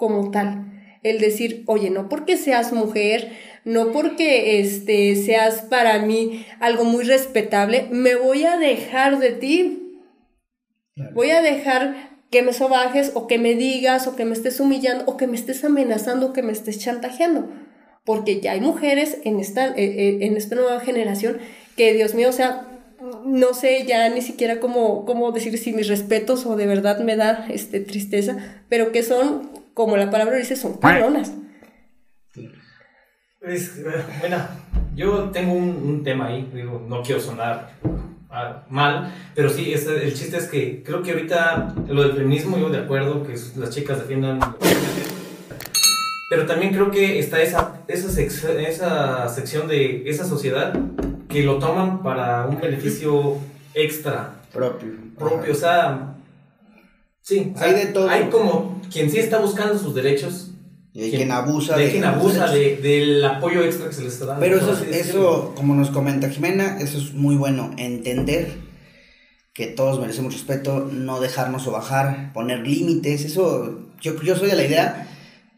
como 0.01 0.31
tal. 0.31 0.99
El 1.03 1.21
decir, 1.21 1.63
oye, 1.67 1.91
no 1.91 2.09
porque 2.09 2.39
seas 2.39 2.73
mujer, 2.73 3.31
no 3.65 3.93
porque 3.93 4.61
este, 4.61 5.15
seas 5.15 5.61
para 5.63 5.99
mí 5.99 6.47
algo 6.59 6.85
muy 6.85 7.05
respetable, 7.05 7.87
me 7.91 8.15
voy 8.15 8.45
a 8.45 8.57
dejar 8.57 9.19
de 9.19 9.33
ti. 9.33 10.01
Voy 11.15 11.31
a 11.31 11.43
dejar 11.43 12.11
que 12.31 12.43
me 12.43 12.53
sobajes 12.53 13.13
o 13.15 13.27
que 13.27 13.39
me 13.39 13.55
digas 13.55 14.07
o 14.07 14.17
que 14.17 14.25
me 14.25 14.33
estés 14.33 14.59
humillando 14.61 15.05
o 15.07 15.17
que 15.17 15.27
me 15.27 15.37
estés 15.37 15.65
amenazando 15.65 16.29
o 16.29 16.33
que 16.33 16.43
me 16.43 16.53
estés 16.53 16.79
chantajeando. 16.79 17.49
Porque 18.05 18.41
ya 18.41 18.53
hay 18.53 18.61
mujeres 18.61 19.19
en 19.25 19.39
esta, 19.39 19.69
eh, 19.69 19.73
eh, 19.77 20.19
en 20.23 20.37
esta 20.37 20.57
nueva 20.57 20.81
generación 20.81 21.39
que, 21.77 21.93
Dios 21.93 22.15
mío, 22.15 22.31
o 22.31 22.33
sea, 22.33 22.67
no 23.25 23.55
sé 23.55 23.85
ya 23.87 24.09
ni 24.09 24.23
siquiera 24.23 24.61
cómo, 24.61 25.05
cómo 25.05 25.33
decir 25.33 25.57
si 25.59 25.73
mis 25.73 25.89
respetos 25.89 26.47
o 26.47 26.57
de 26.57 26.67
verdad 26.67 27.01
me 27.01 27.17
da 27.17 27.47
este, 27.51 27.81
tristeza, 27.81 28.37
pero 28.69 28.93
que 28.93 29.03
son, 29.03 29.60
como 29.75 29.97
la 29.97 30.11
palabra 30.11 30.37
dice, 30.37 30.57
son. 30.57 30.79
Es, 33.43 33.79
eh, 33.79 33.83
bueno, 34.21 34.37
yo 34.95 35.31
tengo 35.31 35.53
un, 35.55 35.69
un 35.71 36.03
tema 36.05 36.27
ahí, 36.27 36.51
digo, 36.55 36.85
no 36.87 37.03
quiero 37.03 37.21
sonar 37.21 37.71
ah, 38.29 38.65
mal, 38.69 39.13
pero 39.35 39.49
sí, 39.49 39.73
es- 39.73 39.87
el 39.87 40.13
chiste 40.15 40.37
es 40.37 40.47
que 40.47 40.83
creo 40.83 41.03
que 41.03 41.13
ahorita 41.13 41.75
lo 41.89 42.03
del 42.03 42.13
feminismo, 42.13 42.59
yo 42.59 42.69
de 42.69 42.79
acuerdo 42.79 43.23
que 43.27 43.35
las 43.57 43.71
chicas 43.71 43.99
defiendan... 43.99 44.41
Pero 46.29 46.47
también 46.47 46.73
creo 46.73 46.91
que 46.93 47.19
está 47.19 47.41
esa, 47.43 47.81
esa, 47.89 48.09
sec- 48.09 48.59
esa 48.61 49.29
sección 49.29 49.67
de 49.67 50.09
esa 50.09 50.25
sociedad 50.25 50.73
que 51.29 51.43
lo 51.43 51.59
toman 51.59 52.03
para 52.03 52.47
un 52.47 52.61
beneficio 52.61 53.39
extra, 53.75 54.35
Propio. 54.53 54.91
propio, 55.19 55.53
o 55.53 55.57
sea... 55.57 56.15
Sí, 57.31 57.53
o 57.55 57.59
sea, 57.59 57.69
Hay 57.69 57.75
de 57.75 57.87
todo. 57.87 58.11
Hay 58.11 58.25
como 58.29 58.81
quien 58.93 59.09
sí 59.09 59.19
está 59.19 59.39
buscando 59.39 59.79
sus 59.79 59.95
derechos. 59.95 60.51
Y 60.93 61.05
hay 61.05 61.11
quien 61.13 61.31
abusa 61.31 61.77
de 61.77 61.85
de 61.85 61.91
quien 61.93 62.05
abusa 62.05 62.51
de, 62.51 62.79
del 62.79 63.25
apoyo 63.25 63.63
extra 63.63 63.87
que 63.87 63.95
se 63.95 64.03
les 64.03 64.15
está 64.15 64.27
dando. 64.27 64.41
Pero 64.41 64.57
eso, 64.57 64.85
eso, 64.91 65.53
como 65.55 65.77
nos 65.77 65.91
comenta 65.91 66.29
Jimena, 66.29 66.81
eso 66.81 66.99
es 66.99 67.15
muy 67.15 67.37
bueno, 67.37 67.71
entender 67.79 68.57
que 69.55 69.69
todos 69.69 70.01
merecemos 70.01 70.33
respeto, 70.33 70.89
no 70.91 71.21
dejarnos 71.21 71.69
o 71.69 71.71
bajar, 71.71 72.33
poner 72.33 72.67
límites, 72.67 73.25
eso, 73.25 73.79
yo, 74.01 74.21
yo 74.21 74.35
soy 74.35 74.51
de 74.51 74.57
la 74.57 74.65
idea, 74.65 75.09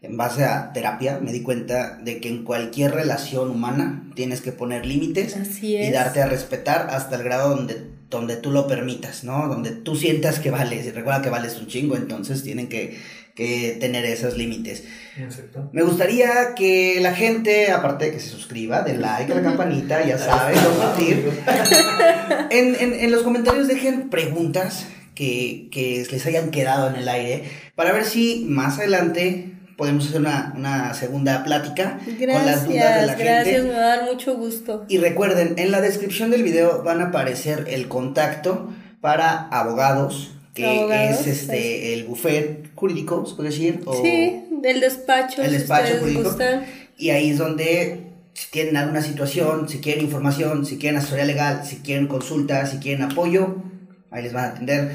en 0.02 0.16
base 0.16 0.44
a 0.44 0.72
terapia, 0.72 1.20
me 1.22 1.32
di 1.32 1.42
cuenta 1.42 1.96
de 1.98 2.20
que 2.20 2.28
en 2.28 2.44
cualquier 2.44 2.92
relación 2.92 3.50
humana 3.50 4.02
tienes 4.16 4.40
que 4.40 4.50
poner 4.50 4.84
límites 4.84 5.36
y 5.62 5.90
darte 5.92 6.20
a 6.20 6.26
respetar 6.26 6.88
hasta 6.90 7.14
el 7.14 7.22
grado 7.22 7.54
donde, 7.54 7.86
donde 8.10 8.36
tú 8.36 8.50
lo 8.50 8.66
permitas, 8.66 9.22
¿no? 9.22 9.46
Donde 9.46 9.70
tú 9.70 9.94
sientas 9.94 10.40
que 10.40 10.50
vales, 10.50 10.86
y 10.86 10.90
recuerda 10.90 11.22
que 11.22 11.30
vales 11.30 11.56
un 11.56 11.68
chingo, 11.68 11.94
entonces 11.94 12.42
tienen 12.42 12.68
que, 12.68 12.98
que 13.36 13.76
tener 13.78 14.04
esos 14.04 14.36
límites. 14.36 14.82
Me 15.72 15.82
gustaría 15.82 16.54
que 16.56 16.98
la 17.00 17.14
gente, 17.14 17.70
aparte 17.70 18.06
de 18.06 18.10
que 18.10 18.20
se 18.20 18.28
suscriba, 18.28 18.82
de 18.82 18.98
like 18.98 19.30
a 19.30 19.36
la 19.36 19.42
campanita, 19.42 20.04
ya 20.04 20.18
saben, 20.18 20.58
compartir. 20.58 21.30
En, 22.50 22.74
en, 22.74 22.92
en 22.92 23.10
los 23.12 23.22
comentarios 23.22 23.68
dejen 23.68 24.10
preguntas 24.10 24.86
que, 25.14 25.68
que 25.70 26.04
les 26.10 26.26
hayan 26.26 26.50
quedado 26.50 26.88
en 26.88 26.96
el 26.96 27.08
aire 27.08 27.44
para 27.76 27.92
ver 27.92 28.04
si 28.04 28.46
más 28.48 28.78
adelante 28.78 29.52
podemos 29.82 30.06
hacer 30.06 30.20
una, 30.20 30.52
una 30.56 30.94
segunda 30.94 31.42
plática 31.42 31.98
con 32.04 32.46
las 32.46 32.64
dudas 32.64 32.68
de 32.68 32.76
Gracias, 32.76 33.06
la 33.08 33.14
gracias, 33.16 33.44
gente. 33.46 33.62
me 33.62 33.70
va 33.74 33.78
a 33.78 33.96
dar 33.96 34.04
mucho 34.04 34.36
gusto. 34.36 34.84
Y 34.88 34.98
recuerden, 34.98 35.54
en 35.56 35.72
la 35.72 35.80
descripción 35.80 36.30
del 36.30 36.44
video 36.44 36.84
van 36.84 37.00
a 37.00 37.06
aparecer 37.06 37.64
el 37.68 37.88
contacto 37.88 38.70
para 39.00 39.48
abogados, 39.48 40.30
que 40.54 40.64
Abogados, 40.66 41.20
es 41.26 41.26
este 41.26 41.94
el 41.94 42.04
buffet 42.04 42.72
jurídico, 42.76 43.26
se 43.26 43.34
puede 43.34 43.48
decir. 43.50 43.80
o- 43.86 44.00
Sí, 44.00 44.44
del 44.62 44.78
despacho, 44.80 45.42
El 45.42 45.50
si 45.50 45.56
despacho 45.56 45.82
ustedes 45.84 46.00
jurídico. 46.00 46.28
gustan. 46.28 46.64
Y 46.96 47.10
ahí 47.10 47.30
es 47.30 47.38
donde, 47.38 48.02
si 48.34 48.50
tienen 48.52 48.76
alguna 48.76 49.02
situación, 49.02 49.68
si 49.68 49.78
quieren 49.80 50.04
información, 50.04 50.64
si 50.64 50.78
quieren 50.78 50.98
asesoría 50.98 51.24
legal, 51.24 51.62
si 51.66 51.76
quieren 51.78 52.06
consulta, 52.06 52.64
si 52.66 52.76
quieren 52.78 53.02
apoyo, 53.02 53.56
ahí 54.12 54.22
les 54.22 54.32
van 54.32 54.44
a 54.44 54.48
atender. 54.48 54.92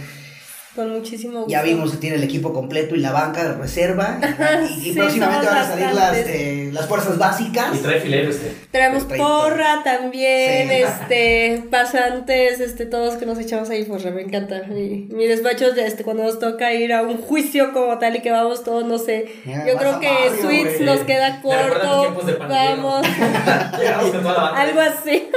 Con 0.77 0.91
muchísimo 0.93 1.39
gusto. 1.39 1.49
Ya 1.51 1.61
vimos 1.63 1.91
que 1.91 1.97
tiene 1.97 2.15
el 2.17 2.23
equipo 2.23 2.53
completo 2.53 2.95
y 2.95 2.99
la 2.99 3.11
banca 3.11 3.43
de 3.43 3.53
reserva. 3.55 4.19
Y, 4.69 4.73
y 4.73 4.83
Sí, 4.83 4.91
próximamente 4.93 5.45
van 5.47 5.57
a 5.57 5.67
salir 5.67 5.91
las, 5.93 6.15
eh, 6.17 6.69
las 6.71 6.85
fuerzas 6.87 7.17
básicas. 7.17 7.75
Y 7.75 7.79
trae 7.79 7.99
filero 7.99 8.29
este. 8.29 8.53
Traemos 8.71 9.03
Perfecto. 9.03 9.27
porra 9.27 9.81
también, 9.83 10.69
Sí. 10.69 10.75
este, 10.75 11.63
pasantes, 11.71 12.59
este, 12.59 12.85
todos 12.85 13.15
que 13.15 13.25
nos 13.25 13.37
echamos 13.39 13.69
ahí 13.69 13.83
porra, 13.85 14.11
me 14.11 14.21
encanta. 14.21 14.61
Mi, 14.69 15.07
mi 15.11 15.25
despacho, 15.25 15.65
este, 15.75 16.03
cuando 16.03 16.23
nos 16.23 16.39
toca 16.39 16.71
ir 16.73 16.93
a 16.93 17.01
un 17.01 17.17
juicio 17.17 17.73
como 17.73 17.97
tal 17.97 18.15
y 18.15 18.21
que 18.21 18.31
vamos 18.31 18.63
todos, 18.63 18.85
no 18.85 18.97
sé, 18.99 19.25
yo 19.45 19.77
creo 19.77 19.99
que 19.99 20.07
barrio, 20.07 20.41
Suites 20.41 20.73
güey. 20.77 20.85
nos 20.85 20.99
queda 21.01 21.41
corto, 21.41 22.21
de 22.25 22.33
vamos, 22.33 23.07
Llegamos 23.79 24.11
con 24.11 24.21
toda 24.21 24.33
la 24.33 24.41
banda. 24.41 24.61
algo 24.61 24.79
así. 24.81 25.27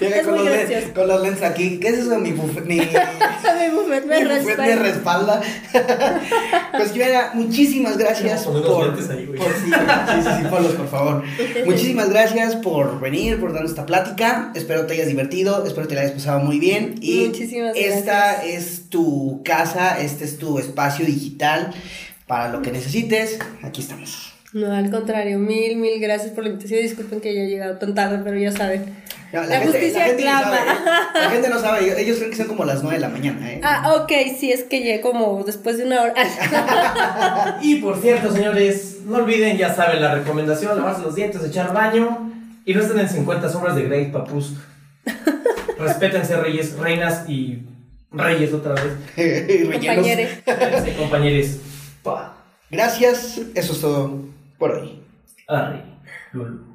Llega 0.00 0.16
Es 0.16 0.26
con, 0.26 0.34
muy 0.36 0.44
los 0.46 0.54
gracioso. 0.54 0.86
con 0.94 1.08
los 1.08 1.22
lentes 1.22 1.42
aquí. 1.42 1.78
¿Qué 1.78 1.88
es 1.88 1.98
eso? 1.98 2.18
Mi 2.18 2.32
buffet, 2.32 2.64
mi, 2.64 2.76
Mi 2.80 3.68
buffet 3.74 4.04
me 4.06 4.20
mi 4.24 4.24
buffet 4.24 4.53
me 4.56 4.76
respalda. 4.76 5.40
pues 6.72 6.92
Jimena, 6.92 7.30
muchísimas 7.34 7.96
gracias 7.98 8.44
por, 8.44 8.56
ahí, 8.56 8.62
por- 8.62 9.04
sí, 9.04 9.10
sí, 9.64 10.22
sí, 10.22 10.28
sí, 10.40 10.46
ponlos, 10.50 10.72
por 10.72 10.88
favor. 10.88 11.22
Muchísimas 11.66 12.10
gracias 12.10 12.56
por 12.56 13.00
venir, 13.00 13.40
por 13.40 13.52
darnos 13.52 13.70
esta 13.70 13.86
plática. 13.86 14.52
Espero 14.54 14.86
te 14.86 14.94
hayas 14.94 15.06
divertido, 15.08 15.64
espero 15.66 15.86
te 15.88 15.94
la 15.94 16.02
hayas 16.02 16.12
pasado 16.12 16.40
muy 16.40 16.58
bien. 16.58 16.96
Y 17.00 17.26
Muchísimas 17.26 17.76
esta 17.76 18.34
gracias. 18.34 18.46
es 18.64 18.90
tu 18.90 19.42
casa, 19.44 20.00
este 20.00 20.24
es 20.24 20.38
tu 20.38 20.58
espacio 20.58 21.06
digital. 21.06 21.72
Para 22.26 22.48
lo 22.48 22.62
que 22.62 22.72
necesites, 22.72 23.38
aquí 23.62 23.82
estamos. 23.82 24.32
No, 24.54 24.72
al 24.72 24.90
contrario, 24.90 25.38
mil, 25.38 25.76
mil 25.76 26.00
gracias 26.00 26.30
por 26.32 26.44
la 26.44 26.50
invitación. 26.50 26.80
Disculpen 26.80 27.20
que 27.20 27.28
haya 27.30 27.44
llegado 27.44 27.76
tan 27.76 27.94
tarde, 27.94 28.20
pero 28.24 28.38
ya 28.38 28.50
saben. 28.52 28.84
No, 29.34 29.42
La 29.42 29.60
justicia 29.60 30.04
gente 30.04 30.16
ni 30.16 30.22
clama. 30.22 30.42
sabe, 30.44 30.58
¿eh? 30.58 30.74
La 31.14 31.30
gente 31.30 31.48
no 31.48 31.58
sabe, 31.58 31.84
ellos- 31.84 31.98
ellos 31.98 32.16
creen 32.18 32.30
que 32.30 32.36
son 32.36 32.46
como 32.46 32.64
las 32.64 32.82
9 32.82 32.96
de 32.96 33.00
la 33.00 33.08
mañana, 33.08 33.52
¿eh? 33.52 33.60
Ah, 33.64 33.94
ok, 33.96 34.12
sí, 34.38 34.52
es 34.52 34.62
que 34.62 34.78
llegué 34.78 35.00
como 35.00 35.42
después 35.44 35.76
de 35.78 35.84
una 35.86 36.02
hora. 36.02 36.14
Y 37.62 37.76
por 37.76 38.00
cierto, 38.00 38.30
señores, 38.32 38.98
no 39.06 39.16
olviden, 39.18 39.56
ya 39.56 39.74
saben, 39.74 40.00
la 40.00 40.14
recomendación, 40.14 40.76
lavarse 40.76 41.02
los 41.02 41.14
dientes, 41.14 41.42
echar 41.44 41.72
baño 41.72 42.30
y 42.64 42.74
no 42.74 42.80
estén 42.80 42.98
en 43.00 43.08
50 43.08 43.48
sombras 43.48 43.74
de 43.76 43.82
Grey, 43.82 44.10
papus. 44.12 44.54
Respétense, 45.78 46.36
reyes, 46.36 46.78
reinas 46.78 47.28
y 47.28 47.62
reyes 48.12 48.52
otra 48.52 48.74
vez. 48.74 48.94
Compañeros. 50.98 51.56
Pa. 52.02 52.36
Gracias, 52.70 53.40
eso 53.54 53.72
es 53.72 53.80
todo 53.80 54.20
por 54.58 54.72
hoy. 54.72 55.00
Arre, 55.48 55.82
Lulu. 56.32 56.73